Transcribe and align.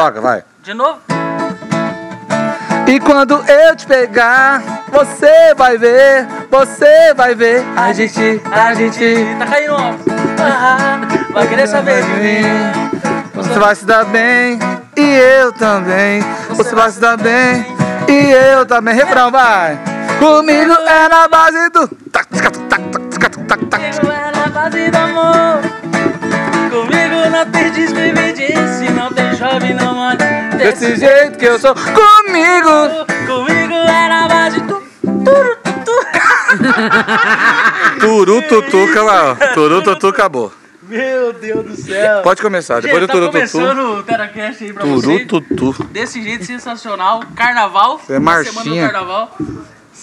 Toca, 0.00 0.18
vai. 0.18 0.42
De 0.62 0.72
novo? 0.72 0.98
E 2.86 2.98
quando 3.00 3.34
eu 3.46 3.76
te 3.76 3.86
pegar, 3.86 4.62
você 4.90 5.54
vai 5.54 5.76
ver, 5.76 6.26
você 6.50 7.12
vai 7.12 7.34
ver. 7.34 7.62
A 7.76 7.92
gente, 7.92 8.40
a 8.50 8.72
gente. 8.72 9.26
Tá 9.38 9.46
caindo, 9.46 9.74
ó. 9.74 9.94
Ah, 10.40 11.00
vai 11.34 11.46
querer 11.46 11.66
saber 11.66 12.02
de 12.02 12.12
mim. 12.12 12.42
Você 13.34 13.58
vai 13.58 13.74
se 13.74 13.84
dar 13.84 14.06
bem, 14.06 14.58
e 14.96 15.18
eu 15.42 15.52
também. 15.52 16.22
Você 16.48 16.74
vai 16.74 16.90
se 16.90 16.98
dar 16.98 17.18
bem, 17.18 17.66
e 18.08 18.30
eu 18.54 18.64
também. 18.64 18.94
Refrão, 18.94 19.30
vai. 19.30 19.78
Comigo 20.18 20.72
é 20.72 21.08
na 21.10 21.28
base 21.28 21.68
do. 21.68 21.86
tac, 22.10 22.26
tac, 22.26 22.58
tac, 22.58 22.82
tac, 22.88 23.18
tac, 23.18 23.36
tac, 23.46 23.66
tac. 23.66 24.00
Comigo 24.00 24.12
é 24.12 24.32
na 24.34 24.46
base 24.48 24.90
do 24.90 24.96
amor. 24.96 25.79
Não 27.30 27.46
tem 27.50 27.70
despedidice, 27.72 28.90
não 28.92 29.12
tem 29.12 29.74
não 29.74 29.94
mole. 29.94 30.16
Desse 30.58 30.96
jeito 30.96 31.38
que 31.38 31.44
eu 31.46 31.58
sou. 31.58 31.74
Comigo. 31.74 33.06
Comigo 33.26 33.74
é 33.74 34.08
na 34.08 34.28
base 34.28 34.60
do. 34.60 34.80
Turu, 35.24 35.56
tutu. 35.62 35.92
Turu, 38.00 38.42
tutu, 38.48 38.84
acabou. 38.84 39.36
Turu, 39.54 39.82
tutu, 39.82 40.06
acabou. 40.08 40.52
Meu 40.82 41.32
Deus 41.32 41.64
do 41.66 41.76
céu. 41.76 42.22
Pode 42.22 42.42
começar, 42.42 42.80
depois 42.82 43.00
Gente, 43.00 43.02
do 43.02 43.06
tá 43.06 43.12
turu, 43.12 43.26
tutu. 43.26 43.32
começando 43.32 43.98
o 43.98 44.02
Teracast 44.02 44.64
aí 44.64 44.72
pra 44.72 44.82
Turu, 44.82 45.00
vocês. 45.00 45.26
tutu. 45.28 45.84
Desse 45.84 46.20
jeito 46.22 46.44
sensacional. 46.44 47.22
Carnaval. 47.36 47.98
Você 47.98 48.14
é 48.14 48.18
marchinha. 48.18 48.52
Semana 48.62 48.86
do 48.88 48.92
carnaval. 48.92 49.36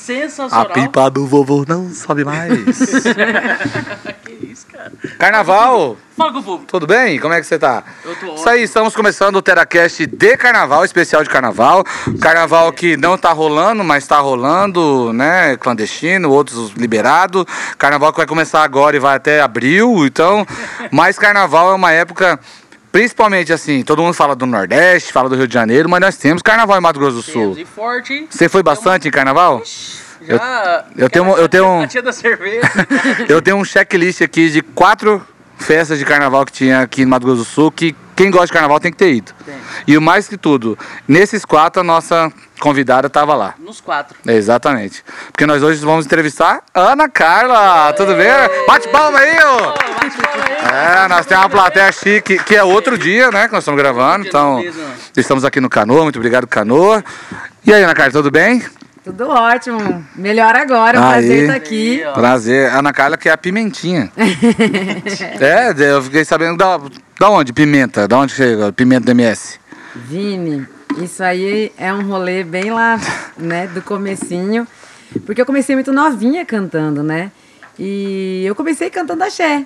A 0.08 0.28
Sensacional. 0.30 0.70
pipa 0.70 1.10
do 1.10 1.28
vovô 1.28 1.66
não 1.68 1.90
sobe 1.90 2.24
mais. 2.24 2.50
que 4.24 4.46
isso, 4.46 4.66
cara. 4.68 4.92
Carnaval, 5.20 5.98
Fala 6.16 6.32
com 6.32 6.40
o 6.40 6.44
público. 6.44 6.66
tudo 6.66 6.88
bem? 6.88 7.20
Como 7.20 7.34
é 7.34 7.42
que 7.42 7.46
você 7.46 7.60
tá? 7.60 7.84
Eu 8.06 8.16
tô 8.16 8.36
Isso 8.36 8.48
aí, 8.50 8.64
estamos 8.64 8.96
começando 8.96 9.36
o 9.36 9.42
Teracast 9.42 10.06
de 10.06 10.38
carnaval, 10.38 10.86
especial 10.86 11.24
de 11.24 11.30
carnaval. 11.30 11.84
Carnaval 12.22 12.72
que 12.72 12.96
não 12.96 13.18
tá 13.18 13.32
rolando, 13.34 13.84
mas 13.84 14.08
tá 14.08 14.20
rolando, 14.20 15.12
né? 15.12 15.58
Clandestino, 15.58 16.32
outros 16.32 16.72
liberado. 16.72 17.46
Carnaval 17.78 18.12
que 18.14 18.18
vai 18.18 18.28
começar 18.28 18.64
agora 18.64 18.96
e 18.96 19.00
vai 19.00 19.18
até 19.18 19.42
abril. 19.42 20.06
Então, 20.06 20.48
mas 20.90 21.20
carnaval 21.20 21.72
é 21.72 21.76
uma 21.76 21.92
época. 21.92 22.40
Principalmente 22.98 23.54
assim, 23.54 23.84
todo 23.84 24.02
mundo 24.02 24.16
fala 24.16 24.36
do 24.36 24.48
Nordeste, 24.48 25.14
fala 25.14 25.30
do 25.30 25.36
Rio 25.36 25.48
de 25.48 25.54
Janeiro, 25.54 25.88
mas 25.88 26.02
nós 26.02 26.18
temos 26.18 26.42
carnaval 26.42 26.80
em 26.80 26.82
Mato 26.82 27.00
Grosso 27.00 27.18
do 27.18 27.22
Sul. 27.22 27.42
Temos 27.54 27.58
e 27.60 27.66
forte, 27.66 28.12
hein? 28.12 28.28
Você 28.28 28.50
foi 28.50 28.64
bastante 28.64 29.08
em 29.08 29.12
carnaval? 29.12 29.62
Já. 30.20 30.84
eu 30.98 31.08
tenho- 31.08 31.26
aquela 31.26 31.40
eu 31.40 31.48
tenho 31.48 31.68
um-. 31.68 31.82
Eu 33.30 33.40
tenho 33.40 33.58
um 33.58 33.64
checklist 33.64 34.24
aqui 34.24 34.50
de 34.50 34.64
quatro 34.64 35.24
festas 35.60 36.00
de 36.00 36.06
carnaval 36.06 36.44
que 36.44 36.52
tinha 36.52 36.82
aqui 36.82 37.06
no 37.06 37.12
Mato 37.12 37.28
Grosso 37.28 37.44
do 37.44 37.46
Sul 37.46 37.72
que 37.72 37.96
quem 38.18 38.32
gosta 38.32 38.48
de 38.48 38.54
carnaval 38.54 38.80
tem 38.80 38.92
que 38.92 38.98
ter 38.98 39.14
ido. 39.14 39.32
Tem. 39.46 39.56
E 39.86 39.96
o 39.96 40.02
mais 40.02 40.28
que 40.28 40.36
tudo, 40.36 40.78
nesses 41.08 41.46
quatro 41.46 41.82
a 41.82 41.84
nossa 41.84 42.34
convidada 42.60 43.06
estava 43.06 43.36
lá. 43.36 43.54
Nos 43.60 43.80
quatro. 43.80 44.18
Exatamente. 44.26 45.06
Porque 45.32 45.46
nós 45.46 45.62
hoje 45.62 45.86
vamos 45.86 46.08
entrevistar 46.08 46.64
Ana 46.74 47.08
Carla. 47.08 47.94
Tudo 47.94 48.16
bem? 48.16 48.32
Bate 48.66 48.88
palma 48.90 49.20
aí, 49.20 49.38
Ô, 49.38 49.56
ô! 49.56 49.72
bate 49.72 50.18
palma 50.18 50.46
aí. 50.46 51.04
É, 51.04 51.08
nós 51.08 51.28
temos 51.28 51.44
uma 51.44 51.50
plateia 51.52 51.92
chique, 51.92 52.44
que 52.44 52.56
é 52.56 52.64
outro 52.64 52.98
dia, 52.98 53.30
né, 53.30 53.46
que 53.46 53.54
nós 53.54 53.62
estamos 53.62 53.80
gravando. 53.80 54.28
Então, 54.28 54.62
mesmo. 54.62 54.84
estamos 55.16 55.46
aqui 55.46 55.62
no 55.62 55.70
Canoa. 55.70 56.02
Muito 56.02 56.18
obrigado, 56.18 56.48
Canoa. 56.48 57.04
E 57.64 57.72
aí, 57.72 57.84
Ana 57.84 57.94
Carla, 57.94 58.12
tudo 58.12 58.32
bem? 58.32 58.64
Tudo 59.04 59.30
ótimo. 59.30 60.04
Melhor 60.16 60.56
agora, 60.56 61.00
um 61.00 61.04
Aí. 61.04 61.12
prazer 61.12 61.42
estar 61.44 61.56
aqui. 61.56 62.02
Prazer. 62.16 62.74
Ana 62.74 62.92
Carla, 62.92 63.16
que 63.16 63.30
é 63.30 63.32
a 63.32 63.38
pimentinha. 63.38 64.12
é, 65.40 65.74
eu 65.94 66.02
fiquei 66.02 66.26
sabendo 66.26 66.58
da, 66.58 66.78
da 67.20 67.30
onde? 67.30 67.54
Pimenta. 67.54 68.08
Da 68.08 68.18
onde 68.18 68.34
chega? 68.34 68.72
Pimenta 68.72 69.06
do 69.06 69.12
MS. 69.12 69.60
Vini, 69.96 70.68
isso 71.02 71.24
aí 71.24 71.72
é 71.78 71.92
um 71.94 72.04
rolê 72.08 72.44
bem 72.44 72.72
lá, 72.72 73.00
né, 73.38 73.68
do 73.68 73.82
comecinho. 73.82 74.68
Porque 75.26 75.42
eu 75.42 75.46
comecei 75.46 75.76
muito 75.76 75.92
novinha 75.92 76.46
cantando, 76.46 77.02
né? 77.02 77.32
E 77.80 78.44
eu 78.46 78.54
comecei 78.54 78.90
cantando 78.90 79.24
axé. 79.24 79.66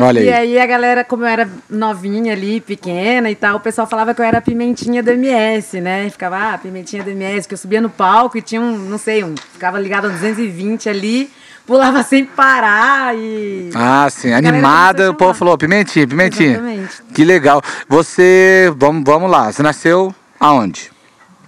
Olha 0.00 0.20
E 0.20 0.28
aí. 0.28 0.56
aí 0.56 0.60
a 0.60 0.66
galera, 0.66 1.02
como 1.02 1.24
eu 1.24 1.26
era 1.26 1.48
novinha 1.68 2.32
ali, 2.32 2.60
pequena 2.60 3.30
e 3.30 3.34
tal, 3.34 3.56
o 3.56 3.60
pessoal 3.60 3.86
falava 3.86 4.14
que 4.14 4.20
eu 4.20 4.24
era 4.24 4.38
a 4.38 4.40
pimentinha 4.40 5.02
do 5.02 5.10
MS, 5.10 5.80
né? 5.80 6.08
Ficava, 6.08 6.54
ah, 6.54 6.58
pimentinha 6.58 7.02
do 7.02 7.10
MS, 7.10 7.48
que 7.48 7.54
eu 7.54 7.58
subia 7.58 7.80
no 7.80 7.90
palco 7.90 8.38
e 8.38 8.42
tinha 8.42 8.60
um, 8.60 8.78
não 8.78 8.98
sei, 8.98 9.24
um, 9.24 9.34
ficava 9.52 9.80
ligado 9.80 10.06
a 10.06 10.10
220 10.10 10.88
ali, 10.88 11.30
pulava 11.68 12.02
sem 12.02 12.24
parar 12.24 13.14
e... 13.14 13.68
Ah, 13.74 14.08
sim. 14.10 14.32
Animada, 14.32 15.10
o 15.10 15.14
povo 15.14 15.34
falou, 15.34 15.56
pimentinha, 15.58 16.08
pimentinha. 16.08 16.52
Exatamente. 16.52 17.02
Que 17.14 17.24
legal. 17.24 17.62
Você, 17.86 18.72
vamos, 18.74 19.04
vamos 19.04 19.30
lá, 19.30 19.52
você 19.52 19.62
nasceu 19.62 20.14
aonde? 20.40 20.90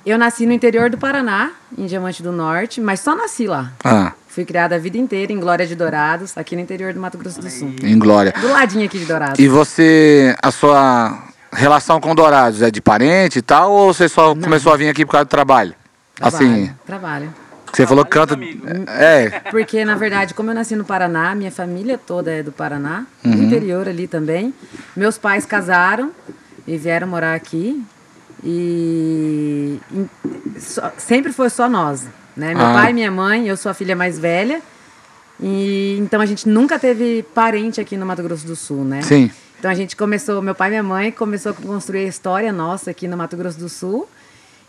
Eu 0.05 0.19
nasci 0.19 0.45
no 0.47 0.53
interior 0.53 0.91
do 0.91 0.99
Paraná, 0.99 1.51
em 1.77 1.87
Diamante 1.87 2.23
do 2.23 2.33
Norte, 2.33 2.81
mas 2.81 3.01
só 3.01 3.17
nasci 3.17 3.47
lá. 3.47 3.73
Ah, 3.83 4.13
Fui 4.29 4.45
criada 4.45 4.77
a 4.77 4.79
vida 4.79 4.97
inteira 4.97 5.33
em 5.33 5.41
Glória 5.41 5.67
de 5.67 5.75
Dourados, 5.75 6.37
aqui 6.39 6.55
no 6.55 6.63
interior 6.63 6.93
do 6.93 7.01
Mato 7.01 7.19
Grosso 7.19 7.41
do 7.41 7.51
Sul. 7.51 7.75
em 7.83 7.99
Glória. 7.99 8.33
Do 8.41 8.49
ladinho 8.49 8.85
aqui 8.85 8.99
de 8.99 9.05
Dourados. 9.07 9.39
E 9.39 9.49
você, 9.49 10.37
a 10.43 10.51
sua 10.51 11.19
relação 11.53 12.01
com 12.01 12.15
Dourados 12.15 12.63
é 12.63 12.71
de 12.71 12.81
parente 12.81 13.41
e 13.41 13.43
tal, 13.43 13.73
ou 13.73 13.93
você 13.93 14.09
só 14.09 14.35
começou 14.35 14.73
a 14.73 14.77
vir 14.77 14.89
aqui 14.89 15.05
por 15.05 15.13
causa 15.13 15.25
do 15.25 15.29
trabalho? 15.29 15.75
Assim, 16.21 16.71
Trabalho. 16.87 17.35
Você 17.73 17.87
falou 17.87 18.05
que 18.05 18.11
canta... 18.11 18.37
Dos 18.37 18.47
É, 18.89 19.41
Porque, 19.51 19.85
na 19.85 19.95
verdade, 19.95 20.35
como 20.35 20.51
eu 20.51 20.55
nasci 20.55 20.75
no 20.77 20.85
Paraná, 20.85 21.35
minha 21.35 21.51
família 21.51 21.97
toda 21.99 22.31
é 22.33 22.43
do 22.43 22.53
Paraná, 22.53 23.07
Uhum. 23.25 23.31
do 23.33 23.43
interior 23.45 23.89
ali 23.89 24.07
também. 24.07 24.53
Meus 24.97 25.17
pais 25.19 25.45
casaram 25.47 26.11
e 26.67 26.77
vieram 26.77 27.07
morar 27.07 27.35
aqui. 27.35 27.83
E 28.43 29.79
só- 30.59 30.93
sempre 30.99 31.33
foi 31.33 31.51
só 31.51 31.69
nós, 31.69 32.07
né? 32.37 32.55
Meu 32.55 32.67
Ah. 32.67 32.73
pai, 32.75 32.93
minha 32.93 33.11
mãe, 33.11 33.47
eu 33.49 33.57
sou 33.57 33.71
a 33.71 33.75
filha 33.75 33.95
mais 33.95 34.19
velha. 34.19 34.61
E 35.43 35.97
então 36.01 36.21
a 36.21 36.27
gente 36.27 36.49
nunca 36.49 36.79
teve 36.79 37.23
parente 37.35 37.81
aqui 37.81 37.97
no 37.97 38.05
Mato 38.05 38.23
Grosso 38.23 38.47
do 38.47 38.55
Sul, 38.57 38.85
né? 38.85 39.03
sim. 39.03 39.31
Então 39.59 39.71
a 39.71 39.75
gente 39.75 39.95
começou, 39.95 40.41
meu 40.41 40.55
pai 40.55 40.69
e 40.69 40.71
minha 40.71 40.83
mãe 40.83 41.13
começou 41.13 41.53
a 41.53 41.55
construir 41.55 42.01
a 42.07 42.09
história 42.09 42.51
nossa 42.51 42.91
aqui 42.93 43.07
no 43.07 43.15
Mato 43.15 43.37
Grosso 43.37 43.59
do 43.59 43.69
Sul. 43.69 44.09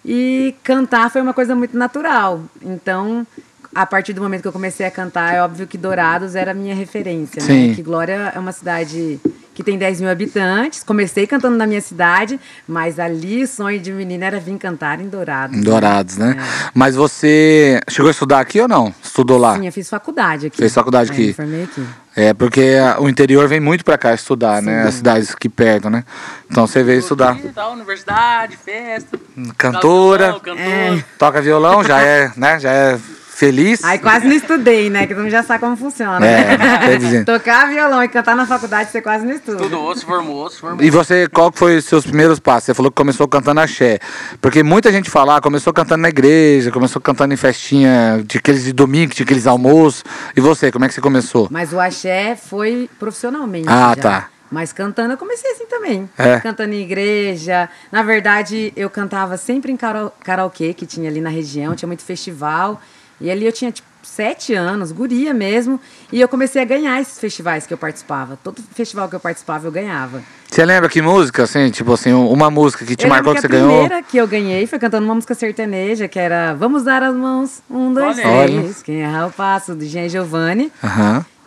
E 0.03 0.55
cantar 0.63 1.11
foi 1.11 1.21
uma 1.21 1.33
coisa 1.33 1.55
muito 1.55 1.77
natural. 1.77 2.41
Então, 2.61 3.25
a 3.73 3.85
partir 3.85 4.13
do 4.13 4.21
momento 4.21 4.41
que 4.41 4.47
eu 4.47 4.53
comecei 4.53 4.85
a 4.85 4.91
cantar, 4.91 5.33
é 5.33 5.41
óbvio 5.41 5.67
que 5.67 5.77
Dourados 5.77 6.35
era 6.35 6.51
a 6.51 6.53
minha 6.53 6.75
referência, 6.75 7.41
Sim. 7.41 7.69
né? 7.69 7.75
Que 7.75 7.81
Glória 7.81 8.31
é 8.35 8.39
uma 8.39 8.51
cidade 8.51 9.19
que 9.53 9.63
tem 9.63 9.77
10 9.77 10.01
mil 10.01 10.09
habitantes. 10.09 10.83
Comecei 10.83 11.27
cantando 11.27 11.57
na 11.57 11.67
minha 11.67 11.81
cidade, 11.81 12.39
mas 12.67 12.99
ali 12.99 13.43
o 13.43 13.47
sonho 13.47 13.79
de 13.79 13.91
menina 13.91 14.25
era 14.25 14.39
vir 14.39 14.57
cantar 14.57 14.99
em 14.99 15.07
Dourados. 15.09 15.57
Em 15.57 15.61
Dourados, 15.61 16.17
né? 16.17 16.35
Mas 16.73 16.95
você 16.95 17.79
chegou 17.89 18.07
a 18.07 18.11
estudar 18.11 18.39
aqui 18.39 18.59
ou 18.61 18.67
não? 18.67 18.93
Estudou 19.03 19.37
lá? 19.37 19.57
Sim, 19.57 19.65
eu 19.65 19.71
fiz 19.71 19.89
faculdade 19.89 20.47
aqui. 20.47 20.57
Fez 20.57 20.73
faculdade 20.73 21.09
É, 21.11 21.13
aqui. 21.13 21.27
me 21.27 21.33
formei 21.33 21.63
aqui. 21.63 21.85
É, 22.15 22.33
porque 22.33 22.75
o 22.99 23.07
interior 23.07 23.47
vem 23.47 23.59
muito 23.61 23.85
pra 23.85 23.97
cá 23.97 24.13
estudar, 24.13 24.61
né? 24.61 24.83
As 24.83 24.95
cidades 24.95 25.31
aqui 25.31 25.47
perto, 25.47 25.89
né? 25.89 26.03
Então 26.49 26.67
você 26.67 26.83
veio 26.83 26.99
estudar. 26.99 27.37
Tal, 27.55 27.71
universidade, 27.73 28.57
festa. 28.57 29.17
Cantora, 29.57 30.33
Cantor. 30.33 30.59
É. 30.59 31.03
toca 31.17 31.41
violão, 31.41 31.83
já 31.83 32.01
é, 32.01 32.31
né? 32.35 32.59
Já 32.59 32.71
é 32.71 32.99
feliz. 33.45 33.83
Aí 33.83 33.97
quase 33.97 34.27
não 34.27 34.35
estudei, 34.35 34.87
né? 34.89 35.07
Que 35.07 35.15
todo 35.15 35.23
mundo 35.23 35.31
já 35.31 35.41
sabe 35.41 35.59
como 35.61 35.75
funciona. 35.75 36.23
É, 36.25 36.57
quer 36.57 36.97
dizer. 36.99 37.25
Tocar 37.25 37.67
violão 37.67 38.03
e 38.03 38.07
cantar 38.07 38.35
na 38.35 38.45
faculdade, 38.45 38.91
você 38.91 39.01
quase 39.01 39.25
não 39.25 39.33
estuda. 39.33 39.57
Estudou, 39.63 39.95
se 39.95 40.05
formou, 40.05 40.47
se 40.49 40.59
formou. 40.59 40.85
E 40.85 40.89
você, 40.91 41.27
qual 41.27 41.51
que 41.51 41.57
foi 41.57 41.77
os 41.77 41.85
seus 41.85 42.05
primeiros 42.05 42.39
passos? 42.39 42.65
Você 42.65 42.73
falou 42.75 42.91
que 42.91 42.95
começou 42.95 43.27
cantando 43.27 43.59
axé. 43.59 43.97
Porque 44.39 44.61
muita 44.61 44.91
gente 44.91 45.09
fala, 45.09 45.37
ah, 45.37 45.41
começou 45.41 45.73
cantando 45.73 46.03
na 46.03 46.09
igreja, 46.09 46.69
começou 46.71 47.01
cantando 47.01 47.33
em 47.33 47.37
festinha, 47.37 48.23
de 48.25 48.37
aqueles 48.37 48.63
de 48.63 48.73
domingo, 48.73 49.13
de 49.15 49.23
aqueles 49.23 49.47
almoços. 49.47 50.03
E 50.35 50.39
você, 50.41 50.71
como 50.71 50.85
é 50.85 50.87
que 50.87 50.93
você 50.93 51.01
começou? 51.01 51.47
Mas 51.49 51.73
o 51.73 51.79
axé 51.79 52.35
foi 52.35 52.87
profissionalmente. 52.99 53.67
Ah, 53.67 53.93
já. 53.95 54.01
tá. 54.01 54.27
Mas 54.51 54.73
cantando 54.73 55.13
eu 55.13 55.17
comecei 55.17 55.49
assim 55.51 55.65
também. 55.65 56.09
É. 56.17 56.39
Cantando 56.41 56.73
em 56.73 56.81
igreja. 56.81 57.69
Na 57.91 58.03
verdade, 58.03 58.73
eu 58.75 58.89
cantava 58.89 59.37
sempre 59.37 59.71
em 59.71 59.77
kara- 59.77 60.11
karaokê 60.23 60.73
que 60.73 60.85
tinha 60.85 61.09
ali 61.09 61.21
na 61.21 61.29
região, 61.29 61.73
tinha 61.73 61.87
muito 61.87 62.03
festival. 62.03 62.79
E 63.21 63.29
ali 63.29 63.45
eu 63.45 63.51
tinha, 63.51 63.71
tipo, 63.71 63.87
sete 64.03 64.53
anos, 64.53 64.91
guria 64.91 65.33
mesmo. 65.33 65.79
E 66.11 66.19
eu 66.19 66.27
comecei 66.27 66.61
a 66.61 66.65
ganhar 66.65 66.99
esses 66.99 67.19
festivais 67.19 67.67
que 67.67 67.73
eu 67.73 67.77
participava. 67.77 68.37
Todo 68.43 68.61
festival 68.73 69.07
que 69.07 69.15
eu 69.15 69.19
participava, 69.19 69.67
eu 69.67 69.71
ganhava. 69.71 70.21
Você 70.49 70.65
lembra 70.65 70.89
que 70.89 71.01
música, 71.01 71.43
assim, 71.43 71.69
tipo 71.69 71.93
assim, 71.93 72.11
uma 72.11 72.49
música 72.49 72.83
que 72.83 72.95
te 72.95 73.05
eu 73.05 73.09
marcou 73.09 73.33
que 73.33 73.41
que 73.41 73.47
você 73.47 73.53
a 73.53 73.57
ganhou? 73.57 73.69
primeira 73.69 74.03
que 74.03 74.17
eu 74.17 74.27
ganhei 74.27 74.67
foi 74.67 74.79
cantando 74.79 75.05
uma 75.05 75.15
música 75.15 75.33
sertaneja, 75.33 76.07
que 76.07 76.19
era 76.19 76.53
Vamos 76.53 76.83
Dar 76.83 77.03
as 77.03 77.15
Mãos, 77.15 77.61
um, 77.69 77.93
dois, 77.93 78.17
Olha 78.17 78.47
três. 78.47 78.83
Quem 78.83 79.01
errar 79.01 79.27
o 79.27 79.31
passo, 79.31 79.75
do 79.75 79.85
Jean 79.85 80.09
Giovanni. 80.09 80.71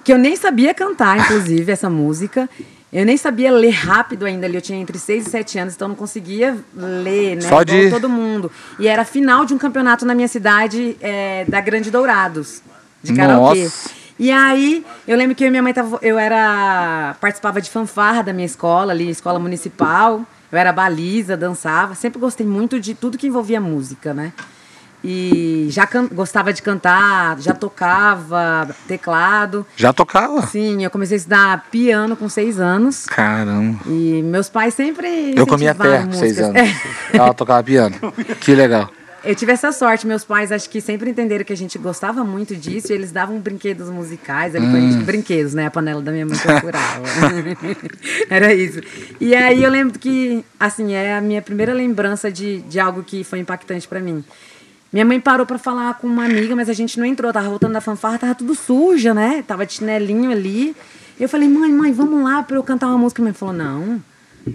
Que 0.03 0.13
eu 0.13 0.19
nem 0.19 0.37
sabia 0.37 0.73
cantar, 0.73 1.19
inclusive, 1.19 1.73
essa 1.73 1.91
música. 1.91 2.49
Eu 2.95 3.05
nem 3.05 3.17
sabia 3.17 3.51
ler 3.51 3.71
rápido 3.73 4.25
ainda 4.25 4.47
ali. 4.47 4.55
Eu 4.55 4.63
tinha 4.63 4.79
entre 4.79 4.99
6 4.99 5.27
e 5.27 5.31
7 5.31 5.59
anos, 5.59 5.75
então 5.75 5.87
eu 5.87 5.91
não 5.91 5.97
conseguia 5.97 6.57
ler, 6.77 7.35
né? 7.35 7.41
Só 7.49 7.65
de- 7.65 7.91
todo 7.91 8.09
mundo. 8.09 8.51
E 8.79 8.87
era 8.87 9.05
final 9.05 9.45
de 9.45 9.53
um 9.53 9.59
campeonato 9.59 10.07
na 10.07 10.15
minha 10.15 10.29
cidade, 10.29 10.97
é, 11.01 11.45
da 11.49 11.61
Grande 11.61 11.91
Dourados, 11.91 12.63
de 13.03 13.13
karaokê. 13.13 13.65
Nossa. 13.65 13.91
E 14.17 14.31
aí, 14.31 14.87
eu 15.09 15.17
lembro 15.17 15.35
que 15.35 15.43
eu 15.43 15.49
e 15.49 15.51
minha 15.51 15.63
mãe 15.63 15.75
tava, 15.75 15.99
eu 16.03 16.17
era 16.17 17.17
participava 17.21 17.61
de 17.61 17.69
fanfarra 17.69 18.23
da 18.23 18.33
minha 18.33 18.47
escola 18.47 18.93
ali, 18.93 19.11
escola 19.11 19.41
municipal. 19.41 20.25
Eu 20.53 20.59
era 20.59 20.73
baliza, 20.73 21.37
dançava, 21.37 21.97
sempre 21.97 22.21
gostei 22.21 22.47
muito 22.47 22.79
de 22.79 22.95
tudo 22.95 23.19
que 23.19 23.27
envolvia 23.27 23.61
música, 23.61 24.15
né? 24.15 24.33
E 25.07 25.67
já 25.71 25.87
gostava 26.13 26.51
de 26.51 26.63
cantar, 26.63 27.39
já 27.39 27.53
tocava 27.53 28.75
teclado. 28.89 29.67
Já 29.77 29.93
tocava? 29.93 30.47
Sim, 30.47 30.83
eu 30.83 30.91
comecei 30.91 31.17
a 31.17 31.19
estudar 31.19 31.67
piano 31.71 32.17
com 32.17 32.27
seis 32.27 32.59
anos. 32.59 33.05
Caramba. 33.05 33.81
E 33.87 34.23
meus 34.23 34.49
pais 34.49 34.73
sempre. 34.73 35.35
Eu 35.37 35.47
comia 35.47 35.75
terra 35.75 36.07
com 36.07 36.13
seis 36.15 36.39
anos. 36.39 36.57
É. 36.57 36.75
Ela 37.13 37.35
tocava 37.35 37.63
piano. 37.63 37.95
Que 38.41 38.55
legal. 38.55 38.91
Eu 39.23 39.35
tive 39.35 39.53
essa 39.53 39.73
sorte, 39.73 40.07
meus 40.07 40.23
pais 40.23 40.53
acho 40.53 40.69
que 40.69 40.83
sempre 40.83 41.09
entenderam 41.09 41.45
que 41.47 41.53
a 41.53 41.57
gente 41.57 41.79
gostava 41.79 42.23
muito 42.23 42.55
disso 42.55 42.93
e 42.93 42.95
eles 42.95 43.11
davam 43.11 43.39
brinquedos 43.39 43.89
musicais, 43.89 44.55
ali 44.55 44.67
pra 44.69 44.79
Hum. 44.79 44.93
gente, 44.93 45.05
brinquedos, 45.05 45.55
né? 45.55 45.65
A 45.67 45.71
panela 45.71 46.03
da 46.03 46.13
minha 46.13 46.27
mãe 46.27 46.37
furava. 46.37 47.03
Era 48.29 48.53
isso. 48.53 48.81
E 49.19 49.35
aí 49.35 49.63
eu 49.65 49.71
lembro 49.71 49.99
que, 49.99 50.45
assim, 50.61 50.93
é 50.93 51.17
a 51.17 51.23
minha 51.23 51.41
primeira 51.41 51.73
lembrança 51.73 52.31
de, 52.31 52.61
de 52.63 52.79
algo 52.79 53.03
que 53.03 53.25
foi 53.25 53.39
impactante 53.39 53.89
pra 53.89 53.99
mim. 53.99 54.23
Minha 54.95 55.05
mãe 55.05 55.21
parou 55.21 55.45
pra 55.45 55.59
falar 55.59 55.95
com 55.95 56.07
uma 56.07 56.25
amiga, 56.25 56.55
mas 56.55 56.69
a 56.69 56.73
gente 56.73 57.01
não 57.01 57.05
entrou, 57.05 57.33
tava 57.33 57.49
voltando 57.49 57.73
da 57.73 57.81
fanfarra, 57.81 58.17
tava 58.17 58.35
tudo 58.37 58.55
suja, 58.55 59.13
né? 59.13 59.43
Tava 59.45 59.67
de 59.67 59.73
chinelinho 59.73 60.31
ali. 60.31 60.73
Eu 61.19 61.29
falei, 61.29 61.49
mãe, 61.49 61.73
mãe, 61.73 61.93
vamos 61.93 62.23
lá 62.23 62.45
pra 62.45 62.55
eu 62.55 62.63
cantar 62.63 62.87
uma 62.87 62.99
música. 62.99 63.21
Minha 63.21 63.33
mãe 63.33 63.37
falou, 63.37 63.53
não, 63.53 64.01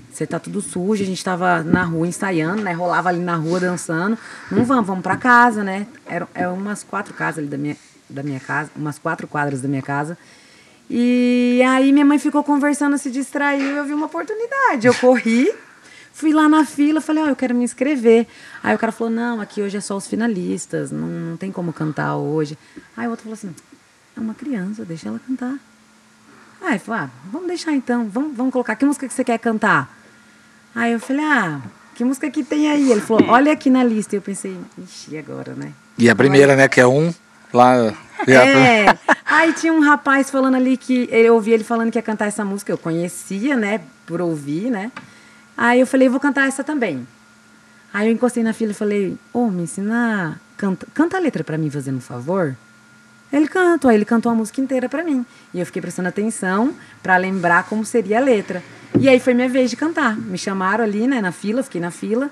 você 0.10 0.26
tá 0.26 0.40
tudo 0.40 0.62
sujo, 0.62 1.04
a 1.04 1.06
gente 1.06 1.22
tava 1.22 1.62
na 1.62 1.84
rua 1.84 2.08
ensaiando, 2.08 2.62
né? 2.62 2.72
Rolava 2.72 3.10
ali 3.10 3.20
na 3.20 3.36
rua 3.36 3.60
dançando. 3.60 4.18
Não 4.50 4.64
vamos, 4.64 4.88
vamos 4.88 5.04
pra 5.04 5.18
casa, 5.18 5.62
né? 5.62 5.86
Eram 6.08 6.30
eram 6.34 6.54
umas 6.54 6.84
quatro 6.84 7.14
casas 7.14 7.40
ali 7.40 7.48
da 7.48 7.58
minha, 7.58 7.76
da 8.10 8.24
minha 8.24 8.40
casa, 8.40 8.72
umas 8.78 8.98
quatro 8.98 9.28
quadras 9.28 9.62
da 9.62 9.68
minha 9.68 9.82
casa. 9.82 10.18
E 10.90 11.62
aí 11.68 11.92
minha 11.92 12.06
mãe 12.06 12.18
ficou 12.18 12.46
conversando, 12.46 12.98
se 12.98 13.12
distraiu, 13.12 13.76
eu 13.76 13.84
vi 13.84 13.94
uma 13.94 14.06
oportunidade. 14.06 14.88
Eu 14.88 14.96
corri, 14.96 15.52
fui 16.20 16.34
lá 16.34 16.50
na 16.50 16.66
fila, 16.66 17.00
falei, 17.00 17.24
ó, 17.24 17.28
eu 17.28 17.36
quero 17.36 17.56
me 17.56 17.64
inscrever. 17.64 18.28
Aí 18.62 18.76
o 18.76 18.78
cara 18.78 18.92
falou, 18.92 19.12
não, 19.12 19.40
aqui 19.40 19.62
hoje 19.62 19.78
é 19.78 19.82
só 19.82 19.96
os 19.96 20.06
finalistas, 20.06 20.92
não, 20.92 21.08
não 21.08 21.38
tem 21.38 21.50
como 21.50 21.72
cantar 21.72 22.18
hoje. 22.18 22.58
Aí 22.98 23.08
o 23.08 23.12
outro 23.12 23.24
falou 23.24 23.36
assim, 23.36 23.56
é 24.18 24.20
uma 24.20 24.34
criança, 24.34 24.84
deixa 24.84 25.08
ela 25.08 25.20
cantar. 25.26 25.56
Aí 26.62 26.76
eu 26.76 26.80
falei, 26.82 27.04
ah, 27.04 27.10
vamos 27.32 27.48
deixar 27.48 27.72
então, 27.72 28.10
vamos, 28.10 28.36
vamos 28.36 28.52
colocar, 28.52 28.76
que 28.76 28.84
música 28.84 29.08
que 29.08 29.14
você 29.14 29.24
quer 29.24 29.40
cantar? 29.40 29.98
Aí 30.76 30.92
eu 30.92 31.00
falei, 31.00 31.24
ah, 31.24 31.62
que 31.96 32.04
música 32.04 32.30
que 32.30 32.44
tem 32.44 32.70
aí? 32.70 32.92
Ele 32.92 33.00
falou, 33.00 33.30
olha 33.30 33.54
aqui 33.54 33.70
na 33.70 33.82
lista. 33.82 34.16
E 34.16 34.18
eu 34.18 34.22
pensei, 34.22 34.58
ixi, 34.78 35.18
agora, 35.18 35.54
né? 35.54 35.72
E 35.98 36.10
a 36.10 36.16
primeira, 36.16 36.54
né, 36.54 36.68
que 36.68 36.82
é 36.82 36.88
um, 36.88 37.14
lá... 37.54 37.76
É. 38.28 38.86
Aí 39.26 39.54
tinha 39.54 39.72
um 39.72 39.80
rapaz 39.80 40.30
falando 40.30 40.56
ali 40.56 40.76
que 40.76 41.08
eu 41.12 41.36
ouvi 41.36 41.52
ele 41.52 41.64
falando 41.64 41.92
que 41.92 41.98
ia 41.98 42.02
cantar 42.02 42.26
essa 42.26 42.44
música, 42.44 42.74
eu 42.74 42.78
conhecia, 42.78 43.56
né, 43.56 43.80
por 44.06 44.20
ouvir, 44.20 44.70
né? 44.70 44.92
Aí 45.62 45.82
eu 45.82 45.86
falei, 45.86 46.08
vou 46.08 46.22
cantar 46.22 46.48
essa 46.48 46.64
também. 46.64 47.06
Aí 47.94 48.08
eu 48.08 48.14
encostei 48.14 48.42
na 48.42 48.54
fila 48.54 48.72
e 48.72 48.74
falei, 48.74 49.18
ô, 49.34 49.50
me 49.50 49.64
ensina, 49.64 50.40
canta, 50.56 50.88
canta 50.94 51.18
a 51.18 51.20
letra 51.20 51.44
pra 51.44 51.58
mim, 51.58 51.70
fazendo 51.70 51.98
um 51.98 52.02
favor. 52.02 52.56
Ele 53.30 53.46
cantou, 53.46 53.90
aí 53.90 53.98
ele 53.98 54.06
cantou 54.06 54.32
a 54.32 54.36
música 54.36 54.62
inteira 54.62 54.88
pra 54.88 55.04
mim. 55.04 55.26
E 55.54 55.60
eu 55.60 55.66
fiquei 55.66 55.82
prestando 55.82 56.08
atenção 56.08 56.74
pra 57.04 57.18
lembrar 57.18 57.64
como 57.64 57.84
seria 57.84 58.20
a 58.20 58.22
letra. 58.22 58.64
E 58.98 59.10
aí 59.10 59.20
foi 59.20 59.34
minha 59.34 59.50
vez 59.50 59.70
de 59.70 59.76
cantar. 59.76 60.16
Me 60.16 60.38
chamaram 60.38 60.82
ali, 60.82 61.06
né, 61.08 61.20
na 61.20 61.34
fila, 61.34 61.62
fiquei 61.62 61.82
na 61.82 61.92
fila. 61.92 62.32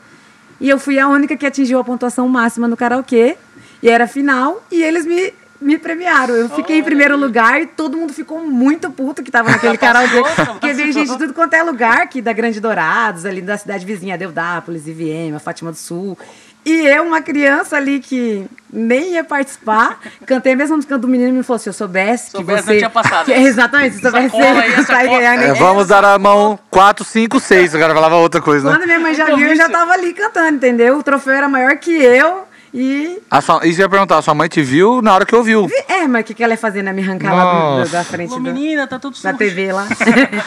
E 0.62 0.70
eu 0.70 0.80
fui 0.80 0.98
a 0.98 1.10
única 1.10 1.36
que 1.36 1.46
atingiu 1.46 1.80
a 1.80 1.84
pontuação 1.84 2.30
máxima 2.30 2.66
no 2.66 2.78
karaokê. 2.78 3.36
E 3.84 3.90
era 3.90 4.08
final, 4.08 4.66
e 4.72 4.82
eles 4.82 5.06
me, 5.06 5.34
me 5.60 5.78
premiaram. 5.78 6.36
Eu 6.36 6.50
fiquei 6.50 6.80
em 6.80 6.84
primeiro 6.84 7.18
lugar 7.18 7.62
e 7.62 7.66
todo 7.66 7.98
mundo 7.98 8.14
ficou 8.14 8.40
muito 8.42 8.90
puto 8.92 9.24
que 9.24 9.32
tava 9.32 9.50
naquele 9.52 9.78
karaokê. 9.78 10.22
Porque 10.46 10.74
veio 10.74 10.92
gente 10.94 11.10
de 11.12 11.18
tudo 11.18 11.34
quanto 11.34 11.54
é 11.54 11.64
lugar, 11.64 12.02
aqui 12.02 12.22
da 12.22 12.34
Grande 12.34 12.60
Dourados, 12.60 13.26
ali 13.26 13.42
da 13.42 13.58
cidade 13.58 13.86
vizinha, 13.86 14.18
Deudápolis, 14.18 14.88
IVM, 14.88 15.36
a 15.36 15.40
Fátima 15.40 15.72
do 15.72 15.78
Sul. 15.78 16.18
E 16.66 16.86
eu, 16.86 17.04
uma 17.06 17.22
criança 17.22 17.78
ali 17.78 18.00
que 18.02 18.46
nem 18.72 19.14
ia 19.14 19.24
participar, 19.24 20.02
cantei 20.26 20.52
a 20.52 20.56
mesma 20.56 20.76
música 20.76 20.98
do 20.98 21.08
menino 21.08 21.30
e 21.30 21.32
me 21.32 21.42
falou: 21.44 21.58
se 21.60 21.70
eu 21.70 21.74
soubesse, 21.74 22.32
Soubesse, 22.32 22.58
que 22.60 22.66
você. 22.66 22.72
não 22.74 22.78
tinha 22.80 22.90
passado. 22.90 23.26
Que- 23.32 23.32
exatamente, 23.32 23.96
se 23.96 24.02
soubesse, 24.02 24.30
você 24.76 24.94
ganhar. 25.08 25.42
É, 25.44 25.54
vamos 25.54 25.88
dar 25.88 26.04
a 26.04 26.20
mão 26.20 26.60
4, 26.70 27.06
5, 27.06 27.40
6. 27.40 27.74
O 27.74 27.80
cara 27.80 27.94
falava 27.94 28.16
outra 28.18 28.42
coisa, 28.42 28.70
né? 28.70 28.76
Quando 28.76 28.86
minha 28.86 29.00
mãe 29.00 29.14
já 29.14 29.26
viu, 29.28 29.48
eu 29.48 29.56
já 29.56 29.70
tava 29.70 29.94
ali 29.94 30.14
cantando, 30.14 30.58
entendeu? 30.58 30.98
O 30.98 31.04
troféu 31.04 31.34
era 31.36 31.48
maior 31.48 31.74
que 31.78 31.92
eu. 31.92 32.44
E. 32.74 33.20
A 33.32 33.42
sua, 33.42 33.66
isso 33.66 33.80
eu 33.82 33.86
ia 33.86 33.90
perguntar, 33.90 34.18
a 34.18 34.22
sua 34.22 34.34
mãe 34.34 34.48
te 34.50 34.62
viu 34.62 35.02
na 35.02 35.14
hora 35.14 35.26
que 35.26 35.36
ouviu. 35.36 35.68
É, 35.88 36.08
mas 36.08 36.22
o 36.22 36.26
que, 36.26 36.34
que 36.34 36.44
ela 36.44 36.54
ia 36.54 36.58
fazer, 36.58 36.84
né? 36.84 36.92
Me 36.94 37.02
arrancar 37.02 37.34
lá 37.34 37.44
do- 37.44 37.80
Nossa. 37.80 37.92
da 37.92 38.04
frente 38.04 38.30
do, 38.30 38.40
menina, 38.42 38.86
tá 38.88 39.00
tudo 39.00 39.14
da 39.14 39.32
sujo. 39.32 39.38
TV 39.38 39.72
lá. 39.72 39.88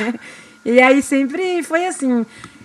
e 0.65 0.81
aí 0.81 1.03
sempre 1.03 1.63
foi 1.63 1.87
assim. 1.87 2.25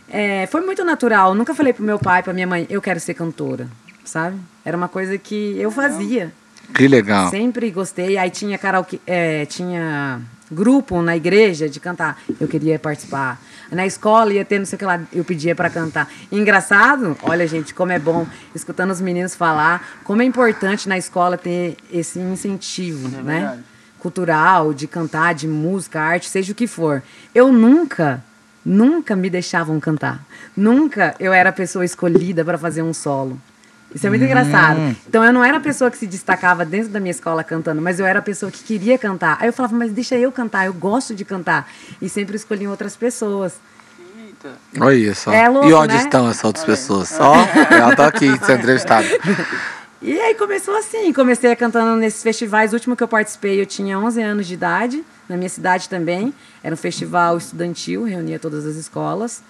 é, 0.10 0.46
foi 0.48 0.62
muito 0.62 0.84
natural. 0.84 1.34
Nunca 1.34 1.54
falei 1.56 1.74
pro 1.74 1.84
meu 1.84 1.98
pai, 2.00 2.22
pra 2.22 2.34
minha 2.34 2.48
mãe, 2.48 2.66
eu 2.70 2.82
quero 2.82 3.00
ser 3.00 3.14
cantora, 3.14 3.68
sabe? 4.04 4.38
Era 4.64 4.76
uma 4.76 4.88
coisa 4.88 5.18
que 5.18 5.58
eu 5.60 5.72
fazia. 5.72 6.32
Que 6.74 6.88
legal. 6.88 7.30
Sempre 7.30 7.70
gostei. 7.72 8.18
Aí 8.18 8.30
tinha 8.30 8.58
karaokê, 8.58 9.00
é, 9.06 9.46
tinha 9.46 10.20
grupo 10.52 11.02
na 11.02 11.16
igreja 11.16 11.70
de 11.70 11.80
cantar. 11.80 12.20
Eu 12.40 12.48
queria 12.48 12.78
participar. 12.80 13.40
Na 13.72 13.86
escola 13.86 14.34
ia 14.34 14.46
ter 14.46 14.60
não 14.60 14.66
sei 14.66 14.76
o 14.76 14.80
que 14.80 14.86
lá, 14.86 15.02
eu 15.12 15.24
pedia 15.24 15.56
para 15.56 15.70
cantar. 15.70 16.10
Engraçado, 16.32 17.18
olha 17.24 17.48
gente, 17.48 17.74
como 17.74 17.92
é 17.92 18.00
bom 18.00 18.26
escutando 18.54 18.92
os 18.92 19.02
meninos 19.02 19.36
falar, 19.36 20.00
como 20.04 20.22
é 20.22 20.26
importante 20.26 20.88
na 20.88 20.98
escola 20.98 21.38
ter 21.38 21.78
esse 21.92 22.20
incentivo, 22.20 23.08
né? 23.10 23.40
verdade. 23.40 23.64
Cultural, 24.00 24.74
de 24.74 24.88
cantar, 24.88 25.34
de 25.34 25.48
música, 25.48 26.00
arte, 26.00 26.30
seja 26.30 26.52
o 26.52 26.56
que 26.56 26.68
for. 26.68 27.02
Eu 27.34 27.52
nunca, 27.52 28.24
nunca 28.64 29.16
me 29.16 29.30
deixavam 29.30 29.80
cantar. 29.80 30.24
Nunca 30.56 31.16
eu 31.20 31.34
era 31.34 31.50
a 31.50 31.54
pessoa 31.54 31.84
escolhida 31.84 32.46
para 32.46 32.58
fazer 32.58 32.84
um 32.84 32.94
solo. 32.94 33.42
Isso 33.96 34.06
é 34.06 34.10
muito 34.10 34.26
engraçado. 34.26 34.78
Então 35.08 35.24
eu 35.24 35.32
não 35.32 35.42
era 35.42 35.56
a 35.56 35.60
pessoa 35.62 35.90
que 35.90 35.98
se 35.98 36.06
destacava 36.06 36.66
dentro 36.66 36.90
da 36.90 37.00
minha 37.00 37.12
escola 37.12 37.46
cantando, 37.46 37.82
mas 37.82 37.98
eu 37.98 38.06
era 38.06 38.20
a 38.20 38.22
pessoa 38.22 38.52
que 38.52 38.62
queria 38.62 38.98
cantar. 38.98 39.38
Aí 39.40 39.48
eu 39.48 39.54
falava, 39.54 39.74
mas 39.74 39.94
deixa 39.94 40.18
eu 40.18 40.30
cantar, 40.34 40.66
eu 40.66 40.74
gosto 40.74 41.16
de 41.16 41.24
cantar. 41.24 41.72
E 42.02 42.10
sempre 42.10 42.36
escolhiam 42.36 42.72
outras 42.72 42.98
pessoas. 42.98 43.54
Eita. 44.20 44.52
Olha 44.82 45.16
só. 45.16 45.32
É 45.32 45.48
louco, 45.48 45.70
e 45.70 45.74
onde 45.74 45.94
né? 45.94 46.02
estão 46.02 46.30
essas 46.30 46.44
outras 46.44 46.66
pessoas? 46.66 47.18
Ó, 47.18 47.36
ela 47.72 47.96
tá 47.96 48.08
aqui 48.08 48.28
sendo 48.46 48.60
entrevistada. 48.60 49.08
E 50.02 50.20
aí 50.20 50.36
começou 50.36 50.78
assim, 50.78 51.12
comecei 51.12 51.52
a 51.52 51.56
cantando 51.56 52.00
nesses 52.00 52.22
festivais. 52.22 52.72
O 52.72 52.76
último 52.76 52.96
que 52.96 53.02
eu 53.02 53.08
participei, 53.08 53.60
eu 53.60 53.66
tinha 53.66 53.98
11 53.98 54.22
anos 54.22 54.46
de 54.46 54.54
idade, 54.54 55.04
na 55.28 55.36
minha 55.36 55.50
cidade 55.50 55.90
também. 55.90 56.32
Era 56.62 56.76
um 56.76 56.78
festival 56.78 57.38
estudantil, 57.38 58.04
reunia 58.04 58.38
todas 58.38 58.68
as 58.68 58.76
escolas. 58.76 59.42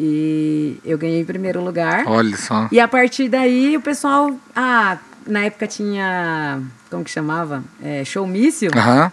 E 0.00 0.78
eu 0.84 0.96
ganhei 0.96 1.20
em 1.20 1.24
primeiro 1.24 1.62
lugar. 1.62 2.04
Olha 2.06 2.36
só. 2.36 2.68
E 2.70 2.78
a 2.78 2.86
partir 2.86 3.28
daí 3.28 3.76
o 3.76 3.80
pessoal. 3.80 4.32
Ah, 4.54 4.98
na 5.26 5.40
época 5.44 5.66
tinha. 5.66 6.62
Como 6.88 7.04
que 7.04 7.10
chamava? 7.10 7.64
É, 7.82 8.04
showmício. 8.04 8.70
Aham. 8.74 9.12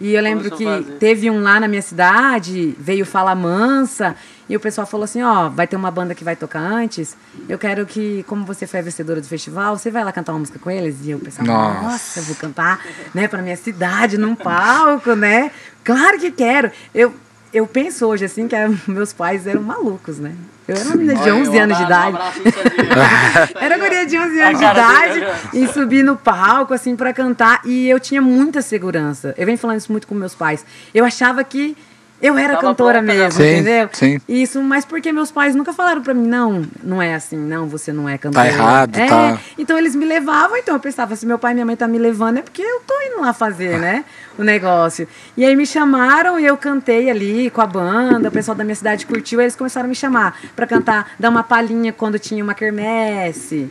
E 0.00 0.14
eu 0.14 0.22
lembro 0.22 0.50
que 0.50 0.64
fazer. 0.64 0.92
teve 0.98 1.30
um 1.30 1.40
lá 1.40 1.58
na 1.58 1.66
minha 1.66 1.80
cidade, 1.80 2.76
veio 2.78 3.06
Fala 3.06 3.34
Mansa, 3.34 4.14
e 4.46 4.54
o 4.54 4.60
pessoal 4.60 4.86
falou 4.86 5.04
assim, 5.04 5.22
ó, 5.22 5.48
vai 5.48 5.66
ter 5.66 5.76
uma 5.76 5.90
banda 5.90 6.14
que 6.14 6.22
vai 6.22 6.36
tocar 6.36 6.60
antes, 6.60 7.16
eu 7.48 7.58
quero 7.58 7.86
que, 7.86 8.22
como 8.24 8.44
você 8.44 8.66
foi 8.66 8.80
a 8.80 8.82
vencedora 8.82 9.18
do 9.18 9.26
festival, 9.26 9.78
você 9.78 9.90
vai 9.90 10.04
lá 10.04 10.12
cantar 10.12 10.32
uma 10.32 10.40
música 10.40 10.58
com 10.58 10.70
eles? 10.70 10.96
E 11.04 11.10
eu 11.12 11.18
pensava, 11.18 11.48
Nossa. 11.48 11.82
nossa, 11.82 12.20
eu 12.20 12.24
vou 12.24 12.36
cantar, 12.36 12.84
né, 13.14 13.26
pra 13.28 13.40
minha 13.40 13.56
cidade, 13.56 14.18
num 14.18 14.34
palco, 14.34 15.14
né? 15.14 15.50
Claro 15.82 16.18
que 16.18 16.30
quero. 16.30 16.70
Eu, 16.94 17.14
eu 17.52 17.66
penso 17.66 18.06
hoje, 18.06 18.24
assim, 18.24 18.46
que 18.46 18.56
meus 18.90 19.12
pais 19.12 19.46
eram 19.46 19.62
malucos, 19.62 20.18
né? 20.18 20.34
Eu 20.66 20.76
era 20.76 20.84
uma 20.84 20.96
menina 20.96 21.14
de 21.14 21.30
Olha, 21.30 21.34
11 21.34 21.50
um 21.50 21.60
anos 21.62 21.76
de 21.78 21.82
idade. 21.82 22.16
Um. 22.16 23.58
Era 23.58 23.78
guria 23.78 24.06
de 24.06 24.18
11 24.18 24.40
anos 24.40 24.58
de 24.58 24.64
idade 24.64 25.24
e 25.54 25.66
subi 25.68 26.02
no 26.02 26.14
palco, 26.16 26.74
assim, 26.74 26.94
pra 26.94 27.12
cantar. 27.12 27.62
E 27.64 27.88
eu 27.88 27.98
tinha 27.98 28.20
muita 28.20 28.60
segurança. 28.60 29.34
Eu 29.38 29.46
venho 29.46 29.56
falando 29.56 29.78
isso 29.78 29.90
muito 29.90 30.06
com 30.06 30.14
meus 30.14 30.34
pais. 30.34 30.66
Eu 30.92 31.06
achava 31.06 31.42
que 31.42 31.74
eu 32.20 32.36
era 32.36 32.54
Tava 32.54 32.66
cantora 32.68 32.98
pronta, 33.02 33.14
mesmo, 33.14 33.32
Sim, 33.40 33.52
entendeu? 33.52 33.88
sim. 33.92 34.20
Isso, 34.28 34.60
mas 34.60 34.84
porque 34.84 35.12
meus 35.12 35.30
pais 35.30 35.54
nunca 35.54 35.72
falaram 35.72 36.02
pra 36.02 36.12
mim, 36.12 36.26
não, 36.26 36.66
não 36.82 37.00
é 37.00 37.14
assim, 37.14 37.36
não, 37.36 37.68
você 37.68 37.92
não 37.92 38.08
é 38.08 38.18
cantora. 38.18 38.46
errado, 38.46 38.96
é, 38.96 39.06
tá. 39.06 39.38
Então 39.56 39.78
eles 39.78 39.94
me 39.94 40.04
levavam, 40.04 40.56
então 40.56 40.74
eu 40.74 40.80
pensava, 40.80 41.14
se 41.14 41.24
meu 41.24 41.38
pai 41.38 41.52
e 41.52 41.54
minha 41.54 41.66
mãe 41.66 41.76
tá 41.76 41.86
me 41.86 41.98
levando, 41.98 42.38
é 42.38 42.42
porque 42.42 42.60
eu 42.60 42.80
tô 42.86 42.94
indo 43.02 43.20
lá 43.20 43.32
fazer, 43.32 43.78
né, 43.78 44.04
o 44.36 44.42
negócio. 44.42 45.06
E 45.36 45.44
aí 45.44 45.54
me 45.54 45.64
chamaram 45.64 46.40
e 46.40 46.44
eu 46.44 46.56
cantei 46.56 47.08
ali 47.08 47.50
com 47.50 47.60
a 47.60 47.66
banda, 47.66 48.28
o 48.28 48.32
pessoal 48.32 48.56
da 48.56 48.64
minha 48.64 48.74
cidade 48.74 49.06
curtiu, 49.06 49.38
aí 49.38 49.44
eles 49.44 49.54
começaram 49.56 49.86
a 49.86 49.88
me 49.88 49.94
chamar 49.94 50.36
pra 50.56 50.66
cantar, 50.66 51.12
dar 51.18 51.28
uma 51.28 51.44
palhinha 51.44 51.92
quando 51.92 52.18
tinha 52.18 52.42
uma 52.42 52.54
quermesse. 52.54 53.70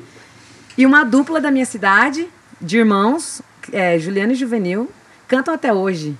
E 0.78 0.86
uma 0.86 1.04
dupla 1.04 1.42
da 1.42 1.52
minha 1.52 1.66
cidade, 1.66 2.30
de 2.62 2.78
irmãos, 2.78 3.42
é, 3.74 3.98
Juliano 4.00 4.32
e 4.32 4.36
Juvenil, 4.36 4.90
cantam 5.28 5.54
até 5.54 5.74
hoje. 5.74 6.16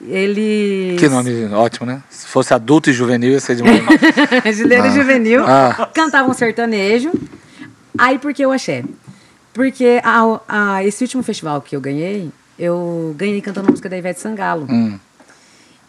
Eles. 0.00 0.98
Que 1.00 1.08
nome 1.08 1.46
ótimo, 1.54 1.86
né? 1.86 2.02
Se 2.10 2.26
fosse 2.26 2.52
adulto 2.52 2.90
e 2.90 2.92
juvenil, 2.92 3.32
ia 3.32 3.40
ser 3.40 3.56
demais. 3.56 3.80
Juliano 4.56 4.86
e 4.88 4.90
Juvenil 4.90 5.44
Ah. 5.46 5.88
cantavam 5.94 6.32
sertanejo. 6.34 7.10
Aí 7.96 8.18
por 8.18 8.34
que 8.34 8.42
eu 8.44 8.52
achei? 8.52 8.84
Porque 9.54 10.00
a- 10.04 10.40
a- 10.48 10.84
esse 10.84 11.02
último 11.02 11.22
festival 11.22 11.60
que 11.62 11.74
eu 11.74 11.80
ganhei, 11.80 12.30
eu 12.58 13.14
ganhei 13.16 13.40
cantando 13.40 13.68
a 13.68 13.70
música 13.70 13.88
da 13.88 13.96
Ivete 13.96 14.20
Sangalo. 14.20 14.66
Hum. 14.70 14.98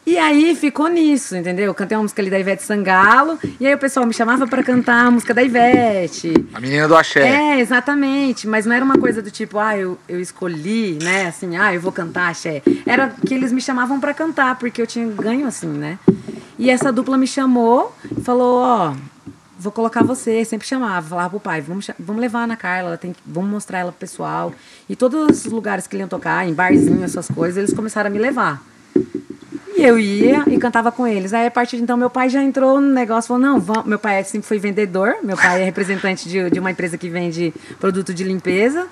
E 0.09 0.17
aí 0.17 0.55
ficou 0.55 0.87
nisso, 0.87 1.35
entendeu? 1.35 1.65
Eu 1.65 1.73
cantei 1.73 1.97
uma 1.97 2.03
música 2.03 2.21
ali 2.21 2.29
da 2.31 2.39
Ivete 2.39 2.63
Sangalo, 2.63 3.37
e 3.59 3.67
aí 3.67 3.73
o 3.75 3.77
pessoal 3.77 4.05
me 4.05 4.13
chamava 4.13 4.47
pra 4.47 4.63
cantar 4.63 5.05
a 5.05 5.11
música 5.11 5.33
da 5.33 5.43
Ivete. 5.43 6.31
A 6.53 6.61
menina 6.61 6.87
do 6.87 6.95
axé. 6.95 7.27
É, 7.27 7.59
exatamente. 7.59 8.47
Mas 8.47 8.65
não 8.65 8.73
era 8.73 8.85
uma 8.85 8.97
coisa 8.97 9.21
do 9.21 9.29
tipo, 9.29 9.59
ah, 9.59 9.77
eu, 9.77 9.99
eu 10.07 10.21
escolhi, 10.21 10.97
né? 11.03 11.27
Assim, 11.27 11.57
ah, 11.57 11.73
eu 11.73 11.81
vou 11.81 11.91
cantar 11.91 12.29
axé. 12.29 12.61
Era 12.85 13.09
que 13.09 13.33
eles 13.33 13.51
me 13.51 13.59
chamavam 13.59 13.99
pra 13.99 14.13
cantar, 14.13 14.55
porque 14.57 14.81
eu 14.81 14.87
tinha 14.87 15.05
ganho 15.07 15.45
assim, 15.45 15.67
né? 15.67 15.99
E 16.57 16.69
essa 16.69 16.89
dupla 16.89 17.17
me 17.17 17.27
chamou 17.27 17.93
e 18.17 18.21
falou, 18.21 18.59
ó, 18.61 18.93
vou 19.59 19.73
colocar 19.73 20.05
você. 20.05 20.45
Sempre 20.45 20.65
chamava, 20.65 21.05
falava 21.05 21.31
pro 21.31 21.39
pai, 21.41 21.59
vamos, 21.59 21.91
vamos 21.99 22.21
levar 22.21 22.39
a 22.39 22.43
Ana 22.45 22.55
Carla, 22.55 22.91
ela 22.91 22.97
tem, 22.97 23.11
que- 23.11 23.19
vamos 23.25 23.49
mostrar 23.51 23.79
ela 23.79 23.91
pro 23.91 23.99
pessoal. 23.99 24.53
E 24.87 24.95
todos 24.95 25.45
os 25.45 25.51
lugares 25.51 25.85
que 25.85 25.97
ele 25.97 26.03
iam 26.03 26.07
tocar, 26.07 26.47
em 26.47 26.53
barzinho, 26.53 27.03
essas 27.03 27.27
coisas, 27.27 27.57
eles 27.57 27.73
começaram 27.73 28.09
a 28.09 28.13
me 28.13 28.19
levar. 28.19 28.63
E 29.75 29.83
eu 29.83 29.99
ia 29.99 30.43
e 30.47 30.57
cantava 30.57 30.91
com 30.91 31.05
eles. 31.05 31.33
Aí, 31.33 31.45
a 31.45 31.51
partir 31.51 31.77
de 31.77 31.83
então, 31.83 31.95
meu 31.95 32.09
pai 32.09 32.29
já 32.29 32.41
entrou 32.41 32.81
no 32.81 32.91
negócio, 32.91 33.27
falou, 33.27 33.41
não, 33.41 33.59
vamos. 33.59 33.85
Meu 33.85 33.99
pai 33.99 34.23
sempre 34.23 34.47
foi 34.47 34.57
vendedor, 34.57 35.17
meu 35.23 35.37
pai 35.37 35.61
é 35.61 35.65
representante 35.65 36.27
de, 36.27 36.49
de 36.49 36.59
uma 36.59 36.71
empresa 36.71 36.97
que 36.97 37.07
vende 37.09 37.53
produto 37.79 38.11
de 38.11 38.23
limpeza 38.23 38.87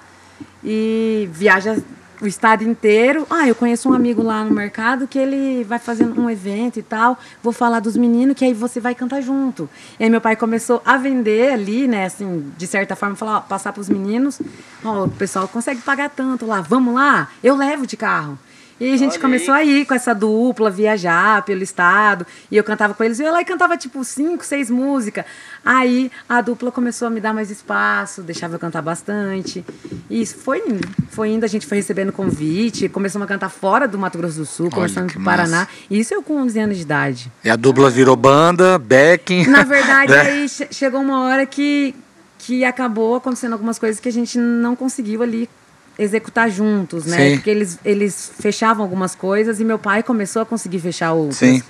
e 0.63 1.27
viaja 1.33 1.77
o 2.21 2.27
estado 2.27 2.63
inteiro. 2.63 3.25
Ah, 3.29 3.47
eu 3.47 3.55
conheço 3.55 3.89
um 3.89 3.93
amigo 3.93 4.21
lá 4.21 4.43
no 4.43 4.53
mercado 4.53 5.07
que 5.07 5.17
ele 5.17 5.63
vai 5.63 5.79
fazendo 5.79 6.19
um 6.19 6.29
evento 6.29 6.77
e 6.77 6.83
tal. 6.83 7.17
Vou 7.41 7.51
falar 7.51 7.79
dos 7.79 7.97
meninos 7.97 8.35
que 8.35 8.45
aí 8.45 8.53
você 8.53 8.79
vai 8.79 8.95
cantar 8.95 9.21
junto. 9.21 9.69
E 9.99 10.03
aí 10.03 10.09
meu 10.09 10.21
pai 10.21 10.35
começou 10.35 10.81
a 10.85 10.97
vender 10.97 11.51
ali, 11.51 11.87
né, 11.87 12.05
assim, 12.05 12.51
de 12.57 12.67
certa 12.67 12.95
forma, 12.95 13.15
falar, 13.15 13.37
ó, 13.37 13.41
passar 13.41 13.73
para 13.73 13.81
os 13.81 13.89
meninos. 13.89 14.41
Ó, 14.83 15.05
o 15.05 15.09
pessoal 15.09 15.47
consegue 15.47 15.81
pagar 15.81 16.09
tanto 16.09 16.45
lá. 16.45 16.61
Vamos 16.61 16.93
lá? 16.93 17.29
Eu 17.43 17.55
levo 17.55 17.85
de 17.85 17.97
carro. 17.97 18.37
E 18.79 18.93
a 18.93 18.97
gente 18.97 19.17
começou 19.19 19.53
aí. 19.53 19.69
a 19.69 19.79
ir 19.81 19.85
com 19.85 19.93
essa 19.93 20.13
dupla, 20.13 20.69
viajar 20.69 21.41
pelo 21.43 21.63
estado. 21.63 22.25
E 22.51 22.57
eu 22.57 22.63
cantava 22.63 22.93
com 22.93 23.03
eles. 23.05 23.19
E 23.19 23.21
eu 23.23 23.27
ia 23.27 23.31
lá 23.31 23.41
e 23.41 23.45
cantava 23.45 23.77
tipo 23.77 24.03
cinco, 24.03 24.43
seis 24.45 24.69
músicas. 24.69 25.23
Aí 25.63 26.11
a 26.27 26.41
dupla 26.41 26.71
começou 26.71 27.07
a 27.07 27.11
me 27.11 27.21
dar 27.21 27.33
mais 27.33 27.49
espaço, 27.49 28.21
deixava 28.21 28.55
eu 28.55 28.59
cantar 28.59 28.81
bastante. 28.81 29.65
E 30.09 30.21
isso 30.21 30.35
foi 30.37 30.59
indo. 30.67 30.87
Foi 31.09 31.29
indo, 31.29 31.45
a 31.45 31.47
gente 31.47 31.65
foi 31.65 31.77
recebendo 31.77 32.11
convite. 32.11 32.89
Começamos 32.89 33.25
a 33.25 33.27
cantar 33.29 33.49
fora 33.49 33.87
do 33.87 33.97
Mato 33.97 34.17
Grosso 34.17 34.39
do 34.39 34.45
Sul, 34.45 34.69
começando 34.69 35.07
que 35.09 35.17
do 35.17 35.23
Paraná. 35.23 35.59
massa. 35.59 35.69
E 35.89 35.97
isso 35.99 36.13
eu 36.13 36.21
com 36.21 36.35
11 36.41 36.59
anos 36.59 36.75
de 36.75 36.83
idade. 36.83 37.31
E 37.45 37.49
a 37.49 37.55
dupla 37.55 37.89
virou 37.89 38.15
banda, 38.17 38.77
backing. 38.77 39.47
Na 39.47 39.63
verdade, 39.63 40.11
aí 40.19 40.49
che- 40.49 40.67
chegou 40.71 40.99
uma 40.99 41.21
hora 41.21 41.45
que, 41.45 41.95
que 42.39 42.65
acabou 42.65 43.15
acontecendo 43.15 43.53
algumas 43.53 43.79
coisas 43.79 44.01
que 44.01 44.09
a 44.09 44.11
gente 44.11 44.37
não 44.37 44.75
conseguiu 44.75 45.23
ali 45.23 45.49
executar 45.97 46.49
juntos, 46.49 47.05
né? 47.05 47.17
Sim. 47.17 47.35
Porque 47.35 47.49
eles, 47.49 47.79
eles 47.83 48.31
fechavam 48.39 48.83
algumas 48.83 49.15
coisas 49.15 49.59
e 49.59 49.63
meu 49.63 49.79
pai 49.79 50.03
começou 50.03 50.41
a 50.41 50.45
conseguir 50.45 50.79
fechar 50.79 51.13
outras. 51.13 51.37
Sim. 51.37 51.61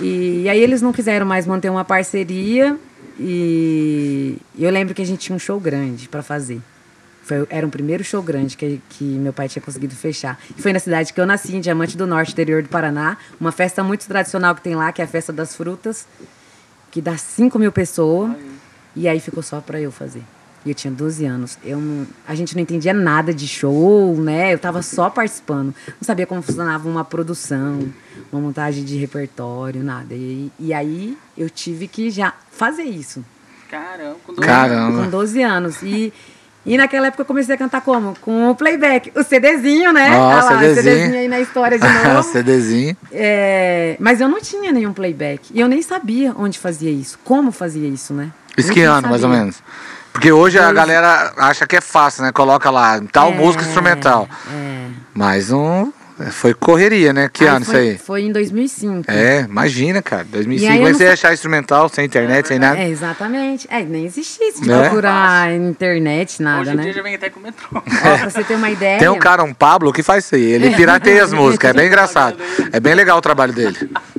E, 0.00 0.48
aí 0.48 0.60
eles 0.60 0.82
não 0.82 0.92
quiseram 0.92 1.26
mais 1.26 1.46
manter 1.46 1.70
uma 1.70 1.84
parceria 1.84 2.78
e 3.18 4.36
eu 4.58 4.70
lembro 4.70 4.94
que 4.94 5.02
a 5.02 5.06
gente 5.06 5.20
tinha 5.20 5.36
um 5.36 5.38
show 5.38 5.58
grande 5.58 6.08
para 6.08 6.22
fazer. 6.22 6.60
Foi, 7.22 7.44
era 7.50 7.66
um 7.66 7.70
primeiro 7.70 8.04
show 8.04 8.22
grande 8.22 8.56
que, 8.56 8.80
que 8.90 9.04
meu 9.04 9.32
pai 9.32 9.48
tinha 9.48 9.62
conseguido 9.62 9.96
fechar. 9.96 10.38
E 10.56 10.62
foi 10.62 10.72
na 10.72 10.78
cidade 10.78 11.12
que 11.12 11.20
eu 11.20 11.26
nasci, 11.26 11.56
em 11.56 11.60
Diamante 11.60 11.96
do 11.96 12.06
Norte, 12.06 12.32
interior 12.32 12.62
do 12.62 12.68
Paraná. 12.68 13.16
Uma 13.40 13.50
festa 13.50 13.82
muito 13.82 14.06
tradicional 14.06 14.54
que 14.54 14.60
tem 14.60 14.76
lá, 14.76 14.92
que 14.92 15.02
é 15.02 15.04
a 15.04 15.08
Festa 15.08 15.32
das 15.32 15.56
Frutas, 15.56 16.06
que 16.90 17.00
dá 17.00 17.16
5 17.16 17.58
mil 17.58 17.72
pessoas. 17.72 18.30
E 18.94 19.08
aí 19.08 19.18
ficou 19.18 19.42
só 19.42 19.60
para 19.60 19.80
eu 19.80 19.90
fazer. 19.90 20.22
E 20.66 20.70
eu 20.70 20.74
tinha 20.74 20.92
12 20.92 21.24
anos. 21.24 21.56
Eu 21.64 21.78
não- 21.78 22.04
a 22.26 22.34
gente 22.34 22.56
não 22.56 22.60
entendia 22.62 22.92
nada 22.92 23.32
de 23.32 23.46
show, 23.46 24.16
né? 24.20 24.52
Eu 24.52 24.58
tava 24.58 24.82
só 24.82 25.08
participando. 25.08 25.72
Não 25.86 26.02
sabia 26.02 26.26
como 26.26 26.42
funcionava 26.42 26.88
uma 26.88 27.04
produção, 27.04 27.88
uma 28.32 28.42
montagem 28.42 28.84
de 28.84 28.96
repertório, 28.98 29.82
nada. 29.84 30.12
E, 30.12 30.50
e 30.58 30.74
aí 30.74 31.16
eu 31.38 31.48
tive 31.48 31.86
que 31.86 32.10
já 32.10 32.32
fazer 32.50 32.82
isso. 32.82 33.24
Caramba, 33.70 34.16
com 34.26 34.34
dois 34.34 34.44
Caramba. 34.46 35.04
Com 35.04 35.10
12 35.10 35.40
anos. 35.42 35.82
E, 35.82 36.12
e 36.64 36.76
naquela 36.76 37.06
época 37.06 37.22
eu 37.22 37.26
comecei 37.26 37.54
a 37.54 37.58
cantar 37.58 37.80
como? 37.82 38.16
Com 38.20 38.50
o 38.50 38.54
playback. 38.56 39.12
O 39.14 39.22
CDzinho, 39.22 39.92
né? 39.92 40.18
Ó, 40.18 40.26
Olha 40.26 40.42
lá, 40.42 40.56
o 40.56 40.58
CDzinho. 40.58 40.82
CDzinho 40.96 41.18
aí 41.20 41.28
na 41.28 41.40
história 41.40 41.78
de 41.78 41.86
novo. 42.08 42.22
CDzinho. 42.24 42.96
É, 43.12 43.96
mas 44.00 44.20
eu 44.20 44.28
não 44.28 44.40
tinha 44.40 44.72
nenhum 44.72 44.92
playback. 44.92 45.48
E 45.54 45.60
eu 45.60 45.68
nem 45.68 45.80
sabia 45.80 46.34
onde 46.36 46.58
fazia 46.58 46.90
isso, 46.90 47.20
como 47.22 47.52
fazia 47.52 47.88
isso, 47.88 48.12
né? 48.12 48.32
Isso 48.58 48.72
que 48.72 48.80
ano, 48.80 49.08
mais 49.08 49.22
ou 49.22 49.28
sabia. 49.28 49.38
menos? 49.38 49.62
Porque 50.16 50.32
hoje 50.32 50.58
a 50.58 50.72
galera 50.72 51.34
acha 51.36 51.66
que 51.66 51.76
é 51.76 51.80
fácil, 51.82 52.22
né? 52.22 52.32
Coloca 52.32 52.70
lá 52.70 52.98
tal 53.12 53.32
É, 53.32 53.34
música 53.34 53.62
instrumental. 53.62 54.26
É. 54.50 54.88
Mas 55.12 55.50
não. 55.50 55.92
Foi 56.30 56.54
correria, 56.54 57.12
né? 57.12 57.28
Que 57.30 57.44
ano 57.44 57.64
foi, 57.64 57.74
isso 57.74 57.90
aí? 57.92 57.98
Foi 57.98 58.22
em 58.22 58.32
2005. 58.32 59.04
É, 59.10 59.40
imagina, 59.42 60.00
cara. 60.00 60.24
2005 60.24 60.64
E 60.64 60.72
aí 60.72 60.78
eu 60.78 60.82
vai 60.84 60.92
não 60.92 60.98
você 60.98 61.06
sa- 61.08 61.12
achar 61.12 61.34
instrumental, 61.34 61.88
sem 61.90 62.06
internet, 62.06 62.48
sem 62.48 62.58
nada. 62.58 62.78
É, 62.78 62.88
exatamente. 62.88 63.66
É, 63.70 63.82
nem 63.84 64.06
existia 64.06 64.48
isso 64.48 64.62
de 64.62 64.72
É. 64.72 64.80
procurar 64.80 65.52
internet, 65.54 66.40
nada, 66.42 66.62
Hoje 66.62 66.70
em 66.70 66.74
né? 66.76 66.82
dia 66.84 66.92
já 66.94 67.02
vem 67.02 67.14
até 67.14 67.28
com 67.28 67.38
o 67.38 67.42
metrô. 67.42 67.68
Ó, 67.74 67.80
pra 67.80 68.30
você 68.30 68.42
ter 68.42 68.54
uma 68.54 68.70
ideia. 68.70 68.98
Tem 68.98 69.08
um 69.10 69.18
cara, 69.18 69.44
um 69.44 69.52
Pablo, 69.52 69.92
que 69.92 70.02
faz 70.02 70.24
isso 70.24 70.34
aí. 70.36 70.42
Ele 70.44 70.70
pirateia 70.74 71.22
as 71.22 71.32
músicas. 71.34 71.70
É 71.70 71.72
bem 71.74 71.86
engraçado. 71.86 72.38
É 72.72 72.80
bem 72.80 72.94
legal 72.94 73.18
o 73.18 73.20
trabalho 73.20 73.52
dele. 73.52 73.76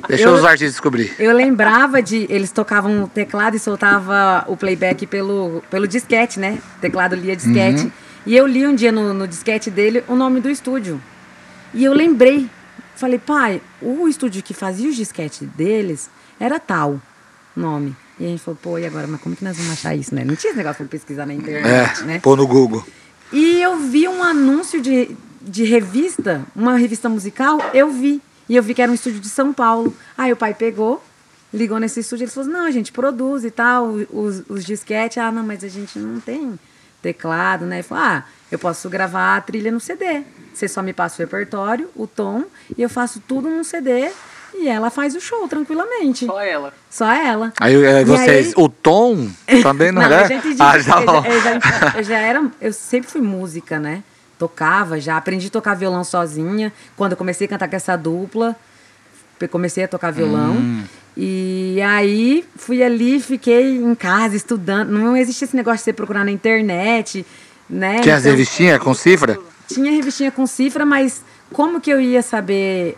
Deixa 0.07 0.25
Eu- 0.25 0.33
os 0.33 0.45
artistas 0.45 0.73
descobrir. 0.73 1.13
Eu 1.17 1.33
lembrava 1.35 1.99
de. 2.01 2.27
Eles 2.29 2.51
tocavam 2.51 3.03
o 3.03 3.07
teclado 3.07 3.55
e 3.55 3.59
soltava 3.59 4.43
o 4.47 4.55
playback 4.55 5.07
pelo, 5.07 5.63
pelo 5.71 5.87
disquete, 5.87 6.39
né? 6.39 6.59
O 6.77 6.79
teclado 6.81 7.15
lia 7.15 7.35
disquete. 7.35 7.81
Uhum. 7.85 7.91
E 8.27 8.37
eu 8.37 8.45
li 8.45 8.67
um 8.67 8.75
dia 8.75 8.91
no, 8.91 9.13
no 9.15 9.27
disquete 9.27 9.71
dele 9.71 10.03
o 10.07 10.15
nome 10.15 10.39
do 10.39 10.49
estúdio. 10.49 11.01
E 11.73 11.83
eu 11.83 11.93
lembrei. 11.93 12.49
Falei, 12.95 13.19
pai, 13.19 13.61
o 13.81 14.07
estúdio 14.07 14.41
que 14.41 14.53
fazia 14.53 14.89
os 14.89 14.95
disquetes 14.95 15.47
deles 15.49 16.09
era 16.39 16.59
tal 16.59 16.99
nome. 17.55 17.95
E 18.19 18.25
a 18.25 18.29
gente 18.29 18.41
falou, 18.41 18.57
pô, 18.61 18.77
e 18.79 18.85
agora? 18.85 19.05
Mas 19.07 19.21
como 19.21 19.35
que 19.35 19.43
nós 19.43 19.55
vamos 19.57 19.71
achar 19.73 19.95
isso, 19.95 20.13
né? 20.15 20.23
Não 20.25 20.35
tinha 20.35 20.49
esse 20.49 20.57
negócio 20.57 20.77
pra 20.77 20.87
pesquisar 20.87 21.25
na 21.25 21.33
internet, 21.33 22.01
É, 22.01 22.03
né? 22.05 22.19
pôr 22.19 22.35
no 22.37 22.47
Google. 22.47 22.83
E 23.31 23.61
eu 23.61 23.77
vi 23.77 24.07
um 24.07 24.23
anúncio 24.23 24.81
de, 24.81 25.15
de 25.41 25.63
revista, 25.63 26.43
uma 26.55 26.75
revista 26.77 27.07
musical, 27.09 27.59
eu 27.73 27.91
vi. 27.91 28.21
E 28.49 28.55
eu 28.55 28.63
vi 28.63 28.73
que 28.73 28.81
era 28.81 28.91
um 28.91 28.95
estúdio 28.95 29.19
de 29.19 29.29
São 29.29 29.53
Paulo. 29.53 29.93
Aí 30.17 30.31
o 30.31 30.35
pai 30.37 30.53
pegou, 30.53 31.03
ligou 31.53 31.79
nesse 31.79 31.99
estúdio, 31.99 32.23
ele 32.23 32.31
falou: 32.31 32.49
não, 32.49 32.65
a 32.65 32.71
gente 32.71 32.91
produz 32.91 33.43
e 33.43 33.51
tal, 33.51 33.87
os, 34.11 34.41
os 34.49 34.63
disquetes. 34.65 35.17
Ah, 35.17 35.31
não, 35.31 35.43
mas 35.43 35.63
a 35.63 35.67
gente 35.67 35.99
não 35.99 36.19
tem 36.19 36.57
teclado, 37.01 37.65
né? 37.65 37.77
Ele 37.77 37.83
falou: 37.83 38.03
ah, 38.03 38.23
eu 38.51 38.57
posso 38.57 38.89
gravar 38.89 39.35
a 39.35 39.41
trilha 39.41 39.71
no 39.71 39.79
CD. 39.79 40.23
Você 40.57 40.67
só 40.67 40.81
me 40.81 40.91
passa 40.91 41.15
o 41.15 41.19
repertório, 41.25 41.87
o 41.95 42.07
tom, 42.07 42.43
e 42.75 42.81
eu 42.81 42.89
faço 42.89 43.21
tudo 43.27 43.47
num 43.47 43.63
CD. 43.63 44.09
E 44.55 44.67
ela 44.67 44.89
faz 44.89 45.13
o 45.13 45.21
show 45.21 45.47
tranquilamente. 45.47 46.25
Só 46.25 46.39
ela. 46.41 46.73
Só 46.89 47.11
ela. 47.11 47.53
Aí 47.59 47.75
é, 47.75 48.01
E 48.01 48.05
vocês, 48.05 48.47
aí- 48.47 48.53
o 48.57 48.67
tom 48.67 49.29
também 49.61 49.91
não, 49.91 50.01
não, 50.01 50.11
é? 50.11 50.25
entendi. 50.33 50.55
Ah, 50.59 50.79
já 50.79 50.99
eu, 50.99 51.05
já, 51.05 51.29
eu, 51.29 51.41
já, 51.41 51.93
eu 51.97 52.03
já 52.03 52.17
era. 52.17 52.51
Eu 52.59 52.73
sempre 52.73 53.07
fui 53.11 53.21
música, 53.21 53.79
né? 53.79 54.01
Tocava 54.39 54.99
já. 54.99 55.15
Aprendi 55.17 55.45
a 55.45 55.49
tocar 55.51 55.75
violão 55.75 56.03
sozinha. 56.03 56.73
Quando 56.95 57.11
eu 57.11 57.17
comecei 57.17 57.45
a 57.45 57.49
cantar 57.51 57.67
com 57.69 57.75
essa 57.75 57.95
dupla, 57.95 58.55
comecei 59.51 59.83
a 59.83 59.87
tocar 59.87 60.09
violão. 60.11 60.53
Hum. 60.53 60.83
E 61.15 61.79
aí 61.85 62.43
fui 62.55 62.81
ali, 62.81 63.19
fiquei 63.19 63.75
em 63.77 63.93
casa 63.93 64.35
estudando. 64.35 64.89
Não 64.89 65.15
existia 65.15 65.45
esse 65.45 65.55
negócio 65.55 65.77
de 65.79 65.83
você 65.83 65.93
procurar 65.93 66.23
na 66.25 66.31
internet, 66.31 67.23
né? 67.69 67.99
Tinha 68.01 68.15
as 68.15 68.21
Então, 68.21 68.31
revistinhas 68.31 68.79
com 68.79 68.93
cifra? 68.95 69.37
Tinha 69.67 69.91
revistinha 69.91 70.31
com 70.31 70.47
cifra, 70.47 70.85
mas 70.85 71.23
como 71.51 71.79
que 71.79 71.89
eu 71.89 71.99
ia 71.99 72.21
saber 72.21 72.97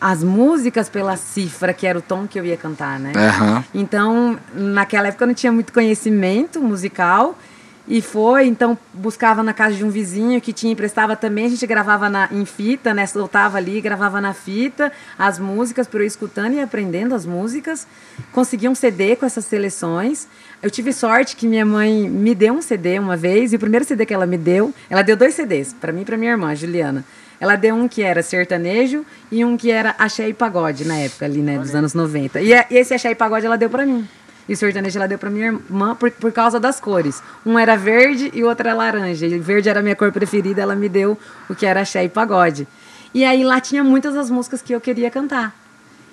as 0.00 0.24
músicas 0.24 0.88
pela 0.88 1.16
cifra, 1.16 1.72
que 1.72 1.86
era 1.86 1.96
o 1.96 2.02
tom 2.02 2.26
que 2.26 2.38
eu 2.38 2.44
ia 2.44 2.56
cantar, 2.56 2.98
né? 2.98 3.12
Aham. 3.14 3.64
Então, 3.72 4.38
naquela 4.52 5.08
época 5.08 5.22
eu 5.22 5.28
não 5.28 5.34
tinha 5.34 5.52
muito 5.52 5.72
conhecimento 5.72 6.60
musical. 6.60 7.38
E 7.86 8.00
foi, 8.00 8.46
então 8.46 8.78
buscava 8.94 9.42
na 9.42 9.52
casa 9.52 9.74
de 9.74 9.84
um 9.84 9.90
vizinho 9.90 10.40
que 10.40 10.52
tinha, 10.52 10.72
emprestava 10.72 11.16
também, 11.16 11.46
a 11.46 11.48
gente 11.48 11.66
gravava 11.66 12.08
na, 12.08 12.28
em 12.30 12.44
fita, 12.44 12.94
né? 12.94 13.06
Soltava 13.06 13.58
ali, 13.58 13.80
gravava 13.80 14.20
na 14.20 14.32
fita 14.32 14.92
as 15.18 15.38
músicas 15.38 15.88
para 15.88 16.00
eu 16.00 16.06
escutando 16.06 16.54
e 16.54 16.60
aprendendo 16.60 17.12
as 17.12 17.26
músicas. 17.26 17.86
Consegui 18.30 18.68
um 18.68 18.74
CD 18.74 19.16
com 19.16 19.26
essas 19.26 19.44
seleções. 19.44 20.28
Eu 20.62 20.70
tive 20.70 20.92
sorte 20.92 21.34
que 21.34 21.46
minha 21.46 21.66
mãe 21.66 22.08
me 22.08 22.34
deu 22.34 22.54
um 22.54 22.62
CD 22.62 22.98
uma 22.98 23.16
vez, 23.16 23.52
e 23.52 23.56
o 23.56 23.58
primeiro 23.58 23.84
CD 23.84 24.06
que 24.06 24.14
ela 24.14 24.26
me 24.26 24.38
deu, 24.38 24.72
ela 24.88 25.02
deu 25.02 25.16
dois 25.16 25.34
CDs, 25.34 25.72
para 25.72 25.92
mim 25.92 26.02
e 26.02 26.04
para 26.04 26.16
minha 26.16 26.30
irmã, 26.30 26.54
Juliana. 26.54 27.04
Ela 27.40 27.56
deu 27.56 27.74
um 27.74 27.88
que 27.88 28.02
era 28.02 28.22
sertanejo 28.22 29.04
e 29.30 29.44
um 29.44 29.56
que 29.56 29.72
era 29.72 29.96
axé 29.98 30.28
e 30.28 30.32
pagode 30.32 30.84
na 30.86 30.96
época 30.98 31.24
ali, 31.24 31.40
né, 31.40 31.58
dos 31.58 31.74
anos 31.74 31.92
90. 31.94 32.40
E, 32.40 32.54
a- 32.54 32.64
e 32.70 32.76
esse 32.76 32.94
axé 32.94 33.10
e 33.10 33.14
pagode 33.16 33.44
ela 33.44 33.58
deu 33.58 33.68
para 33.68 33.84
mim. 33.84 34.06
E 34.48 34.52
o 34.52 34.56
sertanejo 34.56 34.96
ela 34.96 35.08
deu 35.08 35.18
pra 35.18 35.28
minha 35.30 35.46
irmã 35.46 35.96
por, 35.96 36.08
por 36.12 36.30
causa 36.30 36.60
das 36.60 36.78
cores. 36.78 37.20
Um 37.44 37.58
era 37.58 37.76
verde 37.76 38.30
e 38.32 38.44
o 38.44 38.48
outro 38.48 38.68
era 38.68 38.76
laranja. 38.76 39.26
E 39.26 39.38
verde 39.40 39.68
era 39.68 39.80
a 39.80 39.82
minha 39.82 39.96
cor 39.96 40.12
preferida, 40.12 40.62
ela 40.62 40.76
me 40.76 40.88
deu 40.88 41.18
o 41.48 41.54
que 41.56 41.66
era 41.66 41.80
axé 41.80 42.04
e 42.04 42.08
pagode. 42.08 42.68
E 43.12 43.24
aí 43.24 43.42
lá 43.42 43.60
tinha 43.60 43.82
muitas 43.82 44.14
das 44.14 44.30
músicas 44.30 44.62
que 44.62 44.72
eu 44.72 44.80
queria 44.80 45.10
cantar. 45.10 45.52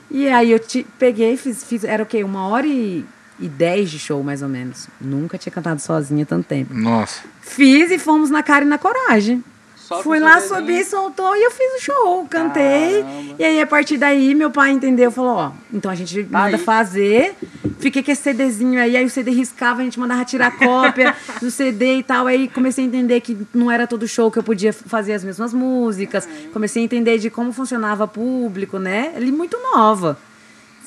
E 0.09 0.27
aí 0.27 0.51
eu 0.51 0.57
te, 0.57 0.85
peguei, 0.97 1.37
fiz, 1.37 1.63
fiz. 1.63 1.83
Era 1.83 2.01
o 2.01 2.05
quê? 2.07 2.23
Uma 2.23 2.47
hora 2.47 2.65
e, 2.65 3.05
e 3.39 3.47
dez 3.47 3.89
de 3.89 3.99
show, 3.99 4.21
mais 4.23 4.41
ou 4.41 4.49
menos. 4.49 4.87
Nunca 4.99 5.37
tinha 5.37 5.51
cantado 5.51 5.81
sozinha 5.81 6.25
tanto 6.25 6.45
tempo. 6.45 6.73
Nossa. 6.73 7.21
Fiz 7.41 7.91
e 7.91 7.97
fomos 7.97 8.29
na 8.29 8.43
cara 8.43 8.65
e 8.65 8.67
na 8.67 8.77
coragem. 8.77 9.43
Só 9.89 10.03
Fui 10.03 10.19
lá, 10.19 10.39
subi, 10.39 10.85
soltou 10.85 11.35
e 11.35 11.43
eu 11.43 11.49
fiz 11.49 11.81
o 11.81 11.83
show, 11.83 12.27
cantei. 12.29 13.01
Caramba. 13.01 13.35
E 13.39 13.43
aí, 13.43 13.59
a 13.59 13.65
partir 13.65 13.97
daí, 13.97 14.35
meu 14.35 14.51
pai 14.51 14.69
entendeu, 14.69 15.09
falou, 15.09 15.35
ó, 15.35 15.51
então 15.73 15.89
a 15.89 15.95
gente 15.95 16.21
manda 16.29 16.57
aí. 16.57 16.63
fazer. 16.63 17.33
Fiquei 17.79 18.03
com 18.03 18.11
esse 18.11 18.21
CDzinho 18.21 18.79
aí, 18.79 18.95
aí 18.95 19.03
o 19.03 19.09
CD 19.09 19.31
riscava, 19.31 19.81
a 19.81 19.83
gente 19.83 19.99
mandava 19.99 20.23
tirar 20.23 20.55
cópia 20.59 21.15
do 21.41 21.49
CD 21.49 21.97
e 21.97 22.03
tal. 22.03 22.27
Aí 22.27 22.47
comecei 22.47 22.83
a 22.83 22.87
entender 22.87 23.19
que 23.21 23.35
não 23.51 23.71
era 23.71 23.87
todo 23.87 24.07
show 24.07 24.29
que 24.29 24.37
eu 24.37 24.43
podia 24.43 24.71
fazer 24.71 25.13
as 25.13 25.23
mesmas 25.23 25.55
músicas. 25.55 26.29
Comecei 26.53 26.83
a 26.83 26.85
entender 26.85 27.17
de 27.17 27.31
como 27.31 27.51
funcionava 27.51 28.07
público, 28.07 28.77
né? 28.77 29.13
Ali 29.15 29.31
muito 29.31 29.57
nova. 29.73 30.19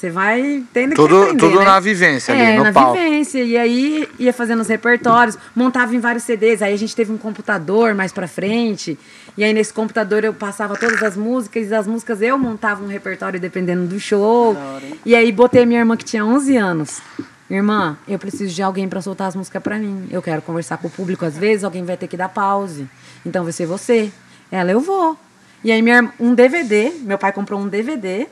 Você 0.02 0.10
vai 0.10 0.64
tendo 0.72 0.96
Tudo- 0.96 1.10
que 1.10 1.22
aprender, 1.26 1.38
tudo 1.38 1.58
né? 1.60 1.64
na 1.64 1.78
vivência 1.78 2.34
ali, 2.34 2.42
é, 2.42 2.56
no 2.56 2.64
na 2.64 2.72
palco. 2.72 2.94
vivência. 2.98 3.40
E 3.40 3.56
aí 3.56 4.08
ia 4.18 4.32
fazendo 4.32 4.58
os 4.60 4.66
repertórios, 4.66 5.38
montava 5.54 5.94
em 5.94 6.00
vários 6.00 6.24
CDs. 6.24 6.60
Aí 6.60 6.74
a 6.74 6.76
gente 6.76 6.96
teve 6.96 7.12
um 7.12 7.16
computador 7.16 7.94
mais 7.94 8.10
pra 8.10 8.26
frente. 8.26 8.98
E 9.38 9.44
aí 9.44 9.52
nesse 9.52 9.72
computador 9.72 10.24
eu 10.24 10.34
passava 10.34 10.76
todas 10.76 11.00
as 11.04 11.16
músicas. 11.16 11.66
E 11.66 11.70
das 11.70 11.86
músicas 11.86 12.20
eu 12.20 12.36
montava 12.36 12.82
um 12.82 12.88
repertório 12.88 13.38
dependendo 13.38 13.86
do 13.86 14.00
show. 14.00 14.56
Hora? 14.56 14.82
E 15.06 15.14
aí 15.14 15.30
botei 15.30 15.64
minha 15.64 15.78
irmã 15.78 15.96
que 15.96 16.04
tinha 16.04 16.26
11 16.26 16.56
anos. 16.56 17.00
Irmã, 17.48 17.96
eu 18.08 18.18
preciso 18.18 18.52
de 18.52 18.60
alguém 18.60 18.88
pra 18.88 19.00
soltar 19.00 19.28
as 19.28 19.36
músicas 19.36 19.62
pra 19.62 19.78
mim. 19.78 20.08
Eu 20.10 20.20
quero 20.20 20.42
conversar 20.42 20.78
com 20.78 20.88
o 20.88 20.90
público 20.90 21.24
às 21.24 21.38
vezes, 21.38 21.62
alguém 21.62 21.84
vai 21.84 21.96
ter 21.96 22.08
que 22.08 22.16
dar 22.16 22.28
pause. 22.28 22.88
Então 23.24 23.44
vai 23.44 23.52
ser 23.52 23.66
você. 23.66 24.10
Ela, 24.50 24.72
eu 24.72 24.80
vou. 24.80 25.16
E 25.62 25.70
aí 25.70 25.80
minha, 25.80 25.94
irmã- 25.98 26.12
um 26.18 26.34
DVD, 26.34 26.90
meu 27.02 27.18
pai 27.18 27.30
comprou 27.30 27.60
um 27.60 27.68
DVD 27.68 28.26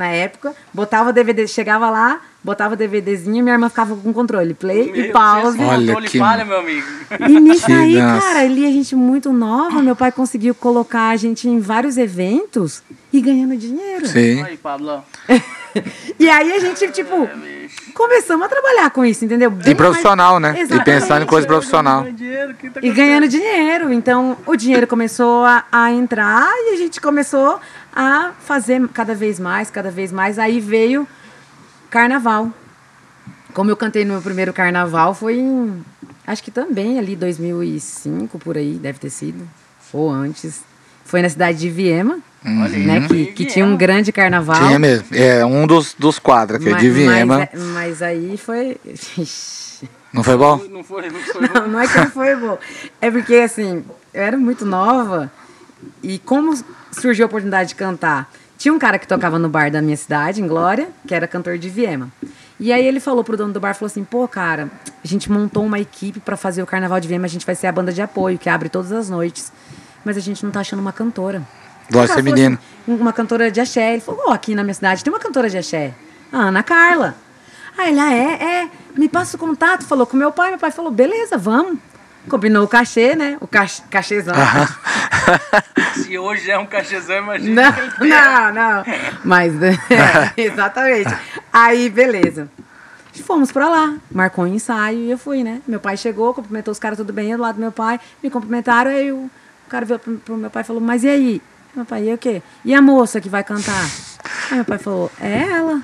na 0.00 0.08
época, 0.08 0.54
botava 0.72 1.10
o 1.10 1.12
DVD, 1.12 1.46
chegava 1.46 1.90
lá, 1.90 2.20
botava 2.42 2.72
o 2.74 2.76
DVDzinho 2.76 3.36
e 3.36 3.42
minha 3.42 3.54
irmã 3.54 3.68
ficava 3.68 3.94
com 3.94 4.12
controle, 4.12 4.54
play 4.54 4.86
Meu 4.86 4.96
e 4.96 5.02
Deus, 5.02 5.12
pause. 5.12 5.56
esse 5.58 5.66
Olha 5.66 5.86
controle 5.86 6.08
que- 6.08 6.18
falha, 6.18 6.44
meu 6.44 6.58
amigo. 6.58 6.86
E 7.28 7.38
nisso 7.40 7.66
Que 7.66 7.72
aí, 7.72 7.94
dança. 7.94 8.26
cara, 8.26 8.40
ali 8.40 8.64
a 8.66 8.70
gente 8.70 8.96
muito 8.96 9.30
nova, 9.32 9.82
meu 9.82 9.94
pai 9.94 10.10
conseguiu 10.10 10.54
colocar 10.54 11.10
a 11.10 11.16
gente 11.16 11.46
em 11.48 11.60
vários 11.60 11.96
eventos 11.98 12.82
e 13.12 13.20
ganhando 13.20 13.56
dinheiro. 13.56 14.06
Sim. 14.06 14.42
Aí, 14.42 14.56
Pablo. 14.56 15.04
E 16.18 16.28
aí 16.28 16.52
a 16.52 16.58
gente, 16.58 16.88
tipo, 16.90 17.28
começamos 17.90 18.46
a 18.46 18.48
trabalhar 18.48 18.90
com 18.90 19.04
isso, 19.04 19.24
entendeu? 19.24 19.50
Bem 19.50 19.72
E 19.72 19.74
profissional, 19.74 20.38
mais- 20.40 20.54
né? 20.54 20.60
E 20.60 20.62
Exatamente. 20.62 20.84
pensando 20.84 21.22
em 21.22 21.26
coisa 21.26 21.46
profissional. 21.46 22.04
Dinheiro, 22.10 22.54
que 22.54 22.70
tá 22.70 22.80
E 22.82 22.90
ganhando 22.90 23.28
dinheiro. 23.28 23.92
Então, 23.92 24.36
o 24.46 24.56
dinheiro 24.56 24.86
começou 24.86 25.44
a, 25.44 25.64
a 25.70 25.92
entrar 25.92 26.48
e 26.52 26.74
a 26.74 26.76
gente 26.76 27.00
começou 27.00 27.60
a 27.94 28.30
fazer 28.40 28.86
cada 28.88 29.14
vez 29.14 29.38
mais, 29.40 29.70
cada 29.70 29.90
vez 29.90 30.10
mais. 30.12 30.38
Aí 30.38 30.60
veio 30.60 31.06
carnaval. 31.88 32.50
Como 33.52 33.70
eu 33.70 33.76
cantei 33.76 34.04
no 34.04 34.12
meu 34.14 34.22
primeiro 34.22 34.52
carnaval, 34.52 35.14
foi 35.14 35.36
em. 35.38 35.84
Acho 36.26 36.42
que 36.42 36.50
também 36.50 36.98
ali, 36.98 37.16
2005, 37.16 38.38
por 38.38 38.56
aí, 38.56 38.74
deve 38.74 38.98
ter 38.98 39.10
sido. 39.10 39.48
Ou 39.92 40.08
antes. 40.10 40.62
Foi 41.04 41.20
na 41.20 41.28
cidade 41.28 41.58
de 41.58 41.68
Viema, 41.68 42.20
Uhum. 42.44 42.68
Né? 42.68 43.06
Que, 43.06 43.26
que 43.26 43.44
tinha 43.44 43.64
um 43.66 43.76
grande 43.76 44.10
carnaval. 44.12 44.56
Tinha 44.66 44.78
mesmo. 44.78 45.06
É 45.12 45.44
um 45.44 45.66
dos, 45.66 45.94
dos 45.98 46.18
quadros 46.18 46.60
aqui, 46.60 46.70
Mas- 46.70 46.80
de 46.80 46.90
Viema. 46.90 47.38
Mas, 47.38 47.48
é- 47.52 47.64
mas 47.74 48.02
aí 48.02 48.36
foi. 48.38 48.76
Não 50.12 50.22
foi 50.24 50.36
bom? 50.36 50.56
Não 50.70 50.82
foi, 50.82 51.08
não 51.10 51.20
foi. 51.20 51.48
Não, 51.48 51.68
não 51.68 51.80
é 51.80 51.86
que 51.86 51.96
não 51.98 52.10
foi 52.10 52.34
bom. 52.36 52.58
É 53.00 53.10
porque, 53.10 53.34
assim, 53.36 53.84
eu 54.12 54.22
era 54.22 54.36
muito 54.36 54.64
nova 54.66 55.30
e 56.02 56.18
como 56.18 56.52
surgiu 56.92 57.24
a 57.24 57.28
oportunidade 57.28 57.70
de 57.70 57.74
cantar, 57.76 58.30
tinha 58.58 58.74
um 58.74 58.78
cara 58.78 58.98
que 58.98 59.06
tocava 59.06 59.38
no 59.38 59.48
bar 59.48 59.70
da 59.70 59.80
minha 59.80 59.96
cidade, 59.96 60.42
em 60.42 60.46
Glória, 60.48 60.88
que 61.06 61.14
era 61.14 61.26
cantor 61.28 61.58
de 61.58 61.68
Viema. 61.68 62.10
E 62.58 62.72
aí 62.72 62.84
ele 62.84 63.00
falou 63.00 63.22
pro 63.24 63.36
dono 63.36 63.52
do 63.52 63.60
bar, 63.60 63.74
falou 63.74 63.86
assim, 63.86 64.04
pô, 64.04 64.26
cara, 64.28 64.68
a 65.02 65.06
gente 65.06 65.30
montou 65.32 65.64
uma 65.64 65.78
equipe 65.78 66.20
pra 66.20 66.36
fazer 66.36 66.62
o 66.62 66.66
Carnaval 66.66 67.00
de 67.00 67.08
Viema, 67.08 67.24
a 67.24 67.28
gente 67.28 67.46
vai 67.46 67.54
ser 67.54 67.68
a 67.68 67.72
banda 67.72 67.92
de 67.92 68.02
apoio, 68.02 68.38
que 68.38 68.50
abre 68.50 68.68
todas 68.68 68.92
as 68.92 69.08
noites. 69.08 69.50
Mas 70.04 70.16
a 70.16 70.20
gente 70.20 70.44
não 70.44 70.50
tá 70.50 70.60
achando 70.60 70.80
uma 70.80 70.92
cantora. 70.92 71.42
Menino. 72.22 72.58
assim, 72.86 73.00
uma 73.00 73.12
cantora 73.12 73.50
de 73.50 73.60
axé. 73.60 73.92
Ele 73.92 74.00
falou, 74.00 74.22
ó, 74.26 74.32
aqui 74.32 74.54
na 74.54 74.62
minha 74.62 74.74
cidade 74.74 75.02
tem 75.02 75.12
uma 75.12 75.20
cantora 75.20 75.48
de 75.48 75.58
axé. 75.58 75.94
A 76.32 76.38
Ana 76.38 76.62
Carla. 76.62 77.14
Aí 77.76 77.90
ele, 77.90 78.00
ah, 78.00 78.12
é, 78.12 78.44
é, 78.44 78.70
me 78.96 79.08
passa 79.08 79.36
o 79.36 79.40
contato. 79.40 79.84
Falou 79.84 80.06
com 80.06 80.16
meu 80.16 80.32
pai, 80.32 80.50
meu 80.50 80.58
pai 80.58 80.70
falou, 80.70 80.90
beleza, 80.90 81.36
vamos. 81.36 81.78
Combinou 82.28 82.64
o 82.64 82.68
cachê, 82.68 83.16
né? 83.16 83.38
O 83.40 83.46
cach 83.46 83.82
cachêzão. 83.90 84.34
Se 85.94 86.18
hoje 86.18 86.50
é 86.50 86.58
um 86.58 86.66
cachezão, 86.66 87.18
imagina. 87.18 87.74
Não, 87.98 88.06
não, 88.08 88.52
não. 88.52 88.84
Mas, 89.24 89.54
é, 89.62 89.72
exatamente. 90.36 91.14
Aí, 91.52 91.88
beleza. 91.88 92.48
Fomos 93.24 93.52
pra 93.52 93.68
lá, 93.68 93.96
marcou 94.10 94.44
um 94.44 94.48
ensaio 94.48 94.98
e 94.98 95.10
eu 95.10 95.18
fui, 95.18 95.44
né? 95.44 95.60
Meu 95.66 95.78
pai 95.78 95.96
chegou, 95.96 96.34
cumprimentou 96.34 96.72
os 96.72 96.78
caras 96.78 96.98
tudo 96.98 97.12
bem, 97.12 97.30
eu 97.30 97.36
do 97.36 97.42
lado 97.42 97.56
do 97.56 97.60
meu 97.60 97.70
pai, 97.70 98.00
me 98.22 98.30
cumprimentaram, 98.30 98.90
aí 98.90 99.12
o 99.12 99.30
cara 99.68 99.84
veio 99.84 100.00
pro, 100.00 100.16
pro 100.16 100.36
meu 100.36 100.50
pai 100.50 100.62
e 100.62 100.66
falou, 100.66 100.82
mas 100.82 101.04
e 101.04 101.08
aí? 101.08 101.42
Meu 101.74 101.84
pai, 101.84 102.08
e 102.08 102.14
o 102.14 102.18
quê? 102.18 102.42
E 102.64 102.74
a 102.74 102.82
moça 102.82 103.20
que 103.20 103.28
vai 103.28 103.44
cantar? 103.44 103.88
Aí 104.50 104.56
meu 104.56 104.64
pai 104.64 104.78
falou, 104.78 105.10
é 105.20 105.42
ela. 105.42 105.80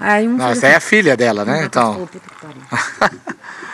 Aí 0.00 0.26
um 0.28 0.32
Não, 0.32 0.38
falou 0.38 0.52
essa 0.52 0.66
é 0.66 0.74
a 0.74 0.76
assim, 0.76 0.88
filha 0.88 1.16
dela, 1.16 1.44
né? 1.44 1.60
meu 1.60 1.70
pai 1.70 1.82
Então. 1.84 2.08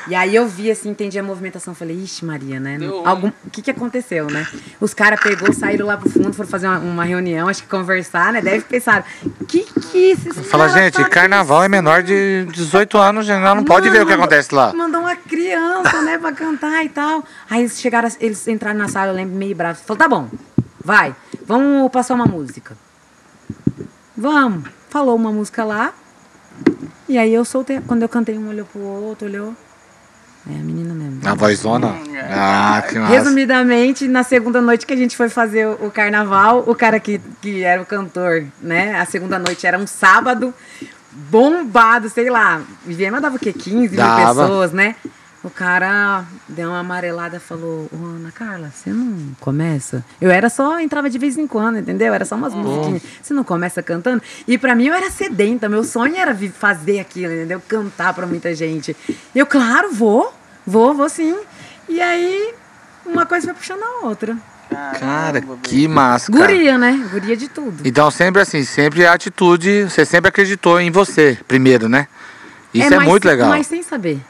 E 0.09 0.15
aí 0.17 0.35
eu 0.35 0.49
vi, 0.49 0.71
assim, 0.71 0.91
entendi 0.91 1.19
a 1.19 1.23
movimentação. 1.23 1.75
Falei, 1.75 1.97
ixi, 1.97 2.25
Maria, 2.25 2.59
né? 2.59 2.79
Algum... 3.05 3.29
O 3.29 3.51
que 3.51 3.63
que 3.63 3.71
aconteceu, 3.71 4.27
né? 4.29 4.47
Os 4.81 4.93
caras 4.93 5.21
pegou, 5.21 5.53
saíram 5.53 5.87
lá 5.87 5.97
pro 5.97 6.11
fundo, 6.11 6.33
foram 6.33 6.49
fazer 6.49 6.67
uma, 6.67 6.79
uma 6.79 7.05
reunião, 7.05 7.49
acho 7.49 7.63
que 7.63 7.69
conversar, 7.69 8.33
né? 8.33 8.41
Deve 8.41 8.65
pensar, 8.65 9.07
que 9.47 9.63
que 9.63 10.11
esses 10.11 10.47
Fala, 10.49 10.69
gente, 10.69 10.95
tá 10.95 11.09
carnaval 11.09 11.63
é 11.63 11.69
menor 11.69 12.03
de 12.03 12.47
18 12.53 12.99
anos, 12.99 13.27
gente. 13.27 13.39
Ela 13.39 13.55
não 13.55 13.65
pode 13.65 13.89
ver 13.91 14.03
o 14.03 14.07
que 14.07 14.13
acontece 14.13 14.55
lá. 14.55 14.73
Mandou 14.75 15.03
uma 15.03 15.15
criança, 15.15 16.03
né, 16.03 16.19
pra 16.19 16.33
cantar 16.33 16.85
e 16.85 16.89
tal. 16.89 17.25
Aí 17.49 17.61
eles 17.61 17.81
chegaram, 17.81 18.09
eles 18.21 18.47
entraram 18.49 18.79
na 18.79 18.89
sala, 18.89 19.13
eu 19.13 19.15
lembro, 19.15 19.37
meio 19.37 19.55
bravos. 19.55 19.83
Falou, 19.83 19.99
tá 19.99 20.09
bom, 20.09 20.29
vai, 20.85 21.15
vamos 21.47 21.91
passar 21.91 22.15
uma 22.15 22.27
música. 22.27 22.77
Vamos. 24.17 24.69
Falou 24.89 25.17
uma 25.17 25.33
música 25.33 25.65
lá. 25.65 25.93
E 27.09 27.19
aí 27.19 27.33
eu 27.33 27.45
soltei, 27.45 27.81
quando 27.81 28.03
eu 28.03 28.09
cantei, 28.09 28.39
um 28.39 28.49
olhou 28.49 28.67
pro 28.67 28.81
outro, 28.81 29.27
olhou. 29.27 29.55
É 30.49 30.55
a 30.55 30.59
menina 30.59 30.93
mesmo. 30.93 31.21
A 31.25 31.35
vozona? 31.35 31.95
Ah, 32.31 32.83
que 32.89 32.99
massa. 32.99 33.13
Resumidamente, 33.13 34.09
na 34.09 34.25
segunda 34.25 34.61
noite 34.61 34.85
que 34.85 34.93
a 34.93 34.97
gente 34.97 35.17
foi 35.17 35.29
fazer 35.29 35.67
o 35.67 35.91
carnaval, 35.91 36.65
o 36.67 36.75
cara 36.75 36.99
que, 36.99 37.21
que 37.41 37.63
era 37.63 37.81
o 37.81 37.87
cantor, 37.87 38.47
né? 38.61 38.99
A 38.99 39.05
segunda 39.07 39.39
noite 39.39 39.67
era 39.67 39.79
um 39.79 39.87
sábado, 39.87 40.53
bombado, 41.13 42.11
sei 42.11 42.29
lá. 42.29 42.61
Viema 42.85 43.21
dava 43.21 43.37
o 43.37 43.39
quê? 43.39 43.53
15 43.53 43.89
mil 43.89 43.97
Dava. 43.97 44.43
pessoas, 44.43 44.73
né? 44.73 44.97
O 45.45 45.51
cara 45.51 46.25
deu 46.49 46.69
uma 46.69 46.79
amarelada 46.79 47.39
e 47.39 47.41
falou, 47.41 47.89
Ô, 47.93 47.97
Ana 48.17 48.31
Carla, 48.31 48.71
você 48.73 48.91
não 48.91 49.35
começa? 49.41 50.05
Eu 50.21 50.31
era 50.31 50.49
só, 50.49 50.79
entrava 50.79 51.11
de 51.11 51.19
vez 51.19 51.37
em 51.37 51.49
quando, 51.49 51.79
entendeu? 51.79 52.15
Era 52.15 52.25
só 52.25 52.37
umas 52.37 52.55
musiquinhas. 52.55 53.03
Você 53.21 53.35
não 53.35 53.43
começa 53.43 53.83
cantando? 53.83 54.23
E 54.47 54.57
pra 54.57 54.75
mim 54.77 54.87
eu 54.87 54.95
era 54.95 55.11
sedenta, 55.11 55.69
meu 55.69 55.83
sonho 55.83 56.17
era 56.17 56.37
fazer 56.53 57.01
aquilo, 57.01 57.33
entendeu? 57.33 57.61
Cantar 57.67 58.15
pra 58.15 58.25
muita 58.25 58.55
gente. 58.55 58.97
E 59.35 59.39
eu, 59.39 59.45
claro, 59.45 59.93
vou, 59.93 60.33
vou, 60.65 60.95
vou 60.95 61.09
sim. 61.09 61.37
E 61.89 62.01
aí, 62.01 62.55
uma 63.05 63.27
coisa 63.27 63.47
vai 63.47 63.55
puxando 63.57 63.83
a 63.83 64.07
outra. 64.07 64.37
Cara, 64.71 64.99
Caramba, 64.99 65.59
que 65.61 65.89
massa, 65.89 66.31
cara. 66.31 66.47
Guria, 66.47 66.79
né? 66.79 67.09
Guria 67.11 67.37
de 67.37 67.49
tudo. 67.49 67.83
Então 67.85 68.11
sempre 68.11 68.41
assim, 68.41 68.65
sempre 68.65 69.05
a 69.05 69.13
atitude, 69.13 69.85
você 69.85 70.05
sempre 70.07 70.29
acreditou 70.29 70.81
em 70.81 70.91
você 70.91 71.37
primeiro, 71.47 71.89
né? 71.89 72.07
Isso 72.73 72.95
é, 72.95 72.97
mas 72.97 73.09
muito 73.09 73.27
legal. 73.27 73.51
Mas 73.51 73.67
sem 73.67 73.83
saber. 73.83 74.21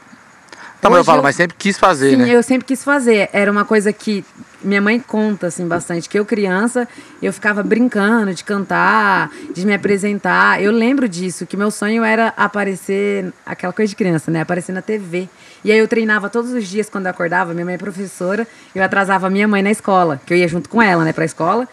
Não, 0.83 0.91
mas 0.91 0.97
eu 0.99 1.03
falo, 1.05 1.19
eu- 1.19 1.23
mas 1.23 1.35
sempre 1.35 1.55
quis 1.57 1.77
fazer, 1.77 2.11
Sim, 2.11 2.15
né? 2.17 2.29
eu 2.29 2.43
sempre 2.43 2.65
quis 2.65 2.83
fazer. 2.83 3.29
Era 3.33 3.51
uma 3.51 3.63
coisa 3.65 3.91
que 3.93 4.23
minha 4.61 4.81
mãe 4.81 4.99
conta 4.99 5.47
assim 5.47 5.67
bastante, 5.67 6.07
que 6.07 6.17
eu 6.17 6.25
criança, 6.25 6.87
eu 7.21 7.33
ficava 7.33 7.61
brincando 7.63 8.33
de 8.33 8.43
cantar, 8.43 9.29
de 9.53 9.65
me 9.65 9.73
apresentar. 9.73 10.61
Eu 10.61 10.71
lembro 10.71 11.07
disso, 11.09 11.45
que 11.45 11.57
meu 11.57 11.69
sonho 11.71 12.03
era 12.03 12.33
aparecer, 12.37 13.31
aquela 13.45 13.73
coisa 13.73 13.89
de 13.89 13.95
criança, 13.95 14.31
né? 14.31 14.41
Aparecer 14.41 14.71
na 14.71 14.81
TV. 14.81 15.27
E 15.65 15.71
aí 15.71 15.77
eu 15.77 15.87
treinava 15.87 16.29
todos 16.29 16.51
os 16.51 16.67
dias 16.67 16.89
quando 16.89 17.05
eu 17.05 17.11
acordava, 17.11 17.53
minha 17.53 17.65
mãe 17.65 17.75
é 17.75 17.77
professora, 17.77 18.47
eu 18.75 18.83
atrasava 18.83 19.29
minha 19.29 19.47
mãe 19.47 19.61
na 19.61 19.71
escola, 19.71 20.19
que 20.25 20.33
eu 20.33 20.37
ia 20.37 20.47
junto 20.47 20.69
com 20.69 20.81
ela, 20.81 21.03
né, 21.03 21.13
pra 21.13 21.25
escola. 21.25 21.67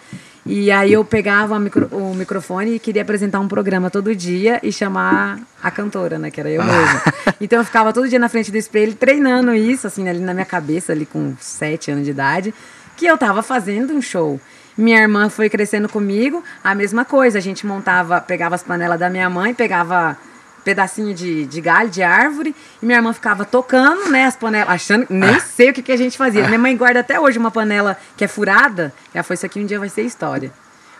E 0.46 0.70
aí 0.70 0.92
eu 0.92 1.05
pegava 1.05 1.55
o, 1.57 1.61
micro- 1.61 1.88
o 1.92 2.14
microfone 2.14 2.76
e 2.76 2.79
queria 2.79 3.03
apresentar 3.03 3.40
um 3.40 3.48
programa 3.48 3.90
todo 3.90 4.14
dia 4.14 4.59
e 4.62 4.72
chamar 4.72 5.38
a 5.62 5.70
cantora, 5.70 6.18
né? 6.18 6.31
Que 6.31 6.40
era 6.40 6.50
eu 6.50 6.62
mesma. 6.64 7.03
Então 7.40 7.59
eu 7.59 7.64
ficava 7.64 7.92
todo 7.92 8.09
dia 8.09 8.18
na 8.18 8.29
frente 8.29 8.50
do 8.50 8.57
espelho 8.59 8.94
treinando 8.94 9.55
isso, 9.55 9.87
assim, 9.87 10.09
ali 10.09 10.18
na 10.20 10.35
minha 10.35 10.44
cabeça, 10.44 10.92
ali 10.92 11.07
com 11.07 11.35
sete 11.40 11.90
anos 11.90 12.05
de 12.05 12.11
idade, 12.11 12.55
que 12.96 13.07
eu 13.07 13.16
tava 13.16 13.42
fazendo 13.42 13.94
um 13.94 14.03
show. 14.03 14.38
Minha 14.76 15.00
irmã 15.00 15.29
foi 15.29 15.48
crescendo 15.50 15.88
comigo, 15.88 16.42
a 16.64 16.74
mesma 16.74 17.05
coisa. 17.05 17.38
A 17.38 17.40
gente 17.40 17.66
montava, 17.66 18.20
pegava 18.20 18.55
as 18.55 18.62
panelas 18.62 18.98
da 18.98 19.09
minha 19.11 19.29
mãe, 19.29 19.53
pegava 19.55 20.16
pedacinho 20.64 21.14
de, 21.14 21.46
de 21.46 21.61
galho, 21.61 21.88
de 21.88 22.03
árvore, 22.03 22.55
e 22.83 22.87
minha 22.87 22.99
irmã 22.99 23.12
ficava 23.12 23.44
tocando, 23.44 24.11
né, 24.11 24.27
as 24.27 24.37
panelas, 24.37 24.68
achando, 24.68 25.07
nem 25.09 25.38
sei 25.40 25.70
o 25.70 25.73
que, 25.73 25.83
que 25.83 25.92
a 25.92 25.96
gente 25.96 26.16
fazia. 26.16 26.46
Minha 26.46 26.59
mãe 26.59 26.77
guarda 26.77 27.01
até 27.01 27.18
hoje 27.18 27.38
uma 27.38 27.51
panela 27.51 27.96
que 28.16 28.25
é 28.25 28.29
furada, 28.29 28.92
já 29.14 29.23
foi 29.23 29.35
isso 29.35 29.46
aqui, 29.46 29.61
um 29.61 29.66
dia 29.66 29.79
vai 29.79 29.88
ser 29.88 30.03
história. 30.03 30.53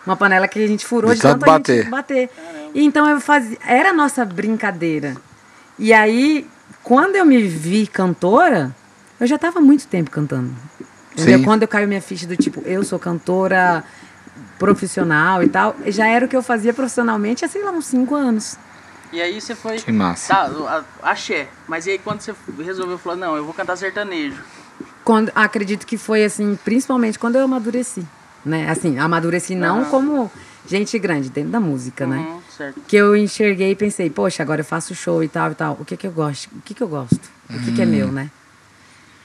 Uma 0.05 0.15
panela 0.15 0.47
que 0.47 0.63
a 0.63 0.67
gente 0.67 0.85
furou 0.85 1.11
De 1.11 1.17
de, 1.17 1.21
tanto 1.21 1.45
tanto 1.45 1.71
a 1.71 1.73
gente 1.75 1.89
bater. 1.89 2.27
bater. 2.27 2.71
E 2.73 2.83
então 2.83 3.07
eu 3.07 3.21
fazia, 3.21 3.57
era 3.65 3.89
a 3.89 3.93
nossa 3.93 4.25
brincadeira. 4.25 5.15
E 5.77 5.93
aí, 5.93 6.47
quando 6.83 7.15
eu 7.15 7.25
me 7.25 7.41
vi 7.43 7.85
cantora, 7.85 8.75
eu 9.19 9.27
já 9.27 9.35
estava 9.35 9.61
muito 9.61 9.85
tempo 9.87 10.09
cantando. 10.09 10.51
Quando 11.43 11.61
eu 11.61 11.67
caiu 11.67 11.87
minha 11.87 12.01
ficha 12.01 12.25
do 12.25 12.35
tipo, 12.35 12.61
eu 12.65 12.83
sou 12.83 12.97
cantora 12.97 13.83
profissional 14.57 15.43
e 15.43 15.49
tal, 15.49 15.75
já 15.87 16.07
era 16.07 16.25
o 16.25 16.27
que 16.27 16.35
eu 16.35 16.41
fazia 16.43 16.73
profissionalmente 16.73 17.43
há, 17.43 17.47
sei 17.47 17.63
lá, 17.63 17.71
uns 17.71 17.85
cinco 17.85 18.15
anos. 18.15 18.57
E 19.11 19.21
aí 19.21 19.39
você 19.41 19.55
foi. 19.55 19.77
Que 19.77 19.91
massa. 19.91 20.33
Tá, 20.33 20.83
axé. 21.03 21.47
Mas 21.67 21.85
e 21.85 21.91
aí 21.91 21.99
quando 21.99 22.21
você 22.21 22.33
resolveu 22.59 22.97
falar, 22.97 23.17
não, 23.17 23.35
eu 23.35 23.43
vou 23.43 23.53
cantar 23.53 23.75
sertanejo. 23.75 24.41
Quando, 25.03 25.31
acredito 25.35 25.85
que 25.85 25.97
foi 25.97 26.23
assim, 26.23 26.57
principalmente 26.63 27.17
quando 27.17 27.35
eu 27.35 27.43
amadureci, 27.43 28.05
né? 28.45 28.69
Assim, 28.69 28.99
amadureci 28.99 29.55
não 29.55 29.85
como 29.85 30.31
gente 30.67 30.97
grande, 30.99 31.29
dentro 31.29 31.51
da 31.51 31.59
música, 31.59 32.05
né? 32.05 32.17
Uhum, 32.17 32.41
certo. 32.55 32.81
Que 32.87 32.95
eu 32.95 33.15
enxerguei 33.15 33.71
e 33.71 33.75
pensei, 33.75 34.09
poxa, 34.09 34.43
agora 34.43 34.61
eu 34.61 34.65
faço 34.65 34.93
show 34.95 35.23
e 35.23 35.27
tal 35.27 35.51
e 35.51 35.55
tal. 35.55 35.77
O 35.79 35.85
que 35.85 35.97
que 35.97 36.07
eu 36.07 36.11
gosto? 36.11 36.49
O 36.55 36.61
que 36.61 36.73
que 36.73 36.83
eu 36.83 36.87
gosto? 36.87 37.19
O 37.49 37.59
que 37.59 37.73
que 37.73 37.81
é 37.81 37.85
meu, 37.85 38.11
né? 38.11 38.29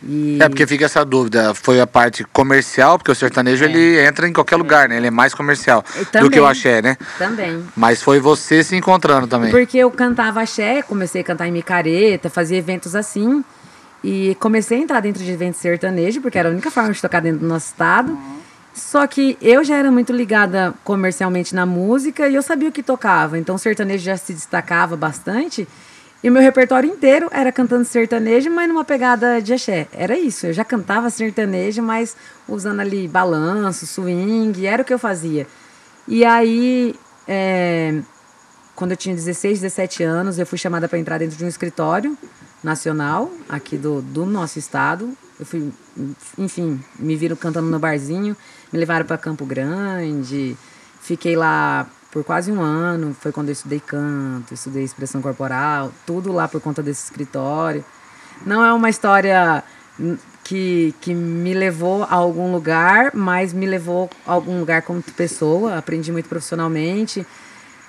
E... 0.03 0.39
É, 0.41 0.49
porque 0.49 0.67
fica 0.67 0.85
essa 0.85 1.05
dúvida. 1.05 1.55
Foi 1.55 1.81
a 1.81 1.87
parte 1.87 2.25
comercial, 2.25 2.99
porque 2.99 3.11
o 3.11 3.15
sertanejo 3.15 3.65
ele 3.65 3.99
entra 4.01 4.29
em 4.29 4.33
qualquer 4.33 4.57
lugar, 4.57 4.89
né? 4.89 4.97
Ele 4.97 5.07
é 5.07 5.11
mais 5.11 5.35
comercial 5.35 5.85
E 5.95 5.99
do 6.01 6.05
também. 6.07 6.31
que 6.31 6.41
o 6.41 6.47
axé, 6.47 6.83
né? 6.83 6.97
Também. 7.19 7.65
Mas 7.77 8.03
foi 8.03 8.21
você 8.21 8.63
se 8.63 8.77
encontrando 8.77 9.27
também. 9.27 9.51
Porque 9.51 9.79
eu 9.79 9.91
cantava 9.91 10.43
axé, 10.43 10.83
comecei 10.83 11.23
a 11.23 11.25
cantar 11.25 11.49
em 11.49 11.53
micareta, 11.53 12.29
fazia 12.29 12.59
eventos 12.59 12.95
assim. 12.95 13.45
E 14.05 14.37
comecei 14.39 14.79
a 14.79 14.81
entrar 14.81 15.01
dentro 15.01 15.25
de 15.25 15.31
eventos 15.31 15.61
sertanejo, 15.61 16.21
porque 16.21 16.39
era 16.39 16.49
a 16.49 16.53
única 16.53 16.71
forma 16.71 16.93
de 16.93 17.01
tocar 17.01 17.21
dentro 17.21 17.41
do 17.41 17.47
nosso 17.47 17.67
estado. 17.67 18.17
Só 18.73 19.07
que 19.07 19.39
eu 19.41 19.65
já 19.65 19.77
era 19.77 19.91
muito 19.91 20.13
ligada 20.13 20.75
comercialmente 20.85 21.55
na 21.55 21.65
música 21.65 22.29
e 22.29 22.35
eu 22.35 22.43
sabia 22.43 22.69
o 22.69 22.73
que 22.73 22.83
tocava. 22.83 23.39
Então 23.39 23.55
o 23.55 23.59
sertanejo 23.59 24.05
já 24.05 24.19
se 24.19 24.35
destacava 24.35 24.95
bastante. 24.97 25.67
E 26.23 26.31
o 26.31 26.33
meu 26.33 26.43
repertório 26.43 26.91
inteiro 26.91 27.29
era 27.31 27.53
cantando 27.53 27.85
sertanejo, 27.85 28.51
mas 28.51 28.69
numa 28.69 28.85
pegada 28.85 29.41
de 29.41 29.53
axé. 29.53 29.87
Era 29.93 30.19
isso. 30.19 30.47
Eu 30.47 30.53
já 30.53 30.65
cantava 30.65 31.11
sertanejo, 31.11 31.83
mas 31.83 32.17
usando 32.49 32.81
ali 32.81 33.07
balanço, 33.07 33.87
swing, 33.87 34.67
era 34.67 34.83
o 34.83 34.85
que 34.85 34.95
eu 34.95 34.99
fazia. 34.99 35.47
E 36.09 36.25
aí, 36.25 36.95
é, 37.29 38.01
quando 38.75 38.93
eu 38.93 38.97
tinha 38.97 39.15
16, 39.15 39.61
17 39.61 40.03
anos, 40.03 40.39
eu 40.39 40.47
fui 40.47 40.59
chamada 40.59 40.89
para 40.89 40.99
entrar 40.99 41.19
dentro 41.19 41.37
de 41.37 41.45
um 41.45 41.49
escritório 41.49 42.17
nacional 42.63 43.31
aqui 43.49 43.77
do, 43.77 44.01
do 44.01 44.25
nosso 44.25 44.59
estado. 44.59 45.17
Eu 45.39 45.45
fui, 45.45 45.73
enfim, 46.39 46.83
me 46.99 47.15
viram 47.15 47.37
cantando 47.37 47.69
no 47.69 47.79
barzinho, 47.79 48.37
me 48.73 48.79
levaram 48.79 49.05
para 49.05 49.19
Campo 49.19 49.45
Grande, 49.45 50.57
fiquei 51.01 51.37
lá 51.37 51.87
por 52.17 52.25
quase 52.25 52.51
um 52.51 52.63
ano. 52.63 53.15
Foi 53.21 53.31
quando 53.31 53.49
eu 53.49 53.53
estudei 53.53 53.79
canto, 53.79 54.55
estudei 54.55 54.83
expressão 54.83 55.21
corporal, 55.21 55.93
tudo 56.07 56.33
lá 56.33 56.49
por 56.49 56.63
conta 56.63 56.83
desse 56.83 57.05
escritório. 57.05 57.85
Não 58.47 58.65
é 58.65 58.73
uma 58.73 58.89
história 58.89 59.63
hum, 60.01 60.17
que, 60.43 60.95
que 61.03 61.13
me 61.13 61.53
levou 61.53 62.05
a 62.05 62.15
algum 62.15 62.51
lugar, 62.51 63.11
mas 63.13 63.53
me 63.53 63.67
levou 63.67 64.09
a 64.27 64.33
algum 64.33 64.59
lugar 64.61 64.81
como 64.81 65.03
pessoa. 65.03 65.77
Aprendi 65.77 66.11
muito 66.11 66.27
profissionalmente. 66.27 67.27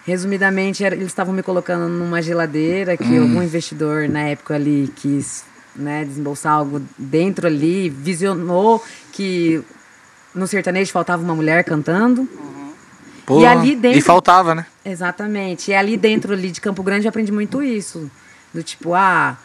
Resumidamente, 0.05 0.83
eles 0.83 1.07
estavam 1.07 1.33
me 1.33 1.41
colocando 1.41 1.87
numa 1.87 2.21
geladeira 2.21 2.97
que 2.97 3.17
algum 3.17 3.41
investidor 3.41 4.09
na 4.09 4.23
época 4.23 4.55
ali 4.55 4.91
quis 4.97 5.45
né, 5.73 6.03
desembolsar 6.03 6.51
algo 6.51 6.81
dentro 6.97 7.47
ali, 7.47 7.89
visionou 7.89 8.83
que 9.13 9.63
no 10.35 10.45
sertanejo 10.47 10.91
faltava 10.91 11.23
uma 11.23 11.35
mulher 11.35 11.63
cantando. 11.63 12.27
E 13.41 13.45
ali 13.45 13.75
dentro- 13.75 13.99
E 13.99 14.01
faltava, 14.01 14.55
né? 14.55 14.65
Exatamente. 14.85 15.71
E 15.71 15.73
ali 15.73 15.97
dentro 15.97 16.33
ali 16.33 16.51
de 16.51 16.61
Campo 16.61 16.81
Grande 16.83 17.05
eu 17.05 17.09
aprendi 17.09 17.31
muito 17.31 17.61
isso. 17.61 18.09
Do 18.53 18.63
tipo, 18.63 18.93
ah, 18.93 19.37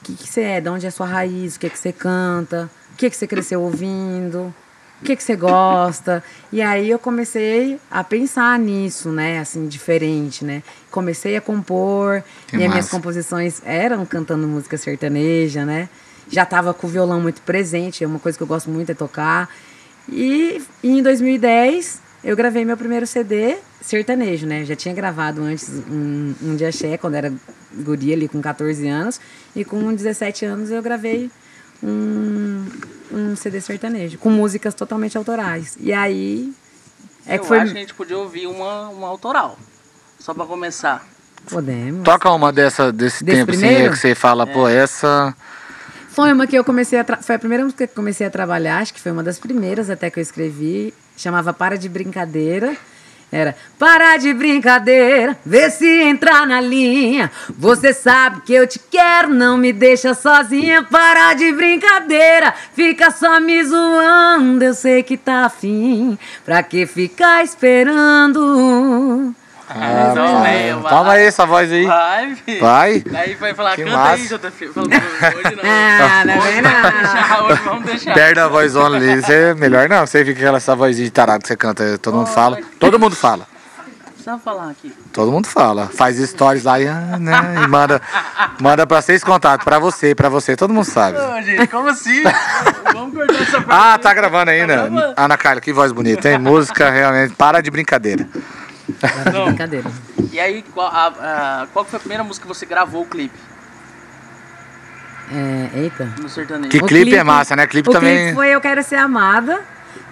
o 0.00 0.04
que, 0.04 0.14
que 0.14 0.28
você 0.28 0.40
é? 0.42 0.60
De 0.60 0.68
onde 0.68 0.84
é 0.84 0.88
a 0.88 0.92
sua 0.92 1.06
raiz? 1.06 1.56
O 1.56 1.60
que, 1.60 1.70
que 1.70 1.78
você 1.78 1.92
canta? 1.92 2.70
O 2.92 2.96
que, 2.96 3.08
que 3.08 3.16
você 3.16 3.26
cresceu 3.26 3.62
ouvindo? 3.62 4.54
O 5.00 5.04
que, 5.04 5.16
que 5.16 5.22
você 5.22 5.34
gosta? 5.36 6.22
E 6.52 6.62
aí 6.62 6.88
eu 6.88 6.98
comecei 6.98 7.78
a 7.90 8.04
pensar 8.04 8.58
nisso, 8.58 9.10
né? 9.10 9.38
Assim, 9.40 9.66
diferente, 9.66 10.44
né? 10.44 10.62
Comecei 10.90 11.36
a 11.36 11.40
compor. 11.40 12.22
Que 12.46 12.56
e 12.56 12.62
as 12.62 12.68
minhas 12.68 12.74
massa. 12.86 12.90
composições 12.90 13.60
eram 13.64 14.04
cantando 14.06 14.46
música 14.46 14.76
sertaneja, 14.76 15.64
né? 15.64 15.88
Já 16.30 16.46
tava 16.46 16.72
com 16.72 16.86
o 16.86 16.90
violão 16.90 17.20
muito 17.20 17.42
presente, 17.42 18.02
é 18.04 18.06
uma 18.06 18.18
coisa 18.18 18.38
que 18.38 18.42
eu 18.42 18.46
gosto 18.46 18.70
muito 18.70 18.90
é 18.90 18.94
tocar. 18.94 19.48
E, 20.08 20.62
e 20.82 20.88
em 20.98 21.02
2010 21.02 22.00
eu 22.24 22.34
gravei 22.34 22.64
meu 22.64 22.76
primeiro 22.76 23.06
CD 23.06 23.58
sertanejo, 23.80 24.46
né? 24.46 24.64
Já 24.64 24.74
tinha 24.74 24.94
gravado 24.94 25.42
antes 25.42 25.68
um, 25.68 26.34
um 26.42 26.56
de 26.56 26.64
axé, 26.64 26.96
quando 26.96 27.14
era 27.16 27.32
guria 27.72 28.14
ali 28.14 28.26
com 28.26 28.40
14 28.40 28.88
anos. 28.88 29.20
E 29.54 29.64
com 29.64 29.92
17 29.92 30.46
anos 30.46 30.70
eu 30.70 30.82
gravei 30.82 31.30
um, 31.82 32.66
um 33.12 33.36
CD 33.36 33.60
sertanejo, 33.60 34.18
com 34.18 34.30
músicas 34.30 34.74
totalmente 34.74 35.18
autorais. 35.18 35.76
E 35.78 35.92
aí 35.92 36.52
é 37.26 37.36
eu 37.36 37.40
que 37.40 37.46
foi... 37.46 37.58
acho 37.58 37.72
que 37.72 37.78
a 37.78 37.80
gente 37.80 37.94
podia 37.94 38.18
ouvir 38.18 38.46
uma, 38.46 38.88
uma 38.88 39.08
autoral. 39.08 39.58
Só 40.18 40.32
pra 40.32 40.46
começar. 40.46 41.06
Podemos. 41.50 42.02
Toca 42.04 42.30
uma 42.30 42.50
dessa, 42.50 42.90
desse, 42.90 43.22
Desse 43.22 43.38
tempo, 43.38 43.50
assim, 43.50 43.60
primeiro? 43.60 43.86
é 43.86 43.90
que 43.90 43.98
você 43.98 44.14
fala, 44.14 44.46
pô, 44.46 44.66
essa. 44.66 45.34
Foi 46.14 46.32
uma 46.32 46.46
que 46.46 46.56
eu 46.56 46.62
comecei 46.62 47.00
a 47.00 47.04
foi 47.20 47.34
a 47.34 47.38
primeira 47.40 47.64
música 47.64 47.88
que 47.88 47.92
eu 47.92 47.96
comecei 47.96 48.24
a 48.24 48.30
trabalhar, 48.30 48.78
acho 48.78 48.94
que 48.94 49.00
foi 49.00 49.10
uma 49.10 49.24
das 49.24 49.36
primeiras 49.40 49.90
até 49.90 50.08
que 50.08 50.20
eu 50.20 50.22
escrevi, 50.22 50.94
chamava 51.16 51.52
Para 51.52 51.76
de 51.76 51.88
Brincadeira. 51.88 52.76
Era 53.32 53.56
Para 53.80 54.16
de 54.16 54.32
brincadeira, 54.32 55.36
vê 55.44 55.68
se 55.68 55.84
entrar 56.02 56.46
na 56.46 56.60
linha. 56.60 57.32
Você 57.58 57.92
sabe 57.92 58.42
que 58.42 58.54
eu 58.54 58.64
te 58.64 58.78
quero, 58.78 59.34
não 59.34 59.56
me 59.56 59.72
deixa 59.72 60.14
sozinha. 60.14 60.84
Para 60.84 61.34
de 61.34 61.50
brincadeira, 61.50 62.54
fica 62.74 63.10
só 63.10 63.40
me 63.40 63.64
zoando. 63.64 64.62
Eu 64.62 64.72
sei 64.72 65.02
que 65.02 65.16
tá 65.16 65.46
afim, 65.46 66.16
pra 66.44 66.62
que 66.62 66.86
ficar 66.86 67.42
esperando? 67.42 69.34
Ah, 69.68 70.12
Não, 70.14 70.34
tá. 70.34 70.40
vai. 70.40 70.90
Toma 70.90 71.12
aí 71.12 71.24
essa 71.24 71.46
voz 71.46 71.72
aí. 71.72 71.86
Vai, 71.86 72.34
filho. 72.36 72.60
Vai. 72.60 73.04
Aí 73.14 73.34
vai 73.34 73.54
falar, 73.54 73.74
Que 73.76 73.84
canta 73.84 73.96
massa. 73.96 74.12
aí, 74.14 74.28
JF. 74.28 74.68
Fala, 74.68 74.86
hoje 74.86 75.56
não. 75.56 75.64
Ah, 76.04 76.24
não 76.24 76.34
é 76.34 76.62
deixar, 76.62 77.44
hoje 77.44 77.60
vamos 77.64 77.84
deixar. 77.86 78.14
Perde 78.14 78.40
a 78.40 78.48
voz 78.48 78.76
only. 78.76 79.22
Você 79.22 79.32
é 79.32 79.54
melhor 79.54 79.88
não. 79.88 80.06
Você 80.06 80.18
fica 80.24 80.34
com 80.34 80.40
aquela 80.40 80.56
essa 80.58 80.76
vozinha 80.76 81.04
de 81.06 81.10
tarado 81.10 81.42
que 81.42 81.48
você 81.48 81.56
canta. 81.56 81.98
Todo 81.98 82.16
mundo 82.16 82.26
fala. 82.26 82.58
Todo 82.78 82.98
mundo 82.98 83.16
fala. 83.16 83.46
Precisa 84.12 84.38
falar 84.38 84.70
aqui. 84.70 84.92
Todo 85.12 85.30
mundo 85.32 85.46
fala. 85.46 85.86
Faz 85.94 86.16
stories 86.18 86.64
lá 86.64 86.80
e, 86.80 86.86
ah, 86.88 87.18
né, 87.18 87.32
e 87.62 87.66
manda, 87.68 88.00
manda 88.60 88.86
pra 88.86 89.02
seis 89.02 89.22
contatos. 89.24 89.64
Pra 89.64 89.78
você, 89.78 90.14
pra 90.14 90.28
você. 90.28 90.56
Todo 90.56 90.72
mundo 90.72 90.84
sabe. 90.86 91.18
Ô, 91.18 91.42
gente, 91.42 91.66
como 91.68 91.88
assim? 91.88 92.22
vamos 92.92 93.14
cortar 93.14 93.42
essa 93.42 93.60
parte. 93.60 93.66
Ah, 93.70 93.98
tá 93.98 94.14
gravando 94.14 94.50
ainda? 94.50 94.74
gravando. 94.88 95.14
Ana 95.16 95.36
Carla, 95.36 95.60
que 95.60 95.72
voz 95.72 95.90
bonita, 95.92 96.30
hein? 96.30 96.38
Música 96.38 96.90
realmente. 96.90 97.34
Para 97.34 97.60
de 97.62 97.70
brincadeira. 97.70 98.26
Não. 99.32 99.46
brincadeira. 99.46 99.90
E 100.32 100.38
aí, 100.40 100.62
qual, 100.74 100.88
a, 100.88 101.06
a- 101.62 101.66
qual 101.72 101.84
foi 101.84 101.96
a 101.96 102.00
primeira 102.00 102.22
música 102.24 102.46
que 102.46 102.54
você 102.54 102.66
gravou 102.66 103.02
o 103.02 103.06
clipe 103.06 103.38
É, 105.32 105.68
eita. 105.80 106.08
no 106.20 106.28
sertanejo? 106.28 106.68
Que 106.70 106.78
O 106.78 106.86
clipe, 106.86 107.14
é 107.14 107.24
massa, 107.24 107.56
né? 107.56 107.66
Clipe 107.66 107.88
o 107.88 107.92
também. 107.92 108.16
clipe 108.18 108.34
foi 108.34 108.48
Eu 108.48 108.60
Quero 108.60 108.82
Ser 108.82 108.96
Amada, 108.96 109.60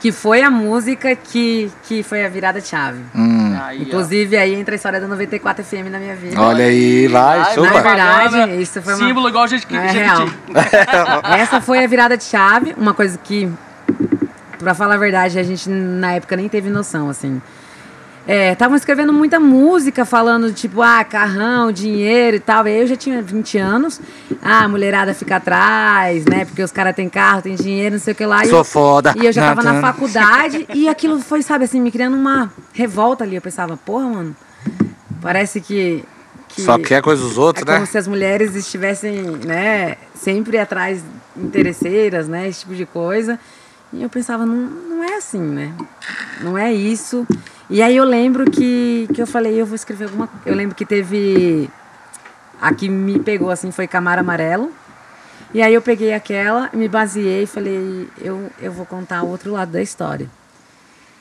que 0.01 0.11
foi 0.11 0.43
a 0.43 0.51
música 0.51 1.15
que, 1.15 1.71
que 1.85 2.03
foi 2.03 2.25
a 2.25 2.29
virada 2.29 2.61
de 2.61 2.67
chave. 2.69 3.01
Hum, 3.15 3.57
Aí, 3.63 3.79
ó. 3.79 3.83
Inclusive, 3.83 4.37
aí 4.37 4.55
entra 4.55 4.75
a 4.75 4.77
história 4.77 5.01
da 5.01 5.07
94 5.07 5.63
FM 5.65 5.91
na 5.91 5.99
minha 5.99 6.17
vida. 6.17 6.41
olha 6.41 6.65
aí, 6.65 7.07
vai, 7.09 7.41
Vai, 7.41 7.55
chupa. 7.55 7.71
Na 7.71 7.81
verdade, 7.83 8.63
isso 8.63 8.81
foi 8.83 8.95
uma- 8.95 9.07
Símbolo 9.07 9.29
igual 9.29 9.45
a 9.45 9.47
gente 9.47 9.67
que 9.67 9.77
É 9.77 9.91
real. 9.91 10.27
Essa 11.39 11.61
foi 11.61 11.85
a 11.85 11.87
virada 11.87 12.17
de 12.17 12.25
chave, 12.25 12.75
uma 12.79 12.95
coisa 12.95 13.19
que, 13.19 13.53
pra 14.59 14.75
falar 14.75 14.95
a 14.95 14.99
verdade, 14.99 15.39
a 15.39 15.43
gente 15.43 15.69
na 15.69 16.13
época 16.15 16.37
nem 16.37 16.49
teve 16.49 16.71
noção, 16.71 17.09
assim. 17.11 17.41
Estavam 18.27 18.77
escrevendo 18.77 19.13
muita 19.13 19.41
música, 19.41 20.05
falando 20.05 20.53
tipo, 20.53 20.81
ah, 20.81 21.03
carrão, 21.03 21.73
dinheiro 21.73 22.37
e 22.37 22.41
tal. 22.41 22.67
E 22.69 22.81
eu 22.81 22.87
já 22.87 22.95
tinha 22.95 23.21
20 23.21 23.59
anos. 23.59 24.01
Ah, 24.41 24.65
a 24.65 24.69
mulherada 24.69 25.13
fica 25.13 25.37
atrás, 25.37 26.25
né? 26.25 26.45
Porque 26.45 26.63
os 26.63 26.71
caras 26.71 26.95
têm 26.95 27.09
carro, 27.09 27.43
têm 27.43 27.57
dinheiro, 27.57 27.97
não 27.97 28.01
sei 28.01 28.13
o 28.13 28.17
que 28.17 28.25
lá. 28.25 28.45
Sou 28.45 28.59
eu- 28.59 28.65
foda. 28.65 29.13
E 29.21 29.27
eu 29.27 29.33
já 29.33 29.55
tava 29.55 29.63
na 29.63 29.81
faculdade 29.81 30.67
e 30.73 30.89
aquilo 30.89 31.19
foi, 31.21 31.43
sabe, 31.43 31.65
assim, 31.65 31.81
me 31.81 31.91
criando 31.91 32.15
uma 32.17 32.53
revolta 32.73 33.25
ali. 33.25 33.35
Eu 33.35 33.43
pensava, 33.43 33.77
porra, 33.77 34.09
mano, 34.09 34.37
parece 35.21 35.61
que. 35.61 36.05
que 36.49 36.63
Só 36.63 36.79
quer 36.79 37.03
coisa 37.03 37.23
dos 37.23 37.37
é 37.37 37.41
outros, 37.41 37.65
como 37.65 37.81
né? 37.81 37.87
se 37.87 37.99
as 37.99 38.07
mulheres 38.07 38.55
estivessem, 38.55 39.21
né, 39.45 39.97
sempre 40.15 40.59
atrás 40.59 41.03
interesseiras, 41.37 42.29
né, 42.29 42.49
esse 42.49 42.61
tipo 42.61 42.75
de 42.75 42.87
coisa. 42.87 43.39
E 43.93 44.03
eu 44.03 44.09
pensava, 44.09 44.47
não, 44.47 44.57
não 44.57 45.05
é 45.05 45.17
assim, 45.17 45.41
né? 45.41 45.75
Não 46.41 46.57
é 46.57 46.73
isso. 46.73 47.27
E 47.69 47.83
aí 47.83 47.97
eu 47.97 48.05
lembro 48.05 48.51
que, 48.51 49.09
que 49.15 49.21
eu 49.21 49.27
falei, 49.27 49.61
eu 49.61 49.67
vou 49.67 49.75
escrever 49.75 50.05
alguma 50.05 50.29
Eu 50.47 50.55
lembro 50.55 50.75
que 50.75 50.85
teve. 50.85 51.71
A 52.61 52.73
que 52.73 52.89
me 52.89 53.19
pegou 53.19 53.51
assim 53.51 53.71
foi 53.71 53.87
Camaro 53.87 54.21
Amarelo. 54.21 54.73
E 55.53 55.61
aí 55.61 55.75
eu 55.75 55.83
peguei 55.83 56.15
aquela, 56.15 56.71
me 56.73 56.89
baseei 56.89 57.43
e 57.43 57.47
falei, 57.47 58.09
eu, 58.19 58.51
eu 58.59 58.73
vou 58.73 58.87
contar 58.87 59.23
o 59.23 59.29
outro 59.29 59.53
lado 59.53 59.73
da 59.73 59.83
história. 59.83 60.27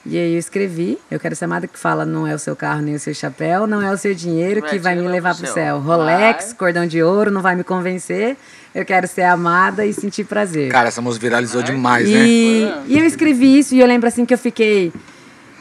E 0.03 0.17
aí 0.17 0.33
eu 0.33 0.39
escrevi, 0.39 0.97
eu 1.11 1.19
quero 1.19 1.35
ser 1.35 1.45
amada 1.45 1.67
que 1.67 1.77
fala 1.77 2.05
não 2.05 2.25
é 2.25 2.33
o 2.33 2.39
seu 2.39 2.55
carro 2.55 2.81
nem 2.81 2.95
o 2.95 2.99
seu 2.99 3.13
chapéu, 3.13 3.67
não 3.67 3.79
é 3.81 3.91
o 3.91 3.97
seu 3.97 4.15
dinheiro 4.15 4.61
Vai 4.61 4.69
que 4.71 4.79
vai 4.79 4.95
te 4.95 5.01
me 5.01 5.07
levar 5.07 5.35
pro 5.35 5.45
céu. 5.45 5.53
céu. 5.53 5.79
Rolex, 5.79 6.45
Vai. 6.47 6.55
cordão 6.55 6.87
de 6.87 7.03
ouro, 7.03 7.29
não 7.29 7.41
vai 7.41 7.55
me 7.55 7.63
convencer. 7.63 8.35
Eu 8.73 8.83
quero 8.83 9.07
ser 9.07 9.23
amada 9.23 9.85
e 9.85 9.93
sentir 9.93 10.23
prazer. 10.23 10.71
Cara, 10.71 10.87
essa 10.87 11.01
música 11.01 11.21
viralizou 11.27 11.61
demais, 11.61 12.09
né? 12.09 12.15
E, 12.19 12.71
e 12.87 12.97
eu 12.97 13.05
escrevi 13.05 13.59
isso 13.59 13.75
e 13.75 13.79
eu 13.79 13.85
lembro 13.85 14.07
assim 14.07 14.25
que 14.25 14.33
eu 14.33 14.37
fiquei. 14.39 14.91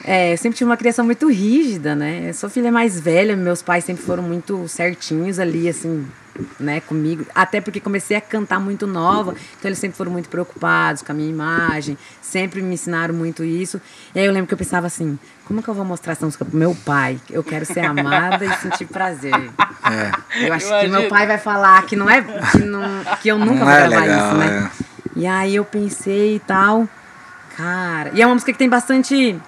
é, 0.04 0.32
eu 0.32 0.38
sempre 0.38 0.56
tive 0.56 0.70
uma 0.70 0.76
criação 0.76 1.04
muito 1.04 1.28
rígida, 1.28 1.94
né? 1.94 2.28
Eu 2.28 2.34
sou 2.34 2.48
filha 2.48 2.72
mais 2.72 2.98
velha, 2.98 3.36
meus 3.36 3.60
pais 3.60 3.84
sempre 3.84 4.02
foram 4.02 4.22
muito 4.22 4.66
certinhos 4.68 5.38
ali, 5.38 5.68
assim, 5.68 6.06
né, 6.58 6.80
comigo. 6.80 7.26
Até 7.34 7.60
porque 7.60 7.80
comecei 7.80 8.16
a 8.16 8.20
cantar 8.20 8.60
muito 8.60 8.86
nova, 8.86 9.32
então 9.58 9.68
eles 9.68 9.78
sempre 9.78 9.96
foram 9.96 10.12
muito 10.12 10.28
preocupados 10.28 11.02
com 11.02 11.12
a 11.12 11.14
minha 11.14 11.30
imagem, 11.30 11.96
sempre 12.20 12.62
me 12.62 12.74
ensinaram 12.74 13.14
muito 13.14 13.44
isso. 13.44 13.80
E 14.14 14.18
aí 14.18 14.26
eu 14.26 14.32
lembro 14.32 14.46
que 14.48 14.54
eu 14.54 14.58
pensava 14.58 14.86
assim: 14.86 15.18
como 15.44 15.62
que 15.62 15.68
eu 15.68 15.74
vou 15.74 15.84
mostrar 15.84 16.12
essa 16.12 16.24
música 16.24 16.44
pro 16.44 16.56
meu 16.56 16.74
pai? 16.74 17.20
Eu 17.28 17.42
quero 17.42 17.64
ser 17.64 17.80
amada 17.80 18.44
e 18.44 18.52
sentir 18.58 18.86
prazer. 18.86 19.34
É. 19.34 20.46
Eu 20.46 20.52
acho 20.52 20.66
que 20.66 20.72
Imagina. 20.72 21.00
meu 21.00 21.08
pai 21.08 21.26
vai 21.26 21.38
falar 21.38 21.82
que 21.86 21.96
não 21.96 22.08
é 22.08 22.22
que, 22.22 22.58
não, 22.58 22.82
que 23.20 23.28
eu 23.28 23.38
nunca 23.38 23.54
Não 23.54 23.64
vou 23.64 23.74
é 23.74 23.88
gravar 23.88 24.06
legal, 24.06 24.26
isso, 24.28 24.36
né? 24.36 24.70
E 25.16 25.26
aí 25.26 25.56
eu 25.56 25.64
pensei 25.64 26.36
e 26.36 26.38
tal. 26.38 26.88
Cara, 27.56 28.10
e 28.14 28.22
é 28.22 28.26
uma 28.26 28.34
música 28.34 28.52
que 28.52 28.58
tem 28.58 28.68
bastante. 28.68 29.38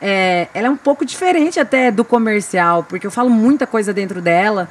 é, 0.00 0.48
ela 0.54 0.66
é 0.66 0.70
um 0.70 0.76
pouco 0.76 1.04
diferente 1.04 1.60
até 1.60 1.90
do 1.90 2.04
comercial, 2.04 2.82
porque 2.84 3.06
eu 3.06 3.10
falo 3.10 3.30
muita 3.30 3.66
coisa 3.66 3.92
dentro 3.92 4.20
dela, 4.20 4.68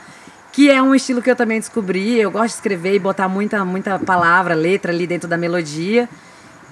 que 0.51 0.69
é 0.69 0.81
um 0.81 0.93
estilo 0.93 1.21
que 1.21 1.31
eu 1.31 1.35
também 1.35 1.59
descobri. 1.59 2.19
Eu 2.19 2.31
gosto 2.31 2.47
de 2.47 2.53
escrever 2.53 2.95
e 2.95 2.99
botar 2.99 3.27
muita, 3.27 3.63
muita 3.63 3.97
palavra, 3.99 4.53
letra 4.53 4.91
ali 4.91 5.07
dentro 5.07 5.27
da 5.27 5.37
melodia. 5.37 6.09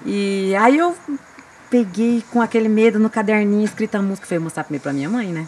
E 0.04 0.54
aí 0.56 0.78
eu 0.78 0.94
peguei 1.70 2.22
com 2.30 2.42
aquele 2.42 2.68
medo 2.68 2.98
no 2.98 3.08
caderninho 3.08 3.64
escrita 3.64 3.98
a 3.98 4.02
música, 4.02 4.26
fui 4.26 4.38
mostrar 4.38 4.64
primeiro 4.64 4.82
pra 4.82 4.92
minha 4.92 5.08
mãe, 5.08 5.28
né? 5.28 5.46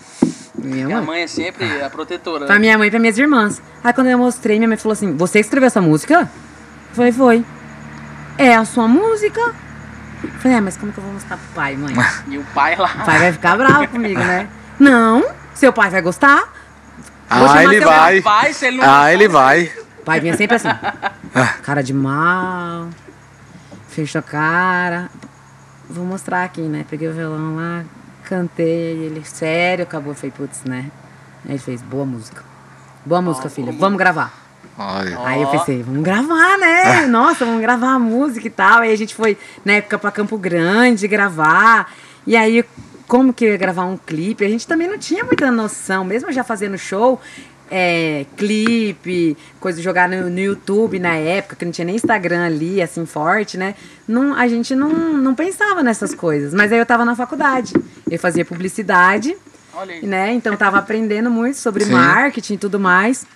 Minha 0.54 0.98
a 0.98 1.02
mãe 1.02 1.22
é 1.22 1.26
sempre 1.26 1.82
a 1.82 1.90
protetora. 1.90 2.46
Pra 2.46 2.58
minha 2.58 2.78
mãe 2.78 2.88
e 2.88 2.90
pra 2.90 3.00
minhas 3.00 3.18
irmãs. 3.18 3.60
Aí 3.82 3.92
quando 3.92 4.08
eu 4.08 4.18
mostrei, 4.18 4.58
minha 4.58 4.68
mãe 4.68 4.76
falou 4.76 4.92
assim: 4.92 5.16
Você 5.16 5.40
que 5.40 5.46
escreveu 5.46 5.66
essa 5.66 5.80
música? 5.80 6.20
Eu 6.20 6.96
falei, 6.96 7.12
foi. 7.12 7.44
É 8.38 8.54
a 8.54 8.64
sua 8.64 8.86
música? 8.86 9.40
Eu 10.22 10.30
falei, 10.38 10.58
é, 10.58 10.60
mas 10.60 10.76
como 10.76 10.92
que 10.92 10.98
eu 10.98 11.04
vou 11.04 11.12
mostrar 11.14 11.36
pro 11.36 11.54
pai, 11.54 11.76
mãe? 11.76 11.94
E 12.28 12.38
o 12.38 12.44
pai 12.54 12.76
lá. 12.76 12.90
O 13.02 13.04
pai 13.04 13.18
vai 13.18 13.32
ficar 13.32 13.56
bravo 13.56 13.88
comigo, 13.88 14.20
né? 14.20 14.48
Não, 14.78 15.24
seu 15.54 15.72
pai 15.72 15.90
vai 15.90 16.00
gostar. 16.02 16.61
Ah, 17.32 17.64
ele 17.64 17.80
vai. 17.80 18.20
Pai, 18.20 18.52
se 18.52 18.66
ele 18.66 18.76
não 18.76 18.84
Ah, 18.84 19.12
ele 19.12 19.28
vai. 19.28 19.72
O 20.00 20.04
pai 20.04 20.20
vinha 20.20 20.36
sempre 20.36 20.56
assim. 20.56 20.68
Cara 21.62 21.82
de 21.82 21.94
mal. 21.94 22.88
Fechou 23.88 24.18
a 24.18 24.22
cara. 24.22 25.10
Vou 25.88 26.04
mostrar 26.04 26.44
aqui, 26.44 26.62
né? 26.62 26.84
Peguei 26.88 27.08
o 27.08 27.12
violão 27.12 27.56
lá, 27.56 27.84
cantei. 28.24 28.66
Ele, 29.04 29.22
sério, 29.24 29.84
acabou. 29.84 30.12
Eu 30.12 30.16
falei, 30.16 30.30
putz, 30.30 30.64
né? 30.64 30.90
Aí 31.44 31.52
ele 31.52 31.58
fez, 31.58 31.82
boa 31.82 32.06
música. 32.06 32.42
Boa 33.04 33.20
música, 33.20 33.50
filha. 33.50 33.72
Vamos 33.72 33.98
gravar. 33.98 34.32
Olha. 34.78 35.18
Aí 35.24 35.42
eu 35.42 35.48
pensei, 35.48 35.82
vamos 35.82 36.02
gravar, 36.02 36.56
né? 36.58 37.06
Nossa, 37.06 37.44
vamos 37.44 37.60
gravar 37.60 37.94
a 37.94 37.98
música 37.98 38.46
e 38.46 38.50
tal. 38.50 38.80
Aí 38.80 38.92
a 38.92 38.96
gente 38.96 39.14
foi, 39.14 39.36
na 39.64 39.74
época, 39.74 39.98
pra 39.98 40.10
Campo 40.10 40.38
Grande 40.38 41.06
gravar. 41.06 41.92
E 42.26 42.36
aí, 42.36 42.64
como 43.12 43.30
que 43.30 43.44
eu 43.44 43.50
ia 43.50 43.58
gravar 43.58 43.84
um 43.84 43.98
clipe? 43.98 44.42
A 44.42 44.48
gente 44.48 44.66
também 44.66 44.88
não 44.88 44.96
tinha 44.96 45.22
muita 45.22 45.50
noção, 45.50 46.02
mesmo 46.02 46.32
já 46.32 46.42
fazendo 46.42 46.78
show, 46.78 47.20
é, 47.70 48.24
clipe, 48.38 49.36
coisa 49.60 49.76
de 49.76 49.84
jogar 49.84 50.08
no, 50.08 50.30
no 50.30 50.40
YouTube 50.40 50.98
na 50.98 51.14
época, 51.14 51.54
que 51.54 51.62
não 51.62 51.72
tinha 51.72 51.84
nem 51.84 51.94
Instagram 51.94 52.46
ali, 52.46 52.80
assim, 52.80 53.04
forte, 53.04 53.58
né? 53.58 53.74
Não, 54.08 54.34
a 54.34 54.48
gente 54.48 54.74
não, 54.74 54.88
não 54.88 55.34
pensava 55.34 55.82
nessas 55.82 56.14
coisas. 56.14 56.54
Mas 56.54 56.72
aí 56.72 56.78
eu 56.78 56.86
tava 56.86 57.04
na 57.04 57.14
faculdade. 57.14 57.74
Eu 58.10 58.18
fazia 58.18 58.46
publicidade, 58.46 59.36
Olha 59.74 59.92
aí. 59.92 60.06
né? 60.06 60.32
Então 60.32 60.56
tava 60.56 60.78
aprendendo 60.78 61.30
muito 61.30 61.58
sobre 61.58 61.84
Sim. 61.84 61.92
marketing 61.92 62.54
e 62.54 62.58
tudo 62.58 62.80
mais. 62.80 63.26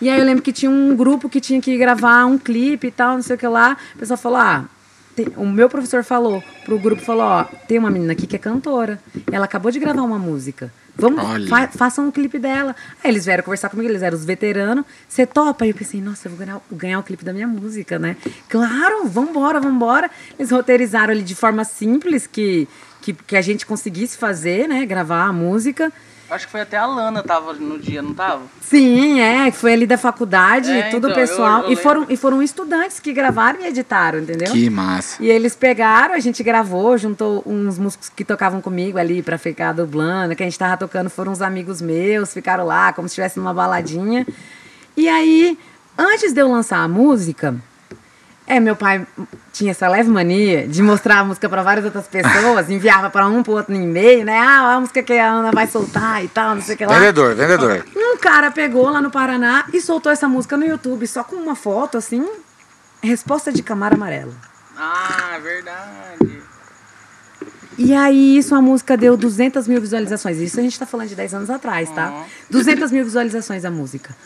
E 0.00 0.10
aí 0.10 0.18
eu 0.18 0.24
lembro 0.24 0.42
que 0.42 0.52
tinha 0.52 0.72
um 0.72 0.96
grupo 0.96 1.28
que 1.28 1.40
tinha 1.40 1.60
que 1.60 1.78
gravar 1.78 2.26
um 2.26 2.36
clipe 2.36 2.88
e 2.88 2.90
tal, 2.90 3.14
não 3.14 3.22
sei 3.22 3.36
o 3.36 3.38
que 3.38 3.46
lá. 3.46 3.76
O 3.94 3.98
pessoal 4.00 4.18
falou, 4.18 4.38
ah, 4.38 4.64
tem- 5.16 5.32
o 5.36 5.46
meu 5.46 5.68
professor 5.68 6.04
falou 6.04 6.44
pro 6.64 6.78
grupo, 6.78 7.02
falou, 7.02 7.22
ó, 7.24 7.44
tem 7.66 7.78
uma 7.78 7.90
menina 7.90 8.12
aqui 8.12 8.26
que 8.26 8.36
é 8.36 8.38
cantora. 8.38 9.00
Ela 9.32 9.46
acabou 9.46 9.72
de 9.72 9.78
gravar 9.80 10.02
uma 10.02 10.18
música. 10.18 10.70
Vamos, 10.94 11.20
fa 11.48 11.68
façam 11.68 12.06
um 12.06 12.10
clipe 12.10 12.38
dela. 12.38 12.74
Aí 13.02 13.10
eles 13.10 13.24
vieram 13.26 13.42
conversar 13.42 13.68
comigo, 13.68 13.88
eles 13.90 14.02
eram 14.02 14.16
os 14.16 14.24
veteranos. 14.24 14.84
Você 15.08 15.26
topa? 15.26 15.64
Aí 15.64 15.70
eu 15.70 15.74
pensei, 15.76 16.00
nossa, 16.00 16.28
eu 16.28 16.30
vou 16.32 16.38
ganhar, 16.46 16.60
ganhar 16.72 16.98
o 16.98 17.02
clipe 17.02 17.24
da 17.24 17.32
minha 17.32 17.46
música, 17.46 17.98
né? 17.98 18.16
Claro, 18.48 19.06
vambora, 19.06 19.60
vambora. 19.60 20.10
Eles 20.38 20.50
roteirizaram 20.50 21.12
ali 21.12 21.22
de 21.22 21.34
forma 21.34 21.64
simples, 21.64 22.26
que, 22.26 22.66
que, 23.02 23.12
que 23.12 23.36
a 23.36 23.42
gente 23.42 23.66
conseguisse 23.66 24.16
fazer, 24.16 24.68
né? 24.68 24.86
Gravar 24.86 25.24
a 25.26 25.32
música. 25.32 25.92
Acho 26.28 26.46
que 26.46 26.50
foi 26.52 26.60
até 26.62 26.76
a 26.76 26.86
Lana 26.86 27.22
tava 27.22 27.52
no 27.52 27.78
dia, 27.78 28.02
não 28.02 28.12
tava? 28.12 28.42
Sim, 28.60 29.20
é, 29.20 29.50
foi 29.52 29.72
ali 29.72 29.86
da 29.86 29.96
faculdade, 29.96 30.70
É, 30.72 30.90
tudo 30.90 31.06
então, 31.08 31.20
pessoal. 31.20 31.60
eu- 31.60 31.66
eu 31.66 31.72
e, 31.72 31.76
foram, 31.76 32.06
e 32.08 32.16
foram 32.16 32.42
estudantes 32.42 32.98
que 32.98 33.12
gravaram 33.12 33.60
e 33.60 33.66
editaram, 33.68 34.18
entendeu? 34.18 34.52
Que 34.52 34.68
massa. 34.68 35.22
E 35.22 35.28
eles 35.30 35.54
pegaram, 35.54 36.14
a 36.14 36.18
gente 36.18 36.42
gravou, 36.42 36.98
juntou 36.98 37.44
uns 37.46 37.78
músicos 37.78 38.08
que 38.08 38.24
tocavam 38.24 38.60
comigo 38.60 38.98
ali 38.98 39.22
pra 39.22 39.38
ficar 39.38 39.72
dublando, 39.72 40.34
que 40.34 40.42
a 40.42 40.46
gente 40.46 40.58
tava 40.58 40.76
tocando, 40.76 41.08
foram 41.08 41.30
uns 41.30 41.40
amigos 41.40 41.80
meus, 41.80 42.32
ficaram 42.34 42.64
lá 42.66 42.92
como 42.92 43.06
se 43.08 43.12
estivesse 43.12 43.38
numa 43.38 43.54
baladinha. 43.54 44.26
E 44.96 45.08
aí, 45.08 45.56
antes 45.96 46.32
de 46.32 46.40
eu 46.40 46.50
lançar 46.50 46.78
a 46.78 46.88
música, 46.88 47.54
é, 48.46 48.60
meu 48.60 48.76
pai 48.76 49.06
tinha 49.52 49.72
essa 49.72 49.88
leve 49.88 50.08
mania 50.08 50.68
de 50.68 50.82
mostrar 50.82 51.18
a 51.20 51.24
música 51.24 51.48
pra 51.48 51.62
várias 51.62 51.84
outras 51.84 52.06
pessoas, 52.06 52.70
enviava 52.70 53.10
pra 53.10 53.26
um 53.26 53.42
pro 53.42 53.54
outro 53.54 53.74
no 53.74 53.82
e-mail, 53.82 54.24
né? 54.24 54.38
Ah, 54.38 54.74
a 54.74 54.80
música 54.80 55.02
que 55.02 55.12
a 55.14 55.30
Ana 55.30 55.50
vai 55.50 55.66
soltar 55.66 56.24
e 56.24 56.28
tal, 56.28 56.54
não 56.54 56.62
sei 56.62 56.74
o 56.74 56.78
que 56.78 56.86
lá. 56.86 56.98
Vendedor, 56.98 57.34
vendedor. 57.34 57.84
Um 57.96 58.16
cara 58.18 58.50
pegou 58.50 58.88
lá 58.88 59.02
no 59.02 59.10
Paraná 59.10 59.64
e 59.72 59.80
soltou 59.80 60.12
essa 60.12 60.28
música 60.28 60.56
no 60.56 60.64
YouTube, 60.64 61.06
só 61.06 61.24
com 61.24 61.36
uma 61.36 61.56
foto 61.56 61.98
assim, 61.98 62.24
resposta 63.02 63.52
de 63.52 63.62
Camaro 63.62 63.96
Amarelo. 63.96 64.34
Ah, 64.76 65.32
é 65.36 65.40
verdade. 65.40 66.42
E 67.78 67.92
aí, 67.94 68.38
isso 68.38 68.54
a 68.54 68.62
música 68.62 68.96
deu 68.96 69.16
200 69.16 69.68
mil 69.68 69.80
visualizações. 69.80 70.38
Isso 70.38 70.58
a 70.58 70.62
gente 70.62 70.78
tá 70.78 70.86
falando 70.86 71.08
de 71.08 71.14
10 71.14 71.34
anos 71.34 71.50
atrás, 71.50 71.90
tá? 71.90 72.08
Uhum. 72.08 72.24
200 72.50 72.90
mil 72.90 73.04
visualizações 73.04 73.64
a 73.64 73.70
música. 73.70 74.16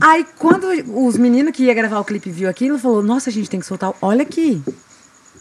Aí, 0.00 0.26
quando 0.38 0.66
os 0.94 1.16
meninos 1.16 1.52
que 1.52 1.64
ia 1.64 1.74
gravar 1.74 2.00
o 2.00 2.04
clipe 2.04 2.30
viu 2.30 2.48
aquilo, 2.48 2.78
falou: 2.78 3.02
Nossa, 3.02 3.30
a 3.30 3.32
gente 3.32 3.48
tem 3.48 3.60
que 3.60 3.66
soltar. 3.66 3.92
Olha 4.00 4.22
aqui. 4.22 4.62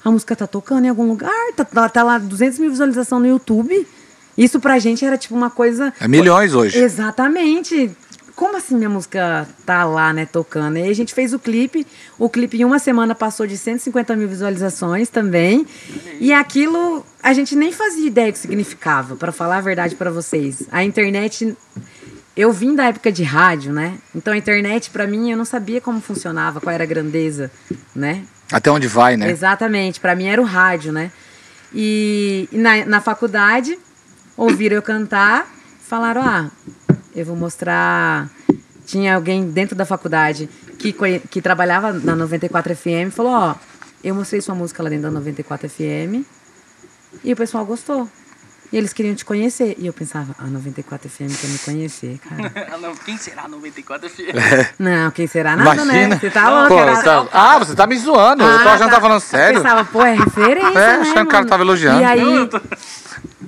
A 0.03 0.09
música 0.09 0.35
tá 0.35 0.47
tocando 0.47 0.85
em 0.85 0.89
algum 0.89 1.07
lugar. 1.07 1.31
Tá, 1.55 1.63
tá, 1.63 1.89
tá 1.89 2.03
lá 2.03 2.17
200 2.17 2.59
mil 2.59 2.71
visualizações 2.71 3.21
no 3.21 3.27
YouTube. 3.27 3.87
Isso 4.37 4.59
pra 4.59 4.79
gente 4.79 5.05
era 5.05 5.17
tipo 5.17 5.35
uma 5.35 5.49
coisa. 5.49 5.93
É 5.99 6.07
milhões 6.07 6.53
hoje. 6.53 6.77
Exatamente. 6.77 7.91
Como 8.35 8.57
assim 8.57 8.75
minha 8.75 8.89
música 8.89 9.47
tá 9.65 9.83
lá, 9.83 10.11
né, 10.11 10.25
tocando? 10.25 10.77
E 10.77 10.81
aí 10.81 10.89
a 10.89 10.95
gente 10.95 11.13
fez 11.13 11.33
o 11.33 11.37
clipe. 11.37 11.85
O 12.17 12.27
clipe 12.27 12.59
em 12.59 12.65
uma 12.65 12.79
semana 12.79 13.13
passou 13.13 13.45
de 13.45 13.55
150 13.57 14.15
mil 14.15 14.27
visualizações 14.27 15.09
também. 15.09 15.67
E 16.19 16.33
aquilo 16.33 17.05
a 17.21 17.33
gente 17.33 17.55
nem 17.55 17.71
fazia 17.71 18.07
ideia 18.07 18.31
do 18.31 18.33
que 18.33 18.39
significava, 18.39 19.15
pra 19.15 19.31
falar 19.31 19.57
a 19.57 19.61
verdade 19.61 19.95
pra 19.95 20.09
vocês. 20.09 20.63
A 20.71 20.83
internet. 20.83 21.55
Eu 22.41 22.51
vim 22.51 22.73
da 22.73 22.85
época 22.85 23.11
de 23.11 23.21
rádio, 23.21 23.71
né? 23.71 23.99
Então 24.15 24.33
a 24.33 24.37
internet, 24.37 24.89
pra 24.89 25.05
mim, 25.05 25.29
eu 25.29 25.37
não 25.37 25.45
sabia 25.45 25.79
como 25.79 26.01
funcionava, 26.01 26.59
qual 26.59 26.73
era 26.73 26.83
a 26.83 26.87
grandeza, 26.87 27.51
né? 27.95 28.23
Até 28.51 28.71
onde 28.71 28.87
vai, 28.87 29.15
né? 29.15 29.29
Exatamente, 29.29 29.99
pra 29.99 30.15
mim 30.15 30.25
era 30.25 30.41
o 30.41 30.43
rádio, 30.43 30.91
né? 30.91 31.11
E, 31.71 32.49
e 32.51 32.57
na, 32.57 32.83
na 32.83 32.99
faculdade, 32.99 33.77
ouviram 34.35 34.75
eu 34.75 34.81
cantar, 34.81 35.47
falaram: 35.81 36.23
ah, 36.23 36.49
eu 37.15 37.27
vou 37.27 37.35
mostrar. 37.35 38.27
Tinha 38.87 39.13
alguém 39.13 39.51
dentro 39.51 39.75
da 39.75 39.85
faculdade 39.85 40.49
que, 40.79 40.95
que 41.29 41.43
trabalhava 41.43 41.93
na 41.93 42.15
94 42.15 42.75
FM 42.75 43.09
e 43.09 43.11
falou: 43.11 43.33
ó, 43.33 43.55
eu 44.03 44.15
mostrei 44.15 44.41
sua 44.41 44.55
música 44.55 44.81
lá 44.81 44.89
dentro 44.89 45.03
da 45.03 45.11
94 45.11 45.69
FM 45.69 46.25
e 47.23 47.33
o 47.33 47.35
pessoal 47.35 47.63
gostou. 47.67 48.09
E 48.71 48.77
eles 48.77 48.93
queriam 48.93 49.13
te 49.13 49.25
conhecer. 49.25 49.75
E 49.77 49.85
eu 49.87 49.91
pensava, 49.93 50.33
a 50.39 50.45
94 50.45 51.09
FM 51.09 51.27
quer 51.39 51.47
me 51.47 51.59
conhecer, 51.59 52.19
cara. 52.19 52.51
Ah, 52.73 52.77
não, 52.77 52.95
quem 52.95 53.17
será 53.17 53.47
94 53.47 54.09
FM? 54.09 54.23
Não, 54.79 55.11
quem 55.11 55.27
será 55.27 55.55
nada, 55.57 55.83
Imagina. 55.83 56.07
né? 56.09 56.17
Você 56.19 56.29
tá 56.29 56.49
louco, 56.49 56.67
Pô, 56.69 56.79
era- 56.79 57.03
tá- 57.03 57.27
Ah, 57.33 57.59
você 57.59 57.75
tá 57.75 57.85
me 57.85 57.97
zoando. 57.97 58.43
eu 58.43 58.47
tô 58.63 58.69
Ah, 58.69 58.73
achando 58.73 58.87
que 58.89 58.95
tá 58.95 59.01
falando 59.01 59.19
sério. 59.19 59.57
Eu 59.57 59.61
pensava, 59.63 59.83
pô, 59.85 60.01
é 60.03 60.13
referência, 60.15 60.69
É, 60.79 60.97
né, 60.97 61.01
achando 61.01 61.13
que 61.15 61.21
o 61.21 61.27
cara 61.27 61.45
tava 61.45 61.63
elogiando. 61.63 61.99
E 62.01 62.03
aí, 62.05 62.49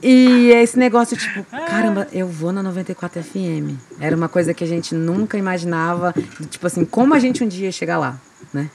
e 0.01 0.51
esse 0.51 0.77
negócio, 0.77 1.15
tipo, 1.15 1.43
caramba, 1.45 2.07
eu 2.11 2.27
vou 2.27 2.51
na 2.51 2.61
94 2.61 3.23
FM. 3.23 3.77
Era 3.99 4.15
uma 4.15 4.27
coisa 4.27 4.53
que 4.53 4.63
a 4.63 4.67
gente 4.67 4.93
nunca 4.93 5.37
imaginava, 5.37 6.13
tipo 6.49 6.67
assim, 6.67 6.83
como 6.83 7.13
a 7.13 7.19
gente 7.19 7.43
um 7.43 7.47
dia 7.47 7.67
ia 7.67 7.71
chegar 7.71 7.97
lá, 7.97 8.17
né? 8.53 8.69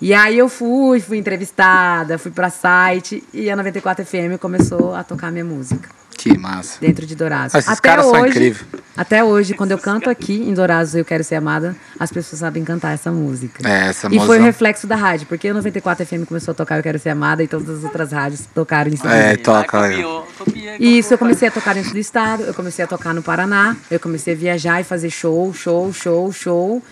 E 0.00 0.14
aí 0.14 0.38
eu 0.38 0.48
fui, 0.48 1.00
fui 1.00 1.18
entrevistada, 1.18 2.18
fui 2.18 2.30
pra 2.30 2.50
site 2.50 3.22
e 3.34 3.50
a 3.50 3.56
94 3.56 4.04
FM 4.04 4.38
começou 4.40 4.94
a 4.94 5.02
tocar 5.02 5.30
minha 5.32 5.44
música. 5.44 5.88
Que 6.16 6.36
massa. 6.36 6.80
dentro 6.80 7.06
de 7.06 7.14
Dourados. 7.14 7.54
Ah, 7.54 7.60
esses 7.60 7.78
caras 7.78 8.04
são 8.06 8.26
incríveis. 8.26 8.64
Até 8.96 9.22
hoje, 9.22 9.54
quando 9.54 9.70
eu 9.70 9.78
canto 9.78 10.10
aqui 10.10 10.34
em 10.34 10.52
Dourados, 10.52 10.92
Eu 10.96 11.04
Quero 11.04 11.22
Ser 11.22 11.36
Amada, 11.36 11.76
as 11.96 12.10
pessoas 12.10 12.40
sabem 12.40 12.64
cantar 12.64 12.92
essa 12.92 13.12
música. 13.12 13.62
É, 13.68 13.86
essa 13.90 14.08
e 14.08 14.10
foi 14.10 14.18
música- 14.18 14.38
o 14.40 14.42
reflexo 14.42 14.86
da 14.88 14.96
rádio, 14.96 15.28
porque 15.28 15.48
o 15.48 15.54
94 15.54 16.04
FM 16.04 16.24
começou 16.26 16.50
a 16.50 16.54
tocar 16.56 16.76
Eu 16.76 16.82
Quero 16.82 16.98
Ser 16.98 17.10
Amada 17.10 17.44
e 17.44 17.46
todas 17.46 17.68
as 17.78 17.84
outras 17.84 18.10
rádios 18.10 18.42
tocaram 18.52 18.90
em 18.90 18.96
seguida. 18.96 19.14
É, 19.14 19.36
toca, 19.36 19.88
copiou, 19.88 20.26
copia, 20.36 20.74
E 20.80 20.98
isso 20.98 21.14
eu 21.14 21.18
copiou. 21.18 21.18
comecei 21.18 21.46
a 21.48 21.50
tocar 21.52 21.74
dentro 21.74 21.92
do 21.92 21.98
estado, 21.98 22.42
eu 22.42 22.54
comecei 22.54 22.84
a 22.84 22.88
tocar 22.88 23.14
no 23.14 23.22
Paraná, 23.22 23.76
eu 23.88 24.00
comecei 24.00 24.34
a 24.34 24.36
viajar 24.36 24.80
e 24.80 24.84
fazer 24.84 25.10
show, 25.10 25.54
show, 25.54 25.92
show, 25.92 26.32
show 26.32 26.82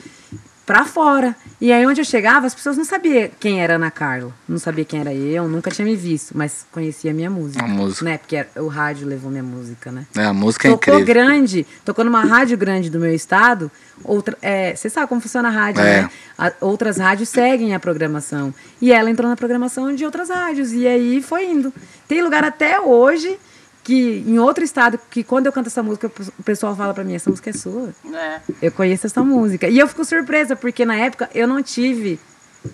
pra 0.66 0.84
fora. 0.84 1.34
E 1.60 1.72
aí 1.72 1.86
onde 1.86 2.00
eu 2.00 2.04
chegava, 2.04 2.46
as 2.46 2.54
pessoas 2.54 2.76
não 2.76 2.84
sabiam 2.84 3.30
quem 3.38 3.62
era 3.62 3.76
Ana 3.76 3.90
Carla, 3.90 4.32
não 4.48 4.58
sabia 4.58 4.84
quem 4.84 5.00
era 5.00 5.14
eu, 5.14 5.46
nunca 5.48 5.70
tinha 5.70 5.86
me 5.86 5.94
visto, 5.94 6.36
mas 6.36 6.66
conhecia 6.72 7.12
a 7.12 7.14
minha 7.14 7.30
música. 7.30 7.64
A 7.64 7.68
música. 7.68 8.04
Né? 8.04 8.18
Porque 8.18 8.44
o 8.56 8.66
rádio 8.66 9.06
levou 9.06 9.30
minha 9.30 9.42
música, 9.44 9.92
né? 9.92 10.04
É, 10.16 10.24
a 10.24 10.32
música 10.32 10.66
é 10.68 10.72
Tocou 10.72 10.94
incrível. 11.00 11.06
grande, 11.14 11.66
tocou 11.84 12.04
numa 12.04 12.22
rádio 12.24 12.58
grande 12.58 12.90
do 12.90 12.98
meu 12.98 13.14
estado. 13.14 13.70
Outra, 14.04 14.36
é, 14.42 14.74
você 14.74 14.90
sabe 14.90 15.06
como 15.06 15.20
funciona 15.20 15.48
a 15.48 15.52
rádio, 15.52 15.80
É. 15.82 16.02
né? 16.02 16.10
A- 16.36 16.52
outras 16.60 16.98
rádios 16.98 17.28
seguem 17.28 17.72
a 17.74 17.80
programação. 17.80 18.52
E 18.82 18.92
ela 18.92 19.08
entrou 19.08 19.30
na 19.30 19.36
programação 19.36 19.94
de 19.94 20.04
outras 20.04 20.28
rádios. 20.28 20.72
E 20.72 20.86
aí 20.86 21.22
foi 21.22 21.46
indo. 21.46 21.72
Tem 22.08 22.22
lugar 22.22 22.44
até 22.44 22.78
hoje 22.80 23.38
que, 23.86 24.24
em 24.26 24.36
outro 24.40 24.64
estado, 24.64 24.98
que 25.08 25.22
quando 25.22 25.46
eu 25.46 25.52
canto 25.52 25.68
essa 25.68 25.80
música, 25.80 26.10
o 26.36 26.42
pessoal 26.42 26.74
fala 26.74 26.92
pra 26.92 27.04
mim, 27.04 27.14
essa 27.14 27.30
música 27.30 27.50
é 27.50 27.52
sua. 27.52 27.90
É. 28.12 28.40
Eu 28.60 28.72
conheço 28.72 29.06
essa 29.06 29.22
música. 29.22 29.68
E 29.68 29.78
eu 29.78 29.86
fico 29.86 30.04
surpresa, 30.04 30.56
porque 30.56 30.84
na 30.84 30.96
época 30.96 31.30
eu 31.32 31.46
não 31.46 31.62
tive 31.62 32.18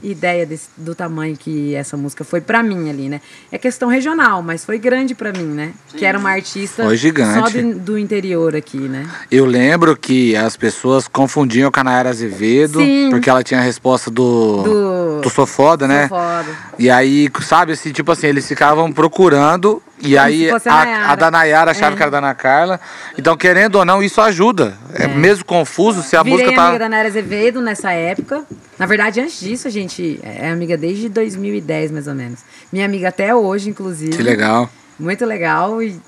ideia 0.03 0.47
desse- 0.47 0.71
do 0.75 0.95
tamanho 0.95 1.37
que 1.37 1.75
essa 1.75 1.99
música 1.99 2.25
foi 2.25 2.41
pra 2.41 2.63
mim 2.63 2.89
ali, 2.89 3.11
né? 3.11 3.21
É 3.51 3.59
questão 3.59 3.91
regional, 3.91 4.43
mas 4.43 4.65
foi 4.65 4.79
grande 4.79 5.15
pra 5.15 5.33
mim, 5.35 5.45
né? 5.45 5.73
Que 5.95 6.07
era 6.07 6.19
uma 6.19 6.31
artista 6.31 6.83
Foi 6.85 6.97
gigante. 6.97 7.53
só 7.53 7.61
do, 7.61 7.75
do 7.79 7.99
interior 7.99 8.57
aqui, 8.57 8.79
né? 8.79 9.07
Eu 9.31 9.45
lembro 9.45 9.95
que 9.95 10.35
as 10.35 10.57
pessoas 10.57 11.07
confundiam 11.07 11.71
com 11.71 11.81
a 11.81 11.85
Nayara 11.85 12.09
Azevedo, 12.09 12.81
Sim. 12.81 13.09
porque 13.11 13.29
ela 13.29 13.43
tinha 13.45 13.61
a 13.61 13.63
resposta 13.63 14.11
do. 14.11 14.63
Do- 14.63 15.21
do 15.21 15.29
Sou 15.31 15.47
Foda, 15.47 15.87
né? 15.87 16.09
Sou 16.09 16.17
foda. 16.19 16.47
E 16.79 16.89
aí, 16.89 17.29
sabe, 17.43 17.73
assim, 17.73 17.93
tipo 17.93 18.11
assim, 18.11 18.29
eles 18.29 18.49
ficavam 18.49 18.91
procurando. 18.91 19.83
E 20.03 20.19
aí 20.19 20.51
a 20.51 20.57
a, 20.57 20.59
Nayara. 20.85 21.07
a 21.13 21.15
da 21.15 21.31
Nayara 21.31 21.71
achava 21.71 21.95
É. 21.95 21.97
que 21.97 22.03
era 22.03 22.11
da 22.11 22.19
Ana 22.19 22.35
Carla. 22.35 22.81
Então, 23.17 23.37
querendo 23.37 23.77
ou 23.77 23.85
não, 23.85 24.03
isso 24.03 24.21
ajuda. 24.21 24.77
É, 24.95 25.07
mesmo 25.07 25.45
confuso, 25.45 26.03
se 26.03 26.17
a 26.17 26.23
Virei 26.23 26.39
música 26.39 26.55
tá. 26.57 26.65
amiga 26.69 26.79
da 26.81 26.89
Nara 26.89 27.09
Azevedo 27.09 27.61
nessa 27.61 27.93
época. 27.93 28.45
Na 28.79 28.87
verdade, 28.87 29.21
antes 29.21 29.39
disso, 29.41 29.69
a 29.69 29.71
gente 29.71 30.19
é 30.23 30.51
amiga 30.51 30.77
desde 30.77 31.09
2010, 31.09 31.91
mais 31.93 32.07
ou 32.09 32.15
menos. 32.15 32.41
Minha 32.73 32.85
amiga 32.85 33.09
até 33.09 33.35
hoje, 33.35 33.71
inclusive. 33.71 34.17
Que 34.17 34.23
legal. 34.23 34.69
Muito 34.99 35.25
legal 35.25 35.83
e 35.83 35.99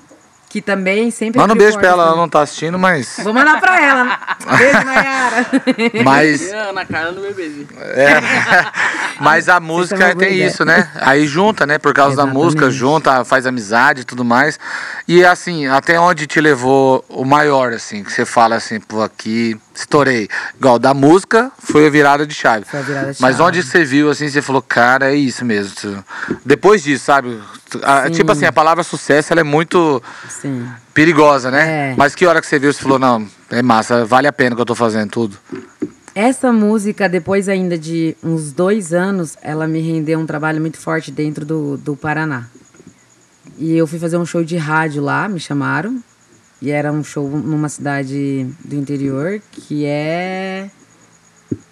que 0.55 0.61
também 0.61 1.11
sempre... 1.11 1.37
Manda 1.37 1.53
um 1.53 1.57
beijo 1.57 1.77
pra 1.77 1.89
ela, 1.89 2.03
ela 2.05 2.15
não 2.15 2.29
tá 2.29 2.41
assistindo, 2.41 2.79
mas. 2.79 3.19
Vou 3.21 3.33
mandar 3.33 3.59
pra 3.59 3.77
ela. 3.77 4.19
Beijo, 4.57 4.85
Nayara. 4.85 5.45
Mas. 6.01 6.53
A 6.53 6.69
Ana 6.69 6.85
Carla 6.85 7.11
no 7.11 7.19
BBB. 7.19 7.67
É. 7.77 8.21
Mas 9.19 9.49
a 9.49 9.59
música 9.59 10.15
tem 10.15 10.33
ideia. 10.33 10.47
isso, 10.47 10.63
né? 10.63 10.89
Aí 11.01 11.27
junta, 11.27 11.65
né? 11.65 11.77
Por 11.77 11.93
causa 11.93 12.15
da 12.15 12.23
Exatamente. 12.23 12.43
música, 12.43 12.69
junta, 12.69 13.25
faz 13.25 13.45
amizade 13.45 14.01
e 14.01 14.03
tudo 14.05 14.23
mais. 14.23 14.57
E 15.05 15.25
assim, 15.25 15.67
até 15.67 15.99
onde 15.99 16.25
te 16.25 16.39
levou 16.39 17.03
o 17.09 17.25
maior, 17.25 17.73
assim, 17.73 18.01
que 18.01 18.11
você 18.11 18.25
fala 18.25 18.55
assim, 18.55 18.79
pô, 18.79 19.01
aqui 19.01 19.59
estourei. 19.75 20.27
Igual 20.57 20.79
da 20.79 20.93
música 20.93 21.51
foi 21.59 21.85
a 21.85 21.89
virada 21.89 22.25
de 22.25 22.33
chave. 22.33 22.65
Foi 22.65 22.79
a 22.79 22.83
virada 22.83 23.13
de 23.13 23.21
Mas 23.21 23.37
chave. 23.37 23.47
onde 23.49 23.63
você 23.63 23.83
viu, 23.83 24.09
assim, 24.09 24.27
você 24.29 24.41
falou, 24.41 24.61
cara, 24.61 25.11
é 25.11 25.15
isso 25.15 25.43
mesmo. 25.43 26.03
Depois 26.45 26.81
disso, 26.83 27.05
sabe? 27.05 27.39
A- 27.83 28.09
tipo 28.09 28.31
assim, 28.31 28.45
a 28.45 28.53
palavra 28.53 28.83
sucesso, 28.83 29.33
ela 29.33 29.41
é 29.41 29.43
muito 29.43 30.01
Sim. 30.29 30.67
perigosa, 30.93 31.51
né? 31.51 31.91
É. 31.91 31.95
Mas 31.97 32.15
que 32.15 32.25
hora 32.25 32.39
que 32.41 32.47
você 32.47 32.57
viu, 32.57 32.71
você 32.71 32.81
falou, 32.81 32.97
não, 32.97 33.27
é 33.49 33.61
massa, 33.61 34.05
vale 34.05 34.27
a 34.27 34.33
pena 34.33 34.53
o 34.53 34.55
que 34.55 34.61
eu 34.61 34.65
tô 34.65 34.75
fazendo 34.75 35.09
tudo. 35.09 35.37
Essa 36.13 36.53
música, 36.53 37.09
depois 37.09 37.49
ainda 37.49 37.77
de 37.77 38.15
uns 38.23 38.53
dois 38.53 38.93
anos, 38.93 39.35
ela 39.41 39.67
me 39.67 39.81
rendeu 39.81 40.17
um 40.17 40.25
trabalho 40.25 40.61
muito 40.61 40.77
forte 40.77 41.11
dentro 41.11 41.43
do, 41.45 41.75
do 41.75 41.95
Paraná. 41.95 42.45
E 43.57 43.75
eu 43.75 43.85
fui 43.85 43.99
fazer 43.99 44.15
um 44.17 44.25
show 44.25 44.43
de 44.43 44.55
rádio 44.55 45.03
lá, 45.03 45.27
me 45.27 45.39
chamaram. 45.39 46.01
E 46.61 46.71
era 46.71 46.91
um 46.91 47.03
show 47.03 47.29
numa 47.29 47.69
cidade 47.69 48.47
do 48.63 48.75
interior, 48.75 49.41
que 49.51 49.85
é 49.85 50.69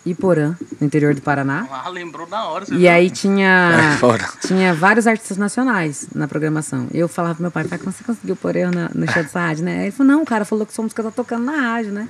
Iporã, 0.06 0.56
no 0.80 0.86
interior 0.86 1.14
do 1.16 1.22
Paraná. 1.22 1.66
Ah, 1.72 1.88
lembrou 1.90 2.28
na 2.28 2.46
hora. 2.50 2.66
você 2.66 2.74
E 2.76 2.80
viu? 2.80 2.92
aí 2.92 3.10
tinha, 3.10 3.98
É, 4.04 4.48
tinha 4.48 4.74
vários 4.74 5.08
artistas 5.08 5.38
nacionais 5.38 6.08
na 6.14 6.28
programação. 6.28 6.88
Eu 6.94 7.08
falava 7.08 7.36
pro 7.36 7.44
meu 7.44 7.52
pai, 7.52 7.64
pai, 7.64 7.78
como 7.80 7.92
você 7.92 8.04
conseguiu 8.04 8.36
pôr 8.36 8.56
eu 8.58 8.70
na- 8.70 8.92
no 8.94 9.10
show 9.10 9.24
dessa 9.24 9.40
rádio, 9.40 9.64
né? 9.64 9.78
Aí 9.78 9.84
ele 9.86 9.92
falou, 9.92 10.12
não, 10.14 10.22
o 10.22 10.26
cara 10.26 10.44
falou 10.44 10.66
que 10.66 10.74
sua 10.74 10.84
música 10.84 11.02
tá 11.02 11.12
tocando 11.12 11.46
na 11.46 11.54
rádio, 11.56 11.94
né? 11.94 12.08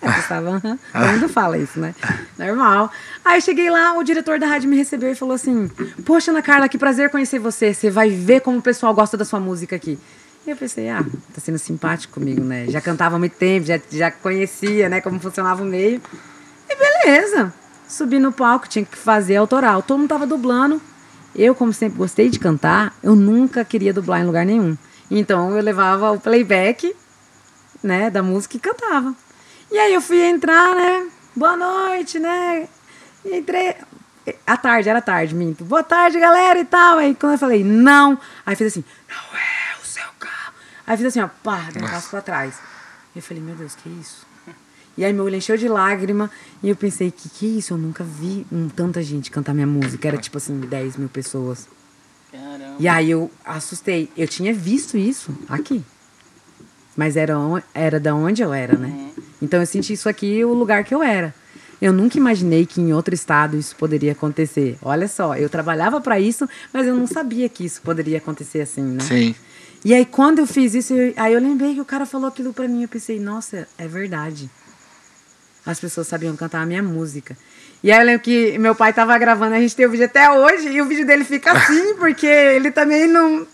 Aí 0.00 0.08
eu 0.08 0.48
aham, 0.48 0.78
todo 0.92 1.12
mundo 1.12 1.28
fala 1.28 1.58
isso, 1.58 1.80
né? 1.80 1.94
Normal. 2.38 2.92
Aí 3.24 3.38
eu 3.38 3.40
cheguei 3.42 3.68
lá, 3.70 3.94
o 3.98 4.04
diretor 4.04 4.38
da 4.38 4.46
rádio 4.46 4.68
me 4.70 4.76
recebeu 4.76 5.10
e 5.10 5.14
falou 5.16 5.34
assim, 5.34 5.68
poxa, 6.04 6.30
Ana 6.30 6.42
Carla, 6.42 6.68
que 6.68 6.78
prazer 6.78 7.10
conhecer 7.10 7.40
você. 7.40 7.74
Você 7.74 7.90
vai 7.90 8.10
ver 8.10 8.40
como 8.40 8.58
o 8.58 8.62
pessoal 8.62 8.94
gosta 8.94 9.16
da 9.16 9.24
sua 9.24 9.40
música 9.40 9.74
aqui. 9.74 9.98
E 10.46 10.50
eu 10.50 10.56
pensei, 10.56 10.88
ah, 10.88 11.04
tá 11.34 11.40
sendo 11.40 11.58
simpático 11.58 12.14
comigo, 12.14 12.40
né? 12.40 12.66
Já 12.68 12.80
cantava 12.80 13.16
há 13.16 13.18
muito 13.18 13.34
tempo, 13.36 13.66
já, 13.66 13.80
já 13.90 14.12
conhecia, 14.12 14.88
né, 14.88 15.00
como 15.00 15.18
funcionava 15.18 15.60
o 15.60 15.66
meio. 15.66 16.00
E 16.70 16.76
beleza. 16.76 17.52
Subi 17.88 18.20
no 18.20 18.30
palco, 18.30 18.68
tinha 18.68 18.84
que 18.84 18.96
fazer 18.96 19.36
autoral. 19.36 19.82
Todo 19.82 19.98
mundo 19.98 20.08
tava 20.08 20.24
dublando. 20.24 20.80
Eu, 21.34 21.52
como 21.52 21.72
sempre 21.72 21.98
gostei 21.98 22.30
de 22.30 22.38
cantar, 22.38 22.94
eu 23.02 23.16
nunca 23.16 23.64
queria 23.64 23.92
dublar 23.92 24.20
em 24.20 24.24
lugar 24.24 24.46
nenhum. 24.46 24.78
Então 25.10 25.50
eu 25.50 25.60
levava 25.60 26.12
o 26.12 26.20
playback, 26.20 26.94
né, 27.82 28.08
da 28.08 28.22
música 28.22 28.56
e 28.56 28.60
cantava. 28.60 29.14
E 29.72 29.76
aí 29.76 29.92
eu 29.94 30.00
fui 30.00 30.20
entrar, 30.22 30.76
né? 30.76 31.08
Boa 31.34 31.56
noite, 31.56 32.20
né? 32.20 32.68
E 33.24 33.36
entrei. 33.36 33.74
À 34.46 34.56
tarde, 34.56 34.88
era 34.88 35.02
tarde, 35.02 35.34
minto. 35.34 35.64
Boa 35.64 35.82
tarde, 35.82 36.20
galera 36.20 36.60
e 36.60 36.64
tal. 36.64 36.98
Aí 36.98 37.16
quando 37.16 37.32
eu 37.32 37.38
falei, 37.38 37.64
não, 37.64 38.16
aí 38.44 38.54
fiz 38.54 38.68
assim, 38.68 38.84
não 39.08 39.38
é. 39.38 39.55
Aí 40.86 40.96
fiz 40.96 41.06
assim, 41.06 41.20
ó, 41.20 41.28
pá, 41.42 41.68
dei 41.72 41.82
um 41.82 41.86
passo 41.86 42.10
pra 42.10 42.20
trás. 42.20 42.54
Eu 43.14 43.22
falei, 43.22 43.42
meu 43.42 43.54
Deus, 43.54 43.74
que 43.74 43.88
isso? 43.88 44.26
E 44.96 45.04
aí 45.04 45.12
meu 45.12 45.24
olho 45.24 45.36
encheu 45.36 45.56
de 45.56 45.68
lágrima 45.68 46.30
e 46.62 46.70
eu 46.70 46.76
pensei, 46.76 47.10
que 47.10 47.28
que 47.28 47.46
é 47.46 47.58
isso? 47.58 47.74
Eu 47.74 47.78
nunca 47.78 48.02
vi 48.02 48.46
um, 48.50 48.68
tanta 48.68 49.02
gente 49.02 49.30
cantar 49.30 49.52
minha 49.52 49.66
música. 49.66 50.08
Era 50.08 50.16
tipo 50.16 50.38
assim, 50.38 50.58
10 50.58 50.96
mil 50.96 51.08
pessoas. 51.08 51.68
Caramba. 52.32 52.76
E 52.78 52.88
aí 52.88 53.10
eu 53.10 53.30
assustei. 53.44 54.10
Eu 54.16 54.26
tinha 54.26 54.54
visto 54.54 54.96
isso 54.96 55.36
aqui. 55.48 55.84
Mas 56.96 57.16
era, 57.16 57.34
era 57.74 58.00
da 58.00 58.14
onde 58.14 58.40
eu 58.40 58.54
era, 58.54 58.74
né? 58.76 59.10
Então 59.42 59.60
eu 59.60 59.66
senti 59.66 59.92
isso 59.92 60.08
aqui, 60.08 60.42
o 60.44 60.54
lugar 60.54 60.82
que 60.82 60.94
eu 60.94 61.02
era. 61.02 61.34
Eu 61.80 61.92
nunca 61.92 62.16
imaginei 62.16 62.64
que 62.64 62.80
em 62.80 62.94
outro 62.94 63.14
estado 63.14 63.58
isso 63.58 63.76
poderia 63.76 64.12
acontecer. 64.12 64.78
Olha 64.80 65.06
só, 65.06 65.36
eu 65.36 65.50
trabalhava 65.50 66.00
para 66.00 66.18
isso, 66.18 66.48
mas 66.72 66.86
eu 66.86 66.96
não 66.96 67.06
sabia 67.06 67.50
que 67.50 67.66
isso 67.66 67.82
poderia 67.82 68.16
acontecer 68.16 68.62
assim, 68.62 68.82
né? 68.82 69.00
Sim. 69.00 69.34
E 69.86 69.94
aí 69.94 70.04
quando 70.04 70.40
eu 70.40 70.48
fiz 70.48 70.74
isso, 70.74 70.92
eu- 70.92 71.14
aí 71.16 71.32
eu 71.32 71.40
lembrei 71.40 71.72
que 71.72 71.80
o 71.80 71.84
cara 71.84 72.04
falou 72.04 72.26
aquilo 72.26 72.52
pra 72.52 72.66
mim, 72.66 72.82
eu 72.82 72.88
pensei, 72.88 73.20
nossa, 73.20 73.68
é 73.78 73.86
verdade. 73.86 74.50
As 75.64 75.78
pessoas 75.78 76.08
sabiam 76.08 76.34
cantar 76.34 76.60
a 76.60 76.66
minha 76.66 76.82
música. 76.82 77.38
E 77.86 77.92
aí 77.92 78.00
eu 78.00 78.04
lembro 78.04 78.20
que 78.20 78.58
meu 78.58 78.74
pai 78.74 78.92
tava 78.92 79.16
gravando, 79.16 79.54
a 79.54 79.60
gente 79.60 79.76
tem 79.76 79.86
o 79.86 79.90
vídeo 79.90 80.06
até 80.06 80.28
hoje, 80.28 80.70
e 80.70 80.82
o 80.82 80.86
vídeo 80.86 81.06
dele 81.06 81.22
fica 81.22 81.52
assim, 81.52 81.94
porque 81.94 82.26
ele 82.26 82.72
também 82.72 83.06
não. 83.06 83.46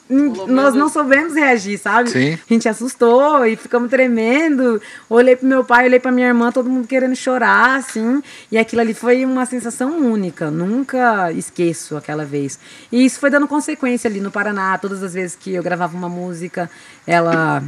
Nós 0.49 0.75
não 0.75 0.89
soubemos 0.89 1.35
reagir, 1.35 1.77
sabe? 1.79 2.09
Sim. 2.09 2.33
A 2.33 2.53
gente 2.55 2.67
assustou 2.67 3.45
e 3.45 3.57
ficamos 3.57 3.91
tremendo. 3.91 4.81
Olhei 5.11 5.37
pro 5.37 5.47
meu 5.47 5.63
pai, 5.63 5.85
olhei 5.85 6.01
pra 6.01 6.11
minha 6.11 6.29
irmã, 6.29 6.51
todo 6.51 6.71
mundo 6.71 6.89
querendo 6.89 7.15
chorar, 7.15 7.77
assim. 7.77 8.23
E 8.51 8.57
aquilo 8.57 8.81
ali 8.81 8.95
foi 8.95 9.23
uma 9.23 9.45
sensação 9.45 9.99
única. 9.99 10.51
Nunca 10.51 11.31
esqueço 11.33 11.95
aquela 11.95 12.25
vez. 12.25 12.59
E 12.91 13.05
isso 13.05 13.21
foi 13.21 13.29
dando 13.29 13.47
consequência 13.47 14.09
ali 14.09 14.19
no 14.19 14.31
Paraná. 14.31 14.79
Todas 14.79 15.03
as 15.03 15.13
vezes 15.13 15.37
que 15.39 15.53
eu 15.53 15.63
gravava 15.63 15.95
uma 15.95 16.09
música, 16.09 16.71
ela 17.07 17.63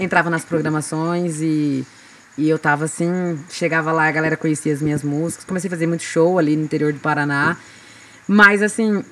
entrava 0.00 0.30
nas 0.30 0.44
programações 0.44 1.40
e, 1.40 1.86
e 2.38 2.48
eu 2.48 2.58
tava 2.58 2.84
assim, 2.84 3.38
chegava 3.50 3.92
lá, 3.92 4.06
a 4.06 4.12
galera 4.12 4.36
conhecia 4.36 4.72
as 4.72 4.82
minhas 4.82 5.02
músicas, 5.02 5.44
comecei 5.44 5.68
a 5.68 5.70
fazer 5.70 5.86
muito 5.86 6.02
show 6.02 6.38
ali 6.38 6.56
no 6.56 6.64
interior 6.64 6.92
do 6.92 7.00
Paraná. 7.00 7.56
Mas 8.28 8.62
assim, 8.62 9.04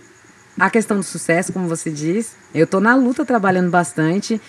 a 0.59 0.69
questão 0.69 0.99
do 0.99 1.03
sucesso, 1.03 1.53
como 1.53 1.67
você 1.69 1.91
diz, 1.91 2.33
eu 2.55 2.67
tô 2.67 2.81
na 2.81 2.95
luta 2.95 3.25
trabalhando 3.25 3.71
bastante 3.71 4.41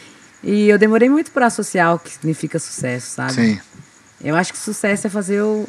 e 0.44 0.70
eu 0.70 0.78
demorei 0.78 1.10
muito 1.10 1.32
para 1.32 1.48
associar 1.48 1.96
o 1.96 2.00
que 2.00 2.12
significa 2.12 2.60
sucesso, 2.60 3.16
sabe? 3.16 3.34
Sim. 3.34 3.60
Eu 4.24 4.36
acho 4.36 4.54
que 4.54 4.58
sucesso 4.60 5.08
é 5.08 5.10
fazer 5.10 5.42
o, 5.42 5.68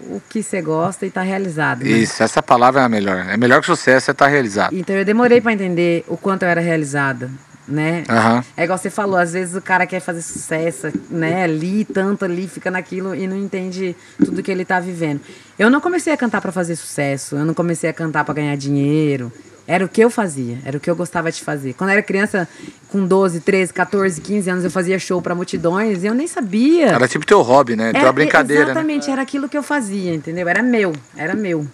o, 0.00 0.22
que 0.28 0.42
você 0.42 0.60
gosta 0.60 1.06
e 1.06 1.10
tá 1.10 1.22
realizado. 1.22 1.84
né? 1.84 1.90
Isso, 1.90 2.22
essa 2.22 2.42
palavra 2.42 2.82
é 2.82 2.84
a 2.84 2.88
melhor. 2.88 3.24
É 3.28 3.36
melhor 3.36 3.60
que 3.60 3.66
sucesso 3.66 4.10
é 4.10 4.12
estar 4.12 4.26
realizado. 4.26 4.76
Então 4.76 4.94
eu 4.96 5.04
demorei 5.04 5.40
para 5.40 5.52
entender 5.52 6.04
o 6.08 6.16
quanto 6.16 6.42
eu 6.42 6.48
era 6.48 6.60
realizada, 6.60 7.30
né? 7.66 8.04
Aham. 8.08 8.44
É 8.56 8.64
igual 8.64 8.78
você 8.78 8.90
falou, 8.90 9.16
às 9.16 9.32
vezes 9.32 9.54
o 9.54 9.60
cara 9.62 9.86
quer 9.86 10.00
fazer 10.00 10.22
sucesso, 10.22 10.88
né? 11.10 11.44
Ali, 11.44 11.84
tanto 11.84 12.24
ali, 12.24 12.46
fica 12.48 12.70
naquilo 12.70 13.14
e 13.14 13.26
não 13.26 13.36
entende 13.36 13.96
tudo 14.24 14.42
que 14.42 14.50
ele 14.50 14.64
tá 14.64 14.78
vivendo. 14.80 15.20
Eu 15.58 15.70
não 15.70 15.80
comecei 15.80 16.12
a 16.12 16.16
cantar 16.16 16.40
para 16.40 16.52
fazer 16.52 16.76
sucesso, 16.76 17.36
eu 17.36 17.44
não 17.44 17.54
comecei 17.54 17.88
a 17.88 17.92
cantar 17.92 18.24
para 18.24 18.34
ganhar 18.34 18.56
dinheiro. 18.56 19.32
Era 19.66 19.82
o 19.82 19.88
que 19.88 20.02
eu 20.02 20.10
fazia, 20.10 20.58
era 20.62 20.76
o 20.76 20.80
que 20.80 20.90
eu 20.90 20.94
gostava 20.94 21.32
de 21.32 21.40
fazer. 21.40 21.72
Quando 21.72 21.88
eu 21.88 21.94
era 21.94 22.02
criança, 22.02 22.46
com 22.90 23.06
12, 23.06 23.40
13, 23.40 23.72
14, 23.72 24.20
15 24.20 24.50
anos, 24.50 24.62
eu 24.64 24.70
fazia 24.70 24.98
show 24.98 25.22
pra 25.22 25.34
multidões 25.34 26.04
e 26.04 26.06
eu 26.06 26.12
nem 26.12 26.26
sabia. 26.26 26.88
Era 26.88 27.08
tipo 27.08 27.24
teu 27.24 27.40
hobby, 27.40 27.74
né? 27.74 27.90
Era- 27.94 28.12
brincadeira, 28.12 28.64
né? 28.66 28.70
Exatamente, 28.72 29.10
era 29.10 29.22
aquilo 29.22 29.48
que 29.48 29.56
eu 29.56 29.62
fazia, 29.62 30.14
entendeu? 30.14 30.46
Era 30.46 30.62
meu, 30.62 30.92
era 31.16 31.34
meu. 31.34 31.66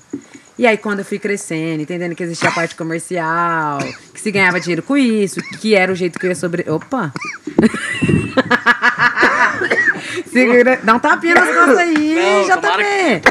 E 0.61 0.67
aí, 0.67 0.77
quando 0.77 0.99
eu 0.99 1.07
fui 1.07 1.19
crescendo, 1.19 1.81
entendendo 1.81 2.15
que 2.15 2.23
existia 2.23 2.51
a 2.51 2.53
parte 2.53 2.75
comercial, 2.75 3.79
que 4.13 4.21
se 4.21 4.31
ganhava 4.31 4.61
dinheiro 4.61 4.83
com 4.83 4.95
isso, 4.95 5.41
que 5.59 5.75
era 5.75 5.91
o 5.91 5.95
jeito 5.95 6.19
que 6.19 6.27
eu 6.27 6.29
ia 6.29 6.37
sobre. 6.37 6.71
Opa! 6.71 7.15
Segura... 10.31 10.79
Dá 10.83 10.97
um 10.97 10.99
tapinha 10.99 11.35
nas 11.35 11.49
costas 11.49 11.79
aí, 11.79 12.15
Não, 12.15 12.47
já 12.47 12.59
tomara 12.59 12.85
também. 12.85 13.23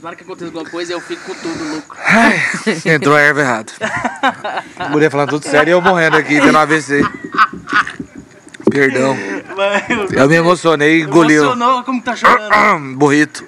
Na 0.00 0.10
hora 0.10 0.16
que 0.16 0.22
aconteça 0.22 0.46
alguma 0.46 0.70
coisa, 0.70 0.92
eu 0.92 1.00
fico 1.00 1.24
com 1.24 1.34
tudo, 1.34 1.72
louco. 1.72 1.96
Entrou 2.86 3.16
a 3.16 3.20
erva 3.20 3.40
errado. 3.40 3.72
A 4.78 4.88
mulher 4.90 5.10
falando 5.10 5.30
tudo 5.30 5.48
sério 5.48 5.70
e 5.70 5.72
eu 5.72 5.80
morrendo 5.80 6.18
aqui, 6.18 6.40
tendo 6.40 6.56
um 6.56 6.60
AVC. 6.60 7.02
Perdão. 8.70 9.16
Mas 9.56 10.12
Eu 10.12 10.28
me 10.28 10.36
emocionei 10.36 11.00
e 11.00 11.02
engoliu. 11.02 11.44
Emocionou, 11.44 11.84
como 11.84 12.02
tá 12.02 12.16
chorando. 12.16 12.96
Burrito. 12.96 13.44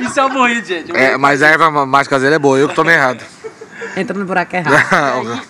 Isso 0.00 0.20
é 0.20 0.24
um 0.24 0.28
morrido, 0.28 0.66
gente. 0.66 0.94
É, 0.96 1.16
mas 1.16 1.42
a 1.42 1.48
erva 1.48 1.86
mais 1.86 2.06
caseira 2.06 2.36
é 2.36 2.38
boa, 2.38 2.58
eu 2.58 2.68
que 2.68 2.74
tomei 2.74 2.94
errado. 2.94 3.24
Entra 3.96 4.16
no 4.16 4.24
buraco 4.24 4.54
errado. 4.54 5.42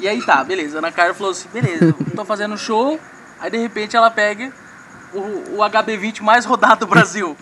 E 0.00 0.08
aí, 0.08 0.16
e 0.16 0.20
aí 0.20 0.22
tá, 0.26 0.42
beleza. 0.44 0.76
A 0.76 0.78
Ana 0.78 0.92
Carla 0.92 1.14
falou 1.14 1.32
assim, 1.32 1.48
beleza, 1.52 1.84
eu 1.86 1.94
tô 2.14 2.24
fazendo 2.24 2.56
show. 2.58 2.98
Aí 3.40 3.50
de 3.50 3.58
repente 3.58 3.96
ela 3.96 4.10
pega 4.10 4.50
o, 5.12 5.56
o 5.56 5.58
HB20 5.58 6.20
mais 6.22 6.44
rodado 6.44 6.80
do 6.80 6.86
Brasil. 6.86 7.36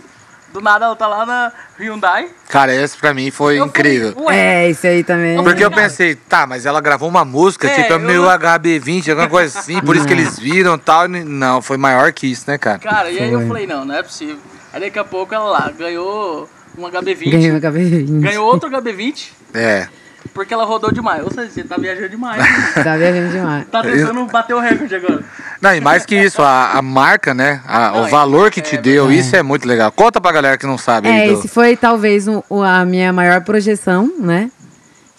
Do 0.55 0.61
nada 0.61 0.85
ela 0.85 0.95
tá 0.95 1.09
lá 1.09 1.27
na 1.27 1.53
Hyundai. 1.77 2.29
Cara, 2.49 2.73
esse 2.73 2.97
pra 2.97 3.13
mim 3.13 3.29
foi 3.33 3.55
Eu 3.59 3.67
falei, 3.67 3.69
incrível. 3.71 4.15
Ué, 4.23 4.67
É, 4.67 4.71
isso 4.71 4.87
aí 4.87 5.03
também. 5.03 5.43
Porque 5.43 5.65
eu 5.65 5.71
pensei, 5.71 6.15
tá, 6.15 6.47
mas 6.47 6.65
ela 6.65 6.81
gravou 6.81 7.09
uma 7.09 7.25
música, 7.25 7.67
É, 7.67 7.75
tipo, 7.75 7.93
é 7.93 7.97
eu- 7.97 7.99
meio 7.99 8.23
HB20, 8.31 9.11
alguma 9.11 9.29
coisa 9.29 9.59
assim, 9.59 9.81
por 9.81 9.97
isso 9.97 10.07
que 10.07 10.13
eles 10.13 10.39
viram 10.39 10.77
e 10.77 10.79
tal. 10.79 11.09
Não, 11.09 11.61
foi 11.61 11.77
maior 11.77 12.13
que 12.13 12.29
isso, 12.29 12.45
né, 12.47 12.57
cara? 12.57 12.79
cara, 12.79 13.11
e 13.11 13.19
aí 13.19 13.33
eu 13.33 13.41
Foi. 13.41 13.49
falei, 13.49 13.67
não, 13.67 13.85
não 13.85 13.97
é 13.97 14.03
possível. 14.05 14.39
Aí 14.73 14.81
daqui 14.81 14.97
a 14.97 15.03
pouco 15.05 15.35
ela 15.35 15.45
lá 15.51 15.73
ganhou 15.77 16.49
um 16.79 16.83
HB20. 16.87 17.31
Ganhou 17.33 17.57
a 17.57 17.61
HB20. 17.61 18.21
Ganhou 18.21 18.47
outro 18.47 18.71
HB20, 18.71 19.33
É. 19.53 19.89
porque 20.33 20.55
ela 20.55 20.65
rodou 20.65 20.91
demais. 20.93 21.23
Ou 21.25 21.31
seja, 21.31 21.51
você 21.51 21.65
tá 21.65 21.77
viajando 21.77 22.09
demais. 22.09 22.39
né? 22.43 22.73
Tá 22.85 22.97
viajando 22.97 23.29
demais. 23.31 23.67
Tá 23.69 23.83
tentando 23.83 24.25
bater 24.27 24.55
o 24.55 24.61
recorde 24.61 24.95
agora. 24.95 25.23
Não, 25.61 25.75
e 25.75 25.81
mais 25.81 26.05
que 26.07 26.17
isso, 26.17 26.43
a, 26.43 26.73
a 26.73 26.83
marca, 26.83 27.35
né? 27.35 27.61
a- 27.67 27.91
Não, 27.93 28.03
o 28.03 28.07
é- 28.07 28.11
valor 28.11 28.51
que 28.51 28.61
é 28.61 28.63
te 28.63 28.77
deu, 28.77 29.11
isso 29.13 29.35
é 29.37 29.43
muito 29.43 29.67
legal. 29.69 29.91
Conta 29.93 30.21
pra 30.21 30.33
galera 30.33 30.57
que 30.59 30.67
não 30.67 30.79
sabe. 30.79 31.09
aí 31.09 31.29
É, 31.29 31.33
do- 31.33 31.39
esse 31.39 31.49
foi 31.49 31.77
talvez 31.77 32.27
o- 32.29 32.63
a 32.63 32.85
minha 32.85 33.13
maior 33.13 33.41
projeção, 33.43 34.11
né? 34.19 34.51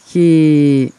Que, 0.08 0.94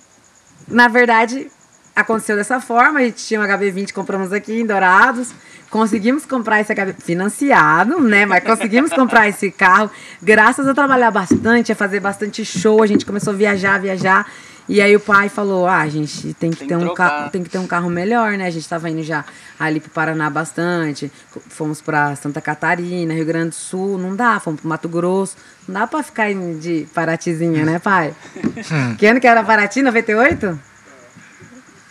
na 0.69 0.89
verdade, 0.89 1.49
aconteceu 1.97 2.37
dessa 2.37 2.61
forma. 2.61 3.01
A 3.01 3.03
gente 3.03 3.25
tinha 3.25 3.41
um 3.41 3.45
HB20, 3.45 3.93
compramos 3.93 4.31
aqui 4.33 4.61
em 4.61 4.67
Dourados. 4.67 5.33
Conseguimos 5.71 6.27
comprar 6.27 6.61
esse 6.61 6.73
HB 6.73 6.95
financiado, 7.01 8.01
né? 8.01 8.27
Mas 8.27 8.45
conseguimos 8.45 8.93
comprar 8.93 9.29
esse 9.29 9.51
carro. 9.51 9.91
Graças 10.23 10.69
a 10.69 10.75
trabalhar 10.75 11.11
bastante, 11.11 11.73
a 11.73 11.75
fazer 11.75 11.99
bastante 11.99 12.45
show, 12.45 12.83
a 12.83 12.87
gente 12.87 13.05
começou 13.05 13.33
a 13.33 13.37
viajar, 13.37 13.81
viajar. 13.81 14.31
E 14.69 14.81
aí 14.81 14.95
o 14.95 15.01
pai 15.01 15.29
falou: 15.29 15.67
"Ah, 15.67 15.81
a 15.81 15.89
gente 15.89 16.35
tem 16.35 16.51
que 16.51 16.59
Tem 16.59 16.69
ter 16.69 16.77
um 16.77 16.93
carro, 16.93 17.31
tem 17.31 17.43
que 17.43 17.49
ter 17.49 17.59
um 17.59 17.67
carro 17.67 17.89
melhor, 17.89 18.37
né? 18.37 18.47
A 18.47 18.51
gente 18.51 18.63
estava 18.63 18.91
indo 18.91 19.03
já 19.03 19.25
ali 19.59 19.81
pro 19.81 19.91
Paraná 19.91 20.29
bastante, 20.29 21.11
fomos 21.49 21.81
para 21.81 22.15
Santa 22.17 22.41
Catarina, 22.41 23.15
Rio 23.15 23.25
Grande 23.25 23.51
do 23.51 23.55
Sul, 23.55 23.97
não 23.97 24.15
dá, 24.15 24.39
fomos 24.41 24.61
pro 24.61 24.69
Mato 24.69 24.89
Grosso, 24.89 25.37
não 25.69 25.81
dá 25.81 25.87
para 25.87 26.03
ficar 26.03 26.33
de 26.33 26.87
Paratizinha, 26.93 27.65
né, 27.65 27.79
pai? 27.79 28.15
que 28.99 29.07
ano 29.07 29.21
que 29.21 29.27
era 29.27 29.43
Paraty? 29.43 29.83
98? 29.83 30.76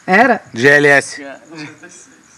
Era? 0.06 0.42
GLS. 0.54 1.22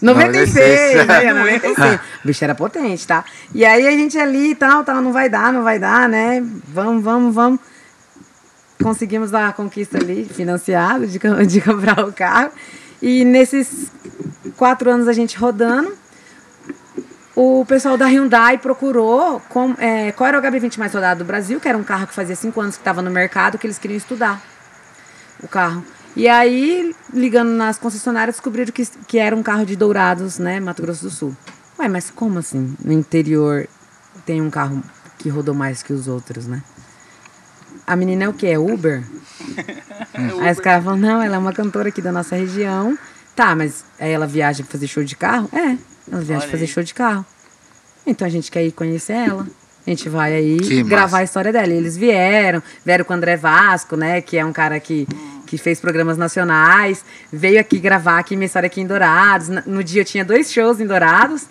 96, 0.00 0.94
96. 0.94 1.06
né? 1.06 1.32
96. 1.34 1.94
O 1.94 2.00
bicho 2.26 2.44
era 2.44 2.54
potente, 2.54 3.06
tá? 3.06 3.24
E 3.54 3.64
aí 3.64 3.86
a 3.86 3.90
gente 3.90 4.16
ali 4.18 4.52
e 4.52 4.54
tal, 4.54 4.84
tal, 4.84 5.02
não 5.02 5.12
vai 5.12 5.28
dar, 5.28 5.52
não 5.52 5.62
vai 5.64 5.78
dar, 5.78 6.08
né? 6.08 6.40
Vamos, 6.68 7.02
vamos, 7.02 7.34
vamos. 7.34 7.60
Conseguimos 8.82 9.34
a 9.34 9.52
conquista 9.52 9.98
ali, 9.98 10.24
financiado, 10.24 11.06
de, 11.06 11.18
de 11.46 11.60
comprar 11.60 12.04
o 12.06 12.12
carro. 12.12 12.50
E 13.02 13.24
nesses 13.24 13.90
quatro 14.56 14.88
anos 14.88 15.08
a 15.08 15.12
gente 15.12 15.36
rodando, 15.36 15.92
o 17.34 17.64
pessoal 17.66 17.96
da 17.96 18.06
Hyundai 18.06 18.56
procurou 18.58 19.40
com- 19.48 19.74
é, 19.78 20.12
qual 20.12 20.28
era 20.28 20.38
o 20.38 20.42
HB20 20.42 20.78
mais 20.78 20.94
rodado 20.94 21.24
do 21.24 21.26
Brasil, 21.26 21.58
que 21.60 21.68
era 21.68 21.76
um 21.76 21.82
carro 21.84 22.06
que 22.06 22.14
fazia 22.14 22.36
cinco 22.36 22.60
anos 22.60 22.76
que 22.76 22.80
estava 22.80 23.02
no 23.02 23.10
mercado, 23.10 23.58
que 23.58 23.66
eles 23.66 23.78
queriam 23.78 23.98
estudar 23.98 24.40
o 25.42 25.48
carro. 25.48 25.84
E 26.18 26.26
aí, 26.28 26.94
ligando 27.14 27.50
nas 27.50 27.78
concessionárias, 27.78 28.34
descobriram 28.36 28.72
que, 28.72 28.84
que 29.06 29.18
era 29.18 29.36
um 29.36 29.42
carro 29.42 29.64
de 29.64 29.76
Dourados, 29.76 30.38
né, 30.38 30.58
Mato 30.58 30.82
Grosso 30.82 31.04
do 31.04 31.10
Sul. 31.10 31.36
Ué, 31.78 31.88
mas 31.88 32.10
como 32.10 32.40
assim? 32.40 32.74
No 32.84 32.92
interior 32.92 33.68
tem 34.26 34.42
um 34.42 34.50
carro 34.50 34.82
que 35.16 35.28
rodou 35.28 35.54
mais 35.54 35.80
que 35.82 35.92
os 35.92 36.08
outros, 36.08 36.46
né? 36.48 36.60
A 37.86 37.94
menina 37.94 38.24
é 38.24 38.28
o 38.28 38.32
quê? 38.32 38.48
É 38.48 38.58
Uber? 38.58 39.02
Aí 40.40 40.52
os 40.52 40.60
caras 40.60 40.84
falam, 40.84 40.98
não, 40.98 41.22
ela 41.22 41.36
é 41.36 41.38
uma 41.38 41.52
cantora 41.52 41.88
aqui 41.88 42.02
da 42.02 42.10
nossa 42.10 42.34
região. 42.34 42.98
Tá, 43.36 43.54
mas 43.54 43.84
aí 43.98 44.10
ela 44.10 44.26
viaja 44.26 44.64
pra 44.64 44.72
fazer 44.72 44.88
show 44.88 45.04
de 45.04 45.14
carro? 45.16 45.48
É, 45.52 45.76
ela 46.10 46.20
viaja 46.20 46.32
Olha 46.32 46.40
pra 46.40 46.50
fazer 46.50 46.64
aí. 46.64 46.68
show 46.68 46.82
de 46.82 46.94
carro. 46.94 47.24
Então 48.04 48.26
a 48.26 48.30
gente 48.30 48.50
quer 48.50 48.64
ir 48.64 48.72
conhecer 48.72 49.12
ela. 49.12 49.46
A 49.86 49.90
gente 49.90 50.08
vai 50.08 50.34
aí 50.34 50.58
Que 50.58 50.82
gravar 50.82 51.02
massa. 51.04 51.18
a 51.18 51.22
história 51.22 51.52
dela. 51.52 51.68
E 51.68 51.76
eles 51.76 51.96
vieram, 51.96 52.62
vieram 52.84 53.04
com 53.04 53.12
o 53.14 53.16
André 53.16 53.36
Vasco, 53.36 53.96
né? 53.96 54.20
Que 54.20 54.36
é 54.36 54.44
um 54.44 54.52
cara 54.52 54.78
que, 54.80 55.06
que 55.48 55.56
fez 55.56 55.80
programas 55.80 56.18
nacionais. 56.18 57.04
Veio 57.32 57.58
aqui 57.58 57.78
gravar 57.78 58.18
aqui 58.18 58.36
minha 58.36 58.46
história 58.46 58.66
aqui 58.66 58.80
em 58.82 58.86
Dourados. 58.86 59.48
No 59.66 59.82
dia 59.82 60.02
eu 60.02 60.04
tinha 60.04 60.24
dois 60.24 60.52
shows 60.52 60.78
em 60.78 60.86
Dourados. 60.86 61.46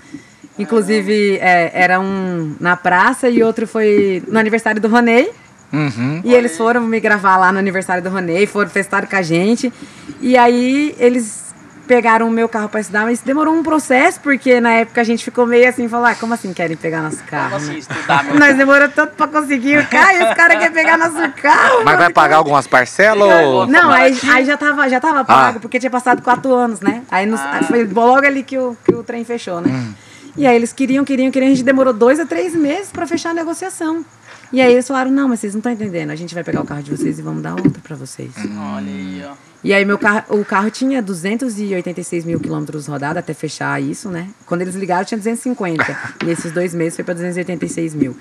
Inclusive, 0.58 1.38
é, 1.38 1.72
era 1.74 2.00
um 2.00 2.56
na 2.60 2.76
praça 2.76 3.30
e 3.30 3.43
outro 3.43 3.68
foi 3.68 4.24
no 4.28 4.38
aniversário 4.38 4.80
do 4.80 4.88
Ronei. 4.88 5.32
Uhum. 5.74 6.22
E 6.24 6.34
eles 6.34 6.56
foram 6.56 6.82
me 6.82 7.00
gravar 7.00 7.38
lá 7.38 7.52
no 7.52 7.60
aniversário 7.60 8.02
do 8.02 8.10
Ronei, 8.10 8.45
foram 8.45 8.70
festaram 8.70 9.08
com 9.08 9.16
a 9.16 9.22
gente. 9.22 9.74
E 10.22 10.38
aí 10.38 10.95
eles 11.00 11.47
pegaram 11.88 12.28
o 12.28 12.32
meu 12.32 12.48
carro 12.50 12.68
para 12.70 12.80
estudar, 12.82 13.06
mas 13.06 13.22
demorou 13.22 13.54
um 13.56 13.64
processo, 13.64 14.20
porque 14.20 14.60
na 14.60 14.72
época 14.74 15.02
a 15.02 15.04
gente 15.04 15.24
ficou 15.24 15.46
meio 15.48 15.68
assim, 15.70 15.88
falou, 15.88 16.06
ah, 16.06 16.16
como 16.16 16.34
assim 16.34 16.54
querem 16.54 16.76
pegar 16.76 17.02
nosso 17.02 17.18
Como 17.18 17.30
carro? 17.30 17.56
assim 17.56 17.74
né? 17.74 17.80
estudar, 17.80 18.24
meu 18.26 18.36
Nós 18.40 18.58
demorou 18.58 18.90
tanto 18.90 19.14
para 19.16 19.28
conseguir 19.28 19.80
o 19.80 19.88
carro 19.88 20.12
e 20.20 20.24
os 20.24 20.34
caras 20.36 20.58
querem 20.58 20.72
pegar 20.74 20.98
nosso 20.98 21.32
carro. 21.42 21.84
Mas 21.84 21.98
vai 21.98 22.12
pagar 22.12 22.36
algumas 22.38 22.68
parcelas 22.68 23.46
ou. 23.46 23.66
Não, 23.66 23.90
aí, 23.92 24.18
aí 24.30 24.46
já 24.46 24.58
tava, 24.58 24.88
já 24.90 25.00
tava 25.00 25.24
pago, 25.24 25.58
Ah. 25.58 25.62
porque 25.62 25.80
tinha 25.80 25.90
passado 25.90 26.22
quatro 26.22 26.54
anos, 26.54 26.82
né? 26.82 27.04
Aí 27.10 27.26
nos- 27.26 27.42
aí 27.42 27.64
foi 27.64 27.86
logo 27.86 28.26
ali 28.26 28.44
que 28.44 28.58
o, 28.58 28.76
que 28.86 28.94
o 28.94 29.02
trem 29.04 29.24
fechou, 29.24 29.62
né? 29.62 29.94
E 30.36 30.46
aí 30.46 30.56
eles 30.56 30.72
queriam, 30.72 31.04
queriam, 31.04 31.32
queriam, 31.32 31.48
a 31.52 31.56
gente 31.56 31.64
demorou 31.64 31.92
dois 31.94 32.20
a 32.20 32.26
três 32.26 32.54
meses 32.54 32.92
para 32.92 33.08
fechar 33.08 33.32
a 33.32 33.34
negociação. 33.34 34.06
E 34.52 34.62
aí 34.62 34.72
eles 34.72 34.88
falaram, 34.88 35.12
não, 35.12 35.28
mas 35.28 35.39
vocês 35.39 35.54
não 35.54 35.60
estão 35.60 35.72
entendendo, 35.72 36.10
a 36.10 36.16
gente 36.16 36.34
vai 36.34 36.43
pegar 36.43 36.62
o 36.62 36.66
carro 36.66 36.84
de 36.84 36.91
vocês 36.91 37.20
e 37.20 37.22
vamos 37.22 37.41
dar 37.41 37.54
outro 37.54 37.82
para 37.82 37.95
vocês. 37.95 38.32
Olha 38.38 38.88
aí, 38.88 39.24
ó. 39.26 39.48
E 39.64 39.74
aí 39.74 39.84
meu 39.84 39.98
carro, 39.98 40.39
o 40.39 40.45
carro 40.45 40.70
tinha 40.70 41.02
286 41.02 42.26
mil 42.26 42.39
quilômetros 42.39 42.86
rodados 42.86 43.18
até 43.18 43.34
fechar 43.34 43.82
isso, 43.82 44.10
né? 44.10 44.30
Quando 44.45 44.62
eles 44.62 44.76
ligaram 44.76 45.04
tinha 45.04 45.18
250. 45.18 45.84
e 46.26 46.30
esses 46.30 46.52
dois 46.52 46.74
meses 46.74 46.95
foi 46.95 47.04
para 47.04 47.16
286 47.16 47.95
mil. 47.95 48.16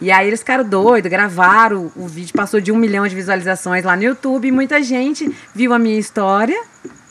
E 0.00 0.10
aí 0.10 0.26
eles 0.26 0.40
ficaram 0.40 0.64
doidos, 0.64 1.10
gravaram, 1.10 1.90
o 1.96 2.06
vídeo 2.06 2.32
passou 2.34 2.60
de 2.60 2.70
um 2.70 2.76
milhão 2.76 3.06
de 3.08 3.14
visualizações 3.14 3.84
lá 3.84 3.96
no 3.96 4.02
YouTube 4.02 4.46
e 4.46 4.52
muita 4.52 4.82
gente 4.82 5.34
viu 5.54 5.72
a 5.72 5.78
minha 5.78 5.98
história, 5.98 6.60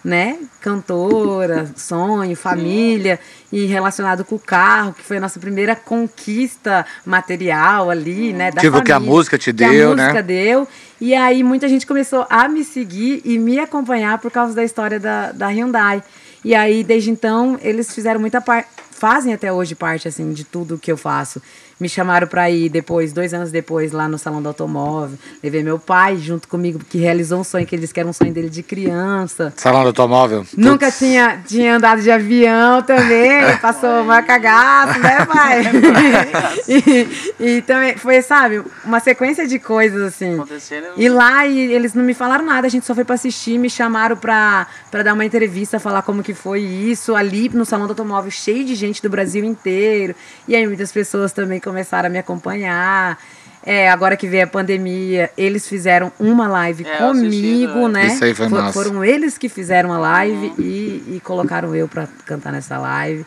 né? 0.04 0.38
Cantora, 0.60 1.72
sonho, 1.76 2.36
família 2.36 3.20
e 3.52 3.66
relacionado 3.66 4.26
com 4.26 4.36
o 4.36 4.40
carro, 4.40 4.94
que 4.94 5.04
foi 5.04 5.18
a 5.18 5.20
nossa 5.20 5.40
primeira 5.40 5.76
conquista 5.76 6.86
material 7.06 7.90
ali, 7.90 8.34
né? 8.34 8.52
Da 8.52 8.62
Tipo, 8.62 8.82
que 8.82 8.92
a 8.92 8.96
família, 8.96 9.14
música 9.14 9.38
te 9.38 9.54
que 9.54 9.64
a 9.64 9.70
deu, 9.70 9.96
né? 9.96 10.04
música 10.04 10.24
deu. 10.24 10.68
E 11.00 11.14
aí 11.14 11.44
muita 11.44 11.68
gente 11.68 11.86
começou 11.86 12.26
a 12.30 12.48
me 12.48 12.64
seguir 12.64 13.22
e 13.24 13.38
me 13.38 13.60
acompanhar 13.60 14.18
por 14.20 14.32
causa 14.32 14.54
da 14.54 14.64
história 14.64 15.00
da, 15.00 15.32
da 15.32 15.48
Hyundai. 15.50 16.04
E 16.44 16.56
aí, 16.56 16.84
desde 16.84 17.12
então, 17.12 17.60
eles 17.62 17.94
fizeram 17.94 18.20
muita 18.20 18.42
parte, 18.42 18.68
fazem 18.90 19.34
até 19.34 19.54
hoje 19.54 19.76
parte, 19.76 20.08
assim, 20.08 20.34
de 20.34 20.44
tudo 20.44 20.78
que 20.78 20.92
eu 20.92 20.98
faço. 20.98 21.42
Me 21.82 21.90
chamaram 21.90 22.28
para 22.28 22.48
ir 22.48 22.70
depois, 22.70 23.12
dois 23.12 23.34
anos 23.34 23.50
depois, 23.50 23.92
lá 23.92 24.08
no 24.08 24.20
Salão 24.20 24.40
do 24.40 24.48
Automóvel. 24.48 25.18
Levei 25.44 25.64
meu 25.64 25.80
pai 25.80 26.16
junto 26.16 26.48
comigo, 26.48 26.80
que 26.88 27.00
realizou 27.00 27.40
um 27.40 27.44
sonho 27.44 27.66
que 27.66 27.74
ele 27.74 27.82
disse 27.82 27.92
que 27.92 28.00
era 28.00 28.08
um 28.08 28.14
sonho 28.14 28.32
dele 28.32 28.52
de 28.52 28.62
criança. 28.62 29.52
Salão 29.58 29.82
do 29.82 29.88
automóvel? 29.88 30.46
Nunca 30.56 30.92
tinha, 30.92 31.42
tinha 31.48 31.78
andado 31.78 32.04
de 32.04 32.12
avião 32.12 32.84
também, 32.84 33.58
passou 33.58 34.04
uma 34.04 34.22
cagaço, 34.22 35.00
né, 35.00 35.26
pai? 35.26 35.64
e, 36.70 37.58
e 37.58 37.62
também 37.64 37.98
foi, 37.98 38.22
sabe, 38.22 38.64
uma 38.86 39.00
sequência 39.00 39.48
de 39.48 39.58
coisas 39.58 40.02
assim. 40.04 40.36
Acontecendo. 40.36 40.90
E 40.96 41.10
lá 41.10 41.48
e 41.48 41.74
eles 41.74 41.96
não 41.96 42.04
me 42.04 42.14
falaram 42.14 42.46
nada, 42.46 42.68
a 42.68 42.70
gente 42.70 42.86
só 42.86 42.94
foi 42.94 43.04
pra 43.04 43.16
assistir, 43.16 43.58
me 43.58 43.72
chamaram 43.72 44.16
pra, 44.16 44.68
pra 44.92 45.02
dar 45.02 45.16
uma 45.16 45.26
entrevista, 45.26 45.80
falar 45.80 46.04
como 46.04 46.22
que 46.22 46.36
foi 46.36 46.62
isso, 46.62 47.16
ali 47.16 47.50
no 47.50 47.66
Salão 47.66 47.88
do 47.88 47.92
Automóvel, 47.92 48.30
cheio 48.30 48.64
de 48.64 48.76
gente 48.76 49.02
do 49.02 49.10
Brasil 49.10 49.44
inteiro. 49.44 50.14
E 50.48 50.56
aí 50.56 50.68
muitas 50.68 50.92
pessoas 50.92 51.32
também 51.32 51.60
começaram 51.72 52.08
a 52.08 52.10
me 52.12 52.20
acompanhar. 52.20 53.18
É, 53.64 53.90
agora 53.90 54.18
que 54.18 54.28
veio 54.28 54.44
a 54.44 54.48
pandemia, 54.48 55.30
eles 55.38 55.68
fizeram 55.68 56.12
uma 56.20 56.48
live 56.48 56.84
É, 56.86 56.98
comigo, 56.98 57.88
né? 57.88 58.08
né? 58.08 58.14
Isso 58.14 58.24
aí 58.26 58.34
foi 58.34 58.50
For- 58.50 58.60
massa. 58.62 58.74
Foram 58.74 59.06
eles 59.06 59.38
que 59.38 59.48
fizeram 59.48 59.94
a 59.94 60.00
live 60.00 60.54
e, 60.60 61.16
e 61.16 61.22
colocaram 61.24 61.74
eu 61.76 61.88
pra 61.88 62.08
cantar 62.26 62.52
nessa 62.52 62.78
live. 62.80 63.24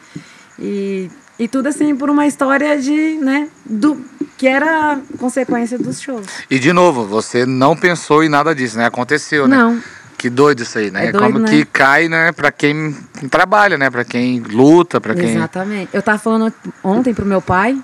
E, 0.59 1.09
e 1.39 1.47
tudo 1.49 1.69
assim 1.69 1.95
por 1.97 2.11
uma 2.11 2.27
história 2.27 2.77
de, 2.81 3.17
né, 3.23 3.49
do 3.65 3.97
que 4.37 4.47
era 4.49 4.99
consequência 5.19 5.79
dos 5.79 6.01
shows. 6.01 6.27
E 6.51 6.59
de 6.59 6.73
novo, 6.73 7.05
você 7.07 7.47
não 7.47 7.77
pensou 7.77 8.23
em 8.25 8.29
nada 8.29 8.53
disso, 8.55 8.77
né? 8.77 8.87
Aconteceu, 8.87 9.47
né? 9.49 9.57
Não. 9.57 9.81
Que 10.19 10.29
doido 10.29 10.63
isso 10.63 10.79
aí, 10.79 10.91
né? 10.91 11.07
É 11.09 11.13
doido, 11.13 11.25
Como 11.27 11.39
né? 11.39 11.49
que 11.49 11.65
cai, 11.67 12.09
né, 12.09 12.33
pra 12.33 12.51
quem 12.51 12.97
trabalha, 13.31 13.79
né? 13.79 13.89
Pra 13.89 14.05
quem 14.05 14.41
luta, 14.41 15.01
pra 15.01 15.15
quem. 15.15 15.31
Exatamente. 15.37 15.91
Eu 15.93 16.03
tava 16.03 16.19
falando 16.19 16.53
ontem 16.83 17.15
pro 17.15 17.25
meu 17.27 17.41
pai 17.43 17.79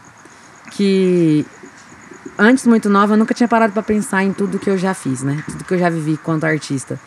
que 0.70 1.44
antes 2.38 2.66
muito 2.66 2.88
nova 2.88 3.14
eu 3.14 3.18
nunca 3.18 3.34
tinha 3.34 3.48
parado 3.48 3.72
pra 3.72 3.82
pensar 3.82 4.24
em 4.24 4.32
tudo 4.32 4.58
que 4.58 4.70
eu 4.70 4.78
já 4.78 4.94
fiz, 4.94 5.22
né? 5.22 5.42
Tudo 5.46 5.64
que 5.64 5.74
eu 5.74 5.78
já 5.78 5.90
vivi 5.90 6.16
quanto 6.16 6.44
artista. 6.44 6.98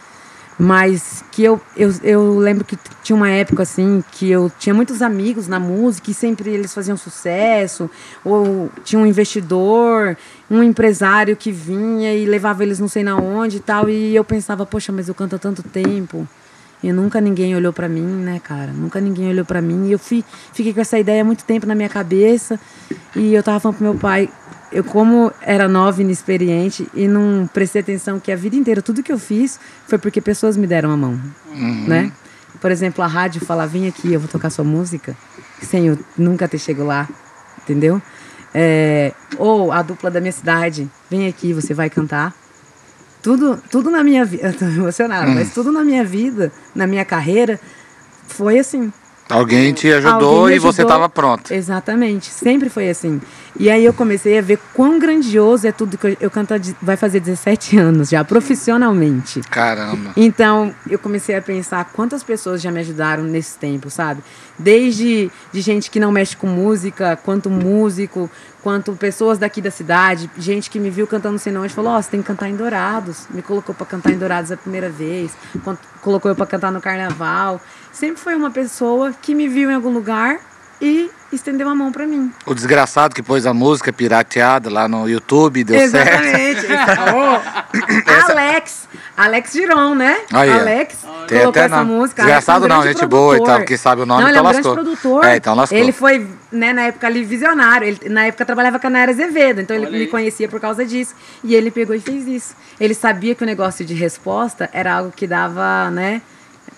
Mas 0.57 1.24
que 1.32 1.43
eu, 1.43 1.59
eu, 1.76 1.91
eu 2.03 2.38
lembro 2.38 2.64
que 2.64 2.78
tinha 3.01 3.16
uma 3.16 3.30
época 3.30 3.64
assim 3.64 4.03
que 4.11 4.30
eu 4.30 4.51
tinha 4.59 4.74
muitos 4.74 5.01
amigos 5.01 5.47
na 5.47 5.59
música 5.59 6.11
e 6.11 6.14
sempre 6.14 6.51
eles 6.51 6.72
faziam 6.72 6.95
sucesso, 6.95 7.89
ou 8.24 8.70
tinha 8.84 9.01
um 9.01 9.05
investidor, 9.05 10.16
um 10.49 10.61
empresário 10.61 11.36
que 11.36 11.51
vinha 11.51 12.14
e 12.14 12.26
levava 12.26 12.64
eles 12.64 12.80
não 12.80 12.88
sei 12.88 13.03
na 13.03 13.16
onde 13.16 13.57
e 13.57 13.59
tal, 13.59 13.89
e 13.89 14.16
eu 14.16 14.24
pensava, 14.24 14.64
poxa, 14.64 14.91
mas 14.91 15.07
eu 15.07 15.16
canto 15.16 15.36
há 15.36 15.39
tanto 15.39 15.64
tempo. 15.64 16.28
E 16.84 16.92
nunca 16.92 17.22
ninguém 17.22 17.56
olhou 17.56 17.72
pra 17.72 17.88
mim, 17.88 18.02
né, 18.02 18.42
cara? 18.44 18.74
Nunca 18.74 19.00
ninguém 19.00 19.30
olhou 19.30 19.46
pra 19.46 19.62
mim. 19.62 19.88
E 19.88 19.94
eu 19.94 20.00
fui, 20.00 20.24
fiquei 20.52 20.74
com 20.74 20.82
essa 20.82 21.00
ideia 21.00 21.22
há 21.22 21.26
muito 21.26 21.46
tempo 21.46 21.66
na 21.66 21.74
minha 21.74 21.88
cabeça. 21.88 22.60
E 23.16 23.34
eu 23.34 23.42
tava 23.42 23.60
falando 23.62 23.78
pro 23.78 23.86
meu 23.86 23.96
pai, 23.96 24.30
eu 24.74 24.84
como 24.84 25.32
era 25.42 25.68
nova 25.68 26.02
e 26.02 26.04
inexperiente 26.04 26.88
e 26.94 27.08
não 27.08 27.48
prestei 27.54 27.82
atenção 27.82 28.20
que 28.20 28.32
a 28.32 28.36
vida 28.36 28.56
inteira 28.56 28.82
tudo 28.82 29.04
que 29.04 29.14
eu 29.14 29.20
fiz 29.20 29.60
foi 29.88 29.98
porque 29.98 30.20
pessoas 30.20 30.58
me 30.58 30.68
deram 30.68 30.92
a 30.92 30.98
mão, 30.98 31.20
né? 31.88 32.12
Por 32.60 32.72
exemplo, 32.72 33.04
a 33.04 33.08
rádio 33.08 33.46
fala, 33.46 33.68
vem 33.68 33.88
aqui, 33.88 34.12
eu 34.12 34.20
vou 34.20 34.30
tocar 34.30 34.50
sua 34.50 34.66
música, 34.66 35.16
sem 35.62 35.88
eu 35.88 36.00
nunca 36.18 36.48
ter 36.48 36.58
chegado 36.58 36.88
lá, 36.88 37.08
entendeu? 37.62 38.02
É, 38.54 39.12
ou 39.38 39.72
a 39.72 39.82
dupla 39.82 40.10
da 40.10 40.20
minha 40.20 40.32
cidade, 40.32 40.90
vem 41.10 41.28
aqui, 41.28 41.54
você 41.54 41.74
vai 41.74 41.90
cantar. 41.90 42.34
Tudo, 43.24 43.57
tudo 43.71 43.89
na 43.89 44.03
minha 44.03 44.26
vida, 44.26 44.47
eu 44.47 44.53
tô 44.53 44.65
emocionada, 44.65 45.32
mas 45.32 45.53
tudo 45.53 45.71
na 45.71 45.84
minha 45.84 46.03
vida, 46.03 46.51
na 46.76 46.86
minha 46.86 47.05
carreira, 47.05 47.59
foi 48.28 48.59
assim. 48.59 48.91
Alguém 49.30 49.74
te 49.74 49.91
ajudou 49.91 50.41
Alguém 50.41 50.51
me 50.51 50.55
e 50.55 50.59
você 50.59 50.82
ajudou. 50.82 50.97
tava 50.97 51.09
pronto. 51.09 51.53
Exatamente, 51.53 52.30
sempre 52.30 52.69
foi 52.69 52.89
assim. 52.89 53.21
E 53.59 53.69
aí 53.69 53.86
eu 53.86 53.93
comecei 53.93 54.38
a 54.38 54.41
ver 54.41 54.59
quão 54.74 54.97
grandioso 54.99 55.67
é 55.67 55.71
tudo 55.71 55.97
que 55.97 56.07
eu, 56.07 56.17
eu 56.19 56.32
canto, 56.32 56.53
vai 56.82 56.97
fazer 56.97 57.19
17 57.19 57.78
anos 57.80 58.09
já, 58.09 58.24
profissionalmente. 58.24 59.41
Caramba. 59.49 60.11
Então, 60.17 60.74
eu 60.89 60.97
comecei 60.99 61.36
a 61.36 61.41
pensar 61.41 61.86
quantas 61.93 62.24
pessoas 62.24 62.61
já 62.61 62.71
me 62.71 62.80
ajudaram 62.80 63.24
nesse 63.24 63.57
tempo, 63.57 63.89
sabe? 63.89 64.21
Desde 64.57 65.32
de 65.51 65.61
gente 65.61 65.89
que 65.89 65.99
não 65.99 66.11
mexe 66.11 66.36
com 66.36 66.47
música, 66.47 67.17
quanto 67.24 67.49
músico, 67.49 68.30
quanto 68.61 68.93
pessoas 68.93 69.38
daqui 69.38 69.61
da 69.61 69.71
cidade, 69.71 70.30
gente 70.38 70.69
que 70.69 70.80
me 70.80 70.89
viu 70.89 71.05
cantando 71.05 71.38
sem 71.38 71.55
onde 71.57 71.74
falou: 71.74 71.93
Ó, 71.93 72.01
você 72.01 72.09
tem 72.11 72.21
que 72.21 72.28
cantar 72.28 72.49
em 72.49 72.55
Dourados. 72.55 73.28
Me 73.30 73.41
colocou 73.41 73.74
pra 73.74 73.86
cantar 73.86 74.11
em 74.11 74.17
Dourados 74.17 74.51
a 74.51 74.57
primeira 74.57 74.89
vez, 74.89 75.32
colocou 76.01 76.30
eu 76.30 76.36
pra 76.36 76.45
cantar 76.45 76.71
no 76.71 76.82
carnaval. 76.82 77.61
Sempre 77.94 78.22
foi 78.22 78.36
uma 78.36 78.50
pessoa 78.50 79.14
que 79.22 79.36
me 79.36 79.48
viu 79.48 79.70
em 79.70 79.76
algum 79.76 79.91
lugar 79.91 80.39
e 80.82 81.10
estendeu 81.32 81.70
a 81.70 81.76
mão 81.76 81.91
pra 81.91 82.06
mim. 82.06 82.32
O 82.46 82.54
desgraçado 82.54 83.16
que 83.16 83.22
pôs 83.24 83.46
a 83.46 83.54
música 83.54 83.94
pirateada 83.94 84.70
lá 84.70 84.88
no 84.88 85.08
YouTube, 85.08 85.64
deu 85.64 85.80
certo. 85.89 86.24
Exatamente. 86.26 86.68
Alex. 88.32 88.88
Alex 89.16 89.54
Giron, 89.54 89.96
né? 89.96 90.22
Aí. 90.34 90.50
Alex 90.52 90.98
Tem 91.28 91.39
colocou 91.39 91.50
até 91.50 91.60
essa 91.62 91.78
nome. 91.78 91.91
música. 91.91 92.24
Desgraçado 92.24 92.66
é 92.66 92.66
um 92.66 92.70
não, 92.70 92.84
gente 92.84 93.06
boa 93.06 93.36
e 93.36 93.38
produtor. 93.38 93.58
tal, 93.58 93.66
que 93.66 93.78
sabe 93.78 94.02
o 94.02 94.06
nome, 94.06 94.24
não, 94.24 94.30
ele 94.30 94.38
é 94.38 94.39
então 94.39 94.50
um 94.50 94.54
grande 94.54 94.68
lascou. 94.68 94.84
produtor. 94.84 95.26
É, 95.26 95.38
então 95.38 95.56
lascou. 95.56 95.78
Ele 95.78 95.91
foi, 95.91 96.28
né, 96.52 96.74
na 96.74 96.82
época 96.84 97.08
ali, 97.08 97.24
visionário. 97.24 97.88
Ele, 97.88 98.10
na 98.10 98.26
época, 98.26 98.44
trabalhava 98.44 98.80
com 98.80 98.88
a 98.88 98.89
Nayara 98.89 99.12
Azevedo. 99.12 99.62
Então, 99.62 99.76
ele 99.76 99.86
Olha 99.86 99.98
me 99.98 100.04
aí. 100.04 100.08
conhecia 100.08 100.50
por 100.50 100.60
causa 100.60 100.84
disso. 100.84 101.14
E 101.44 101.54
ele 101.54 101.70
pegou 101.70 101.96
e 101.96 102.00
fez 102.00 102.28
isso. 102.28 102.56
Ele 102.80 102.94
sabia 102.94 103.36
que 103.36 103.44
o 103.44 103.46
negócio 103.46 103.86
de 103.86 103.94
resposta 103.94 104.70
era 104.74 104.96
algo 104.96 105.12
que 105.16 105.28
dava, 105.28 105.89
né... 105.91 106.22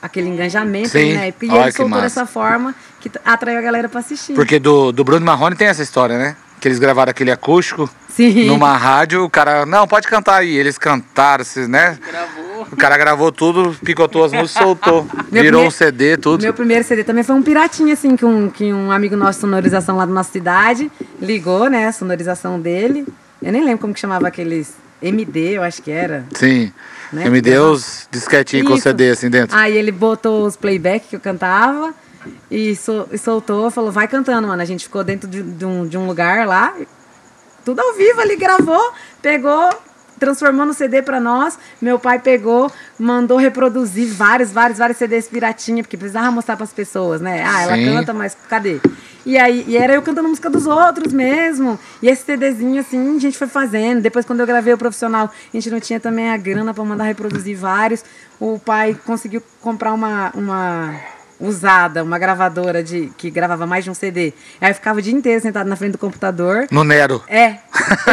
Aquele 0.06 0.30
engajamento 0.30 0.90
Sim. 0.90 1.18
época. 1.18 1.46
E 1.46 1.50
Olha 1.50 1.62
ele 1.64 1.72
que 1.72 1.78
soltou 1.78 1.90
massa. 1.90 2.02
dessa 2.04 2.26
forma 2.26 2.76
que 3.02 3.10
atraiu 3.26 3.58
a 3.58 3.62
galera 3.62 3.90
pra 3.90 4.00
assistir. 4.02 4.34
Porque 4.34 4.60
do, 4.60 4.92
do 4.92 5.04
Bruno 5.04 5.26
Marrone 5.26 5.56
tem 5.56 5.68
essa 5.68 5.82
história, 5.82 6.18
né? 6.18 6.36
Que 6.62 6.68
eles 6.68 6.78
gravaram 6.80 7.10
aquele 7.10 7.32
acústico 7.32 7.90
Sim. 8.08 8.46
numa 8.46 8.76
rádio, 8.78 9.24
o 9.24 9.30
cara, 9.30 9.66
não, 9.66 9.88
pode 9.88 10.08
cantar 10.08 10.38
aí. 10.38 10.56
Eles 10.56 10.78
cantaram, 10.78 11.44
né? 11.68 11.98
Gravou. 12.08 12.68
O 12.72 12.76
cara 12.76 12.98
gravou 12.98 13.32
tudo, 13.32 13.76
picotou 13.84 14.24
as 14.24 14.32
músicas, 14.32 14.64
soltou. 14.64 15.04
Meu 15.32 15.44
Virou 15.44 15.62
primeiro- 15.62 15.68
um 15.68 15.72
CD, 15.72 16.18
tudo. 16.18 16.42
Meu 16.44 16.54
primeiro 16.54 16.84
CD 16.84 17.04
também 17.04 17.24
foi 17.24 17.36
um 17.36 17.42
piratinha, 17.44 17.94
assim, 17.94 18.16
que 18.16 18.26
um, 18.26 18.50
que 18.50 18.72
um 18.74 18.92
amigo 18.92 19.16
nosso, 19.16 19.40
sonorização 19.42 19.98
lá 19.98 20.06
da 20.06 20.14
nossa 20.14 20.32
cidade, 20.32 20.92
ligou, 21.22 21.68
né, 21.70 21.88
a 21.88 21.92
sonorização 21.92 22.60
dele. 22.60 23.06
Eu 23.42 23.52
nem 23.52 23.64
lembro 23.64 23.80
como 23.80 23.94
que 23.94 24.00
chamava 24.00 24.28
aqueles 24.28 24.74
MD, 25.02 25.58
eu 25.58 25.64
acho 25.64 25.82
que 25.82 25.92
era. 25.92 26.26
Sim. 26.34 26.72
Né? 27.14 27.30
Me 27.30 27.42
deu 27.42 27.72
os 27.72 28.08
disquetinhos 28.12 28.68
com. 28.68 28.78
CD 28.78 29.10
assim 29.12 29.30
dentro. 29.30 29.56
Aí 29.56 29.76
ele 29.78 29.92
botou 29.92 30.46
os 30.46 30.56
playback 30.56 31.08
que 31.08 31.16
eu 31.16 31.20
cantava 31.20 31.94
e, 32.50 32.76
sol- 32.76 33.08
e 33.12 33.18
soltou, 33.18 33.70
falou, 33.72 33.92
vai 33.92 34.08
cantando, 34.08 34.48
mano. 34.48 34.62
A 34.62 34.66
gente 34.66 34.84
ficou 34.86 35.04
dentro 35.04 35.30
de, 35.30 35.42
de 35.44 35.66
um, 35.66 35.88
de 35.88 35.98
um 35.98 36.08
lugar 36.08 36.48
lá, 36.48 36.74
tudo 37.64 37.80
ao 37.80 37.94
vivo, 37.94 38.22
ele 38.22 38.36
gravou, 38.36 38.92
pegou, 39.22 39.70
transformou 40.20 40.66
no 40.66 40.74
CD 40.74 41.02
pra 41.02 41.20
nós. 41.20 41.58
Meu 41.82 42.00
pai 42.00 42.20
pegou, 42.20 42.72
mandou 42.98 43.38
reproduzir 43.38 44.08
vários, 44.14 44.52
vários, 44.52 44.78
vários 44.78 44.98
CDs 44.98 45.28
piratinha, 45.28 45.84
porque 45.84 45.98
precisava 45.98 46.32
mostrar 46.32 46.56
pras 46.58 46.74
pessoas, 46.74 47.22
né? 47.22 47.44
Ah, 47.46 47.64
ela 47.64 47.76
Sim. 47.76 47.86
canta, 47.86 48.14
mas 48.14 48.36
cadê? 48.50 48.80
E 49.26 49.38
aí, 49.38 49.66
e 49.68 49.76
era 49.76 49.94
eu 49.94 50.02
cantando 50.04 50.30
música 50.30 50.50
dos 50.50 50.68
outros 50.68 51.12
mesmo. 51.12 51.80
E 52.02 52.08
esse 52.08 52.24
CDzinho, 52.24 52.80
assim, 52.80 53.16
a 53.16 53.20
gente 53.20 53.38
foi 53.38 53.48
fazendo. 53.48 54.02
Depois, 54.02 54.26
quando 54.26 54.40
eu 54.40 54.46
gravei 54.46 54.74
o 54.74 54.78
profissional, 54.78 55.32
a 55.32 55.58
gente 55.58 55.70
não 55.72 55.80
tinha 55.80 56.00
também 56.00 56.30
a 56.30 56.38
grana 56.38 56.74
pra 56.74 56.84
mandar 56.84 57.06
reproduzir 57.06 57.58
vários. 57.58 58.04
O 58.40 58.60
pai 58.60 58.96
conseguiu 59.06 59.42
comprar 59.62 59.94
uma, 59.94 60.32
uma 60.36 60.94
usada, 61.40 62.04
uma 62.04 62.18
gravadora 62.18 62.84
de 62.84 63.12
que 63.18 63.30
gravava 63.30 63.66
mais 63.66 63.84
de 63.84 63.90
um 63.90 63.94
CD. 63.94 64.34
Aí 64.62 64.72
eu 64.72 64.76
ficava 64.76 65.00
o 65.00 65.02
dia 65.02 65.14
inteiro 65.14 65.42
sentado 65.42 65.68
na 65.68 65.76
frente 65.76 65.94
do 65.94 65.98
computador. 65.98 66.68
No 66.72 66.84
Nero. 66.84 67.24
É, 67.28 67.58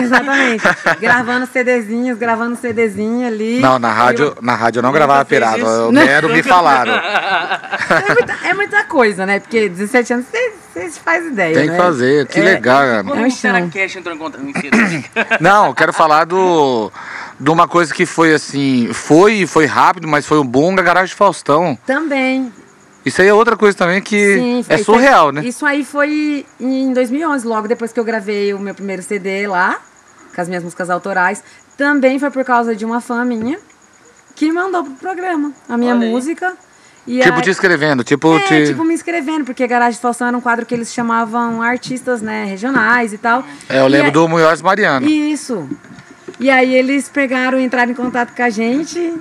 exatamente. 0.02 0.62
gravando 1.00 1.46
CDzinhos, 1.46 2.18
gravando 2.18 2.56
CDzinho 2.56 3.26
ali. 3.26 3.60
Não, 3.60 3.78
na 3.78 3.92
rádio, 3.92 4.34
Eu- 4.36 4.42
na 4.42 4.54
rádio 4.54 4.78
eu 4.80 4.82
não 4.82 4.92
gravava 4.92 5.24
pirata. 5.24 5.64
O. 5.64 5.92
Nero 5.92 6.28
me 6.28 6.42
falaram. 6.42 6.92
É 6.92 8.14
muita, 8.14 8.48
é 8.48 8.54
muita 8.54 8.84
coisa, 8.84 9.24
né? 9.26 9.40
Porque 9.40 9.68
17 9.68 10.12
anos 10.14 10.26
você 10.72 10.90
faz 10.90 11.26
ideia. 11.26 11.54
Tem 11.54 11.64
que 11.66 11.72
né? 11.72 11.76
fazer, 11.76 12.26
que 12.26 12.40
É, 12.40 12.44
legal, 12.44 12.80
cara. 12.80 13.20
É 13.20 13.26
o 13.26 13.30
chão. 13.30 13.52
Teracash 13.70 13.96
entrou 13.96 14.14
em 14.14 14.18
contato. 14.18 14.42
Não, 15.40 15.66
eu 15.68 15.74
quero 15.74 15.92
falar 15.92 16.24
do 16.24 16.90
de 17.38 17.50
uma 17.50 17.66
coisa 17.66 17.92
que 17.92 18.06
foi 18.06 18.34
assim, 18.34 18.92
foi 18.92 19.46
foi 19.46 19.66
rápido, 19.66 20.06
mas 20.08 20.26
foi 20.26 20.38
um 20.38 20.46
boom 20.46 20.74
da 20.74 20.82
garagem 20.82 21.08
de 21.08 21.14
Faustão. 21.14 21.76
Também. 21.86 22.52
Isso 23.05 23.20
aí 23.20 23.28
é 23.28 23.34
outra 23.34 23.57
coisa 23.57 23.76
também 23.76 24.00
que 24.00 24.34
Sim, 24.36 24.64
é 24.68 24.74
isso 24.76 24.84
surreal, 24.84 25.28
aí- 25.28 25.34
né? 25.34 25.44
Isso 25.44 25.66
aí 25.66 25.84
foi 25.84 26.46
em 26.61 26.92
2011, 26.92 27.46
logo 27.46 27.66
depois 27.66 27.92
que 27.92 27.98
eu 27.98 28.05
gravei 28.05 28.55
o 28.55 28.59
meu 28.59 28.74
primeiro 28.74 29.03
CD 29.03 29.46
lá, 29.46 29.80
com 30.34 30.40
as 30.40 30.48
minhas 30.48 30.62
músicas 30.62 30.88
autorais. 30.90 31.42
Também 31.76 32.18
foi 32.18 32.30
por 32.30 32.44
causa 32.44 32.76
de 32.76 32.84
uma 32.84 33.00
fã 33.00 33.24
minha 33.24 33.59
que 34.36 34.50
mandou 34.53 34.84
pro 34.84 34.92
programa 34.94 35.53
a 35.68 35.76
minha 35.76 35.94
Olha 35.96 36.07
música. 36.09 36.55
E 37.05 37.18
Tipo 37.18 37.34
aí- 37.34 37.42
te 37.42 37.50
escrevendo, 37.50 38.05
tipo 38.05 38.36
É, 38.36 38.40
te 38.42 38.66
tipo 38.68 38.84
me 38.84 38.94
inscrevendo, 38.94 39.44
porque 39.44 39.66
Garagem 39.66 39.94
de 39.94 40.00
Faustão 40.00 40.28
era 40.28 40.36
um 40.36 40.40
quadro 40.40 40.64
que 40.64 40.72
eles 40.72 40.92
chamavam 40.94 41.61
artistas, 41.61 42.22
né, 42.22 42.44
regionais 42.44 43.12
e 43.12 43.18
tal. 43.18 43.44
É, 43.68 43.80
eu 43.80 43.86
E 43.86 43.88
lembro 43.88 44.07
aí- 44.07 44.12
do 44.12 44.28
Munhoz 44.28 44.62
Mariano. 44.62 45.09
Isso. 45.09 45.68
E 46.38 46.48
aí 46.48 46.72
eles 46.72 47.09
pegaram, 47.09 47.59
entraram 47.59 47.90
em 47.90 47.94
contato 47.94 48.32
com 48.36 48.42
a 48.42 48.50
gente. 48.50 49.14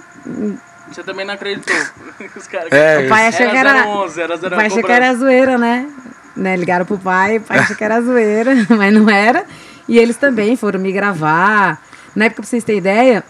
Você 0.91 1.03
também 1.03 1.25
não 1.25 1.33
acreditou. 1.33 1.75
Os 2.35 2.47
caras 2.47 2.71
É, 2.71 3.05
O 3.05 3.09
pai 3.09 3.27
achou 3.27 3.49
que 3.49 3.57
era. 3.57 3.87
011, 3.87 4.21
era 4.21 4.35
o 4.35 4.39
pai 4.51 4.65
achou 4.67 4.83
que 4.83 4.91
era 4.91 5.13
zoeira, 5.15 5.57
né? 5.57 5.87
né? 6.35 6.55
Ligaram 6.55 6.85
pro 6.85 6.97
pai, 6.97 7.37
o 7.37 7.41
pai 7.41 7.59
achou 7.59 7.75
que 7.75 7.83
era 7.83 8.01
zoeira, 8.01 8.51
mas 8.69 8.93
não 8.93 9.09
era. 9.09 9.45
E 9.87 9.97
eles 9.97 10.17
também 10.17 10.55
foram 10.55 10.79
me 10.79 10.91
gravar. 10.91 11.81
Na 12.15 12.25
época, 12.25 12.41
pra 12.41 12.49
vocês 12.49 12.63
terem 12.63 12.79
ideia, 12.79 13.23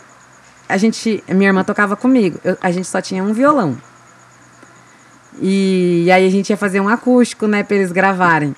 a 0.68 0.78
gente. 0.78 1.24
Minha 1.30 1.49
irmã 1.49 1.64
tocava 1.64 1.95
comigo. 1.95 2.39
Eu- 2.43 2.57
a 2.62 2.72
gente 2.72 2.88
só 2.88 3.01
tinha 3.01 3.24
um 3.24 3.34
violão. 3.34 3.78
E, 5.39 6.09
aí 6.12 6.26
a 6.28 6.30
gente 6.30 6.49
ia 6.49 6.57
fazer 6.57 6.80
um 6.82 6.89
acústico, 6.89 7.47
né, 7.47 7.64
pra 7.64 7.76
eles 7.78 7.91
gravarem. 7.91 8.55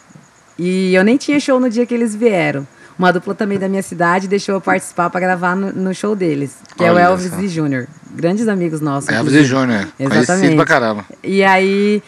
E 0.57 0.93
eu 0.93 1.03
nem 1.03 1.17
tinha 1.17 1.39
show 1.39 1.59
no 1.59 1.69
dia 1.69 1.85
que 1.85 1.93
eles 1.93 2.15
vieram. 2.15 2.67
Uma 2.97 3.11
dupla 3.11 3.33
também 3.33 3.57
da 3.57 3.67
minha 3.67 3.81
cidade 3.81 4.27
deixou 4.27 4.55
eu 4.55 4.61
participar 4.61 5.09
pra 5.09 5.19
gravar 5.19 5.55
no, 5.55 5.71
no 5.71 5.93
show 5.95 6.15
deles, 6.15 6.55
que 6.77 6.83
é 6.83 6.91
o 6.91 6.95
Olha 6.95 7.03
Elvis 7.05 7.31
e 7.39 7.47
Júnior. 7.47 7.87
Grandes 8.15 8.47
amigos 8.47 8.79
nossos. 8.79 9.09
Elvis 9.09 9.33
e 9.33 9.43
Júnior. 9.43 9.87
Conhecido 9.97 10.21
Exatamente. 10.21 10.55
pra 10.55 10.65
caramba. 10.65 11.05
E 11.23 11.43
aí 11.43 12.01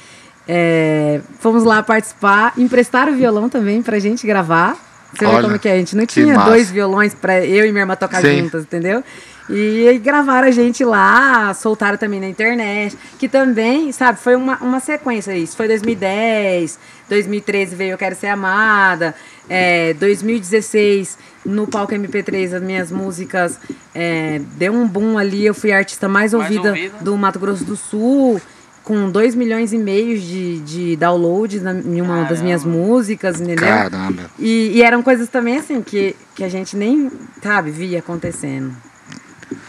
é, 0.47 1.21
fomos 1.39 1.63
lá 1.63 1.81
participar, 1.81 2.53
emprestaram 2.57 3.13
o 3.13 3.15
violão 3.15 3.49
também 3.49 3.81
pra 3.81 3.97
gente 3.99 4.25
gravar. 4.27 4.77
Você 5.13 5.25
Olha, 5.25 5.37
vê 5.37 5.43
como 5.43 5.59
que 5.59 5.69
é? 5.69 5.73
A 5.73 5.77
gente 5.77 5.95
não 5.95 6.05
tinha 6.05 6.35
massa. 6.35 6.49
dois 6.49 6.69
violões 6.69 7.13
pra 7.13 7.43
eu 7.43 7.65
e 7.65 7.71
minha 7.71 7.83
irmã 7.83 7.95
tocar 7.95 8.21
Sim. 8.21 8.41
juntas, 8.41 8.63
entendeu? 8.63 9.03
E, 9.49 9.87
aí 9.87 9.97
gravaram 9.99 10.47
a 10.47 10.51
gente 10.51 10.83
lá, 10.83 11.53
soltaram 11.53 11.97
também 11.97 12.19
na 12.19 12.27
internet, 12.27 12.97
que 13.17 13.29
também, 13.29 13.91
sabe, 13.91 14.19
foi 14.19 14.35
uma, 14.35 14.57
uma 14.57 14.79
sequência 14.79 15.35
isso. 15.37 15.55
Foi 15.55 15.67
2010, 15.67 16.79
2013 17.07 17.75
veio 17.75 17.91
Eu 17.93 17.97
Quero 17.97 18.15
Ser 18.15 18.27
Amada, 18.27 19.15
é, 19.49 19.93
2016 19.95 21.17
no 21.45 21.67
palco 21.67 21.93
MP3 21.93 22.55
as 22.55 22.61
minhas 22.61 22.91
músicas 22.91 23.59
é, 23.93 24.41
deu 24.57 24.73
um 24.73 24.87
boom 24.87 25.17
ali, 25.17 25.45
eu 25.45 25.53
fui 25.53 25.71
a 25.71 25.77
artista 25.77 26.07
mais, 26.07 26.33
Mais 26.33 26.43
ouvida 26.43 26.69
ouvida. 26.69 26.97
do 27.01 27.15
Mato 27.17 27.39
Grosso 27.39 27.63
do 27.63 27.75
Sul, 27.75 28.41
com 28.83 29.09
2 29.09 29.35
milhões 29.35 29.73
e 29.73 29.77
meio 29.77 30.19
de, 30.19 30.59
de 30.59 30.95
downloads 30.95 31.61
na, 31.61 31.73
em 31.73 32.01
uma 32.01 32.23
das 32.23 32.41
minhas 32.41 32.63
músicas, 32.63 33.41
entendeu? 33.41 33.67
Caramba. 33.67 34.29
E, 34.39 34.71
e 34.75 34.83
eram 34.83 35.01
coisas 35.01 35.27
também 35.27 35.57
assim 35.57 35.81
que, 35.81 36.15
que 36.35 36.43
a 36.43 36.49
gente 36.49 36.75
nem, 36.75 37.11
sabe, 37.41 37.71
via 37.71 37.99
acontecendo. 37.99 38.75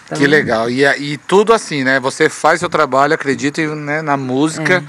Então, 0.04 0.18
Que 0.18 0.26
legal. 0.26 0.70
E, 0.70 0.84
e 0.84 1.18
tudo 1.18 1.52
assim, 1.52 1.82
né? 1.82 1.98
Você 2.00 2.28
faz 2.28 2.60
seu 2.60 2.68
trabalho, 2.68 3.14
acredita 3.14 3.74
né, 3.74 4.02
na 4.02 4.16
música. 4.16 4.84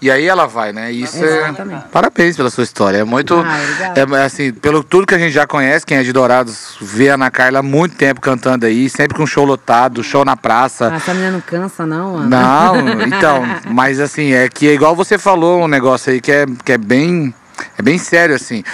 E 0.00 0.10
aí 0.10 0.26
ela 0.26 0.46
vai, 0.46 0.72
né? 0.72 0.90
Isso 0.90 1.22
é. 1.22 1.48
Exatamente. 1.48 1.84
Parabéns 1.92 2.36
pela 2.36 2.48
sua 2.48 2.64
história. 2.64 2.98
É 2.98 3.04
muito. 3.04 3.34
Ah, 3.34 3.58
obrigada. 3.62 4.16
é, 4.16 4.24
assim, 4.24 4.52
pelo 4.52 4.82
tudo 4.82 5.06
que 5.06 5.14
a 5.14 5.18
gente 5.18 5.32
já 5.32 5.46
conhece, 5.46 5.84
quem 5.84 5.98
é 5.98 6.02
de 6.02 6.12
Dourados, 6.12 6.76
vê 6.80 7.10
a 7.10 7.14
Ana 7.14 7.30
Carla 7.30 7.58
há 7.58 7.62
muito 7.62 7.96
tempo 7.96 8.20
cantando 8.20 8.64
aí, 8.64 8.88
sempre 8.88 9.16
com 9.16 9.26
show 9.26 9.44
lotado, 9.44 10.02
show 10.02 10.24
na 10.24 10.36
praça. 10.36 10.90
Ah, 10.90 10.96
essa 10.96 11.12
menina 11.12 11.32
não 11.32 11.40
cansa, 11.40 11.84
não, 11.84 12.16
Ana. 12.16 12.28
Não, 12.28 13.02
então, 13.04 13.42
mas 13.70 14.00
assim, 14.00 14.32
é 14.32 14.48
que 14.48 14.68
é 14.68 14.72
igual 14.72 14.96
você 14.96 15.18
falou 15.18 15.62
um 15.62 15.68
negócio 15.68 16.12
aí 16.12 16.20
que 16.20 16.32
é, 16.32 16.46
que 16.64 16.72
é 16.72 16.78
bem. 16.78 17.34
É 17.76 17.82
bem 17.82 17.98
sério, 17.98 18.34
assim. 18.34 18.64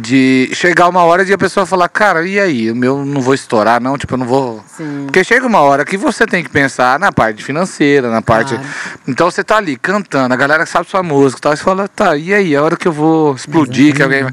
De 0.00 0.50
chegar 0.54 0.88
uma 0.88 1.02
hora 1.02 1.24
de 1.24 1.32
a 1.32 1.38
pessoa 1.38 1.66
falar, 1.66 1.88
cara, 1.88 2.26
e 2.26 2.38
aí? 2.38 2.70
O 2.70 2.76
meu 2.76 3.04
não 3.04 3.20
vou 3.20 3.34
estourar, 3.34 3.80
não, 3.80 3.98
tipo, 3.98 4.14
eu 4.14 4.18
não 4.18 4.26
vou. 4.26 4.62
Sim. 4.76 5.02
Porque 5.06 5.24
chega 5.24 5.46
uma 5.46 5.60
hora 5.60 5.84
que 5.84 5.96
você 5.96 6.24
tem 6.24 6.44
que 6.44 6.50
pensar 6.50 7.00
na 7.00 7.10
parte 7.10 7.42
financeira, 7.42 8.08
na 8.08 8.22
parte. 8.22 8.54
Claro. 8.54 8.68
Então 9.08 9.30
você 9.30 9.42
tá 9.42 9.56
ali 9.56 9.76
cantando, 9.76 10.32
a 10.32 10.36
galera 10.36 10.64
sabe 10.66 10.88
sua 10.88 11.02
música 11.02 11.38
e 11.38 11.42
tal, 11.42 11.52
e 11.52 11.56
você 11.56 11.64
fala, 11.64 11.88
tá, 11.88 12.16
e 12.16 12.32
aí? 12.32 12.54
A 12.54 12.62
hora 12.62 12.76
que 12.76 12.86
eu 12.86 12.92
vou 12.92 13.34
explodir, 13.34 13.94
que 13.94 14.02
alguém. 14.02 14.24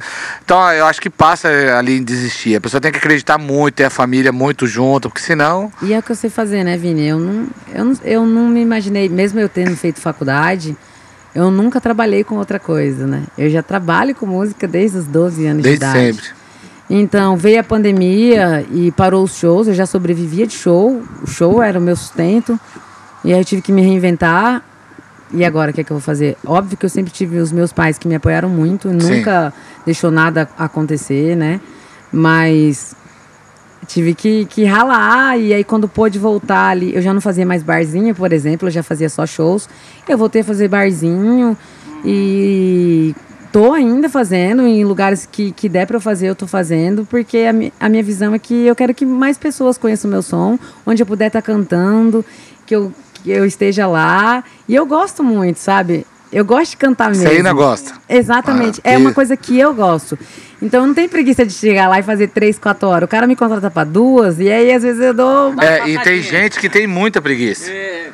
Então 0.43 0.71
eu 0.71 0.85
acho 0.85 1.01
que 1.01 1.09
passa 1.09 1.49
ali 1.77 1.97
em 1.97 2.03
desistir. 2.03 2.55
A 2.55 2.61
pessoa 2.61 2.79
tem 2.79 2.91
que 2.91 2.99
acreditar 2.99 3.37
muito, 3.37 3.75
ter 3.75 3.85
a 3.85 3.89
família 3.89 4.31
muito 4.31 4.67
junto, 4.67 5.09
porque 5.09 5.21
senão. 5.21 5.71
E 5.81 5.93
é 5.93 5.99
o 5.99 6.03
que 6.03 6.11
eu 6.11 6.15
sei 6.15 6.29
fazer, 6.29 6.63
né, 6.63 6.77
Vini? 6.77 7.07
Eu 7.07 7.19
não, 7.19 7.47
eu, 7.73 7.85
não, 7.85 7.93
eu 8.03 8.25
não 8.25 8.49
me 8.49 8.61
imaginei, 8.61 9.09
mesmo 9.09 9.39
eu 9.39 9.49
tendo 9.49 9.75
feito 9.75 9.99
faculdade, 9.99 10.77
eu 11.35 11.51
nunca 11.51 11.81
trabalhei 11.81 12.23
com 12.23 12.35
outra 12.35 12.57
coisa, 12.57 13.05
né? 13.05 13.23
Eu 13.37 13.49
já 13.49 13.61
trabalho 13.61 14.15
com 14.15 14.25
música 14.25 14.65
desde 14.65 14.97
os 14.99 15.05
12 15.05 15.45
anos 15.45 15.63
Desde 15.63 15.79
de 15.79 15.85
idade. 15.85 15.99
sempre. 16.15 16.25
Então, 16.89 17.35
veio 17.35 17.59
a 17.59 17.63
pandemia 17.63 18.65
e 18.71 18.91
parou 18.91 19.23
os 19.23 19.35
shows, 19.35 19.67
eu 19.67 19.73
já 19.73 19.85
sobrevivia 19.85 20.47
de 20.47 20.53
show, 20.53 21.03
o 21.21 21.27
show 21.27 21.61
era 21.61 21.77
o 21.77 21.81
meu 21.81 21.95
sustento, 21.95 22.59
e 23.23 23.33
aí 23.33 23.39
eu 23.39 23.43
tive 23.43 23.61
que 23.61 23.71
me 23.71 23.81
reinventar. 23.81 24.63
E 25.33 25.43
agora, 25.43 25.71
o 25.71 25.73
que 25.73 25.81
é 25.81 25.83
que 25.83 25.91
eu 25.91 25.97
vou 25.97 26.01
fazer? 26.01 26.37
Óbvio 26.45 26.77
que 26.77 26.85
eu 26.85 26.89
sempre 26.89 27.11
tive 27.11 27.39
os 27.39 27.51
meus 27.51 27.73
pais 27.73 27.97
que 27.97 28.07
me 28.07 28.15
apoiaram 28.15 28.47
muito, 28.47 28.89
nunca 28.93 29.51
deixou 29.85 30.11
nada 30.11 30.47
acontecer, 30.57 31.35
né? 31.35 31.59
Mas 32.13 32.95
tive 33.85 34.13
que, 34.15 34.45
que 34.45 34.65
ralar, 34.65 35.37
e 35.39 35.53
aí 35.53 35.63
quando 35.63 35.87
pôde 35.87 36.17
voltar 36.19 36.69
ali, 36.69 36.93
eu 36.95 37.01
já 37.01 37.13
não 37.13 37.21
fazia 37.21 37.45
mais 37.45 37.63
barzinho, 37.63 38.13
por 38.15 38.33
exemplo, 38.33 38.67
eu 38.67 38.71
já 38.71 38.83
fazia 38.83 39.07
só 39.09 39.25
shows. 39.25 39.69
Eu 40.07 40.17
voltei 40.17 40.41
a 40.41 40.43
fazer 40.43 40.67
barzinho 40.67 41.55
e 42.03 43.15
tô 43.51 43.71
ainda 43.73 44.09
fazendo 44.09 44.63
em 44.63 44.83
lugares 44.83 45.25
que, 45.31 45.51
que 45.51 45.67
der 45.69 45.87
para 45.87 45.97
eu 45.97 46.01
fazer, 46.01 46.27
eu 46.27 46.35
tô 46.35 46.45
fazendo, 46.45 47.05
porque 47.09 47.37
a, 47.39 47.53
mi- 47.53 47.73
a 47.79 47.87
minha 47.89 48.03
visão 48.03 48.33
é 48.33 48.39
que 48.39 48.65
eu 48.65 48.75
quero 48.75 48.93
que 48.93 49.05
mais 49.05 49.37
pessoas 49.37 49.77
conheçam 49.77 50.09
o 50.09 50.11
meu 50.11 50.21
som, 50.21 50.59
onde 50.85 51.01
eu 51.01 51.05
puder 51.07 51.27
estar 51.27 51.41
cantando, 51.41 52.23
que 52.65 52.75
eu, 52.75 52.91
que 53.23 53.31
eu 53.31 53.45
esteja 53.45 53.87
lá. 53.87 54.43
E 54.67 54.75
eu 54.75 54.85
gosto 54.85 55.23
muito, 55.23 55.57
sabe? 55.57 56.05
Eu 56.31 56.43
gosto 56.43 56.71
de 56.71 56.77
cantar 56.77 57.09
mesmo. 57.09 57.23
Você 57.27 57.35
ainda 57.35 57.53
gosta? 57.53 57.93
Exatamente. 58.09 58.81
Ah, 58.83 58.89
é 58.91 58.95
que- 58.95 59.01
uma 59.01 59.13
coisa 59.13 59.37
que 59.37 59.57
eu 59.59 59.73
gosto. 59.73 60.17
Então 60.61 60.81
eu 60.81 60.87
não 60.87 60.93
tenho 60.93 61.07
preguiça 61.09 61.45
de 61.45 61.53
chegar 61.53 61.87
lá 61.87 61.99
e 61.99 62.03
fazer 62.03 62.27
três, 62.27 62.57
quatro 62.57 62.87
horas. 62.89 63.05
O 63.05 63.07
cara 63.09 63.27
me 63.27 63.35
contrata 63.35 63.69
pra 63.71 63.83
duas, 63.83 64.39
e 64.39 64.49
aí 64.49 64.71
às 64.73 64.83
vezes 64.83 65.01
eu 65.01 65.13
dou. 65.13 65.53
É, 65.61 65.87
e 65.89 65.99
tem 65.99 66.21
gente 66.21 66.59
que 66.59 66.69
tem 66.69 66.87
muita 66.87 67.21
preguiça. 67.21 67.69
É, 67.71 68.09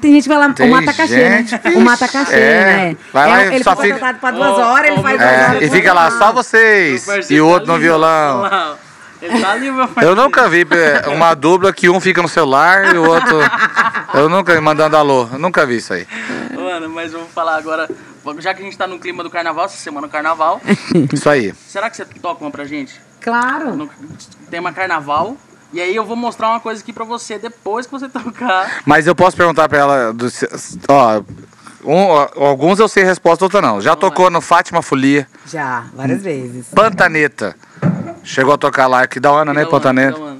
Tem 0.00 0.12
gente 0.12 0.24
que 0.24 0.28
vai 0.28 0.38
lá, 0.38 0.52
Tem 0.52 0.68
o 0.68 0.70
mata 0.70 0.92
cachê, 0.92 1.16
né? 1.28 1.46
O 1.74 1.80
mata 1.80 2.06
cachê, 2.06 2.34
é. 2.34 2.64
né? 2.90 2.96
Vai 3.12 3.26
lá 3.28 3.42
É, 3.42 3.48
e 3.48 3.54
ele 3.54 3.64
só 3.64 3.74
foi 3.74 3.86
fica- 3.86 3.94
contratado 3.94 4.20
pra 4.20 4.30
duas 4.30 4.58
Ô, 4.58 4.60
horas, 4.60 4.90
ele 4.90 5.02
faz 5.02 5.18
duas 5.18 5.30
É, 5.32 5.44
horas. 5.48 5.62
e 5.62 5.70
fica 5.70 5.92
lá 5.94 6.10
só 6.10 6.32
vocês 6.32 7.30
e 7.30 7.40
o 7.40 7.46
tá 7.46 7.52
outro 7.52 7.72
no 7.72 7.78
violão. 7.78 8.42
tá 8.42 9.52
ali, 9.52 9.70
meu 9.70 9.88
Eu 10.02 10.14
nunca 10.14 10.48
vi 10.50 10.66
é, 10.70 11.08
uma 11.08 11.32
dubla 11.34 11.72
que 11.72 11.88
um 11.88 11.98
fica 11.98 12.20
no 12.20 12.28
celular 12.28 12.94
e 12.94 12.98
o 12.98 13.08
outro. 13.08 13.38
Eu 14.14 14.28
nunca 14.28 14.58
mandando 14.60 14.96
alô. 14.96 15.28
Eu 15.32 15.38
nunca 15.38 15.64
vi 15.66 15.76
isso 15.78 15.92
aí. 15.92 16.06
Mano, 16.80 16.92
mas 16.94 17.12
eu 17.12 17.20
vou 17.20 17.28
falar 17.28 17.56
agora. 17.56 17.88
Já 18.38 18.52
que 18.52 18.60
a 18.60 18.64
gente 18.64 18.76
tá 18.76 18.86
no 18.86 18.98
clima 18.98 19.22
do 19.22 19.30
carnaval, 19.30 19.64
essa 19.64 19.76
semana 19.78 20.06
é 20.06 20.10
carnaval, 20.10 20.60
Isso 21.12 21.28
aí. 21.30 21.54
será 21.66 21.88
que 21.88 21.96
você 21.96 22.04
toca 22.04 22.44
uma 22.44 22.50
pra 22.50 22.64
gente? 22.64 23.00
Claro. 23.20 23.74
No 23.74 23.90
tema 24.50 24.72
carnaval. 24.72 25.36
E 25.72 25.80
aí 25.80 25.94
eu 25.96 26.04
vou 26.04 26.16
mostrar 26.16 26.48
uma 26.50 26.60
coisa 26.60 26.82
aqui 26.82 26.92
pra 26.92 27.04
você 27.04 27.38
depois 27.38 27.86
que 27.86 27.92
você 27.92 28.08
tocar. 28.10 28.82
Mas 28.84 29.06
eu 29.06 29.14
posso 29.14 29.36
perguntar 29.36 29.68
pra 29.68 29.78
ela. 29.78 30.12
do- 30.12 30.26
ó, 30.88 31.22
um- 31.84 32.44
alguns 32.44 32.78
eu 32.78 32.88
sei 32.88 33.04
a 33.04 33.06
resposta, 33.06 33.44
outra 33.44 33.62
não. 33.62 33.80
Já 33.80 33.96
tocou 33.96 34.28
no 34.30 34.40
Fátima 34.40 34.82
Folia, 34.82 35.26
Já, 35.46 35.84
várias 35.94 36.22
vezes. 36.22 36.66
Pantaneta. 36.74 37.56
Chegou 38.22 38.52
a 38.54 38.58
tocar 38.58 38.86
lá, 38.88 39.06
que 39.06 39.18
da 39.20 39.30
hora, 39.32 39.54
né, 39.54 39.62
Então, 39.62 40.35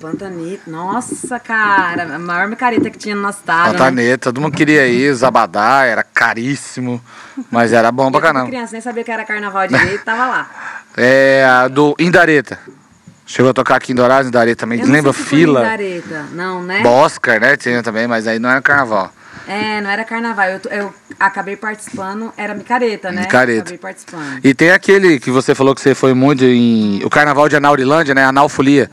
Pantaneta? 0.00 0.70
Nossa, 0.70 1.38
cara. 1.40 2.14
A 2.14 2.18
maior 2.18 2.48
micareta 2.48 2.90
que 2.90 2.98
tinha 2.98 3.14
no 3.14 3.22
nosso 3.22 3.38
estado. 3.38 3.72
Né? 3.72 3.78
Pantaneta, 3.78 4.32
todo 4.32 4.40
mundo 4.40 4.54
queria 4.56 4.86
ir, 4.86 5.12
Zabadá, 5.14 5.84
era 5.84 6.02
caríssimo, 6.02 7.00
mas 7.50 7.72
era 7.72 7.90
bom 7.90 8.10
pra 8.10 8.18
Eu, 8.18 8.22
como 8.22 8.34
caramba. 8.34 8.50
criança, 8.50 8.72
nem 8.72 8.80
sabia 8.80 9.04
que 9.04 9.10
era 9.10 9.24
carnaval 9.24 9.66
direito, 9.66 10.04
tava 10.04 10.26
lá. 10.26 10.50
É, 10.98 11.44
a 11.44 11.68
do 11.68 11.94
Indareta. 11.98 12.58
Chegou 13.26 13.50
a 13.50 13.52
tocar 13.52 13.76
aqui 13.76 13.92
em 13.92 13.94
Dourados, 13.94 14.28
Indareta 14.28 14.60
também. 14.60 14.80
Eu 14.80 14.86
Lembra 14.86 15.12
fila? 15.12 15.60
Micareta. 15.60 16.24
Não, 16.32 16.62
né? 16.62 16.82
Oscar, 16.86 17.38
né? 17.38 17.54
Tinha 17.54 17.82
também, 17.82 18.06
mas 18.06 18.26
aí 18.26 18.38
não 18.38 18.48
era 18.48 18.62
carnaval. 18.62 19.12
É, 19.46 19.80
não 19.80 19.90
era 19.90 20.04
carnaval. 20.04 20.46
Eu, 20.48 20.60
eu 20.70 20.94
acabei 21.20 21.54
participando, 21.54 22.32
era 22.36 22.54
micareta, 22.54 23.12
né? 23.12 23.22
Micareta. 23.22 23.60
Acabei 23.60 23.78
participando. 23.78 24.40
E 24.42 24.54
tem 24.54 24.70
aquele 24.70 25.20
que 25.20 25.30
você 25.30 25.54
falou 25.54 25.74
que 25.74 25.80
você 25.80 25.94
foi 25.94 26.14
muito 26.14 26.44
em. 26.44 27.04
O 27.04 27.10
carnaval 27.10 27.48
de 27.48 27.56
Anaurilândia, 27.56 28.14
né? 28.14 28.24
Analfolia. 28.24 28.90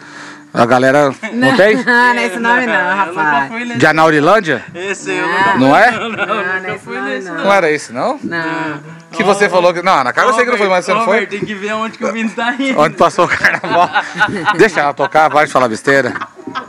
A 0.53 0.65
galera. 0.67 1.11
Não 1.33 1.57
tem? 1.57 1.75
Não, 1.83 2.13
não 2.13 2.19
é 2.19 2.25
esse 2.27 2.37
nome 2.39 2.65
não, 2.67 2.73
eu 2.75 2.79
nunca 3.07 3.23
rapaz. 3.23 3.47
fui 3.51 3.65
nesse. 3.65 3.79
De 3.79 3.87
Anaurilândia? 3.87 4.63
Esse 4.75 5.11
eu 5.11 5.27
Não. 5.27 5.57
Não 5.57 5.75
é? 5.75 5.91
Não, 5.91 6.09
Não, 6.09 6.25
não 6.27 6.39
é 6.39 6.59
nunca 6.59 6.71
esse 6.75 6.83
fui 6.85 7.01
nesse. 7.01 7.27
não. 7.27 7.43
Não 7.43 7.53
era 7.53 7.71
esse, 7.71 7.91
não? 7.91 8.19
Não. 8.21 8.79
Que 9.11 9.23
você 9.23 9.49
falou 9.49 9.73
que. 9.73 9.81
Não, 9.81 10.03
na 10.03 10.13
cara 10.13 10.27
eu 10.27 10.33
sei 10.35 10.45
que 10.45 10.51
não 10.51 10.57
foi, 10.57 10.69
mas 10.69 10.85
você 10.85 10.93
não 10.93 11.05
foi? 11.05 11.25
Tem 11.25 11.39
que 11.39 11.55
ver 11.55 11.73
onde 11.73 11.97
que 11.97 12.05
o 12.05 12.11
Vini 12.13 12.29
tá 12.29 12.53
indo. 12.53 12.79
Onde 12.79 12.95
passou 12.95 13.25
o 13.25 13.27
carnaval. 13.27 13.89
Deixa 14.57 14.81
ela 14.81 14.93
tocar, 14.93 15.27
vai 15.29 15.47
falar 15.47 15.67
besteira. 15.67 16.13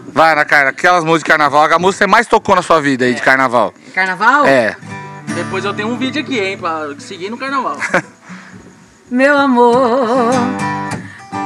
Vai, 0.09 0.35
na 0.35 0.45
cara, 0.47 0.71
aquelas 0.71 1.05
músicas 1.05 1.25
de 1.25 1.29
carnaval, 1.39 1.65
a 1.65 1.79
música 1.79 2.05
que 2.05 2.07
você 2.07 2.07
mais 2.07 2.27
tocou 2.27 2.55
na 2.57 2.63
sua 2.63 2.81
vida 2.81 3.05
aí 3.05 3.13
de 3.15 3.21
carnaval. 3.23 3.75
Carnaval? 3.95 4.47
É. 4.47 4.77
Depois 5.35 5.65
eu 5.65 5.75
tenho 5.75 5.89
um 5.89 5.97
vídeo 5.99 6.23
aqui, 6.23 6.39
hein, 6.39 6.57
pra 6.57 6.89
seguir 7.01 7.29
no 7.31 7.37
carnaval. 7.37 7.77
Meu 9.11 9.37
amor, 9.37 10.31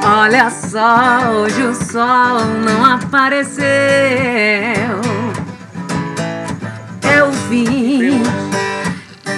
olha 0.05 0.51
só, 0.51 1.31
hoje 1.31 1.63
o 1.63 1.75
sol 1.75 2.45
não 2.65 2.85
apareceu. 2.85 3.65
É 7.03 7.23
o 7.23 7.33
fim 7.33 8.23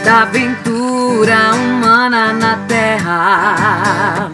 da 0.05 0.23
aventura 0.23 1.55
humana 1.55 2.33
na 2.33 2.57
Terra. 2.67 4.31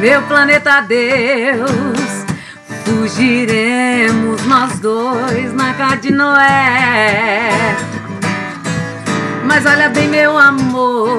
Meu 0.00 0.20
planeta 0.22 0.82
Deus, 0.82 2.26
fugiremos 2.84 4.44
nós 4.44 4.78
dois 4.80 5.54
na 5.54 5.72
casa 5.74 5.96
de 5.96 6.12
Noé. 6.12 7.76
Mas 9.44 9.64
olha 9.64 9.88
bem, 9.88 10.08
meu 10.08 10.36
amor, 10.36 11.16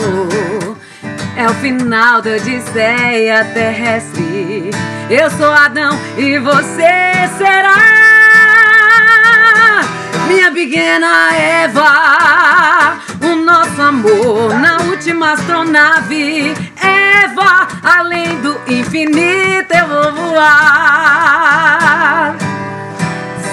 é 1.37 1.47
o 1.47 1.53
final 1.55 2.21
da 2.21 2.31
Odisseia 2.31 3.45
terrestre. 3.53 4.71
Eu 5.07 5.29
sou 5.29 5.51
Adão 5.51 5.97
e 6.17 6.39
você 6.39 6.89
será 7.37 7.75
minha 10.27 10.51
pequena 10.51 11.31
Eva. 11.35 12.97
O 13.21 13.35
nosso 13.35 13.79
amor 13.79 14.55
na 14.55 14.77
última 14.89 15.33
astronave. 15.33 16.55
Eva, 16.81 17.67
além 17.83 18.41
do 18.41 18.59
infinito 18.67 19.71
eu 19.73 19.87
vou 19.87 20.11
voar 20.13 20.75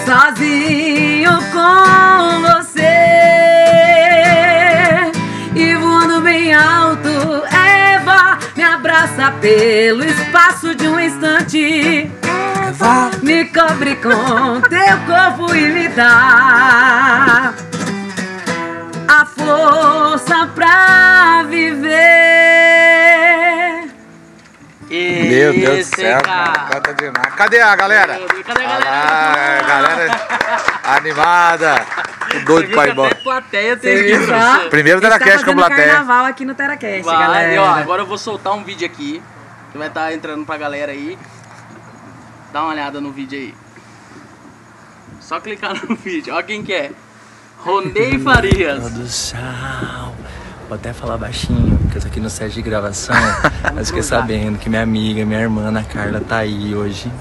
sozinho 0.06 1.38
com 1.52 2.40
você 2.40 3.23
Pelo 9.32 10.04
espaço 10.04 10.74
de 10.74 10.86
um 10.86 11.00
instante. 11.00 12.10
Eva, 12.68 13.10
me 13.22 13.46
cobre 13.46 13.96
com 13.96 14.60
teu 14.60 14.98
corpo 15.06 15.54
e 15.54 15.68
me 15.68 15.88
dá 15.88 17.54
a 19.08 19.26
força 19.26 20.46
pra 20.54 21.44
viver. 21.48 23.43
Meu 25.28 25.52
Deus 25.52 25.90
do 25.90 25.96
céu, 25.96 26.22
cara. 26.22 26.52
Canta 26.70 26.94
demais. 26.94 27.34
Cadê 27.34 27.60
a 27.60 27.74
galera? 27.76 28.20
Cadê 28.44 28.64
a 28.64 28.68
galera? 28.68 28.90
Ah, 28.90 29.62
galera 29.66 30.26
animada. 30.84 31.86
Doido 32.44 32.70
pra 32.72 32.86
ir 32.88 32.90
embora. 32.92 33.14
Plateia 33.16 33.74
só? 33.76 33.80
você. 33.82 34.68
Primeiro 34.70 35.00
Teracast 35.00 35.44
com 35.44 35.54
plateia. 35.54 35.86
carnaval 35.88 36.24
aqui 36.26 36.44
no 36.44 36.54
Teracast, 36.54 37.02
galera. 37.04 37.62
ó, 37.62 37.66
agora 37.66 38.02
eu 38.02 38.06
vou 38.06 38.18
soltar 38.18 38.52
um 38.54 38.64
vídeo 38.64 38.86
aqui. 38.86 39.22
Que 39.72 39.78
vai 39.78 39.88
estar 39.88 40.12
entrando 40.12 40.44
pra 40.44 40.56
galera 40.56 40.92
aí. 40.92 41.18
Dá 42.52 42.62
uma 42.62 42.72
olhada 42.72 43.00
no 43.00 43.10
vídeo 43.10 43.38
aí. 43.38 43.54
Só 45.20 45.40
clicar 45.40 45.74
no 45.74 45.94
vídeo. 45.96 46.34
Ó 46.34 46.42
quem 46.42 46.62
que 46.62 46.72
é. 46.72 46.90
Ronei 47.58 48.18
Farias. 48.18 48.78
Produção. 48.80 50.14
Vou 50.68 50.76
até 50.76 50.94
falar 50.94 51.18
baixinho, 51.18 51.76
porque 51.78 51.98
eu 51.98 52.02
tô 52.02 52.08
aqui 52.08 52.20
no 52.20 52.30
set 52.30 52.54
de 52.54 52.62
gravação. 52.62 53.14
mas 53.74 53.88
fiquei 53.88 54.02
sabendo 54.02 54.58
que 54.58 54.70
minha 54.70 54.82
amiga, 54.82 55.24
minha 55.24 55.40
irmã 55.40 55.68
Ana 55.68 55.82
Carla 55.82 56.20
tá 56.20 56.38
aí 56.38 56.74
hoje. 56.74 57.12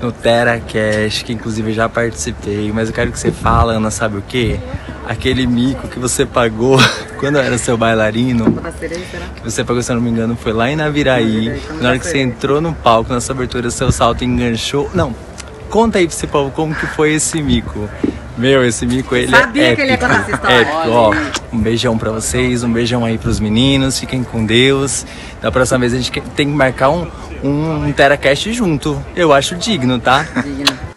No 0.00 0.12
TeraCast, 0.12 1.24
que 1.24 1.32
inclusive 1.32 1.70
eu 1.70 1.74
já 1.74 1.88
participei. 1.88 2.70
Mas 2.72 2.88
eu 2.88 2.94
quero 2.94 3.10
que 3.10 3.18
você 3.18 3.32
fale, 3.32 3.72
Ana, 3.72 3.90
sabe 3.90 4.18
o 4.18 4.22
quê? 4.22 4.58
Aquele 5.06 5.46
mico 5.46 5.88
que 5.88 5.98
você 5.98 6.24
pagou 6.24 6.78
quando 7.18 7.36
eu 7.36 7.42
era 7.42 7.58
seu 7.58 7.76
bailarino. 7.76 8.44
Será? 8.78 9.26
Que 9.34 9.42
você 9.42 9.64
pagou, 9.64 9.82
se 9.82 9.90
eu 9.90 9.96
não 9.96 10.02
me 10.02 10.10
engano, 10.10 10.36
foi 10.36 10.52
lá 10.52 10.70
em 10.70 10.76
Naviraí. 10.76 11.60
Na 11.80 11.90
hora 11.90 11.98
que 11.98 12.06
você 12.06 12.18
entrou 12.18 12.60
no 12.60 12.72
palco, 12.72 13.12
nessa 13.12 13.32
abertura, 13.32 13.68
seu 13.70 13.90
salto 13.90 14.24
enganchou. 14.24 14.88
Não, 14.94 15.14
conta 15.68 15.98
aí 15.98 16.06
pra 16.06 16.14
esse 16.14 16.26
povo 16.28 16.50
como 16.52 16.74
que 16.74 16.86
foi 16.86 17.14
esse 17.14 17.42
mico. 17.42 17.90
Meu, 18.38 18.64
esse 18.64 18.86
mico, 18.86 19.14
ele 19.14 19.28
Sabia 19.30 19.72
é 19.72 19.74
que 19.74 19.80
ele 19.82 19.88
ia 19.88 19.94
épico. 19.94 20.08
contar 20.08 20.22
essa 20.22 20.30
história. 20.32 20.56
Épico, 20.56 20.88
ó. 20.90 21.14
Um 21.52 21.58
beijão 21.58 21.98
pra 21.98 22.10
vocês, 22.10 22.62
um 22.62 22.72
beijão 22.72 23.04
aí 23.04 23.18
pros 23.18 23.38
meninos, 23.40 23.98
fiquem 23.98 24.22
com 24.22 24.44
Deus. 24.46 25.04
Da 25.42 25.50
próxima 25.52 25.80
vez 25.80 25.92
a 25.92 25.96
gente 25.96 26.10
tem 26.34 26.48
que 26.48 26.54
marcar 26.56 26.90
um, 26.90 27.06
um, 27.42 27.86
um 27.86 27.92
TeraCast 27.92 28.52
junto. 28.52 29.00
Eu 29.14 29.32
acho 29.32 29.56
digno, 29.56 29.98
tá? 29.98 30.26
Digno. 30.42 30.89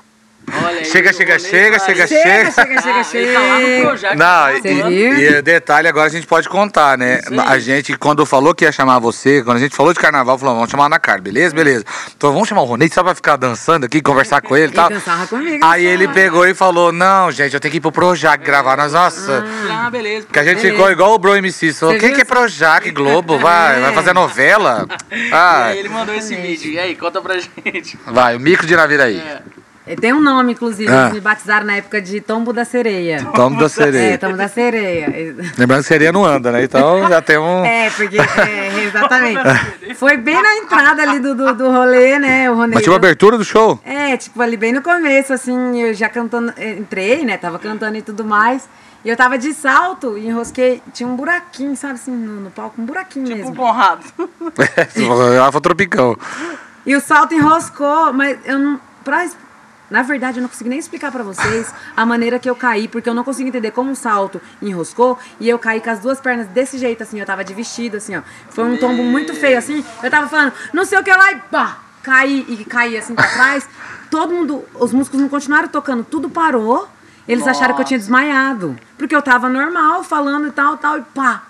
Aí, 0.94 1.04
Chega, 1.04 1.14
chega, 1.14 1.40
chega, 1.40 1.80
Farias. 1.80 2.10
chega, 2.10 2.52
Chega, 2.52 2.82
chega, 2.82 3.04
chega, 3.04 3.04
Ah, 3.04 3.22
ele 3.24 3.34
tá 3.34 3.40
lá 3.40 3.60
no 3.60 3.66
chega. 3.66 3.82
Projac. 3.88 4.16
Não, 4.16 4.26
tá 4.84 4.90
e, 4.92 5.24
e 5.38 5.42
detalhe 5.42 5.88
agora 5.88 6.06
a 6.08 6.10
gente 6.10 6.28
pode 6.28 6.48
contar, 6.48 6.98
né? 6.98 7.20
Aí. 7.32 7.40
A 7.54 7.60
gente, 7.60 7.98
quando 7.98 8.26
falou 8.26 8.54
que 8.54 8.64
ia 8.66 8.72
chamar 8.72 9.00
você, 9.00 9.42
quando 9.44 9.58
a 9.58 9.60
gente 9.60 9.76
falou 9.76 9.94
de 9.94 10.00
carnaval, 10.00 10.38
falou, 10.38 10.56
vamos 10.56 10.70
chamar 10.70 10.84
a 10.84 10.86
Ana 10.88 11.00
Carla, 11.00 11.22
beleza? 11.22 11.56
Beleza. 11.56 11.84
Então 12.16 12.32
vamos 12.32 12.48
chamar 12.48 12.62
o 12.62 12.66
Ronei 12.66 12.90
só 12.90 13.04
pra 13.04 13.16
ficar 13.16 13.36
dançando 13.38 13.86
aqui, 13.86 14.02
conversar 14.02 14.42
com 14.42 14.56
ele 14.56 14.66
e 14.66 14.68
Ele 14.68 14.76
tal. 14.76 14.90
dançava 14.90 15.26
comigo. 15.28 15.66
Aí 15.66 15.86
ele 15.86 16.08
pegou 16.10 16.46
e 16.48 16.54
falou, 16.54 16.92
não, 16.92 17.32
gente, 17.32 17.54
eu 17.54 17.60
tenho 17.60 17.72
que 17.72 17.78
ir 17.78 17.82
pro 17.82 17.92
Projac 17.92 18.44
gravar. 18.44 18.78
Nós, 18.78 18.94
nossa... 18.94 19.44
Ah, 19.72 19.90
beleza. 19.90 20.28
Que 20.32 20.40
a 20.40 20.44
gente 20.44 20.62
ficou 20.62 20.92
igual 20.92 21.14
o 21.14 21.18
Bro 21.18 21.36
MC. 21.38 21.74
Falou, 21.74 21.98
quem 21.98 22.14
que 22.14 22.22
é 22.22 22.26
Projac, 22.26 22.90
Globo? 22.92 23.38
Vai, 23.40 23.80
vai 23.82 23.94
fazer 23.94 24.14
novela? 24.14 24.88
E 25.14 25.32
Ah, 25.32 25.66
aí 25.68 25.80
ele 25.80 25.90
mandou 25.90 26.14
esse 26.16 26.36
vídeo. 26.36 26.72
E 26.72 26.80
aí, 26.80 26.96
conta 26.96 27.22
pra 27.22 27.36
gente. 27.38 27.98
vai, 28.06 28.36
o 28.36 28.40
mico 28.40 28.66
de 28.66 28.76
Naviraí. 28.76 29.18
É. 29.18 29.40
É, 29.86 29.96
Tem 29.96 30.14
um 30.14 30.22
nome, 30.22 30.54
inclusive, 30.54 30.90
Ah. 30.92 31.02
eles 31.04 31.14
me 31.16 31.20
batizaram 31.20 31.66
na 31.66 31.76
época 31.76 32.02
de 32.02 32.22
Tombo 32.22 32.54
da 32.54 32.64
Sereia. 32.64 33.26
Tombo 33.36 33.60
da 33.60 33.66
É, 33.66 33.70
sereia. 33.70 34.18
Tombo 34.18 34.38
da 34.38 34.48
Sereia. 34.48 35.08
Lembrando 35.58 35.82
que 35.82 35.88
sereia 35.88 36.12
não 36.12 36.24
anda, 36.24 36.52
né? 36.54 36.64
Então 36.64 37.08
já 37.10 37.22
tem 37.22 37.38
um... 37.38 37.66
É, 37.66 37.90
porque, 37.90 38.18
é, 38.18 38.84
exatamente. 38.86 39.96
Foi 39.96 40.16
bem 40.16 40.42
na 40.42 40.56
entrada 40.58 41.02
ali 41.02 41.20
do, 41.20 41.36
do, 41.36 41.54
do 41.54 41.70
rolê, 41.72 42.18
né? 42.18 42.50
O 42.50 42.56
Ronei 42.56 42.76
Mas 42.76 42.84
tinha 42.84 42.92
uma 42.94 42.98
abertura 42.98 43.38
do 43.38 43.44
show? 43.44 43.78
É, 43.84 44.16
tipo, 44.16 44.42
ali 44.42 44.56
bem 44.56 44.72
no 44.72 44.82
começo, 44.82 45.34
assim, 45.34 45.82
eu 45.82 45.94
já 45.94 46.08
cantando, 46.08 46.54
eh, 46.58 46.72
entrei, 46.80 47.26
né? 47.26 47.36
Tava 47.38 47.60
cantando 47.60 47.98
e 47.98 48.02
tudo 48.02 48.24
mais. 48.24 48.68
E 49.04 49.10
eu 49.10 49.18
tava 49.18 49.38
de 49.38 49.54
salto 49.54 50.18
e 50.18 50.28
enrosquei. 50.28 50.82
Tinha 50.94 51.10
um 51.10 51.18
buraquinho, 51.18 51.76
sabe 51.76 51.96
assim, 51.96 52.12
no, 52.12 52.40
no 52.40 52.52
palco, 52.52 52.82
um 52.82 52.86
buraquinho 52.86 53.26
Tipo 53.26 53.38
mesmo. 53.38 53.52
o 53.52 53.56
Conrado. 53.56 54.02
Ela 55.36 55.52
foi 55.52 55.60
tropicão. 55.62 56.18
E 56.86 56.96
o 56.96 57.02
salto 57.02 57.34
enroscou, 57.34 58.14
mas 58.14 58.38
eu 58.46 58.58
não. 58.58 58.80
Pra, 59.04 59.26
na 59.94 60.02
verdade, 60.02 60.40
eu 60.40 60.42
não 60.42 60.50
consegui 60.50 60.72
nem 60.72 60.80
explicar 60.80 61.12
pra 61.12 61.22
vocês 61.22 61.72
a 61.96 62.04
maneira 62.04 62.40
que 62.40 62.50
eu 62.50 62.56
caí, 62.56 62.88
porque 62.88 63.08
eu 63.08 63.14
não 63.14 63.24
consigo 63.24 63.48
entender 63.48 63.70
como 63.70 63.92
um 63.92 63.96
salto 63.96 64.42
enroscou 64.60 65.20
e 65.40 65.48
eu 65.48 65.60
caí 65.60 65.80
com 65.80 65.92
as 65.92 66.00
duas 66.00 66.20
pernas 66.20 66.48
desse 66.48 66.80
jeito, 66.80 67.04
assim, 67.04 67.20
eu 67.20 67.26
tava 67.28 67.44
de 67.44 67.54
vestido, 67.54 67.98
assim, 67.98 68.16
ó. 68.16 68.24
Foi 68.50 68.64
um 68.64 68.76
tombo 68.76 69.04
muito 69.04 69.36
feio, 69.36 69.56
assim. 69.56 69.86
Eu 70.02 70.10
tava 70.10 70.28
falando, 70.28 70.52
não 70.74 70.84
sei 70.84 70.98
o 70.98 71.04
que 71.04 71.12
lá, 71.12 71.32
e 71.34 71.36
pá! 71.42 71.78
Caí 72.02 72.44
e 72.50 72.66
caí 72.66 72.98
assim 72.98 73.14
pra 73.14 73.28
trás. 73.28 73.70
Todo 74.10 74.34
mundo, 74.34 74.66
os 74.74 74.92
músicos 74.92 75.20
não 75.20 75.30
continuaram 75.30 75.68
tocando, 75.68 76.04
tudo 76.04 76.28
parou. 76.28 76.90
Eles 77.28 77.48
acharam 77.48 77.76
que 77.76 77.82
eu 77.82 77.86
tinha 77.86 78.00
desmaiado. 78.00 78.76
Porque 78.98 79.16
eu 79.16 79.22
tava 79.22 79.48
normal, 79.48 80.04
falando 80.04 80.48
e 80.48 80.52
tal, 80.52 80.76
tal, 80.76 80.98
e 80.98 81.02
pá! 81.04 81.44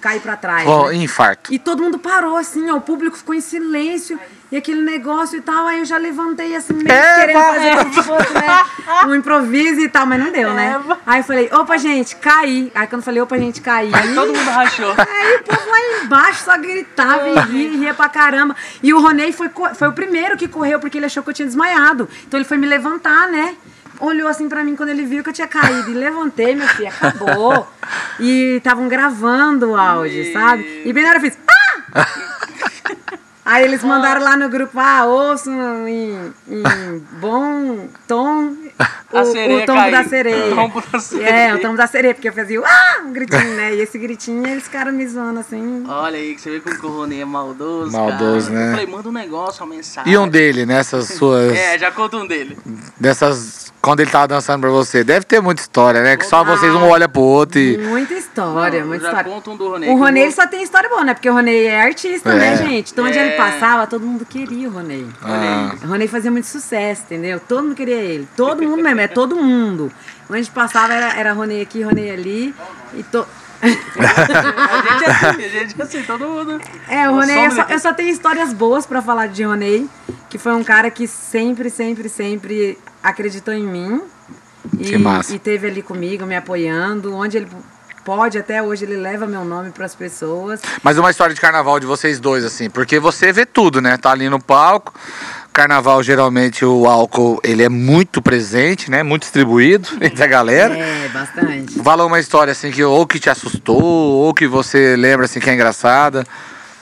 Caí 0.00 0.20
pra 0.20 0.36
trás. 0.36 0.66
Ó, 0.66 0.88
né? 0.88 0.96
infarto. 0.96 1.52
E 1.52 1.58
todo 1.58 1.82
mundo 1.82 1.98
parou, 1.98 2.36
assim, 2.36 2.70
ó, 2.70 2.76
o 2.76 2.80
público 2.80 3.16
ficou 3.16 3.34
em 3.34 3.40
silêncio, 3.40 4.18
e 4.50 4.56
aquele 4.56 4.82
negócio 4.82 5.38
e 5.38 5.40
tal, 5.40 5.66
aí 5.66 5.80
eu 5.80 5.84
já 5.84 5.98
levantei, 5.98 6.54
assim, 6.54 6.74
meio 6.74 6.88
Eva! 6.88 7.20
querendo 7.20 7.42
fazer 7.42 7.76
como 7.76 7.94
se 7.94 8.02
fosse, 8.02 8.34
né, 8.34 8.64
um 9.06 9.14
improviso 9.14 9.80
e 9.80 9.88
tal, 9.88 10.06
mas 10.06 10.20
não 10.20 10.30
deu, 10.30 10.54
né? 10.54 10.80
Aí 11.04 11.20
eu 11.20 11.24
falei, 11.24 11.50
opa, 11.52 11.76
gente, 11.76 12.14
caí. 12.16 12.70
Aí 12.74 12.86
quando 12.86 13.00
eu 13.00 13.04
falei, 13.04 13.20
opa, 13.20 13.36
gente, 13.38 13.60
caí. 13.60 13.90
Aí 13.92 14.14
todo 14.14 14.32
mundo 14.32 14.50
rachou. 14.50 14.94
Aí 14.96 15.36
o 15.36 15.42
povo 15.42 15.68
lá 15.68 16.04
embaixo 16.04 16.44
só 16.44 16.56
gritava 16.58 17.28
e 17.28 17.40
ria, 17.40 17.68
e 17.68 17.76
ria 17.76 17.94
pra 17.94 18.08
caramba. 18.08 18.54
E 18.82 18.94
o 18.94 19.00
Ronei 19.00 19.32
foi, 19.32 19.50
foi 19.74 19.88
o 19.88 19.92
primeiro 19.92 20.36
que 20.36 20.46
correu, 20.46 20.78
porque 20.78 20.96
ele 20.96 21.06
achou 21.06 21.24
que 21.24 21.30
eu 21.30 21.34
tinha 21.34 21.46
desmaiado. 21.46 22.08
Então 22.26 22.38
ele 22.38 22.48
foi 22.48 22.56
me 22.56 22.66
levantar, 22.66 23.28
né? 23.28 23.56
Olhou 24.00 24.28
assim 24.28 24.48
pra 24.48 24.62
mim 24.64 24.76
quando 24.76 24.90
ele 24.90 25.04
viu 25.04 25.22
que 25.22 25.30
eu 25.30 25.34
tinha 25.34 25.48
caído. 25.48 25.90
E 25.90 25.94
levantei, 25.94 26.54
meu 26.54 26.66
filho, 26.68 26.88
acabou. 26.88 27.66
E 28.18 28.56
estavam 28.56 28.88
gravando 28.88 29.70
o 29.70 29.76
áudio, 29.76 30.32
sabe? 30.32 30.82
E 30.84 30.92
bem 30.92 31.02
na 31.02 31.10
hora 31.10 31.18
eu 31.18 31.22
fiz. 31.22 31.38
Ah! 31.94 32.06
Aí 33.44 33.62
eles 33.62 33.84
mandaram 33.84 34.20
lá 34.22 34.36
no 34.36 34.48
grupo, 34.48 34.76
ah, 34.76 35.04
ouçam 35.04 35.86
em, 35.86 36.34
em 36.48 36.98
bom 37.20 37.86
tom 38.08 38.56
o, 39.12 39.18
A 39.18 39.24
sereia 39.24 39.62
o 39.62 39.66
tombo 39.66 39.80
caiu. 39.80 39.92
da 39.92 40.04
sereia. 40.04 40.46
O 40.46 40.54
tombo 40.56 40.82
da 40.92 40.98
sereia. 40.98 41.30
É, 41.30 41.54
o 41.54 41.60
tombo 41.60 41.76
da 41.76 41.86
sereia, 41.86 42.14
porque 42.14 42.28
eu 42.28 42.32
fazia 42.32 42.60
ah, 42.60 43.02
um 43.04 43.12
gritinho, 43.12 43.54
né? 43.54 43.74
E 43.74 43.80
esse 43.80 43.98
gritinho 43.98 44.44
eles 44.46 44.64
ficaram 44.64 44.92
me 44.92 45.06
zoando 45.06 45.40
assim. 45.40 45.84
Olha 45.88 46.18
aí, 46.18 46.34
que 46.34 46.40
você 46.40 46.50
vê 46.50 46.60
como 46.60 46.78
que 46.78 46.86
o 46.86 46.88
Rony 46.88 47.20
é 47.20 47.24
maldoso. 47.24 47.92
Maldoso, 47.92 48.48
cara. 48.48 48.58
né? 48.58 48.66
Eu 48.66 48.70
falei, 48.72 48.86
manda 48.86 49.08
um 49.08 49.12
negócio, 49.12 49.64
uma 49.64 49.76
mensagem. 49.76 50.12
E 50.12 50.18
um 50.18 50.28
dele 50.28 50.66
nessas 50.66 51.06
suas. 51.06 51.52
É, 51.52 51.78
já 51.78 51.92
conta 51.92 52.16
um 52.16 52.26
dele. 52.26 52.58
Dessas. 52.98 53.72
Quando 53.86 54.00
ele 54.00 54.10
tava 54.10 54.26
dançando 54.26 54.62
pra 54.62 54.70
você. 54.70 55.04
Deve 55.04 55.24
ter 55.24 55.40
muita 55.40 55.60
história, 55.62 56.02
né? 56.02 56.16
Que 56.16 56.26
só 56.26 56.42
vocês 56.42 56.74
um 56.74 56.88
olha 56.88 57.08
pro 57.08 57.22
outro 57.22 57.60
e. 57.60 57.78
Muita 57.78 58.14
história, 58.14 58.80
Não, 58.80 58.88
muita 58.88 59.04
já 59.04 59.10
história. 59.10 59.32
conta 59.32 59.50
um 59.52 59.56
do 59.56 59.68
Ronei, 59.68 59.88
O 59.88 59.94
que 59.94 59.98
Ronei 60.00 60.22
eu 60.24 60.26
ele 60.26 60.34
só 60.34 60.44
tem 60.48 60.60
história 60.60 60.88
boa, 60.88 61.04
né? 61.04 61.14
Porque 61.14 61.30
o 61.30 61.32
Ronei 61.32 61.68
é 61.68 61.82
artista, 61.82 62.30
É. 62.30 62.34
né, 62.34 62.56
gente? 62.56 62.90
Então 62.92 63.04
onde 63.04 63.16
É. 63.16 63.24
ele 63.28 63.36
passava, 63.36 63.86
todo 63.86 64.04
mundo 64.04 64.26
queria 64.26 64.68
o 64.68 64.72
Ronei. 64.72 65.06
Ah. 65.22 65.72
O 65.84 65.86
Ronei 65.86 66.08
fazia 66.08 66.32
muito 66.32 66.48
sucesso, 66.48 67.02
entendeu? 67.04 67.38
Todo 67.38 67.62
mundo 67.62 67.76
queria 67.76 67.94
ele. 67.94 68.26
Todo 68.36 68.60
mundo 68.60 68.82
mesmo, 68.82 69.00
é 69.02 69.06
todo 69.06 69.36
mundo. 69.36 69.92
Onde 70.28 70.50
passava 70.50 70.92
era, 70.92 71.16
era 71.16 71.32
Ronei 71.32 71.62
aqui, 71.62 71.82
Ronei 71.82 72.10
ali. 72.10 72.52
E 72.92 73.04
to... 73.04 73.24
A 73.62 73.66
gente 73.68 75.04
é 75.04 75.10
assim, 75.10 75.44
a 75.44 75.48
gente 75.48 75.80
é 75.80 75.82
assim, 75.84 76.02
todo 76.02 76.26
mundo. 76.26 76.60
É, 76.88 77.08
o 77.08 77.14
Ronei, 77.14 77.46
eu 77.46 77.50
só, 77.52 77.62
eu 77.68 77.78
só 77.78 77.92
tenho 77.94 78.08
histórias 78.10 78.52
boas 78.52 78.84
pra 78.84 79.00
falar 79.00 79.28
de 79.28 79.44
Ronei, 79.44 79.88
que 80.28 80.38
foi 80.38 80.52
um 80.54 80.64
cara 80.64 80.90
que 80.90 81.06
sempre, 81.06 81.70
sempre, 81.70 82.08
sempre 82.08 82.76
acreditou 83.02 83.54
em 83.54 83.66
mim. 83.66 84.02
E, 84.78 85.34
e 85.34 85.38
teve 85.38 85.68
ali 85.68 85.82
comigo, 85.82 86.26
me 86.26 86.36
apoiando. 86.36 87.14
Onde 87.14 87.36
ele 87.36 87.48
pode, 88.04 88.38
até 88.38 88.62
hoje, 88.62 88.84
ele 88.84 88.96
leva 88.96 89.26
meu 89.26 89.44
nome 89.44 89.70
pras 89.70 89.94
pessoas. 89.94 90.60
Mas 90.80 90.96
uma 90.96 91.10
história 91.10 91.34
de 91.34 91.40
carnaval 91.40 91.80
de 91.80 91.86
vocês 91.86 92.20
dois, 92.20 92.44
assim. 92.44 92.70
Porque 92.70 93.00
você 93.00 93.32
vê 93.32 93.44
tudo, 93.44 93.80
né? 93.80 93.96
Tá 93.96 94.12
ali 94.12 94.28
no 94.28 94.40
palco. 94.40 94.94
Carnaval, 95.52 96.02
geralmente, 96.02 96.64
o 96.64 96.86
álcool, 96.86 97.40
ele 97.42 97.64
é 97.64 97.68
muito 97.68 98.22
presente, 98.22 98.90
né? 98.90 99.02
Muito 99.02 99.22
distribuído 99.22 99.88
entre 100.00 100.22
a 100.22 100.26
galera. 100.26 100.76
É, 100.76 101.08
bastante. 101.08 101.82
Fala 101.82 102.06
uma 102.06 102.20
história, 102.20 102.52
assim, 102.52 102.70
que 102.70 102.84
ou 102.84 103.06
que 103.06 103.18
te 103.18 103.28
assustou, 103.28 103.82
ou 103.82 104.32
que 104.32 104.46
você 104.46 104.94
lembra, 104.96 105.24
assim, 105.24 105.40
que 105.40 105.50
é 105.50 105.54
engraçada. 105.54 106.24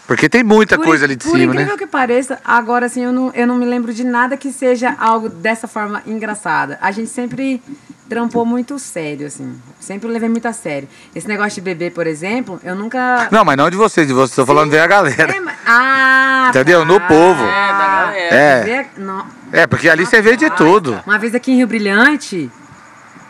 Porque 0.07 0.29
tem 0.29 0.45
muita 0.45 0.77
Por- 0.77 0.85
coisa 0.85 1.05
ali 1.07 1.17
de 1.17 1.25
por 1.25 1.31
cima, 1.37 1.55
né? 1.55 1.63
incrível 1.63 1.79
que 1.79 1.87
pareça, 1.87 2.39
agora 2.45 2.87
assim, 2.87 3.03
eu 3.03 3.13
não, 3.13 3.31
eu 3.35 3.47
não 3.47 3.57
me 3.57 3.65
lembro 3.65 3.93
de 3.95 4.05
nada 4.05 4.37
que 4.37 4.53
seja 4.53 4.95
algo 4.99 5.29
dessa 5.31 5.67
forma 5.67 6.03
engraçada. 6.07 6.79
A 6.83 6.91
gente 6.91 7.09
sempre 7.09 7.63
trampou 8.07 8.45
muito 8.45 8.79
sério, 8.79 9.27
assim. 9.27 9.59
Sempre 9.81 10.09
levei 10.09 10.29
muito 10.29 10.47
a 10.47 10.53
sério. 10.53 10.87
Esse 11.15 11.27
negócio 11.27 11.55
de 11.55 11.61
beber, 11.63 11.93
por 11.93 12.07
exemplo, 12.07 12.61
eu 12.63 12.75
nunca. 12.75 13.29
Não, 13.31 13.45
mas 13.47 13.57
não 13.57 13.71
de 13.71 13.77
vocês, 13.79 14.07
de 14.07 14.13
vocês. 14.13 14.37
Tô 14.37 14.45
falando 14.45 14.71
ver 14.71 14.81
a 14.81 14.87
galera. 14.87 15.35
É, 15.37 15.41
mas- 15.41 15.57
ah, 15.67 16.47
Entendeu? 16.51 16.85
No 16.85 17.01
tá. 17.01 17.07
povo. 17.07 17.43
É, 17.43 17.47
da 17.73 17.79
galera. 17.89 18.37
É. 18.37 18.87
Não. 18.99 19.27
É, 19.53 19.67
porque 19.67 19.89
ali 19.89 20.05
você 20.05 20.21
vê 20.21 20.37
de 20.37 20.51
tudo. 20.51 21.01
Uma 21.07 21.19
vez 21.19 21.35
aqui 21.35 21.51
em 21.53 21.57
Rio 21.57 21.67
Brilhante, 21.67 22.51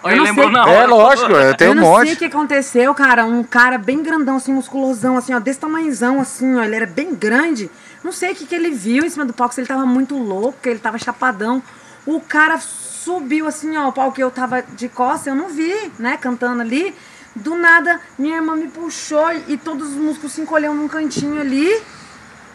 Olha, 0.05 0.17
Eu 0.17 0.23
lembrou 0.23 0.47
sei. 0.47 0.55
na 0.55 0.67
hora. 0.67 0.85
É 0.85 0.87
lógico, 0.87 1.33
eu 1.33 1.55
tenho 1.57 1.69
eu 1.71 1.73
um 1.73 1.75
não 1.77 1.83
sei 1.85 1.93
monte. 1.93 2.13
o 2.13 2.17
que 2.19 2.25
aconteceu, 2.27 2.95
cara. 2.95 3.25
Um 3.25 3.43
cara 3.43 3.79
bem 3.79 4.03
grandão, 4.03 4.37
assim, 4.37 4.53
musculosão, 4.53 5.17
assim, 5.17 5.33
ó, 5.35 5.41
desse 5.41 5.59
tamanhozão, 5.59 6.21
assim, 6.21 6.57
ó. 6.57 6.63
Ele 6.63 6.77
era 6.77 6.87
bem 6.87 7.15
grande. 7.15 7.71
Não 8.03 8.13
sei 8.13 8.33
o 8.33 8.35
que, 8.35 8.45
que 8.47 8.55
ele 8.55 8.71
viu 8.71 9.05
em 9.05 9.09
cima 9.09 9.25
do 9.25 9.33
palco, 9.33 9.55
se 9.55 9.61
ele 9.63 9.67
tava 9.69 9.87
muito 9.87 10.17
louco, 10.17 10.59
que 10.63 10.69
ele 10.69 10.79
tava 10.79 10.99
chapadão. 10.99 11.63
O 12.07 12.21
cara 12.21 12.59
subiu 12.59 13.47
assim, 13.49 13.77
ó, 13.79 13.89
o 13.89 13.93
palco 13.93 14.15
que 14.17 14.23
eu 14.23 14.31
tava 14.31 14.63
de 14.63 14.89
costas, 14.91 15.29
eu 15.29 15.35
não 15.35 15.49
vi, 15.49 15.75
né, 15.99 16.19
cantando 16.21 16.61
ali. 16.61 16.95
Do 17.35 17.57
nada, 17.57 17.99
minha 18.19 18.37
irmã 18.37 18.55
me 18.55 18.69
puxou 18.69 19.33
e, 19.33 19.55
e 19.55 19.57
todos 19.57 19.89
os 19.89 19.97
músicos 19.97 20.33
se 20.33 20.41
encolheram 20.43 20.75
num 20.75 20.87
cantinho 20.87 21.41
ali. 21.41 21.69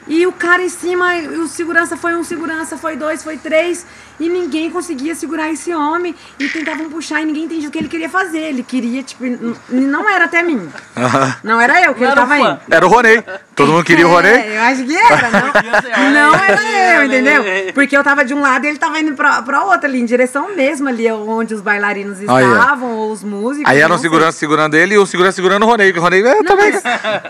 E 0.10 0.26
o 0.26 0.32
cara 0.32 0.64
em 0.64 0.70
cima, 0.70 1.16
e 1.16 1.38
o 1.38 1.47
segurança 1.47 1.95
foi 1.95 2.16
um 2.16 2.24
segurança, 2.24 2.76
foi 2.78 2.95
dois, 2.95 3.24
foi 3.24 3.38
três. 3.38 3.86
E 4.20 4.28
ninguém 4.28 4.72
conseguia 4.72 5.14
segurar 5.14 5.49
esse 5.51 5.74
homem. 5.74 6.16
E 6.39 6.49
tentavam 6.49 6.89
puxar 6.89 7.22
e 7.22 7.26
ninguém 7.26 7.43
entendia 7.43 7.70
o 7.70 7.72
que 7.72 7.78
ele 7.78 7.88
queria 7.88 8.10
fazer. 8.10 8.39
Ele 8.39 8.64
queria, 8.64 9.03
tipo, 9.03 9.24
não 9.70 10.10
era 10.10 10.26
até 10.26 10.41
mim. 10.41 10.68
Não 11.43 11.62
era 11.62 11.80
eu 11.82 11.93
que 11.93 12.01
Não 12.01 12.07
ele 12.07 12.12
era 12.12 12.24
o 12.24 12.28
tava 12.28 12.39
indo. 12.39 12.60
Era 12.70 12.86
o 12.86 12.89
Ronei. 12.89 13.24
Todo 13.60 13.74
mundo 13.74 13.84
queria 13.84 14.07
o 14.07 14.10
Ronei? 14.12 14.32
É, 14.32 14.57
eu 14.57 14.62
acho 14.62 14.86
que 14.86 14.95
era, 14.95 15.30
não, 15.30 16.32
não 16.32 16.36
era 16.36 16.95
eu, 16.95 17.03
entendeu? 17.03 17.43
Porque 17.74 17.97
eu 17.97 18.01
tava 18.03 18.24
de 18.24 18.34
um 18.34 18.39
lado 18.41 18.64
e 18.66 18.70
ele 18.70 18.78
tava 18.78 18.97
indo 18.99 19.14
pra, 19.16 19.41
pra 19.41 19.66
outro 19.66 19.86
ali, 19.86 19.99
em 19.99 20.05
direção 20.05 20.55
mesmo 20.55 20.88
ali 20.88 21.12
onde 21.12 21.53
os 21.53 21.60
bailarinos 21.60 22.22
estavam, 22.22 22.89
ou 22.95 23.12
os 23.12 23.22
músicos. 23.22 23.70
Aí 23.70 23.80
era 23.80 23.88
um 23.88 23.89
não 23.89 23.97
sei. 23.97 24.03
segurança 24.10 24.38
segurando 24.38 24.76
ele 24.76 24.93
e 24.93 24.97
o 24.97 25.05
segurança 25.05 25.36
segurando 25.36 25.64
o 25.64 25.66
Ronei. 25.66 25.91
que 25.91 25.99
O 25.99 26.01
Ronei, 26.01 26.22
eu 26.26 26.36
Não, 26.38 26.43
também. 26.43 26.72
mas, 26.72 26.84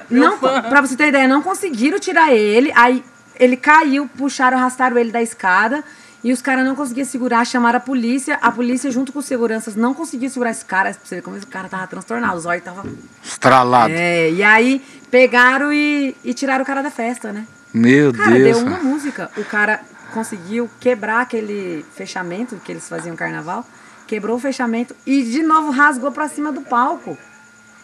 não, 0.09 0.37
pra 0.37 0.81
você 0.81 0.95
ter 0.95 1.07
ideia, 1.07 1.27
não 1.27 1.41
conseguiram 1.41 1.97
tirar 1.97 2.31
ele, 2.31 2.71
aí 2.75 3.03
ele 3.39 3.57
caiu, 3.57 4.07
puxaram, 4.15 4.57
arrastaram 4.57 4.97
ele 4.99 5.11
da 5.11 5.21
escada. 5.23 5.83
E 6.23 6.33
os 6.33 6.41
caras 6.41 6.65
não 6.65 6.75
conseguiam 6.75 7.05
segurar, 7.05 7.45
chamaram 7.45 7.77
a 7.77 7.79
polícia. 7.81 8.37
A 8.41 8.51
polícia, 8.51 8.91
junto 8.91 9.13
com 9.13 9.19
os 9.19 9.25
seguranças, 9.25 9.75
não 9.75 9.93
conseguia 9.93 10.29
segurar 10.29 10.51
esse 10.51 10.65
cara. 10.65 10.91
Pra 10.91 10.99
você 11.03 11.15
ver 11.15 11.21
como 11.21 11.37
esse 11.37 11.47
cara 11.47 11.69
tava 11.69 11.87
transtornado. 11.87 12.37
Os 12.37 12.45
olhos 12.45 12.63
tava. 12.63 12.83
Estralado. 13.23 13.93
É, 13.93 14.29
e 14.29 14.43
aí 14.43 14.81
pegaram 15.09 15.71
e, 15.71 16.15
e 16.23 16.33
tiraram 16.33 16.63
o 16.63 16.65
cara 16.65 16.81
da 16.81 16.91
festa, 16.91 17.31
né? 17.31 17.47
Meu 17.73 18.11
Cara, 18.13 18.31
Deus. 18.31 18.57
deu 18.57 18.67
uma 18.67 18.77
música. 18.79 19.29
O 19.37 19.45
cara 19.45 19.79
conseguiu 20.13 20.69
quebrar 20.79 21.21
aquele 21.21 21.85
fechamento 21.95 22.55
que 22.57 22.71
eles 22.71 22.89
faziam 22.89 23.15
carnaval. 23.15 23.65
Quebrou 24.07 24.37
o 24.37 24.39
fechamento 24.39 24.95
e 25.05 25.23
de 25.23 25.43
novo 25.43 25.69
rasgou 25.71 26.11
pra 26.11 26.27
cima 26.27 26.51
do 26.51 26.61
palco. 26.61 27.17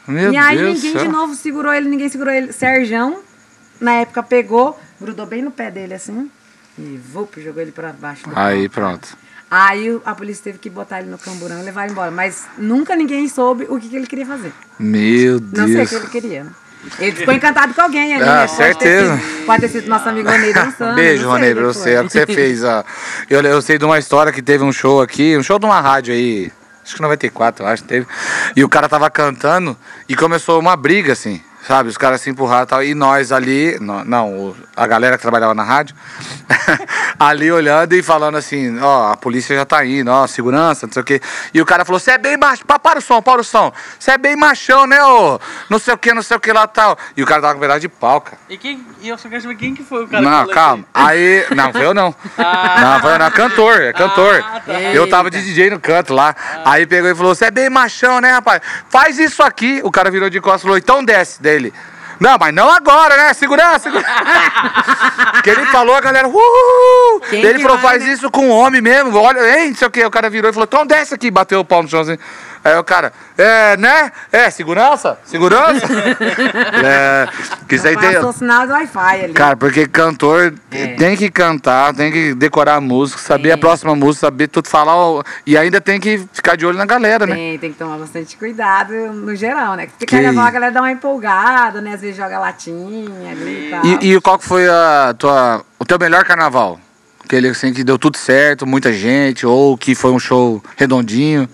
Meu 0.08 0.34
e 0.34 0.38
aí 0.38 0.58
Deus 0.58 0.76
ninguém 0.76 0.92
céu. 0.94 1.02
de 1.04 1.08
novo 1.08 1.36
segurou 1.36 1.72
ele, 1.72 1.88
ninguém 1.88 2.10
segurou 2.10 2.34
ele. 2.34 2.52
Serjão, 2.52 3.20
na 3.80 3.94
época, 3.94 4.24
pegou, 4.24 4.78
grudou 5.00 5.26
bem 5.26 5.42
no 5.42 5.52
pé 5.52 5.70
dele 5.70 5.94
assim. 5.94 6.30
E 6.78 7.00
vup, 7.12 7.40
jogou 7.42 7.62
ele 7.62 7.72
pra 7.72 7.94
baixo. 7.94 8.24
Aí, 8.36 8.68
pronto. 8.70 9.18
Aí 9.50 10.00
a 10.04 10.14
polícia 10.16 10.44
teve 10.46 10.58
que 10.58 10.70
botar 10.70 11.00
ele 11.00 11.10
no 11.10 11.18
camburão 11.18 11.60
e 11.60 11.64
levar 11.64 11.84
ele 11.84 11.92
embora. 11.94 12.12
Mas 12.12 12.46
nunca 12.58 12.96
ninguém 12.96 13.28
soube 13.30 13.66
o 13.70 13.80
que, 13.80 13.88
que 13.88 13.96
ele 13.96 14.08
queria 14.08 14.26
fazer. 14.26 14.52
Meu 14.80 15.40
Não 15.40 15.66
sei 15.66 15.74
o 15.76 15.78
Deus. 15.78 15.90
que 15.90 15.96
ele 15.96 16.08
queria. 16.08 16.44
né? 16.44 16.52
Ele 17.00 17.12
ficou 17.16 17.34
encantado 17.34 17.74
com 17.74 17.82
alguém 17.82 18.14
ali, 18.14 18.24
Ah, 18.24 18.42
né? 18.42 18.48
Pode 18.48 18.52
ter 18.58 18.64
certeza. 18.64 19.18
sido- 19.18 19.46
Pode 19.46 19.62
ter 19.62 19.70
sido 19.70 19.88
nosso 19.88 20.10
amigo 20.10 20.30
Ronei 20.30 20.54
dançando. 20.54 20.94
Beijo, 20.98 21.28
Ronei, 21.28 21.56
pra 21.56 21.64
você. 21.66 21.92
É 21.94 22.02
o 22.02 22.06
que 22.06 22.12
você 22.12 22.26
fez. 22.28 22.64
ó. 22.64 22.84
Eu, 23.30 23.42
eu 23.42 23.62
sei 23.62 23.78
de 23.78 23.86
uma 23.86 23.98
história 23.98 24.32
que 24.32 24.42
teve 24.42 24.64
um 24.64 24.72
show 24.72 25.02
aqui, 25.02 25.36
um 25.38 25.42
show 25.44 25.58
de 25.58 25.66
uma 25.66 25.80
rádio 25.82 26.14
aí, 26.14 26.52
acho 26.84 26.96
que 26.96 27.02
94, 27.02 27.64
eu 27.66 27.70
acho 27.70 27.82
que 27.84 27.90
teve. 27.90 28.06
E 28.56 28.64
o 28.64 28.70
cara 28.70 28.88
tava 28.90 29.10
cantando 29.10 29.76
e 30.10 30.16
começou 30.16 30.60
uma 30.60 30.76
briga, 30.76 31.14
assim, 31.14 31.42
sabe? 31.68 31.90
Os 31.90 31.98
caras 31.98 32.22
se 32.22 32.30
empurraram 32.30 32.64
e 32.64 32.68
tal. 32.68 32.84
E 32.84 32.94
nós 32.96 33.32
ali, 33.32 33.78
não, 33.80 34.56
a 34.76 34.88
galera 34.88 35.16
que 35.18 35.22
trabalhava 35.22 35.54
na 35.54 35.64
rádio, 35.64 35.96
ali 37.20 37.52
olhando 37.52 37.94
e 37.94 38.02
falando 38.04 38.36
assim: 38.38 38.80
ó, 38.80 39.12
a 39.12 39.18
polícia 39.18 39.56
já 39.56 39.66
tá 39.66 39.86
indo, 39.86 40.10
ó, 40.12 40.28
segurança, 40.28 40.86
não 40.86 40.94
sei 40.94 41.02
o 41.02 41.06
quê. 41.06 41.22
E 41.54 41.62
o 41.62 41.66
cara 41.66 41.86
falou: 41.86 42.00
você 42.00 42.12
é 42.12 42.18
bem 42.18 42.38
macho, 42.38 42.66
pa- 42.66 42.80
para 42.80 43.00
o 43.00 43.02
som, 43.02 43.22
para 43.22 43.42
o 43.42 43.44
som. 43.44 43.72
Você 44.00 44.12
é 44.12 44.18
bem 44.18 44.36
machão, 44.36 44.86
né, 44.88 45.04
ô? 45.04 45.40
Não 45.70 45.80
sei 45.80 45.94
o 45.94 45.98
que, 45.98 46.14
não 46.14 46.22
sei 46.22 46.38
o 46.38 46.40
que 46.40 46.52
lá 46.52 46.68
tal. 46.68 46.98
E 47.16 47.24
o 47.24 47.26
cara 47.26 47.42
tava 47.42 47.54
com 47.56 47.60
pedaço 47.60 47.80
de 47.82 47.90
pau, 47.90 48.22
cara. 48.22 48.38
E, 48.50 48.58
quem, 48.58 48.86
e 49.02 49.10
eu 49.10 49.18
só 49.18 49.30
quero 49.30 49.42
saber 49.42 49.56
quem 49.56 49.74
que 49.74 49.84
foi 49.84 50.04
o 50.04 50.08
cara 50.08 50.22
Não, 50.24 50.48
calma. 50.48 50.86
Aí. 50.94 51.46
Não, 51.56 51.72
foi 51.72 51.86
eu 51.86 51.94
não. 51.94 52.14
Ah. 52.38 52.82
Não, 52.82 53.00
foi 53.02 53.14
eu 53.14 53.20
não. 53.20 53.32
Cantor, 53.32 53.82
é 53.82 53.94
cantor. 53.94 54.44
Ah, 54.46 54.60
tá. 54.66 54.74
Eu 54.82 55.10
tava 55.10 55.30
de 55.32 55.42
DJ 55.42 55.70
no 55.70 55.80
canto 55.80 56.14
lá. 56.14 56.36
Aí 56.64 56.86
pegou 56.86 57.10
e 57.10 57.16
falou: 57.16 57.34
Você 57.34 57.46
é 57.46 57.52
bem 57.52 57.70
machão, 57.70 58.20
né, 58.22 58.32
rapaz? 58.32 58.62
Faz 58.90 59.18
isso 59.20 59.42
aqui. 59.42 59.82
O 59.84 59.92
cara 59.92 60.12
virou 60.12 60.30
de 60.30 60.40
costas 60.40 60.62
e 60.62 60.64
falou: 60.64 60.78
Então 60.78 61.04
desce 61.04 61.42
dele. 61.56 61.74
Não, 62.20 62.38
mas 62.40 62.54
não 62.54 62.70
agora, 62.70 63.18
né? 63.18 63.34
Segurança, 63.34 63.80
segurança. 63.80 64.08
que 65.44 65.50
ele 65.50 65.66
falou, 65.66 65.96
a 65.96 66.02
galera, 66.02 66.28
uhul! 66.28 67.20
Quem 67.30 67.44
ele 67.44 67.60
falou, 67.60 67.78
vai, 67.78 67.92
faz 67.94 68.06
né? 68.06 68.14
isso 68.14 68.32
com 68.32 68.50
o 68.50 68.52
homem 68.52 68.82
mesmo, 68.82 69.18
olha, 69.18 69.60
hein, 69.60 69.70
não 69.70 69.76
sei 69.76 69.88
o 69.88 69.92
que. 69.92 70.06
O 70.06 70.12
cara 70.12 70.30
virou 70.30 70.50
e 70.50 70.54
falou, 70.54 70.66
então 70.66 70.86
desce 70.86 71.14
aqui, 71.14 71.30
bateu 71.30 71.60
o 71.60 71.66
pau 71.66 71.84
no 71.84 71.90
chão 71.90 72.02
assim. 72.02 72.18
Aí 72.66 72.76
o 72.80 72.84
cara, 72.84 73.14
é, 73.38 73.78
né? 73.78 74.12
É, 74.32 74.50
segurança? 74.50 75.20
Segurança? 75.24 75.86
é, 76.84 77.28
que 77.70 77.76
isso 77.76 77.88
aí 77.88 77.96
tem. 77.96 78.14
Passou 78.14 78.32
o 78.32 78.34
sinal 78.34 78.66
do 78.66 78.74
Wi-Fi 78.74 79.24
ali. 79.24 79.34
Cara, 79.34 79.56
porque 79.56 79.86
cantor 79.88 80.52
É. 80.72 80.88
tem 80.96 81.16
que 81.16 81.30
cantar, 81.30 81.94
tem 81.94 82.12
que 82.12 82.34
decorar 82.34 82.78
a 82.78 82.82
música, 82.82 83.22
saber 83.22 83.52
a 83.52 83.58
próxima 83.58 83.96
música, 83.96 84.26
saber 84.26 84.48
tudo 84.48 84.68
falar. 84.68 84.96
E 85.46 85.56
ainda 85.56 85.80
tem 85.80 86.00
que 86.00 86.28
ficar 86.34 86.56
de 86.58 86.66
olho 86.66 86.76
na 86.76 86.88
galera, 86.88 87.28
né? 87.28 87.36
Tem, 87.36 87.60
tem 87.60 87.72
que 87.72 87.78
tomar 87.78 88.00
bastante 88.00 88.36
cuidado 88.36 88.92
no 89.14 89.36
geral, 89.36 89.76
né? 89.76 89.86
Porque 89.86 90.08
Que 90.08 90.16
carnaval 90.16 90.46
a 90.48 90.52
galera 90.52 90.72
dá 90.72 90.82
uma 90.82 90.92
empolgada, 90.92 91.82
né? 91.82 91.94
Às 91.94 92.02
vezes 92.02 92.18
joga 92.18 92.40
latinha 92.40 93.30
ali 93.30 93.68
e 93.68 93.70
tal. 93.70 93.86
E, 93.86 94.16
e 94.16 94.22
qual 94.22 94.40
que 94.40 94.46
foi 94.46 94.68
a 94.68 95.14
tua, 95.16 95.64
o 95.78 95.86
teu 95.86 96.00
melhor 96.00 96.24
carnaval? 96.24 96.80
Aquele 97.24 97.50
assim 97.50 97.72
que 97.72 97.84
deu 97.84 98.00
tudo 98.00 98.18
certo, 98.18 98.66
muita 98.66 98.92
gente, 98.92 99.46
ou 99.46 99.78
que 99.78 99.94
foi 99.94 100.12
um 100.12 100.20
show 100.20 100.64
redondinho. 100.76 101.48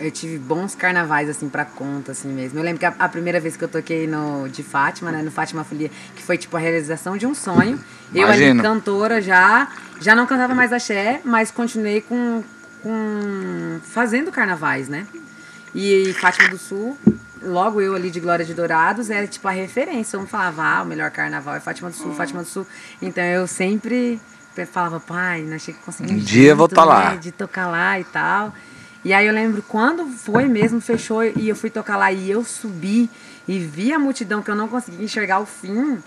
Eu 0.00 0.10
tive 0.10 0.38
bons 0.38 0.74
carnavais, 0.74 1.28
assim, 1.28 1.48
pra 1.48 1.64
conta, 1.64 2.12
assim 2.12 2.28
mesmo. 2.28 2.58
Eu 2.58 2.62
lembro 2.62 2.78
que 2.78 2.86
a, 2.86 2.94
a 2.98 3.08
primeira 3.08 3.40
vez 3.40 3.56
que 3.56 3.64
eu 3.64 3.68
toquei 3.68 4.06
no, 4.06 4.48
de 4.48 4.62
Fátima, 4.62 5.10
né? 5.10 5.22
No 5.22 5.30
Fátima 5.30 5.64
Folia, 5.64 5.90
que 6.14 6.22
foi, 6.22 6.38
tipo, 6.38 6.56
a 6.56 6.60
realização 6.60 7.16
de 7.16 7.26
um 7.26 7.34
sonho. 7.34 7.80
Eu 8.14 8.28
ali, 8.28 8.44
Imagino. 8.44 8.62
cantora 8.62 9.20
já, 9.20 9.68
já 10.00 10.14
não 10.14 10.26
cantava 10.26 10.54
mais 10.54 10.72
axé, 10.72 11.20
mas 11.24 11.50
continuei 11.50 12.00
com, 12.00 12.44
com 12.82 13.80
fazendo 13.82 14.30
carnavais, 14.30 14.88
né? 14.88 15.06
E 15.74 16.14
Fátima 16.14 16.48
do 16.48 16.58
Sul, 16.58 16.96
logo 17.42 17.80
eu 17.80 17.94
ali 17.94 18.10
de 18.10 18.20
Glória 18.20 18.44
de 18.44 18.54
Dourados, 18.54 19.10
era, 19.10 19.26
tipo, 19.26 19.48
a 19.48 19.52
referência. 19.52 20.18
Mundo 20.18 20.28
falava, 20.28 20.62
ah, 20.62 20.82
o 20.82 20.86
melhor 20.86 21.10
carnaval 21.10 21.56
é 21.56 21.60
Fátima 21.60 21.90
do 21.90 21.96
Sul, 21.96 22.14
Fátima 22.14 22.42
do 22.42 22.48
Sul. 22.48 22.66
Então, 23.02 23.24
eu 23.24 23.46
sempre 23.48 24.20
falava, 24.66 24.98
pai, 25.00 25.42
não 25.42 25.56
achei 25.56 25.72
que 25.74 25.80
consegui 25.80 26.12
Um 26.12 26.18
dia 26.18 26.50
eu 26.50 26.56
vou 26.56 26.68
tá 26.68 26.84
lá. 26.84 27.14
de 27.14 27.30
tocar 27.30 27.68
lá 27.68 27.98
e 27.98 28.04
tal. 28.04 28.52
E 29.04 29.12
aí 29.12 29.26
eu 29.26 29.32
lembro 29.32 29.62
quando 29.62 30.06
foi 30.06 30.46
mesmo, 30.46 30.80
fechou 30.80 31.22
e 31.24 31.48
eu 31.48 31.56
fui 31.56 31.70
tocar 31.70 31.96
lá 31.96 32.12
e 32.12 32.30
eu 32.30 32.44
subi 32.44 33.08
e 33.46 33.58
vi 33.58 33.92
a 33.92 33.98
multidão 33.98 34.42
que 34.42 34.50
eu 34.50 34.56
não 34.56 34.68
conseguia 34.68 35.04
enxergar 35.04 35.40
o 35.40 35.46
fim. 35.46 35.98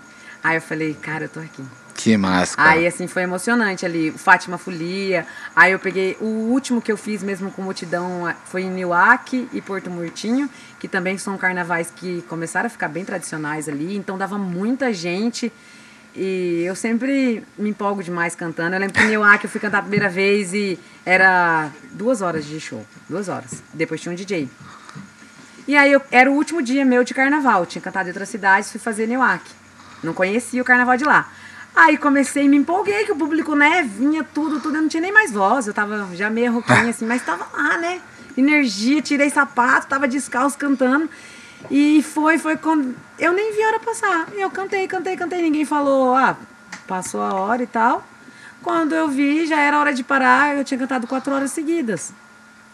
Aí 0.43 0.57
eu 0.57 0.61
falei, 0.61 0.93
cara, 0.93 1.25
eu 1.25 1.29
tô 1.29 1.39
aqui. 1.39 1.63
Que 1.93 2.17
massa. 2.17 2.55
Aí 2.57 2.87
assim 2.87 3.07
foi 3.07 3.23
emocionante 3.23 3.85
ali, 3.85 4.09
o 4.09 4.17
Fátima 4.17 4.57
Folia. 4.57 5.25
Aí 5.55 5.71
eu 5.71 5.79
peguei 5.79 6.17
o 6.19 6.25
último 6.25 6.81
que 6.81 6.91
eu 6.91 6.97
fiz 6.97 7.21
mesmo 7.21 7.51
com 7.51 7.61
multidão 7.61 8.33
foi 8.45 8.63
em 8.63 8.71
Newark 8.71 9.47
e 9.53 9.61
Porto 9.61 9.89
Murtinho, 9.89 10.49
que 10.79 10.87
também 10.87 11.17
são 11.17 11.37
carnavais 11.37 11.91
que 11.95 12.23
começaram 12.23 12.67
a 12.67 12.69
ficar 12.69 12.87
bem 12.87 13.05
tradicionais 13.05 13.69
ali, 13.69 13.95
então 13.95 14.17
dava 14.17 14.37
muita 14.37 14.91
gente. 14.91 15.51
E 16.15 16.63
eu 16.65 16.75
sempre 16.75 17.43
me 17.57 17.69
empolgo 17.69 18.03
demais 18.03 18.35
cantando. 18.35 18.75
Eu 18.75 18.79
lembro 18.79 18.95
que 18.95 19.01
em 19.01 19.09
Newark 19.09 19.45
eu 19.45 19.49
fui 19.49 19.61
cantar 19.61 19.77
a 19.77 19.81
primeira 19.81 20.09
vez 20.09 20.53
e 20.53 20.77
era 21.05 21.71
duas 21.91 22.21
horas 22.21 22.45
de 22.45 22.59
show. 22.59 22.85
Duas 23.09 23.27
horas. 23.27 23.63
Depois 23.73 23.99
tinha 24.01 24.11
um 24.11 24.15
DJ. 24.15 24.49
E 25.67 25.75
aí 25.75 25.91
eu, 25.91 26.01
era 26.11 26.29
o 26.29 26.33
último 26.33 26.61
dia 26.61 26.85
meu 26.85 27.03
de 27.03 27.13
carnaval. 27.13 27.65
Tinha 27.65 27.81
cantado 27.81 28.07
em 28.07 28.11
outras 28.11 28.29
cidades, 28.29 28.71
fui 28.71 28.79
fazer 28.79 29.07
Newark. 29.07 29.43
Não 30.03 30.13
conhecia 30.13 30.61
o 30.61 30.65
carnaval 30.65 30.97
de 30.97 31.03
lá. 31.03 31.29
Aí 31.75 31.97
comecei, 31.97 32.49
me 32.49 32.57
empolguei, 32.57 33.05
que 33.05 33.11
o 33.11 33.15
público, 33.15 33.55
né, 33.55 33.81
vinha 33.83 34.23
tudo, 34.23 34.59
tudo. 34.59 34.75
Eu 34.75 34.81
não 34.81 34.89
tinha 34.89 35.01
nem 35.01 35.11
mais 35.11 35.31
voz. 35.31 35.67
Eu 35.67 35.73
tava 35.73 36.09
já 36.13 36.29
meio 36.29 36.51
rouquinha 36.51 36.89
assim, 36.89 37.05
mas 37.05 37.23
tava 37.23 37.47
lá, 37.55 37.77
né? 37.77 38.01
Energia, 38.35 39.01
tirei 39.01 39.29
sapato, 39.29 39.87
tava 39.87 40.07
descalço 40.07 40.57
cantando. 40.57 41.09
E 41.69 42.03
foi, 42.03 42.37
foi 42.37 42.57
quando. 42.57 42.95
Eu 43.17 43.31
nem 43.33 43.53
vi 43.53 43.63
a 43.63 43.67
hora 43.67 43.79
passar. 43.79 44.27
Eu 44.33 44.49
cantei, 44.49 44.87
cantei, 44.87 45.15
cantei. 45.15 45.41
Ninguém 45.41 45.63
falou, 45.63 46.13
ah, 46.15 46.35
passou 46.87 47.21
a 47.21 47.33
hora 47.33 47.63
e 47.63 47.67
tal. 47.67 48.03
Quando 48.64 48.93
eu 48.93 49.07
vi, 49.07 49.45
já 49.47 49.59
era 49.59 49.80
hora 49.80 49.93
de 49.93 50.03
parar. 50.03 50.55
Eu 50.55 50.64
tinha 50.64 50.78
cantado 50.78 51.07
quatro 51.07 51.34
horas 51.34 51.51
seguidas. 51.51 52.12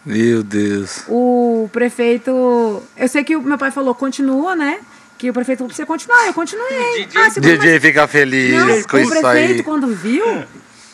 Meu 0.04 0.42
Deus. 0.42 1.02
O 1.08 1.68
prefeito. 1.72 2.82
Eu 2.96 3.08
sei 3.08 3.24
que 3.24 3.36
o 3.36 3.42
meu 3.42 3.58
pai 3.58 3.70
falou, 3.70 3.94
continua, 3.94 4.54
né? 4.54 4.78
Que 5.18 5.30
o 5.30 5.32
prefeito 5.32 5.58
falou 5.58 5.68
pra 5.68 5.76
você 5.76 5.84
continuar. 5.84 6.26
Eu 6.26 6.34
continuei. 6.34 7.06
DJ 7.06 7.20
Ah, 7.22 7.28
DJ 7.40 7.80
fica 7.80 8.06
feliz 8.06 8.54
mais- 8.54 8.86
com 8.86 8.96
Não, 8.96 9.02
o 9.04 9.06
isso 9.08 9.20
prefeito, 9.20 9.52
aí. 9.54 9.62
quando 9.64 9.86
viu 9.88 10.24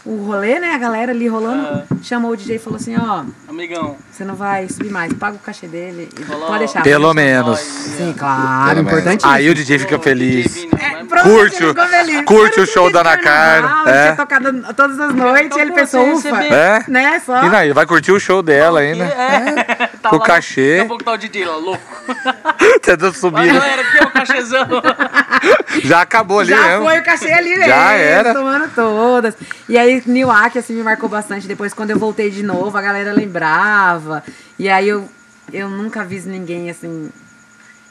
o 0.05 0.17
rolê, 0.27 0.59
né? 0.59 0.75
A 0.75 0.79
galera 0.79 1.13
ali 1.13 1.27
rolando, 1.29 1.83
chamou 2.03 2.33
o 2.33 2.37
DJ 2.37 2.57
e 2.57 2.59
falou 2.59 2.77
assim: 2.79 2.95
ó, 2.97 3.25
Amigão. 3.49 3.97
você 4.11 4.25
não 4.25 4.35
vai 4.35 4.69
subir 4.69 4.91
mais, 4.91 5.13
paga 5.15 5.37
o 5.37 5.39
cachê 5.39 5.67
dele 5.67 6.09
Falou, 6.27 6.47
pode 6.47 6.59
deixar. 6.61 6.83
Pelo 6.83 7.13
menos. 7.15 7.59
Sim, 7.61 8.15
claro, 8.17 8.77
Pelo 8.77 8.81
importante. 8.89 9.25
Aí 9.27 9.49
o 9.49 9.55
DJ 9.55 9.79
fica 9.79 9.99
feliz. 9.99 10.67
É, 10.79 11.05
Pronto, 11.05 11.29
Curte 11.29 11.65
o- 11.65 11.75
feliz. 11.75 12.25
curte 12.25 12.61
o 12.61 12.67
show 12.67 12.91
da 12.91 13.01
Ana 13.01 13.17
carnaval, 13.19 13.89
é. 13.89 14.13
Tocado 14.13 14.75
todas 14.75 14.99
as 14.99 15.15
noites 15.15 15.57
e 15.57 15.61
ele 15.61 15.73
pensou, 15.73 16.13
ufa. 16.15 16.29
É? 16.45 16.85
Né, 16.89 17.21
só. 17.25 17.43
E 17.45 17.65
ele 17.65 17.73
vai 17.75 17.87
curtir 17.87 18.11
o 18.13 18.19
show 18.19 18.43
dela 18.43 18.81
ainda. 18.81 19.05
É. 19.05 19.85
Tá 20.05 20.11
Com 20.11 20.17
lá, 20.19 20.27
cachê. 20.27 20.73
Daqui 20.73 20.81
a 20.83 20.89
pouco 20.89 21.05
tá 21.05 21.13
o 21.13 21.17
DJ 21.17 21.47
lá, 21.47 21.57
louco. 21.57 21.81
Tentando 22.83 23.07
Mas 23.07 23.17
subir. 23.17 23.47
né? 23.47 23.53
galera, 23.55 23.81
aqui 23.83 23.97
é 23.99 24.03
o 24.03 24.11
cachezão. 24.11 24.67
Já 25.83 26.03
acabou 26.03 26.41
ali 26.41 26.51
Já 26.51 26.62
mesmo. 26.62 26.85
foi 26.85 26.99
o 26.99 27.05
cachê 27.05 27.33
ali 27.33 27.51
mesmo. 27.51 27.66
Já 27.66 27.93
era. 27.93 28.33
Tomando 28.35 28.68
todas. 28.75 29.35
E 29.68 29.77
aí, 29.77 30.03
Newak, 30.07 30.59
assim, 30.59 30.75
me 30.75 30.83
marcou 30.83 31.09
bastante. 31.09 31.47
Depois, 31.47 31.75
quando 31.75 31.91
eu 31.91 31.99
voltei 31.99 32.31
de 32.31 32.43
novo, 32.43 32.77
a 32.77 32.83
galera 32.83 33.12
lembrava. 33.12 34.22
E 34.59 34.68
aí, 34.68 34.89
eu, 34.89 35.09
eu 35.53 35.68
nunca 35.68 36.05
vi 36.05 36.20
ninguém, 36.20 36.70
assim... 36.70 37.11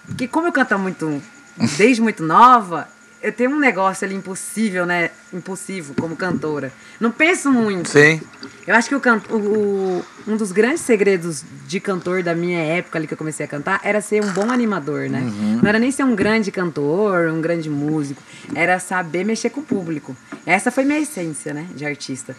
Porque 0.05 0.27
como 0.27 0.47
eu 0.47 0.51
canto 0.51 0.77
muito, 0.77 1.21
desde 1.77 2.01
muito 2.01 2.23
nova, 2.23 2.88
eu 3.24 3.32
tenho 3.32 3.49
um 3.51 3.59
negócio 3.59 4.05
ali 4.05 4.13
impossível, 4.13 4.86
né? 4.86 5.09
Impulsivo, 5.34 5.93
como 5.99 6.15
cantora. 6.15 6.71
Não 6.99 7.09
penso 7.11 7.49
muito. 7.51 7.89
Sim. 7.89 8.21
Eu 8.67 8.76
acho 8.76 8.89
que 8.89 8.95
o, 8.95 8.99
can- 8.99 9.21
o- 9.32 10.03
um 10.28 10.38
dos 10.38 10.51
grandes 10.51 10.82
segredos 10.82 11.43
de 11.65 11.80
cantor 11.80 12.21
da 12.21 12.36
minha 12.36 12.59
época 12.59 12.99
ali 12.99 13.07
que 13.07 13.13
eu 13.13 13.17
comecei 13.17 13.45
a 13.45 13.49
cantar 13.49 13.80
era 13.84 14.01
ser 14.01 14.24
um 14.24 14.32
bom 14.34 14.51
animador, 14.51 15.09
né? 15.09 15.21
Não 15.61 15.67
era 15.67 15.80
nem 15.80 15.89
ser 15.91 16.03
um 16.03 16.15
grande 16.15 16.51
cantor, 16.51 17.30
um 17.30 17.41
grande 17.41 17.69
músico. 17.69 18.21
Era 18.53 18.78
saber 18.80 19.24
mexer 19.24 19.49
com 19.49 19.61
o 19.61 19.63
público. 19.63 20.15
Essa 20.45 20.69
foi 20.69 20.84
minha 20.86 20.99
essência, 20.99 21.53
né? 21.53 21.65
De 21.76 21.86
artista. 21.86 22.36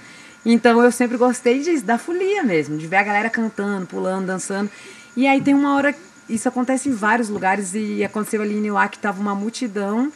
Então 0.46 0.82
eu 0.84 0.92
sempre 0.92 1.16
gostei 1.16 1.60
disso, 1.60 1.84
da 1.84 1.96
folia 1.96 2.42
mesmo, 2.42 2.76
de 2.76 2.86
ver 2.86 2.96
a 2.96 3.02
galera 3.02 3.30
cantando, 3.30 3.86
pulando, 3.86 4.26
dançando. 4.26 4.70
E 5.16 5.26
aí 5.26 5.40
tem 5.40 5.54
uma 5.54 5.74
hora. 5.74 5.94
Isso 6.28 6.48
acontece 6.48 6.88
em 6.88 6.92
vários 6.92 7.28
lugares 7.28 7.74
e 7.74 8.02
aconteceu 8.02 8.40
ali 8.40 8.54
em 8.54 8.88
que 8.90 8.98
tava 8.98 9.20
uma 9.20 9.34
multidão. 9.34 10.10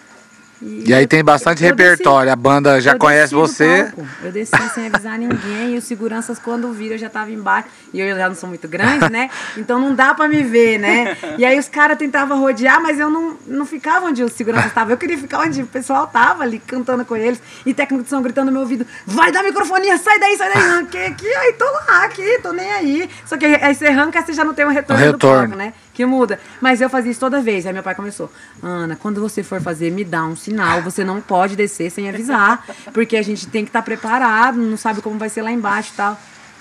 E 0.61 0.93
aí 0.93 1.07
tem 1.07 1.23
bastante 1.23 1.65
eu 1.65 1.75
desci- 1.75 1.91
repertório. 1.91 2.33
A 2.33 2.37
banda 2.37 2.81
já 2.81 2.97
conhece 2.97 3.35
você. 3.35 3.93
Eu 4.23 4.33
desci 4.33 4.57
sem 4.75 4.87
avisar 4.87 5.17
ninguém. 5.19 5.75
E 5.75 5.79
os 5.79 5.85
seguranças, 5.85 6.39
quando 6.39 6.73
viram, 6.73 6.95
eu 6.95 6.99
já 6.99 7.09
tava 7.09 7.31
embaixo. 7.31 7.69
E 7.95 8.01
eu 8.01 8.17
já 8.17 8.29
não 8.29 8.35
sou 8.35 8.49
muito 8.49 8.67
grande, 8.67 9.09
né? 9.11 9.31
Então 9.57 9.79
não 9.79 9.95
dá 9.95 10.15
pra 10.15 10.27
me 10.29 10.43
ver, 10.43 10.79
né? 10.79 11.17
E 11.39 11.45
aí 11.45 11.59
os 11.59 11.69
caras 11.69 11.97
tentavam 11.97 12.41
rodear, 12.41 12.81
mas 12.83 12.99
eu 12.99 13.09
não, 13.09 13.37
não 13.47 13.65
ficava 13.65 14.07
onde 14.07 14.23
os 14.23 14.33
seguranças 14.33 14.67
estavam. 14.69 14.91
Eu 14.91 14.99
queria 14.99 15.17
ficar 15.17 15.41
onde 15.41 15.63
o 15.63 15.67
pessoal 15.67 16.07
tava 16.07 16.43
ali, 16.43 16.59
cantando 16.59 17.05
com 17.05 17.17
eles. 17.17 17.41
E 17.65 17.73
técnico 17.73 18.03
de 18.05 18.11
som 18.11 18.21
gritando 18.21 18.47
no 18.47 18.53
meu 18.53 18.63
ouvido: 18.63 18.87
vai 19.07 19.31
dar 19.31 19.43
microfonia, 19.45 19.97
sai 19.99 20.19
daí, 20.19 20.37
sai 20.37 20.53
daí. 20.53 20.63
Ranquei 20.63 21.07
aqui, 21.07 21.27
aí 21.29 21.53
tô 21.53 21.65
lá, 21.65 22.05
aqui, 22.05 22.39
tô 22.43 22.53
nem 22.53 22.71
aí. 22.73 23.11
Só 23.27 23.37
que 23.37 23.47
aí 23.47 23.75
você 23.75 23.87
arranca, 23.87 24.21
você 24.23 24.33
já 24.33 24.45
não 24.45 24.55
tem 24.55 24.67
um 24.67 24.71
retorno, 24.71 25.03
Um 25.03 25.07
do 25.07 25.13
retorno. 25.13 25.39
palco, 25.49 25.57
né? 25.57 25.73
Que 25.99 26.07
muda. 26.07 26.39
Mas 26.61 26.81
eu 26.81 26.89
fazia 26.89 27.11
isso 27.11 27.19
toda 27.19 27.43
vez. 27.43 27.67
Aí 27.67 27.73
meu 27.73 27.83
pai 27.83 27.93
começou: 27.93 28.31
Ana, 28.63 28.95
quando 28.95 29.21
você 29.21 29.43
for 29.43 29.61
fazer, 29.61 29.91
me 29.91 30.05
dá 30.05 30.25
um 30.25 30.37
sinal. 30.37 30.81
Você 30.81 31.03
não 31.03 31.21
pode 31.21 31.57
descer 31.57 31.91
sem 31.91 32.09
avisar. 32.09 32.65
Porque 32.95 33.17
a 33.17 33.23
gente 33.23 33.49
tem 33.49 33.65
que 33.65 33.71
estar 33.71 33.83
preparado, 33.83 34.59
não 34.59 34.77
sabe 34.77 35.03
como 35.03 35.19
vai 35.19 35.29
ser 35.29 35.43
lá 35.43 35.51
embaixo 35.51 35.91
e 35.93 35.97
tal. 35.97 36.17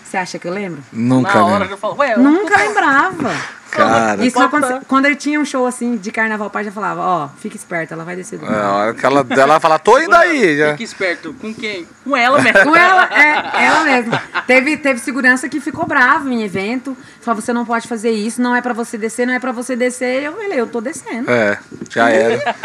Você 0.08 0.18
acha 0.18 0.40
que 0.40 0.48
eu 0.48 0.54
lembro? 0.54 0.80
Nunca, 0.94 1.34
Na 1.34 1.46
hora 1.46 1.60
né? 1.60 1.68
que 1.68 1.74
eu 1.74 1.78
falo, 1.78 1.98
ué, 1.98 2.14
eu- 2.14 2.20
Nunca 2.20 2.58
lembrava. 2.58 3.58
Cara. 3.70 4.26
Isso 4.26 4.40
quando 4.88 5.06
eu 5.08 5.16
tinha 5.16 5.40
um 5.40 5.44
show 5.46 5.68
assim 5.68 5.98
de 5.98 6.10
carnaval, 6.10 6.48
o 6.48 6.50
pai 6.50 6.64
já 6.64 6.72
falava: 6.72 7.02
Ó, 7.02 7.28
fica 7.38 7.56
esperta, 7.58 7.94
ela 7.94 8.06
vai 8.06 8.16
descer 8.16 8.40
do 8.40 8.46
É, 8.46 8.62
a 8.62 8.72
hora 8.72 8.94
que 8.94 9.06
ela, 9.06 9.26
ela 9.30 9.60
fala, 9.60 9.78
tô 9.78 10.00
indo 10.00 10.16
aí. 10.16 10.58
Já. 10.58 10.72
Fique 10.72 10.84
esperto. 10.86 11.34
Com 11.34 11.54
quem? 11.54 11.86
Com 12.04 12.16
ela 12.16 12.42
mesmo. 12.42 12.64
Com 12.64 12.76
ela, 12.76 13.10
é, 13.14 13.66
ela 13.66 13.84
mesma. 13.84 14.24
Teve, 14.48 14.78
teve 14.78 15.00
segurança 15.02 15.50
que 15.50 15.60
ficou 15.60 15.86
bravo 15.86 16.30
em 16.30 16.44
evento. 16.44 16.98
Falou, 17.22 17.42
você 17.42 17.52
não 17.52 17.66
pode 17.66 17.88
fazer 17.90 18.10
isso, 18.12 18.42
não 18.42 18.56
é 18.56 18.62
pra 18.62 18.74
você 18.74 18.98
descer, 18.98 19.28
não 19.28 19.34
é 19.34 19.40
pra 19.40 19.52
você 19.52 19.76
descer. 19.76 20.24
Eu 20.24 20.34
falei, 20.34 20.60
eu 20.60 20.68
tô 20.68 20.80
descendo. 20.80 21.30
É, 21.30 21.60
já 21.90 22.10
era. 22.10 22.56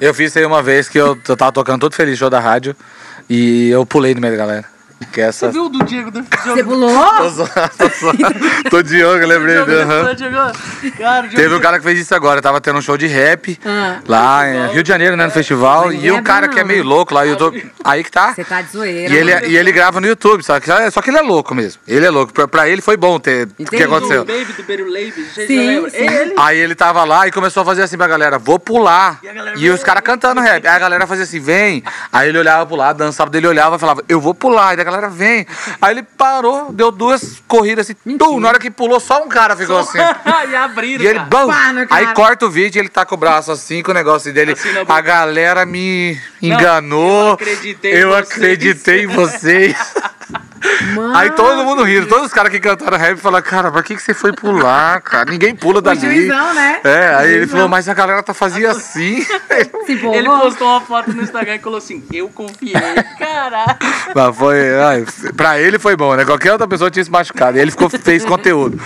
Eu 0.00 0.14
fiz 0.14 0.30
isso 0.30 0.38
aí 0.38 0.46
uma 0.46 0.62
vez 0.62 0.88
que 0.88 0.98
eu, 0.98 1.18
eu 1.28 1.36
tava 1.36 1.52
tocando 1.52 1.82
todo 1.82 1.94
feliz 1.94 2.18
show 2.18 2.30
da 2.30 2.40
rádio 2.40 2.74
e 3.28 3.68
eu 3.68 3.84
pulei 3.84 4.14
no 4.14 4.20
meio 4.22 4.32
da 4.32 4.38
galera. 4.38 4.75
Que 5.12 5.20
essa. 5.20 5.46
Você 5.46 5.52
viu 5.52 5.66
o 5.66 5.68
do 5.68 5.84
Diego 5.84 6.10
do 6.10 6.22
Você 6.22 6.48
jogo? 6.48 6.64
pulou? 6.64 7.16
Tô 7.16 7.28
zoando, 7.28 7.52
tô 7.78 7.88
zoando. 8.00 8.18
Tô 8.70 8.82
de 8.82 8.96
yoga, 8.96 9.26
lembrei. 9.26 9.56
Jogo 9.56 9.72
aham. 9.72 10.04
do 10.04 10.14
Diego. 10.14 10.36
Cara, 10.36 11.26
o 11.26 11.28
Diego- 11.28 11.36
Teve 11.36 11.54
um 11.54 11.60
cara 11.60 11.78
que 11.78 11.84
fez 11.84 11.98
isso 12.00 12.14
agora, 12.14 12.40
tava 12.40 12.60
tendo 12.60 12.78
um 12.78 12.82
show 12.82 12.96
de 12.96 13.06
rap 13.06 13.58
Ah. 13.64 13.98
lá 14.08 14.48
em 14.48 14.72
Rio 14.72 14.82
de 14.82 14.88
Janeiro, 14.88 15.16
né, 15.16 15.26
no 15.26 15.30
festival. 15.30 15.86
Mas 15.86 16.02
E 16.02 16.10
um 16.10 16.14
não 16.14 16.18
é 16.20 16.22
cara 16.22 16.46
bom, 16.46 16.52
que 16.54 16.58
é 16.60 16.62
não, 16.62 16.68
meio 16.68 16.82
né? 16.82 16.88
louco 16.88 17.14
lá, 17.14 17.26
eu 17.26 17.36
tô... 17.36 17.52
aí 17.84 18.02
que 18.02 18.10
tá. 18.10 18.34
Você 18.34 18.44
tá 18.44 18.62
de 18.62 18.70
zoeira. 18.72 19.12
E 19.12 19.16
ele, 19.16 19.34
mano. 19.34 19.46
e 19.46 19.56
ele 19.56 19.72
grava 19.72 20.00
no 20.00 20.06
YouTube, 20.06 20.42
só 20.42 20.58
que, 20.58 20.66
só 20.90 21.02
que 21.02 21.10
ele 21.10 21.18
é 21.18 21.22
louco 21.22 21.54
mesmo. 21.54 21.80
Ele 21.86 22.04
é 22.06 22.10
louco. 22.10 22.32
Pra, 22.32 22.48
pra 22.48 22.68
ele 22.68 22.80
foi 22.80 22.96
bom 22.96 23.18
ter 23.20 23.48
o 23.58 23.64
que 23.64 23.82
aconteceu. 23.82 24.24
Do 24.24 24.32
Baby, 24.32 24.52
do 24.52 24.62
Beru 24.62 24.86
vocês 24.86 25.46
Sim, 25.46 25.88
sim. 25.90 25.96
Ele. 26.06 26.34
Aí 26.38 26.58
ele 26.58 26.74
tava 26.74 27.04
lá 27.04 27.26
e 27.28 27.32
começou 27.32 27.62
a 27.62 27.66
fazer 27.66 27.82
assim 27.82 27.96
pra 27.98 28.06
galera, 28.06 28.38
vou 28.38 28.58
pular. 28.58 29.18
E 29.22 29.28
a 29.28 29.32
galera, 29.32 29.58
E 29.58 29.68
os 29.70 29.82
caras 29.82 30.02
cantando 30.02 30.40
rap. 30.40 30.66
Aí 30.66 30.74
a 30.74 30.78
galera 30.78 31.06
fazia 31.06 31.24
assim, 31.24 31.38
vem. 31.40 31.82
Aí 32.12 32.28
ele 32.28 32.38
olhava 32.38 32.64
pro 32.66 32.76
lado, 32.76 32.96
dançava 32.98 33.28
dele, 33.30 33.46
olhava 33.46 33.76
e 33.76 33.78
falava, 33.78 34.02
eu 34.08 34.20
vou 34.20 34.34
pular. 34.34 34.70
A 34.70 34.85
galera 34.86 35.08
vem. 35.10 35.46
Aí 35.82 35.92
ele 35.92 36.02
parou, 36.02 36.72
deu 36.72 36.90
duas 36.90 37.42
corridas 37.46 37.86
assim, 37.86 37.96
Mentira. 38.04 38.30
tum, 38.30 38.40
na 38.40 38.48
hora 38.48 38.58
que 38.58 38.70
pulou, 38.70 38.98
só 38.98 39.22
um 39.22 39.28
cara 39.28 39.56
ficou 39.56 39.78
assim. 39.78 39.98
e 40.50 40.54
abriram, 40.56 41.04
E 41.04 41.06
ele, 41.06 41.18
bam! 41.20 41.48
Aí 41.90 42.14
corta 42.14 42.46
o 42.46 42.50
vídeo 42.50 42.78
e 42.78 42.80
ele 42.80 42.88
tá 42.88 43.04
com 43.04 43.14
o 43.14 43.18
braço 43.18 43.50
assim, 43.52 43.82
com 43.82 43.90
o 43.90 43.94
negócio 43.94 44.32
dele. 44.32 44.52
Assim 44.52 44.72
na 44.72 44.80
boca. 44.80 44.94
a 44.94 45.00
galera 45.00 45.66
me 45.66 46.18
enganou. 46.40 47.28
eu 47.28 47.32
acreditei 47.34 47.92
em 47.92 47.96
eu 47.96 48.08
vocês." 48.10 48.30
acreditei 48.30 49.02
em 49.04 49.06
vocês. 49.06 49.76
Mano, 50.94 51.16
Aí 51.16 51.30
todo 51.30 51.64
mundo 51.64 51.82
rindo, 51.82 52.06
todos 52.06 52.26
os 52.26 52.32
caras 52.32 52.50
que 52.50 52.60
cantaram 52.60 52.96
rap 52.98 53.16
falaram, 53.18 53.44
cara, 53.44 53.70
por 53.72 53.82
que, 53.82 53.94
que 53.96 54.02
você 54.02 54.12
foi 54.14 54.32
pular, 54.32 55.00
cara? 55.00 55.30
Ninguém 55.30 55.54
pula 55.54 55.80
dali. 55.80 55.98
juizão, 56.00 56.54
né? 56.54 56.80
É, 56.84 57.14
aí 57.14 57.32
ele 57.34 57.46
falou, 57.46 57.68
mas 57.68 57.88
a 57.88 57.94
galera 57.94 58.22
tá 58.22 58.34
fazia 58.34 58.70
assim. 58.70 59.24
Ele 59.88 60.28
postou 60.28 60.66
uma 60.68 60.80
foto 60.80 61.12
no 61.12 61.22
Instagram 61.22 61.54
e 61.56 61.58
falou 61.58 61.78
assim: 61.78 62.04
Eu 62.12 62.28
confiei. 62.28 62.74
Caralho. 63.18 63.76
mas 64.14 64.36
foi. 64.36 64.74
Ai, 64.80 65.04
pra 65.36 65.58
ele 65.60 65.78
foi 65.78 65.96
bom, 65.96 66.14
né? 66.16 66.24
Qualquer 66.24 66.52
outra 66.52 66.66
pessoa 66.66 66.90
tinha 66.90 67.04
se 67.04 67.10
machucado. 67.10 67.56
E 67.56 67.60
ele 67.60 67.70
ficou, 67.70 67.88
fez 67.88 68.24
conteúdo. 68.24 68.80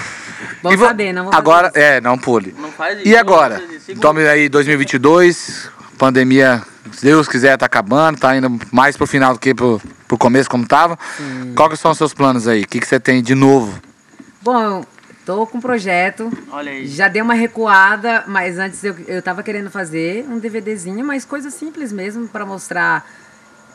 E 0.70 0.76
vo- 0.76 0.86
saber, 0.86 1.12
não 1.12 1.24
vou 1.24 1.32
fazer 1.32 1.40
Agora, 1.40 1.68
isso. 1.68 1.78
é, 1.78 2.00
não 2.00 2.18
pule. 2.18 2.54
Não 2.58 2.70
faz 2.70 2.98
isso. 2.98 3.08
E 3.08 3.16
agora? 3.16 3.62
Tome 4.00 4.26
aí 4.28 4.48
2022, 4.48 5.70
pandemia, 5.98 6.62
se 6.92 7.04
Deus 7.04 7.28
quiser, 7.28 7.56
tá 7.56 7.66
acabando, 7.66 8.18
tá 8.18 8.36
indo 8.36 8.58
mais 8.72 8.96
pro 8.96 9.06
final 9.06 9.34
do 9.34 9.38
que 9.38 9.54
pro, 9.54 9.80
pro 10.08 10.18
começo 10.18 10.48
como 10.48 10.66
tava. 10.66 10.98
Qual 11.54 11.68
que 11.68 11.76
são 11.76 11.90
os 11.90 11.98
seus 11.98 12.14
planos 12.14 12.48
aí? 12.48 12.62
O 12.62 12.68
que, 12.68 12.80
que 12.80 12.86
você 12.86 12.98
tem 12.98 13.22
de 13.22 13.34
novo? 13.34 13.80
Bom, 14.42 14.84
tô 15.26 15.46
com 15.46 15.58
um 15.58 15.60
projeto. 15.60 16.30
Olha 16.50 16.72
aí. 16.72 16.86
Já 16.86 17.08
dei 17.08 17.20
uma 17.20 17.34
recuada, 17.34 18.24
mas 18.26 18.58
antes 18.58 18.82
eu, 18.82 18.96
eu 19.06 19.22
tava 19.22 19.42
querendo 19.42 19.70
fazer 19.70 20.26
um 20.28 20.38
DVDzinho, 20.38 21.04
mas 21.04 21.24
coisa 21.24 21.50
simples 21.50 21.92
mesmo 21.92 22.26
pra 22.26 22.46
mostrar 22.46 23.04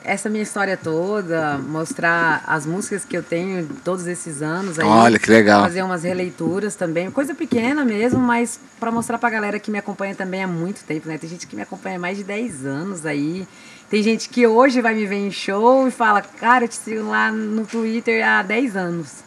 essa 0.05 0.29
minha 0.29 0.43
história 0.43 0.77
toda, 0.77 1.57
mostrar 1.57 2.43
as 2.45 2.65
músicas 2.65 3.03
que 3.03 3.17
eu 3.17 3.23
tenho 3.23 3.67
todos 3.83 4.05
esses 4.05 4.41
anos 4.41 4.77
aí. 4.79 4.85
Olha, 4.85 5.17
que 5.17 5.29
legal. 5.29 5.63
Fazer 5.63 5.81
umas 5.81 6.03
releituras 6.03 6.75
também, 6.75 7.09
coisa 7.09 7.33
pequena 7.33 7.83
mesmo, 7.83 8.19
mas 8.19 8.59
pra 8.79 8.91
mostrar 8.91 9.17
pra 9.17 9.29
galera 9.29 9.59
que 9.59 9.71
me 9.71 9.79
acompanha 9.79 10.13
também 10.13 10.43
há 10.43 10.47
muito 10.47 10.83
tempo, 10.83 11.07
né? 11.07 11.17
Tem 11.17 11.29
gente 11.29 11.47
que 11.47 11.55
me 11.55 11.63
acompanha 11.63 11.97
há 11.97 11.99
mais 11.99 12.17
de 12.17 12.23
10 12.23 12.65
anos 12.65 13.05
aí. 13.05 13.47
Tem 13.89 14.01
gente 14.01 14.29
que 14.29 14.45
hoje 14.45 14.81
vai 14.81 14.93
me 14.93 15.05
ver 15.05 15.27
em 15.27 15.31
show 15.31 15.87
e 15.87 15.91
fala, 15.91 16.21
cara, 16.21 16.65
eu 16.65 16.67
te 16.67 16.75
sigo 16.75 17.09
lá 17.09 17.31
no 17.31 17.65
Twitter 17.65 18.25
há 18.27 18.41
10 18.43 18.75
anos. 18.77 19.24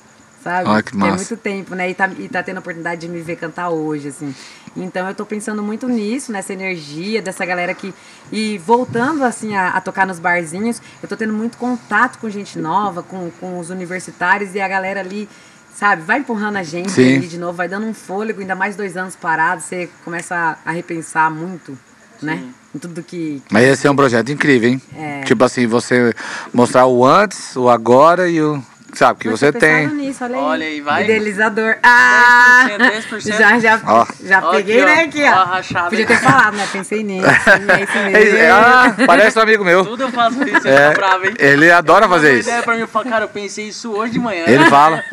Sabe? 0.49 0.67
Olha 0.67 0.83
que 0.83 0.95
é 0.95 0.99
massa. 0.99 1.17
muito 1.17 1.37
tempo, 1.37 1.75
né? 1.75 1.91
E 1.91 1.95
tá, 1.95 2.11
e 2.19 2.27
tá 2.27 2.43
tendo 2.43 2.57
a 2.57 2.61
oportunidade 2.61 3.03
de 3.03 3.09
me 3.09 3.21
ver 3.21 3.37
cantar 3.37 3.69
hoje, 3.69 4.09
assim. 4.09 4.35
Então 4.75 5.07
eu 5.07 5.15
tô 5.15 5.27
pensando 5.27 5.63
muito 5.63 5.87
nisso, 5.87 6.33
nessa 6.33 6.55
energia 6.55 7.21
dessa 7.21 7.45
galera 7.45 7.75
que. 7.75 7.93
E 8.33 8.57
voltando, 8.57 9.25
assim, 9.25 9.55
a, 9.55 9.69
a 9.69 9.81
tocar 9.83 10.07
nos 10.07 10.19
barzinhos, 10.19 10.81
eu 11.03 11.09
tô 11.09 11.19
tendo 11.19 11.35
muito 11.35 11.59
contato 11.59 12.19
com 12.19 12.31
gente 12.31 12.59
nova, 12.59 13.03
com, 13.03 13.31
com 13.39 13.59
os 13.59 13.69
universitários 13.69 14.55
e 14.55 14.61
a 14.61 14.67
galera 14.67 15.01
ali. 15.01 15.29
Sabe, 15.75 16.01
vai 16.03 16.21
empurrando 16.21 16.57
a 16.57 16.63
gente 16.63 16.91
Sim. 16.91 17.17
ali 17.17 17.29
de 17.29 17.39
novo, 17.39 17.53
vai 17.53 17.69
dando 17.69 17.87
um 17.87 17.95
fôlego, 17.95 18.41
ainda 18.41 18.57
mais 18.57 18.75
dois 18.75 18.97
anos 18.97 19.15
parado, 19.15 19.61
você 19.61 19.89
começa 20.03 20.59
a, 20.65 20.73
repensar 20.73 21.31
muito, 21.31 21.79
né? 22.23 22.43
Em 22.75 22.79
tudo 22.79 23.03
que. 23.03 23.43
Mas 23.51 23.65
esse 23.65 23.87
é 23.87 23.91
um 23.91 23.95
projeto 23.95 24.33
incrível, 24.33 24.71
hein? 24.71 24.83
É. 24.97 25.21
Tipo 25.25 25.45
assim, 25.45 25.67
você 25.67 26.13
mostrar 26.55 26.87
o 26.87 27.05
antes, 27.05 27.55
o 27.55 27.69
agora 27.69 28.29
e 28.31 28.41
o. 28.41 28.61
Sabe, 28.95 29.21
que 29.21 29.29
Não 29.29 29.37
você 29.37 29.53
tem. 29.53 29.87
Nisso, 29.89 30.25
olha, 30.25 30.39
Olha 30.39 30.67
aí, 30.67 30.81
vai. 30.81 31.05
Idealizador. 31.05 31.77
Ah! 31.83 32.67
10%, 32.69 33.21
10%. 33.21 33.37
Já, 33.39 33.59
já, 33.59 33.81
Ó. 33.87 34.07
já 34.25 34.41
Ó, 34.43 34.51
peguei, 34.53 34.81
aqui, 34.83 34.87
né? 34.95 35.03
Aqui, 35.03 35.25
Ó, 35.25 35.43
ó. 35.43 35.45
rachado 35.45 35.91
Podia 35.91 36.05
aí. 36.05 36.07
ter 36.07 36.19
falado, 36.19 36.55
né? 36.57 36.67
Pensei 36.73 37.03
nisso. 37.05 37.27
sim, 37.29 37.71
É 37.71 37.83
isso 37.83 37.97
É 37.99 38.11
mesmo. 38.11 38.35
isso, 38.35 38.47
ah, 38.53 38.95
parece 39.07 39.39
um 39.39 39.43
amigo 39.43 39.65
meu. 39.65 39.85
Tudo 39.85 40.05
eu 40.05 40.11
faço 40.11 40.43
isso, 40.43 40.67
É, 40.67 40.95
bravo, 40.95 41.27
hein? 41.27 41.35
ele 41.39 41.71
adora 41.71 42.07
Ele 42.07 42.15
fazer 42.15 42.39
isso. 42.39 42.49
ideia 42.49 42.63
pra 42.63 42.75
mim, 42.75 42.81
eu 42.81 42.89
falo, 42.89 43.09
cara, 43.09 43.25
eu 43.25 43.29
pensei 43.29 43.69
isso 43.69 43.93
hoje 43.93 44.13
de 44.15 44.19
manhã. 44.19 44.45
Ele 44.47 44.65
fala. 44.67 45.05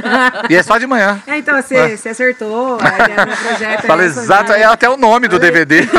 E 0.49 0.55
é 0.55 0.63
só 0.63 0.77
de 0.77 0.87
manhã. 0.87 1.21
É, 1.27 1.37
então, 1.37 1.61
você, 1.61 1.97
você 1.97 2.09
acertou. 2.09 2.77
Meu 2.77 3.37
projeto 3.37 3.83
é 3.83 3.87
Fala 3.87 4.03
exato, 4.03 4.51
já. 4.53 4.57
é 4.59 4.63
até 4.63 4.89
o 4.89 4.95
nome 4.97 5.27
do 5.27 5.37
DVD. 5.37 5.81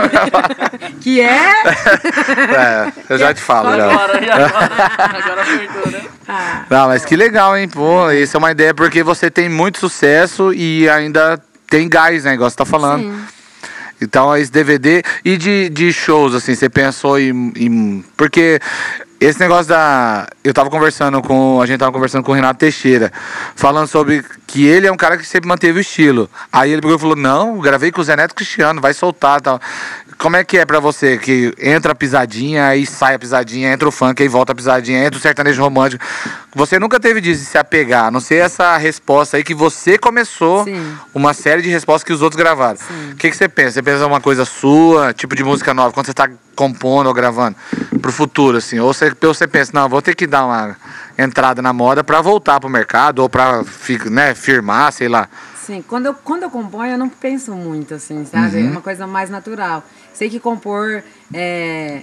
Que 1.01 1.21
é... 1.21 1.53
É, 1.53 2.93
eu 3.09 3.19
já 3.19 3.33
te 3.35 3.41
falo. 3.41 3.77
Já. 3.77 3.85
Agora, 3.91 4.25
e 4.25 4.31
agora? 4.31 4.71
Agora 4.99 5.43
apertou, 5.43 5.91
né? 5.93 6.01
Ah, 6.29 6.65
Não, 6.69 6.89
mas 6.89 7.05
que 7.05 7.17
legal, 7.17 7.57
hein? 7.57 7.69
Pô, 7.69 8.11
isso 8.11 8.37
é 8.37 8.39
uma 8.39 8.51
ideia 8.51 8.75
porque 8.75 9.03
você 9.03 9.31
tem 9.31 9.49
muito 9.49 9.79
sucesso 9.79 10.53
e 10.53 10.89
ainda 10.89 11.41
tem 11.69 11.89
gás, 11.89 12.25
né? 12.25 12.35
Igual 12.35 12.51
você 12.51 12.57
tá 12.57 12.65
falando. 12.65 13.03
sim. 13.03 13.21
Então, 14.01 14.37
esse 14.37 14.53
DVD. 14.53 15.03
E 15.25 15.39
de, 15.39 15.71
de 15.71 15.91
shows, 15.91 16.35
assim, 16.35 16.55
você 16.55 16.69
pensou 16.69 17.19
em, 17.19 17.51
em- 17.57 18.05
Porque 18.15 18.61
esse 19.19 19.41
negócio 19.41 19.69
da. 19.69 20.29
Eu 20.45 20.53
tava 20.53 20.69
conversando 20.69 21.23
com. 21.23 21.63
A 21.63 21.67
gente 21.67 21.79
tava 21.79 21.93
conversando 21.93 22.23
com 22.23 22.33
o 22.33 22.35
Renato 22.35 22.59
Teixeira, 22.61 23.11
falando 23.55 23.87
sobre 23.87 24.23
que 24.47 24.67
ele 24.67 24.87
é 24.87 24.93
um 24.93 24.97
cara 24.99 25.17
que 25.17 25.25
sempre 25.27 25.49
manteve 25.49 25.79
o 25.79 25.81
estilo. 25.81 26.29
Aí 26.53 26.73
ele 26.73 26.83
pegou 26.83 26.97
e 26.97 27.01
falou: 27.01 27.17
Não, 27.17 27.59
gravei 27.59 27.91
com 27.91 28.03
o 28.03 28.05
Zé 28.05 28.15
Neto 28.17 28.35
Cristiano, 28.35 28.83
vai 28.83 28.93
soltar 28.93 29.41
tal. 29.41 29.59
Como 30.19 30.37
é 30.37 30.45
que 30.45 30.59
é 30.59 30.65
pra 30.65 30.81
você 30.81 31.19
que 31.19 31.53
entra 31.61 31.93
a 31.93 31.95
pisadinha, 31.95 32.67
aí 32.67 32.87
sai 32.87 33.15
a 33.15 33.19
pisadinha, 33.19 33.73
entra 33.73 33.89
o 33.89 33.93
funk, 33.93 34.23
aí 34.23 34.29
volta 34.29 34.53
a 34.53 34.55
pisadinha, 34.55 35.05
entra 35.05 35.19
o 35.19 35.23
sertanejo 35.23 35.63
romântico. 35.63 36.05
Você 36.55 36.79
nunca 36.79 36.99
teve 36.99 37.21
de 37.21 37.35
se 37.35 37.59
apegar, 37.59 38.07
a 38.07 38.11
não 38.11 38.21
ser 38.21 38.37
essa 38.37 38.77
resposta 38.77 39.37
aí 39.37 39.45
que 39.45 39.55
você 39.55 39.99
começou 39.99 40.65
Sim. 40.65 40.97
uma 41.15 41.35
série 41.35 41.61
de 41.61 41.69
respostas 41.69 42.05
que 42.05 42.13
os 42.13 42.23
outros 42.23 42.39
gravaram. 42.39 42.79
O 43.13 43.17
que, 43.17 43.31
que 43.31 43.37
você 43.37 43.49
pensa? 43.49 43.73
Você 43.73 43.83
pensa 43.83 44.07
uma 44.07 44.21
coisa 44.21 44.45
sua, 44.45 45.13
tipo 45.13 45.37
de 45.37 45.45
música 45.45 45.75
nova, 45.75 45.93
quando 45.93 46.07
você 46.07 46.15
tá 46.15 46.29
compondo 46.55 47.09
ou 47.09 47.15
gravando, 47.15 47.57
pro 48.01 48.11
futuro, 48.11 48.57
assim? 48.57 48.79
Ou 48.79 48.93
você, 48.93 49.13
ou 49.23 49.35
você 49.35 49.47
pensa, 49.47 49.73
não, 49.75 49.89
vou 49.89 50.01
ter 50.01 50.15
que 50.15 50.27
dar 50.27 50.47
uma 50.47 50.77
entrada 51.19 51.61
na 51.61 51.73
moda 51.73 52.03
pra 52.03 52.23
voltar 52.23 52.59
pro 52.59 52.71
mercado, 52.71 53.19
ou 53.21 53.29
pra 53.29 53.63
né, 54.11 54.35
firmar, 54.35 54.93
sei 54.93 55.09
lá. 55.09 55.29
Sim, 55.67 55.83
quando 55.83 56.07
eu, 56.07 56.15
quando 56.15 56.45
eu 56.45 56.51
componho, 56.51 56.93
eu 56.93 56.99
não 56.99 57.09
penso 57.09 57.53
muito, 57.53 57.93
assim, 57.95 58.25
sabe? 58.25 58.57
Uhum. 58.59 58.69
É 58.69 58.71
uma 58.71 58.81
coisa 58.81 59.05
mais 59.05 59.29
natural. 59.29 59.83
Sei 60.15 60.31
que 60.31 60.39
compor 60.39 61.03
é, 61.35 62.03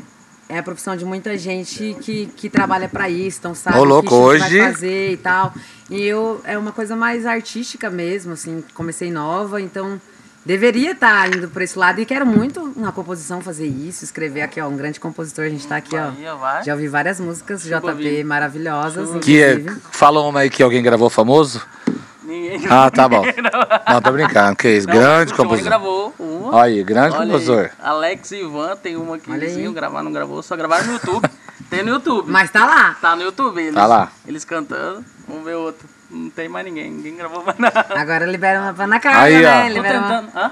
é 0.50 0.58
a 0.58 0.64
profissão 0.64 0.98
de 0.98 1.06
muita 1.06 1.38
gente 1.38 1.96
que, 2.02 2.26
que 2.36 2.50
trabalha 2.50 2.90
pra 2.90 3.10
isso, 3.10 3.38
então 3.40 3.56
sabe 3.56 3.78
Ô, 3.78 3.86
louco, 3.86 4.10
que 4.10 4.14
hoje- 4.14 4.60
vai 4.60 4.74
fazer 4.74 5.12
e 5.14 5.18
tal. 5.18 5.54
E 5.90 6.02
eu, 6.04 6.42
é 6.44 6.58
uma 6.58 6.74
coisa 6.74 6.94
mais 6.94 7.26
artística 7.26 7.90
mesmo, 7.90 8.34
assim, 8.34 8.62
comecei 8.74 9.10
nova, 9.10 9.62
então 9.62 10.00
deveria 10.46 10.92
estar 10.92 11.34
indo 11.34 11.48
por 11.48 11.62
esse 11.62 11.80
lado 11.80 12.02
e 12.02 12.06
quero 12.06 12.26
muito 12.26 12.74
na 12.76 12.92
composição 12.92 13.40
fazer 13.40 13.66
isso, 13.66 14.04
escrever 14.04 14.42
aqui, 14.42 14.60
ó, 14.60 14.68
um 14.68 14.76
grande 14.76 15.00
compositor, 15.00 15.46
a 15.46 15.50
gente 15.50 15.66
tá 15.66 15.78
aqui, 15.78 15.96
ó. 15.96 16.12
Já 16.66 16.74
ouvi 16.74 16.90
várias 16.90 17.18
músicas, 17.18 17.64
JP, 17.64 18.26
maravilhosas, 18.26 19.24
Que 19.24 19.42
é, 19.42 19.64
fala 19.90 20.20
uma 20.22 20.42
aí 20.42 20.50
que 20.50 20.62
alguém 20.62 20.84
gravou 20.84 21.10
famoso. 21.10 21.66
Ninguém. 22.24 22.62
Ah, 22.70 22.90
tá 22.90 23.08
bom. 23.10 23.24
Não, 23.90 24.02
tô 24.02 24.12
brincando. 24.12 24.56
Que 24.56 24.70
isso? 24.78 24.88
Não, 24.88 24.96
Grande 24.96 25.34
o 25.34 25.36
compositor. 25.36 25.70
gravou 25.70 26.14
uma. 26.18 26.56
Olha 26.56 26.64
aí, 26.64 26.84
grande 26.84 27.16
Olha 27.16 27.26
compositor. 27.26 27.66
aí, 27.66 27.70
Alex 27.82 28.32
e 28.32 28.42
Ivan 28.42 28.76
tem 28.78 28.96
uma 28.96 29.16
aqui, 29.18 29.32
Olha 29.32 29.42
aí. 29.42 29.48
vizinho, 29.48 29.74
gravar, 29.74 30.02
não 30.04 30.12
gravou, 30.12 30.42
só 30.42 30.56
gravaram 30.56 30.86
no 30.86 30.94
YouTube. 30.94 31.30
tem 31.70 31.84
no 31.84 31.90
YouTube. 31.90 32.32
Mas 32.32 32.50
tá 32.52 32.66
lá. 32.66 32.96
Tá 33.02 33.16
no 33.16 33.24
YouTube 33.24 33.60
eles. 33.62 33.74
Tá 33.76 33.86
lá. 33.86 34.12
Eles 34.26 34.46
cantando. 34.46 35.04
Vamos 35.28 35.44
ver 35.44 35.56
outro. 35.56 35.88
Não 36.14 36.30
tem 36.30 36.48
mais 36.48 36.64
ninguém, 36.66 36.92
ninguém 36.92 37.16
gravou 37.16 37.44
mais 37.44 37.58
nada. 37.58 37.86
Agora 37.90 38.26
libera 38.26 38.62
uma 38.62 38.74
pra 38.74 38.84
Ana 38.86 39.00
Carla, 39.00 39.22
Aí, 39.24 39.38
ó. 39.44 39.50
né? 39.50 39.68
Tô 39.70 39.74
Libera 39.74 39.98
uma... 40.00 40.08
tentando. 40.22 40.38
Hã? 40.38 40.52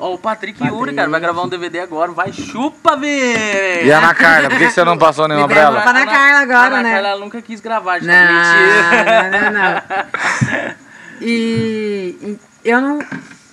Ó, 0.00 0.14
o 0.14 0.18
Patrick, 0.18 0.58
Patrick. 0.58 0.76
Yuri, 0.80 0.94
cara, 0.94 1.08
vai 1.08 1.20
gravar 1.20 1.42
um 1.42 1.48
DVD 1.48 1.78
agora. 1.80 2.10
Vai, 2.10 2.32
chupa, 2.32 2.96
ver! 2.96 3.86
E 3.86 3.92
a 3.92 3.98
Ana 3.98 4.12
Carla, 4.14 4.48
por 4.48 4.58
que 4.58 4.70
você 4.70 4.82
não 4.84 4.98
passou 4.98 5.28
nenhuma 5.28 5.46
pra 5.46 5.60
ela? 5.60 5.80
pra 5.82 5.90
Ana 5.90 6.04
Carla 6.06 6.38
agora, 6.40 6.74
Ana 6.74 6.82
né? 6.82 6.92
Carla 6.94 7.08
ela 7.10 7.20
nunca 7.20 7.40
quis 7.40 7.60
gravar, 7.60 8.00
gente. 8.00 8.08
Não, 8.08 8.34
Mentira. 8.34 9.30
não, 9.30 9.52
não, 9.52 9.72
não. 9.72 10.72
E, 11.24 12.16
e 12.20 12.38
eu 12.64 12.80
não. 12.80 12.98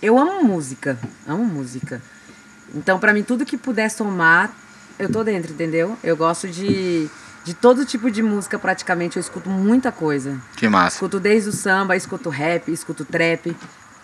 Eu 0.02 0.18
amo 0.18 0.44
música. 0.44 0.98
Amo 1.28 1.44
música. 1.46 2.02
Então, 2.74 2.98
pra 2.98 3.14
mim, 3.14 3.22
tudo 3.22 3.46
que 3.46 3.58
puder 3.58 3.90
somar, 3.92 4.50
eu 4.98 5.12
tô 5.12 5.24
dentro, 5.24 5.52
entendeu? 5.54 5.96
Eu 6.04 6.18
gosto 6.18 6.48
de, 6.48 7.08
de 7.50 7.56
todo 7.56 7.84
tipo 7.84 8.12
de 8.12 8.22
música, 8.22 8.60
praticamente. 8.60 9.18
Eu 9.18 9.22
escuto 9.22 9.50
muita 9.50 9.92
coisa. 9.92 10.40
Que 10.56 10.70
massa. 10.70 10.98
Escuto 10.98 11.20
desde 11.20 11.50
o 11.50 11.52
samba, 11.52 11.96
escuto 11.96 12.30
rap, 12.30 12.72
escuto 12.72 13.04
trap. 13.04 13.56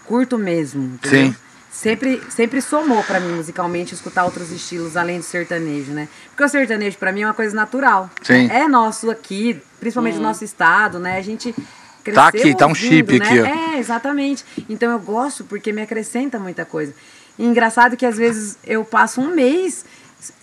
Curto 0.06 0.36
mesmo, 0.36 0.96
entendeu? 0.96 1.28
Sim. 1.28 1.36
Sempre, 1.72 2.22
sempre 2.30 2.60
somou 2.62 3.04
pra 3.04 3.20
mim 3.20 3.36
musicalmente 3.36 3.94
escutar 3.94 4.24
outros 4.26 4.50
estilos 4.50 4.98
além 4.98 5.20
do 5.20 5.24
sertanejo, 5.24 5.92
né? 5.92 6.08
Porque 6.30 6.44
o 6.44 6.50
sertanejo 6.50 6.98
pra 6.98 7.12
mim 7.12 7.22
é 7.22 7.28
uma 7.28 7.34
coisa 7.36 7.56
natural. 7.56 8.10
Sim. 8.24 8.50
É 8.50 8.68
nosso 8.68 9.12
aqui, 9.12 9.62
principalmente 9.80 10.16
no 10.16 10.24
nosso 10.24 10.44
estado, 10.44 10.98
né? 10.98 11.18
A 11.18 11.22
gente 11.22 11.54
cresceu 12.04 12.24
Tá 12.24 12.28
aqui, 12.30 12.56
tá 12.56 12.66
um 12.66 12.70
ouvindo, 12.70 12.88
chip 12.90 13.20
né? 13.20 13.26
aqui, 13.26 13.42
ó. 13.42 13.46
É, 13.46 13.78
exatamente. 13.78 14.44
Então 14.68 14.92
eu 14.92 15.00
gosto 15.00 15.44
porque 15.44 15.72
me 15.72 15.82
acrescenta 15.84 16.40
muita 16.40 16.66
coisa. 16.66 16.94
E 17.38 17.46
engraçado 17.46 17.96
que 17.96 18.06
às 18.06 18.18
vezes 18.18 18.58
eu 18.64 18.84
passo 18.84 19.22
um 19.22 19.36
mês 19.36 19.86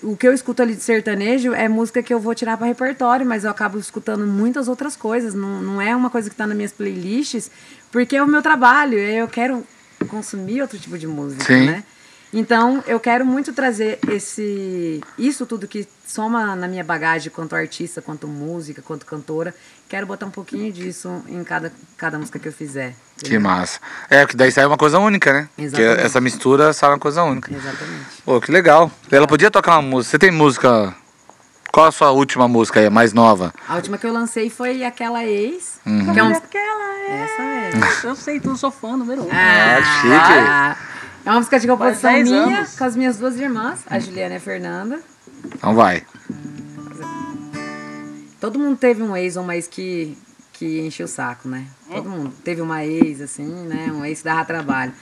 o 0.02 0.16
que 0.16 0.26
eu 0.26 0.32
escuto 0.32 0.62
ali 0.62 0.74
de 0.74 0.82
sertanejo 0.82 1.52
é 1.52 1.68
música 1.68 2.02
que 2.02 2.12
eu 2.12 2.20
vou 2.20 2.34
tirar 2.34 2.56
para 2.56 2.66
repertório, 2.66 3.26
mas 3.26 3.44
eu 3.44 3.50
acabo 3.50 3.78
escutando 3.78 4.26
muitas 4.26 4.68
outras 4.68 4.96
coisas. 4.96 5.34
Não, 5.34 5.62
não 5.62 5.80
é 5.80 5.94
uma 5.94 6.10
coisa 6.10 6.28
que 6.28 6.34
está 6.34 6.46
nas 6.46 6.56
minhas 6.56 6.72
playlists, 6.72 7.50
porque 7.90 8.16
é 8.16 8.22
o 8.22 8.26
meu 8.26 8.42
trabalho. 8.42 8.98
Eu 8.98 9.28
quero 9.28 9.66
consumir 10.08 10.60
outro 10.62 10.78
tipo 10.78 10.98
de 10.98 11.06
música, 11.06 11.44
Sim. 11.44 11.66
né? 11.66 11.84
Então, 12.32 12.82
eu 12.86 12.98
quero 12.98 13.26
muito 13.26 13.52
trazer 13.52 13.98
esse 14.08 15.02
isso 15.18 15.44
tudo 15.44 15.68
que 15.68 15.86
soma 16.06 16.56
na 16.56 16.66
minha 16.66 16.82
bagagem 16.82 17.30
quanto 17.30 17.54
artista, 17.54 18.00
quanto 18.00 18.26
música, 18.26 18.80
quanto 18.80 19.04
cantora. 19.04 19.54
Quero 19.86 20.06
botar 20.06 20.24
um 20.24 20.30
pouquinho 20.30 20.72
disso 20.72 21.22
em 21.28 21.44
cada, 21.44 21.70
cada 21.98 22.18
música 22.18 22.38
que 22.38 22.48
eu 22.48 22.52
fizer. 22.52 22.94
Que 23.18 23.38
massa. 23.38 23.78
É, 24.08 24.24
porque 24.24 24.36
daí 24.36 24.50
sai 24.50 24.64
uma 24.64 24.78
coisa 24.78 24.98
única, 24.98 25.30
né? 25.32 25.48
Que 25.56 25.64
Exatamente. 25.64 26.00
essa 26.00 26.20
mistura 26.22 26.72
sai 26.72 26.88
uma 26.90 26.98
coisa 26.98 27.22
única. 27.22 27.52
Exatamente. 27.54 28.06
Pô, 28.24 28.40
que 28.40 28.50
legal. 28.50 28.90
Ela 29.10 29.26
podia 29.26 29.50
tocar 29.50 29.72
uma 29.78 29.82
música. 29.82 30.10
Você 30.12 30.18
tem 30.18 30.30
música. 30.30 30.94
Qual 31.70 31.86
a 31.86 31.92
sua 31.92 32.10
última 32.10 32.48
música 32.48 32.80
aí, 32.80 32.86
a 32.86 32.90
mais 32.90 33.12
nova? 33.12 33.52
A 33.68 33.76
última 33.76 33.96
que 33.98 34.06
eu 34.06 34.12
lancei 34.12 34.48
foi 34.50 34.84
aquela 34.84 35.24
ex, 35.24 35.80
Uhum. 35.86 36.12
que 36.12 36.18
é 36.18 36.22
um... 36.24 36.34
Aquela 36.34 36.94
é. 36.98 37.24
Essa 37.24 37.42
é. 37.42 38.10
Eu 38.10 38.14
sei, 38.16 38.40
tu 38.40 38.56
sou 38.56 38.70
fã 38.70 38.96
número 38.96 39.22
um. 39.22 39.28
Ah, 39.30 39.82
chique. 40.00 40.82
É 41.24 41.30
uma 41.30 41.38
música 41.38 41.58
de 41.60 41.66
composição 41.68 42.10
Faz 42.10 42.28
10 42.28 42.44
minha, 42.44 42.58
anos. 42.58 42.76
com 42.76 42.84
as 42.84 42.96
minhas 42.96 43.16
duas 43.16 43.38
irmãs, 43.38 43.80
a 43.88 43.98
Juliana 43.98 44.34
e 44.34 44.38
a 44.38 44.40
Fernanda. 44.40 45.00
Então 45.44 45.74
vai. 45.74 46.02
Todo 48.40 48.58
mundo 48.58 48.76
teve 48.76 49.02
um 49.02 49.16
ex 49.16 49.36
ou 49.36 49.44
uma 49.44 49.54
ex 49.54 49.68
que, 49.68 50.18
que 50.52 50.80
encheu 50.80 51.06
o 51.06 51.08
saco, 51.08 51.48
né? 51.48 51.64
Todo 51.88 52.08
mundo 52.08 52.32
teve 52.42 52.60
uma 52.60 52.84
ex, 52.84 53.20
assim, 53.20 53.46
né? 53.46 53.92
Um 53.92 54.04
ex 54.04 54.18
que 54.18 54.24
dava 54.24 54.44
trabalho. 54.44 54.92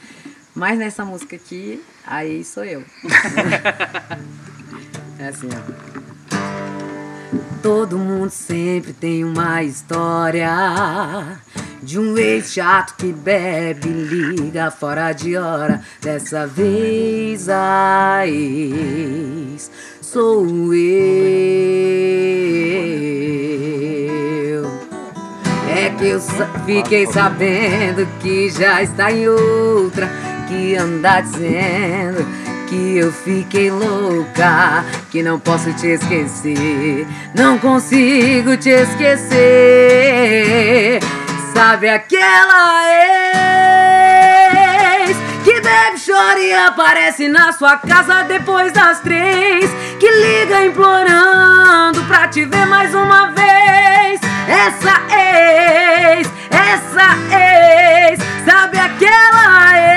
Mas 0.55 0.79
nessa 0.79 1.07
música 1.07 1.37
aqui, 1.37 1.83
a 2.07 2.27
ex 2.27 2.49
sou 2.49 2.65
eu. 2.65 2.85
é 5.19 5.29
assim, 5.29 5.49
ó. 5.49 6.80
Todo 7.63 7.97
mundo 7.99 8.31
sempre 8.31 8.93
tem 8.93 9.23
uma 9.25 9.63
história 9.63 10.51
de 11.83 11.99
um 11.99 12.17
ex 12.19 12.53
chato 12.53 12.95
que 12.97 13.13
bebe, 13.13 13.89
liga 13.89 14.71
fora 14.71 15.13
de 15.13 15.37
hora. 15.37 15.81
Dessa 16.01 16.47
vez 16.47 17.49
a 17.49 18.23
ex 18.27 19.71
sou 20.01 20.45
eu. 24.51 24.71
É 25.69 25.91
que 25.91 26.07
eu 26.09 26.21
sa- 26.21 26.49
fiquei 26.67 27.07
sabendo 27.07 28.07
que 28.21 28.51
já 28.51 28.83
está 28.83 29.13
em 29.13 29.29
outra, 29.29 30.09
que 30.49 30.75
anda 30.77 31.21
dizendo 31.21 32.27
que 32.71 32.99
eu 32.99 33.13
fiquei 33.13 33.69
louca, 33.69 34.85
que 35.11 35.25
não 35.25 35.41
posso 35.41 35.73
te 35.73 35.89
esquecer, 35.89 37.05
não 37.35 37.59
consigo 37.59 38.57
te 38.57 38.71
esquecer. 38.71 39.41
Sabe 41.53 41.89
aquela 41.89 42.85
ex 45.03 45.17
que 45.43 45.61
bebe, 45.61 45.99
chora 46.07 46.39
e 46.39 46.53
aparece 46.53 47.27
na 47.27 47.51
sua 47.51 47.77
casa 47.77 48.23
depois 48.23 48.73
das 48.73 49.01
três, 49.01 49.69
que 49.99 50.09
liga 50.09 50.65
implorando 50.65 52.01
pra 52.05 52.29
te 52.29 52.45
ver 52.45 52.67
mais 52.67 52.95
uma 52.95 53.33
vez. 53.33 54.21
Essa 54.47 55.03
ex, 55.13 56.31
essa 56.51 57.17
ex, 57.35 58.21
sabe 58.45 58.79
aquela 58.79 59.77
ex 59.77 59.91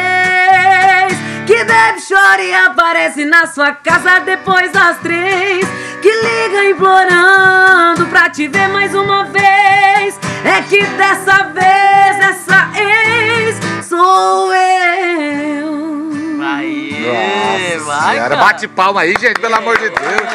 que 1.46 1.64
bebe, 1.66 2.02
chora 2.08 2.42
e 2.42 2.54
aparece 2.54 3.26
na 3.26 3.46
sua 3.48 3.74
casa 3.74 4.20
depois 4.22 4.72
das 4.72 4.98
três, 5.00 5.66
que 6.02 6.10
liga 6.12 6.66
implorando 6.70 8.06
pra 8.08 8.30
te 8.30 8.48
ver 8.48 8.68
mais 8.70 8.94
uma 8.96 9.26
vez. 9.26 10.20
É 10.46 10.62
que 10.68 10.84
dessa 10.86 11.44
vez 11.44 12.20
essa 12.20 12.70
ex 12.78 13.86
sou 13.86 14.54
eu. 14.54 16.12
Vai, 16.38 16.98
Nossa 17.02 17.86
vai, 17.86 18.14
senhora, 18.14 18.30
cara. 18.30 18.36
bate 18.36 18.68
palma 18.68 19.02
aí, 19.02 19.16
gente, 19.20 19.40
pelo 19.40 19.56
amor 19.56 19.78
de 19.78 19.90
Deus. 19.90 20.30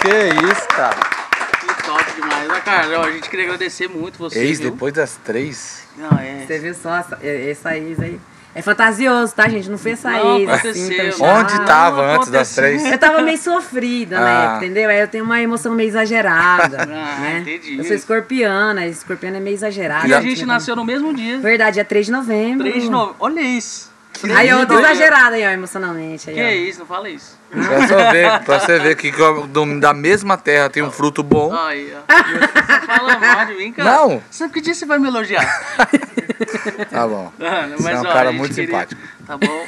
Que 0.00 0.52
isso, 0.52 0.68
cara. 0.68 0.96
Que 0.96 1.82
top 1.82 2.04
demais, 2.16 2.48
né, 2.48 2.60
cara? 2.64 3.00
A 3.00 3.12
gente 3.12 3.28
queria 3.28 3.44
agradecer 3.46 3.88
muito 3.88 4.18
você, 4.18 4.38
Ex 4.38 4.58
viu? 4.60 4.70
depois 4.70 4.92
das 4.94 5.16
três. 5.24 5.86
Não, 5.96 6.18
é... 6.18 6.44
Você 6.46 6.58
viu 6.58 6.74
só 6.74 6.96
essa, 6.96 7.18
essa 7.22 7.76
ex 7.76 8.00
aí? 8.00 8.20
É 8.52 8.60
fantasioso, 8.62 9.32
tá, 9.34 9.48
gente? 9.48 9.70
Não 9.70 9.78
foi 9.78 9.92
essa 9.92 10.10
Não, 10.10 10.38
ex 10.38 10.50
assim, 10.50 10.86
aconteceu. 10.86 11.18
tão 11.18 11.28
Onde 11.36 11.60
tava 11.64 12.16
antes 12.16 12.28
das 12.30 12.52
três? 12.54 12.84
Eu 12.84 12.98
tava 12.98 13.22
meio 13.22 13.38
sofrida 13.38 14.18
Ah. 14.18 14.42
época, 14.44 14.64
entendeu? 14.66 14.90
Aí 14.90 15.00
eu 15.00 15.06
tenho 15.08 15.24
uma 15.24 15.40
emoção 15.40 15.72
meio 15.74 15.88
exagerada. 15.88 16.78
Ah, 16.90 17.20
né? 17.20 17.38
entendi. 17.40 17.78
Eu 17.78 17.84
sou 17.84 17.94
escorpiana, 17.94 18.86
escorpiana 18.86 19.36
é 19.36 19.40
meio 19.40 19.54
exagerada. 19.54 20.06
E 20.08 20.12
a 20.12 20.20
né? 20.20 20.28
gente 20.28 20.44
nasceu 20.44 20.74
no 20.74 20.84
mesmo 20.84 21.14
dia. 21.14 21.38
Verdade, 21.38 21.78
é 21.78 21.84
3 21.84 22.06
de 22.06 22.12
novembro. 22.12 22.66
3 22.68 22.84
de 22.84 22.90
novembro. 22.90 23.16
Olha 23.20 23.40
isso. 23.40 23.89
Aí 24.36 24.48
eu 24.48 24.66
tô 24.66 24.74
Olha. 24.74 24.90
exagerada 24.90 25.36
aí, 25.36 25.46
ó, 25.46 25.50
emocionalmente. 25.50 26.28
Aí, 26.28 26.36
Que 26.36 26.42
ó. 26.42 26.68
isso, 26.68 26.78
não 26.80 26.86
fala 26.86 27.08
isso. 27.08 27.38
Pra 27.50 27.62
você 27.62 28.10
ver, 28.12 28.40
pra 28.44 28.58
você 28.60 28.78
ver 28.78 28.96
que 28.96 29.10
do- 29.48 29.80
da 29.80 29.94
mesma 29.94 30.36
terra 30.36 30.68
tem 30.68 30.82
um 30.82 30.90
fruto 30.90 31.22
bom. 31.22 31.52
Aí, 31.54 31.92
ó. 31.96 32.00
Você 32.12 32.86
fala 32.86 33.18
mal 33.18 33.46
de 33.46 33.54
mim, 33.54 33.72
cara. 33.72 33.90
Não. 33.90 34.22
Sabe 34.30 34.52
que 34.52 34.60
dia 34.60 34.74
você 34.74 34.84
vai 34.84 34.98
me 34.98 35.08
elogiar? 35.08 35.42
Tá 36.90 37.06
bom. 37.06 37.30
Você 37.76 37.90
é 37.90 37.96
um 37.96 38.00
ó, 38.00 38.04
cara 38.04 38.28
a 38.28 38.32
gente 38.32 38.38
muito 38.38 38.54
queria- 38.54 38.66
simpático. 38.68 39.00
Tá 39.26 39.36
bom. 39.36 39.66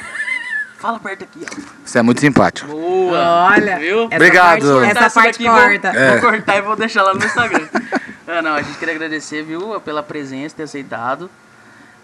Fala 0.79 0.99
perto 0.99 1.23
aqui, 1.23 1.39
ó. 1.49 1.61
Você 1.85 1.99
é 1.99 2.01
muito 2.01 2.19
simpático. 2.19 2.67
Boa. 2.67 3.49
Olha, 3.51 3.77
Viu? 3.77 4.05
essa 4.05 4.15
Obrigado. 4.15 4.79
parte- 4.81 4.97
essa 4.97 5.09
parte 5.09 5.43
vou, 5.43 5.53
corta. 5.53 5.87
É. 5.89 6.11
vou 6.19 6.31
cortar 6.31 6.57
e 6.57 6.61
vou 6.61 6.75
deixar 6.75 7.03
lá 7.03 7.13
no 7.13 7.23
Instagram. 7.23 7.67
ah, 8.27 8.41
não, 8.41 8.55
a 8.55 8.61
gente 8.61 8.77
queria 8.79 8.93
agradecer, 8.95 9.43
viu, 9.43 9.79
pela 9.81 10.01
presença, 10.03 10.55
ter 10.57 10.63
aceitado. 10.63 11.29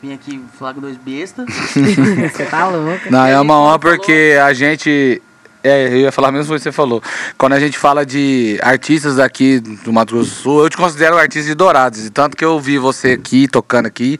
Vim 0.01 0.13
aqui 0.13 0.41
falar 0.57 0.73
com 0.73 0.81
dois 0.81 0.95
bestas. 0.97 1.45
Você 1.75 2.45
tá 2.45 2.67
louca. 2.69 3.09
Não, 3.09 3.25
é 3.25 3.39
uma 3.39 3.59
honra 3.59 3.79
porque 3.79 4.37
a 4.41 4.53
gente. 4.53 5.21
É, 5.61 5.89
eu 5.89 5.97
ia 5.97 6.11
falar 6.11 6.31
mesmo 6.31 6.53
o 6.53 6.57
que 6.57 6.63
você 6.63 6.71
falou. 6.71 7.03
Quando 7.37 7.51
a 7.51 7.59
gente 7.59 7.77
fala 7.77 8.05
de 8.05 8.57
artistas 8.63 9.17
daqui 9.17 9.59
do 9.59 9.91
Mato 9.91 10.15
Grosso 10.15 10.29
do 10.29 10.35
Sul, 10.37 10.63
eu 10.63 10.69
te 10.69 10.77
considero 10.77 11.17
um 11.17 11.19
artista 11.19 11.49
de 11.49 11.53
Dourados. 11.55 12.05
E 12.05 12.09
tanto 12.09 12.37
que 12.37 12.45
eu 12.45 12.57
vi 12.61 12.77
você 12.77 13.11
aqui, 13.11 13.45
tocando 13.45 13.85
aqui. 13.85 14.17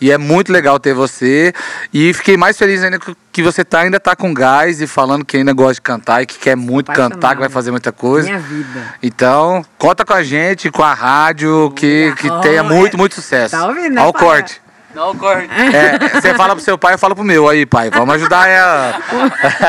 E 0.00 0.10
é 0.10 0.16
muito 0.16 0.50
legal 0.50 0.80
ter 0.80 0.94
você. 0.94 1.52
E 1.92 2.14
fiquei 2.14 2.38
mais 2.38 2.56
feliz 2.56 2.82
ainda 2.82 2.98
que- 2.98 3.42
você 3.42 3.62
tá, 3.62 3.80
ainda 3.80 4.00
tá 4.00 4.16
com 4.16 4.32
gás 4.32 4.80
e 4.80 4.86
falando 4.86 5.22
que 5.22 5.36
ainda 5.36 5.52
gosta 5.52 5.74
de 5.74 5.80
cantar 5.82 6.22
e 6.22 6.26
que 6.26 6.38
quer 6.38 6.56
muito 6.56 6.90
cantar, 6.90 7.34
que 7.34 7.40
vai 7.40 7.50
fazer 7.50 7.70
muita 7.70 7.92
coisa. 7.92 8.26
Minha 8.28 8.38
vida. 8.40 8.94
Então, 9.02 9.62
conta 9.76 10.02
com 10.02 10.14
a 10.14 10.22
gente, 10.22 10.70
com 10.70 10.82
a 10.82 10.94
rádio, 10.94 11.70
que, 11.76 12.14
que 12.16 12.30
Oh, 12.30 12.40
tenha 12.40 12.60
é. 12.60 12.62
muito, 12.62 12.96
muito 12.96 13.14
sucesso. 13.14 13.54
Tá 13.54 13.66
ouvindo, 13.66 13.90
né, 13.96 14.00
Olha 14.00 14.08
o 14.08 14.12
pai? 14.14 14.22
corte. 14.22 14.62
Dá 14.94 15.08
o 15.08 15.16
corte. 15.16 15.48
É, 15.52 16.20
você 16.20 16.34
fala 16.34 16.54
pro 16.54 16.64
seu 16.64 16.76
pai, 16.76 16.94
eu 16.94 16.98
falo 16.98 17.14
pro 17.14 17.24
meu. 17.24 17.48
Aí, 17.48 17.64
pai, 17.64 17.90
vamos 17.90 18.14
ajudar 18.16 18.48
ela. 18.48 19.00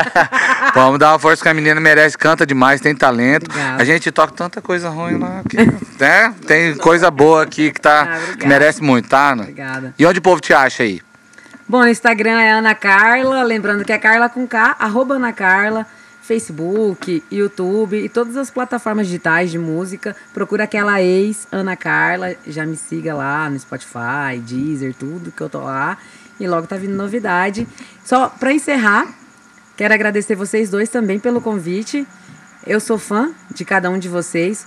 vamos 0.74 0.98
dar 0.98 1.12
uma 1.12 1.18
força 1.18 1.42
que 1.42 1.48
a 1.48 1.54
menina 1.54 1.80
merece, 1.80 2.18
canta 2.18 2.44
demais, 2.44 2.80
tem 2.80 2.94
talento. 2.94 3.44
Obrigada. 3.48 3.82
A 3.82 3.84
gente 3.84 4.10
toca 4.10 4.32
tanta 4.32 4.60
coisa 4.60 4.88
ruim 4.88 5.18
lá, 5.18 5.42
que, 5.48 5.56
né? 6.02 6.34
Tem 6.46 6.76
coisa 6.76 7.10
boa 7.10 7.42
aqui 7.42 7.70
que, 7.70 7.80
tá, 7.80 8.08
Ah, 8.08 8.36
que 8.36 8.46
merece 8.46 8.82
muito, 8.82 9.08
tá, 9.08 9.30
Ana? 9.30 9.42
Obrigada. 9.42 9.94
E 9.98 10.04
onde 10.04 10.18
o 10.18 10.22
povo 10.22 10.40
te 10.40 10.52
acha 10.52 10.82
aí? 10.82 11.00
Bom, 11.68 11.82
no 11.82 11.88
Instagram 11.88 12.40
é 12.40 12.50
Ana 12.50 12.74
Carla, 12.74 13.42
lembrando 13.44 13.84
que 13.84 13.92
é 13.92 13.98
Carla 13.98 14.28
com 14.28 14.46
K, 14.46 14.76
arroba 14.78 15.14
Ana 15.14 15.32
Carla, 15.32 15.86
Facebook, 16.22 17.22
YouTube 17.30 17.96
e 18.02 18.08
todas 18.08 18.36
as 18.36 18.50
plataformas 18.50 19.06
digitais 19.06 19.50
de 19.50 19.58
música. 19.58 20.16
Procura 20.32 20.64
aquela 20.64 21.02
ex 21.02 21.46
Ana 21.52 21.76
Carla, 21.76 22.34
já 22.46 22.64
me 22.64 22.76
siga 22.76 23.14
lá 23.14 23.50
no 23.50 23.58
Spotify, 23.58 24.38
Deezer, 24.40 24.94
tudo 24.94 25.32
que 25.32 25.40
eu 25.42 25.48
tô 25.50 25.60
lá. 25.60 25.98
E 26.40 26.46
logo 26.48 26.66
tá 26.66 26.76
vindo 26.76 26.94
novidade. 26.94 27.66
Só 28.04 28.28
pra 28.28 28.52
encerrar, 28.52 29.06
quero 29.76 29.92
agradecer 29.92 30.34
vocês 30.34 30.70
dois 30.70 30.88
também 30.88 31.18
pelo 31.18 31.40
convite. 31.40 32.06
Eu 32.64 32.78
sou 32.78 32.96
fã 32.96 33.32
de 33.52 33.64
cada 33.64 33.90
um 33.90 33.98
de 33.98 34.08
vocês. 34.08 34.64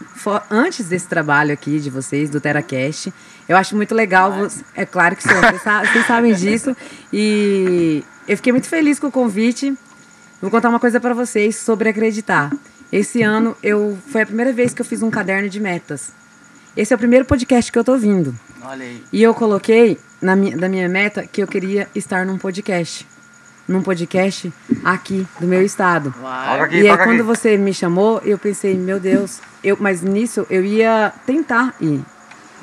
Antes 0.52 0.88
desse 0.88 1.08
trabalho 1.08 1.54
aqui 1.54 1.80
de 1.80 1.90
vocês, 1.90 2.30
do 2.30 2.42
TeraCast, 2.42 3.14
eu 3.48 3.56
acho 3.56 3.74
muito 3.76 3.96
legal. 3.96 4.34
vo- 4.34 4.64
É 4.76 4.86
claro 4.86 5.16
que 5.16 5.24
sou, 5.24 5.34
vocês, 5.34 5.62
vocês 5.64 6.06
sabem 6.06 6.34
disso. 6.34 6.76
E 7.12 8.04
eu 8.28 8.36
fiquei 8.36 8.52
muito 8.52 8.68
feliz 8.68 9.00
com 9.00 9.08
o 9.08 9.12
convite. 9.12 9.74
Vou 10.42 10.52
contar 10.52 10.70
uma 10.70 10.80
coisa 10.80 11.00
pra 11.00 11.14
vocês 11.14 11.56
sobre 11.56 11.90
acreditar. 11.90 12.52
Esse 12.92 13.22
ano 13.22 13.56
eu 13.64 13.98
foi 14.12 14.22
a 14.22 14.26
primeira 14.26 14.54
vez 14.54 14.74
que 14.74 14.82
eu 14.82 14.86
fiz 14.86 15.02
um 15.02 15.10
caderno 15.10 15.50
de 15.50 15.60
metas. 15.60 16.12
Esse 16.78 16.94
é 16.94 16.96
o 16.96 17.00
primeiro 17.00 17.26
podcast 17.26 17.72
que 17.72 17.80
eu 17.80 17.84
tô 17.84 17.98
vindo. 17.98 18.36
Olha 18.64 18.84
aí. 18.84 19.04
E 19.12 19.24
eu 19.24 19.34
coloquei 19.34 19.98
na 20.22 20.36
minha, 20.36 20.58
da 20.58 20.68
minha 20.70 20.88
meta 20.90 21.26
que 21.26 21.42
eu 21.42 21.48
queria 21.48 21.88
estar 21.96 22.26
num 22.26 22.38
podcast. 22.38 23.08
Num 23.68 23.82
podcast 23.82 24.54
aqui 24.84 25.26
do 25.40 25.48
meu 25.48 25.64
estado. 25.64 26.14
Aqui, 26.62 26.82
e 26.82 26.90
aí, 26.90 26.98
quando 26.98 27.14
aqui. 27.22 27.22
você 27.24 27.58
me 27.58 27.74
chamou, 27.74 28.22
eu 28.24 28.38
pensei, 28.38 28.78
meu 28.78 29.00
Deus, 29.00 29.40
eu, 29.64 29.76
mas 29.80 30.02
nisso 30.04 30.46
eu 30.50 30.64
ia 30.64 31.12
tentar 31.26 31.74
ir. 31.82 32.02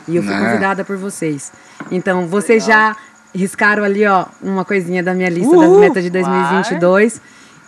E 0.06 0.14
eu 0.16 0.22
fui 0.22 0.32
Né? 0.32 0.46
convidada 0.46 0.84
por 0.84 0.96
vocês. 0.96 1.50
Então, 1.90 2.28
vocês 2.28 2.64
já 2.64 2.94
riscaram 3.34 3.82
ali, 3.82 4.06
ó, 4.06 4.26
uma 4.40 4.64
coisinha 4.64 5.02
da 5.02 5.12
minha 5.14 5.28
lista 5.28 5.56
das 5.56 5.66
Uhul! 5.68 5.80
metas 5.80 6.04
de 6.04 6.10
2022. 6.10 7.14
Tô 7.14 7.20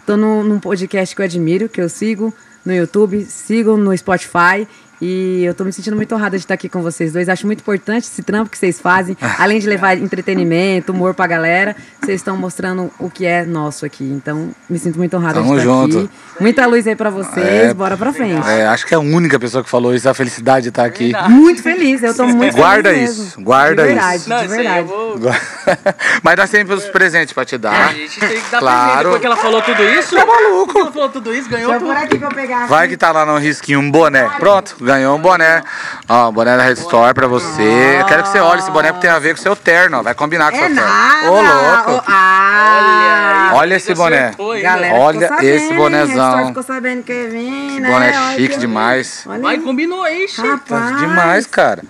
no, 0.08 0.44
num 0.44 0.60
podcast 0.60 1.14
que 1.14 1.22
eu 1.22 1.24
admiro, 1.24 1.68
que 1.68 1.80
eu 1.80 1.88
sigo 1.88 2.32
no 2.64 2.74
YouTube, 2.74 3.24
sigo 3.24 3.76
no 3.76 3.96
Spotify. 3.96 4.66
E 5.06 5.44
eu 5.44 5.52
tô 5.52 5.64
me 5.64 5.72
sentindo 5.72 5.94
muito 5.94 6.14
honrada 6.14 6.38
de 6.38 6.44
estar 6.44 6.54
aqui 6.54 6.66
com 6.66 6.80
vocês 6.80 7.12
dois. 7.12 7.28
Acho 7.28 7.44
muito 7.46 7.60
importante 7.60 8.04
esse 8.04 8.22
trampo 8.22 8.48
que 8.48 8.56
vocês 8.56 8.80
fazem. 8.80 9.14
Além 9.38 9.58
de 9.58 9.68
levar 9.68 9.98
entretenimento, 9.98 10.92
humor 10.92 11.12
pra 11.12 11.26
galera, 11.26 11.76
vocês 12.00 12.20
estão 12.22 12.38
mostrando 12.38 12.90
o 12.98 13.10
que 13.10 13.26
é 13.26 13.44
nosso 13.44 13.84
aqui. 13.84 14.02
Então, 14.04 14.50
me 14.70 14.78
sinto 14.78 14.96
muito 14.96 15.14
honrada 15.14 15.34
Tamo 15.34 15.52
de 15.52 15.58
estar 15.60 15.64
junto. 15.70 15.98
aqui. 15.98 16.10
Muita 16.40 16.66
luz 16.66 16.86
aí 16.86 16.96
pra 16.96 17.10
vocês. 17.10 17.46
É, 17.46 17.74
Bora 17.74 17.98
pra 17.98 18.14
frente. 18.14 18.48
É, 18.48 18.66
acho 18.66 18.86
que 18.86 18.94
é 18.94 18.96
a 18.96 19.00
única 19.00 19.38
pessoa 19.38 19.62
que 19.62 19.68
falou 19.68 19.94
isso, 19.94 20.08
a 20.08 20.14
felicidade 20.14 20.62
de 20.62 20.68
estar 20.70 20.86
aqui. 20.86 21.12
Muito 21.28 21.62
feliz, 21.62 22.02
eu 22.02 22.14
tô 22.14 22.24
muito 22.28 22.56
Guarda 22.56 22.88
feliz 22.88 23.10
isso, 23.10 23.22
mesmo. 23.24 23.44
guarda 23.44 23.82
de 23.82 23.88
verdade, 23.88 24.16
isso. 24.16 24.28
Não, 24.30 24.40
de 24.40 24.48
verdade. 24.48 24.88
vou... 24.88 25.18
Mas 26.24 26.36
nós 26.36 26.48
temos 26.50 26.82
os 26.82 26.88
presentes 26.88 27.34
pra 27.34 27.44
te 27.44 27.56
A 27.56 27.58
dar. 27.58 27.94
gente 27.94 28.18
tem 28.20 28.40
que 28.40 28.50
dar 28.50 28.58
Claro. 28.58 28.84
presente. 28.86 29.02
Depois 29.04 29.20
que 29.20 29.26
ela 29.26 29.36
falou 29.36 29.60
tudo 29.60 29.82
isso... 29.82 30.16
Tá 30.16 30.24
maluco? 30.24 30.78
ela 30.78 30.92
falou 30.92 31.08
tudo 31.10 31.34
isso, 31.34 31.48
ganhou 31.50 31.70
Deixa 31.72 31.84
tudo. 31.84 31.94
por 31.94 32.02
aqui 32.02 32.18
pra 32.18 32.28
eu 32.28 32.34
pegar. 32.34 32.66
Vai 32.68 32.88
que 32.88 32.96
tá 32.96 33.12
lá 33.12 33.26
no 33.26 33.36
risquinho 33.36 33.80
um 33.80 33.90
boné. 33.90 34.24
Pronto, 34.38 34.76
ganhou 34.80 34.93
um 35.08 35.18
boné. 35.18 35.62
Ó, 36.08 36.30
boné 36.30 36.56
da 36.56 36.62
Red 36.62 36.72
Store 36.74 37.12
pra 37.14 37.26
você. 37.26 37.96
Eu 38.00 38.04
quero 38.06 38.22
que 38.22 38.28
você 38.28 38.40
olhe 38.40 38.60
esse 38.60 38.70
boné 38.70 38.92
porque 38.92 39.06
tem 39.06 39.14
a 39.14 39.18
ver 39.18 39.34
com 39.34 39.40
o 39.40 39.42
seu 39.42 39.56
terno, 39.56 39.98
ó. 39.98 40.02
Vai 40.02 40.14
combinar 40.14 40.50
com 40.52 40.58
o 40.58 40.60
É 40.60 40.66
seu 40.66 40.74
terno. 40.76 40.90
Ô, 41.30 41.42
louco. 41.42 41.90
Ô, 41.92 42.02
ah, 42.06 43.50
Olha, 43.52 43.58
Olha 43.58 43.74
esse 43.76 43.94
boné. 43.94 44.18
acertou 44.26 44.52
ainda. 44.52 44.68
Galera, 44.68 44.94
Olha 44.94 45.28
ficou 45.28 45.42
esse 45.44 45.74
bonézão. 45.74 46.32
A 46.34 46.38
gente 46.38 46.48
ficou 46.48 46.62
sabendo 46.62 47.02
que 47.02 47.12
ia 47.12 47.28
vir, 47.30 47.80
né? 47.80 47.90
boné 47.90 48.08
Olha 48.18 48.30
chique 48.36 48.48
que- 48.54 48.58
demais. 48.58 49.24
Olha 49.26 49.40
Vai, 49.42 49.54
aí. 49.56 49.60
combinou 49.62 50.02
aí. 50.02 50.26
Tá 50.34 50.42
Rapaz. 50.42 50.98
demais, 50.98 51.46
cara. 51.46 51.82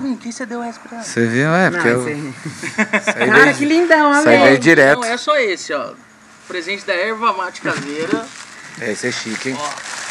Hum, 0.00 0.16
quem 0.20 0.30
você 0.30 0.46
deu 0.46 0.62
essa 0.62 0.78
pra 0.80 0.98
ela? 0.98 1.04
Você 1.04 1.26
viu, 1.26 1.48
é? 1.52 1.64
Não, 1.70 1.72
Porque 1.72 1.88
eu... 1.88 2.08
esse- 2.08 2.32
Cara, 3.30 3.52
que 3.52 3.64
lindão, 3.64 4.12
Isso 4.12 4.28
aí 4.28 4.36
amei. 4.36 4.48
veio 4.48 4.58
direto. 4.58 5.00
Não, 5.00 5.08
é 5.08 5.16
só 5.16 5.36
esse, 5.36 5.72
ó. 5.74 5.90
Presente 6.46 6.86
da 6.86 6.94
erva 6.94 7.32
mate 7.32 7.60
caseira. 7.60 8.24
Esse 8.80 9.08
é 9.08 9.12
chique, 9.12 9.50
hein? 9.50 9.58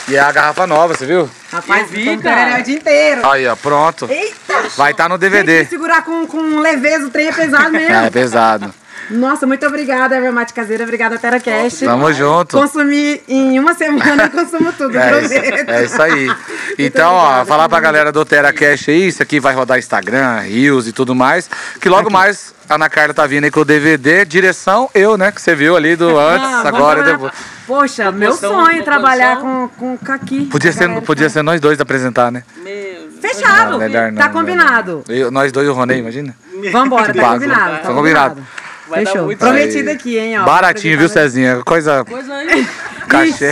E 0.09 0.15
é 0.15 0.19
a 0.19 0.31
garrafa 0.31 0.65
nova, 0.67 0.93
você 0.95 1.05
viu? 1.05 1.29
Rapaz, 1.51 1.81
Eu 1.83 1.87
vi, 1.87 2.17
cara. 2.17 2.35
tereré 2.35 2.61
o 2.61 2.63
dia 2.63 2.75
inteiro. 2.77 3.29
Aí, 3.29 3.47
ó, 3.47 3.55
pronto. 3.55 4.07
Eita! 4.09 4.63
Vai 4.77 4.91
estar 4.91 5.09
no 5.09 5.17
Tem 5.19 5.29
DVD. 5.29 5.63
que 5.65 5.69
segurar 5.69 6.03
com, 6.03 6.25
com 6.27 6.59
leveza, 6.59 7.07
o 7.07 7.09
trem 7.09 7.27
é 7.27 7.31
pesado 7.33 7.71
mesmo. 7.71 7.93
É, 7.95 8.09
pesado. 8.09 8.73
Nossa, 9.09 9.47
muito 9.47 9.65
obrigada, 9.65 10.15
Evermate 10.17 10.53
Caseira. 10.53 10.83
Obrigada, 10.83 11.17
TeraCast. 11.17 11.85
Tamo 11.85 12.11
junto. 12.13 12.57
Consumi 12.57 13.21
em 13.27 13.57
uma 13.59 13.73
semana, 13.73 14.23
eu 14.23 14.29
consumo 14.31 14.71
tudo, 14.73 14.97
É 14.97 15.21
isso, 15.21 15.33
é 15.33 15.83
isso 15.85 16.01
aí. 16.01 16.27
Então, 16.79 17.13
ó, 17.13 17.43
falar 17.45 17.67
pra 17.67 17.79
galera 17.79 18.11
do 18.11 18.23
TeraCast 18.23 18.91
aí, 18.91 19.07
isso 19.07 19.23
aqui 19.23 19.39
vai 19.39 19.55
rodar 19.55 19.79
Instagram, 19.79 20.41
Rios 20.41 20.87
e 20.87 20.91
tudo 20.91 21.15
mais. 21.15 21.49
Que 21.81 21.89
logo 21.89 22.11
mais 22.11 22.53
a 22.69 22.75
Ana 22.75 22.87
Carla 22.89 23.13
tá 23.13 23.25
vindo 23.25 23.45
aí 23.45 23.51
com 23.51 23.61
o 23.61 23.65
DVD, 23.65 24.23
direção 24.25 24.89
eu, 24.93 25.17
né? 25.17 25.31
Que 25.31 25.41
você 25.41 25.55
viu 25.55 25.75
ali 25.75 25.95
do 25.95 26.19
antes, 26.19 26.47
Ah, 26.47 26.63
agora 26.67 26.99
e 26.99 27.03
depois. 27.03 27.31
Poxa, 27.65 28.11
meu 28.11 28.33
sonho 28.33 28.83
trabalhar 28.83 29.37
com, 29.37 29.69
com 29.77 29.97
Kaki. 29.97 30.45
Podia 30.51 30.71
ser, 30.71 30.87
Galera, 30.87 31.01
podia 31.01 31.29
ser 31.29 31.41
nós 31.41 31.59
dois 31.59 31.79
apresentar, 31.81 32.31
né? 32.31 32.43
Meu... 32.57 33.07
Fechado. 33.19 33.71
Não, 33.71 33.77
melhor 33.79 34.11
não, 34.11 34.21
tá 34.21 34.29
combinado. 34.29 35.03
Eu- 35.09 35.31
nós 35.31 35.51
dois 35.51 35.65
e 35.67 35.69
o 35.69 35.73
Ronei, 35.73 35.97
imagina? 35.99 36.35
Vambora, 36.71 37.11
tá 37.13 37.19
Pago. 37.21 37.33
combinado. 37.35 37.81
Tá 37.81 37.93
combinado. 37.93 38.47
Vai 38.89 39.03
dar 39.03 39.11
Fechou. 39.11 39.25
muito 39.25 39.39
Prometido 39.39 39.89
Aí. 39.89 39.95
aqui, 39.95 40.17
hein, 40.17 40.39
ó. 40.39 40.45
Baratinho, 40.45 40.97
viu, 40.97 41.09
Cezinha? 41.09 41.61
Coisa. 41.65 42.05
Coisa 42.05 42.33
aí. 42.35 42.67
Cachê. 43.07 43.51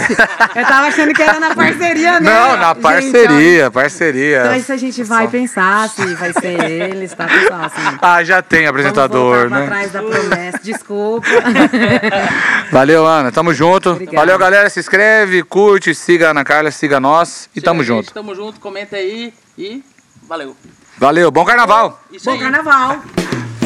Eu 0.54 0.66
tava 0.66 0.88
achando 0.88 1.14
que 1.14 1.22
era 1.22 1.40
na 1.40 1.56
parceria, 1.56 2.20
né? 2.20 2.30
Não, 2.30 2.58
na 2.58 2.74
Gente, 2.74 2.82
parceria, 2.82 3.68
ó, 3.68 3.72
parceria. 3.72 4.40
Então 4.42 4.56
isso 4.56 4.72
a 4.74 4.78
gente 4.78 5.02
vai 5.04 5.28
pensar 5.30 5.88
se 5.90 6.06
vai 6.16 6.34
ser 6.34 6.60
eles, 6.70 7.14
tá, 7.14 7.26
pessoal? 7.26 7.62
Assim, 7.64 7.98
Ah, 8.02 8.22
já 8.24 8.42
tem 8.42 8.68
apresentador, 8.68 9.50
né? 9.50 9.66
trás 9.66 9.92
da 9.92 10.02
promessa. 10.04 10.60
Desculpa. 10.62 11.28
Valeu, 12.72 13.06
Ana. 13.06 13.32
Tamo 13.32 13.54
junto. 13.54 13.92
Obrigada. 13.92 14.18
Valeu, 14.18 14.38
galera. 14.38 14.70
Se 14.70 14.80
inscreve, 14.80 15.44
curte, 15.44 15.94
siga 15.96 16.28
a 16.28 16.32
Ana 16.32 16.44
Carla, 16.44 16.72
siga 16.72 17.00
nós 17.00 17.50
e 17.56 17.60
Siga 17.60 17.66
tamo 17.66 17.84
gente, 17.84 17.88
junto. 18.08 18.14
Tamo 18.14 18.36
junto, 18.36 18.60
comenta 18.60 18.98
aí 18.98 19.34
e 19.58 19.84
valeu. 20.28 20.56
Valeu, 20.98 21.30
bom 21.30 21.44
carnaval! 21.44 22.02
Isso 22.12 22.26
Bom 22.26 22.32
aí. 22.32 22.40
carnaval. 22.40 23.00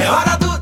É 0.01 0.09
hora 0.09 0.35
do 0.37 0.58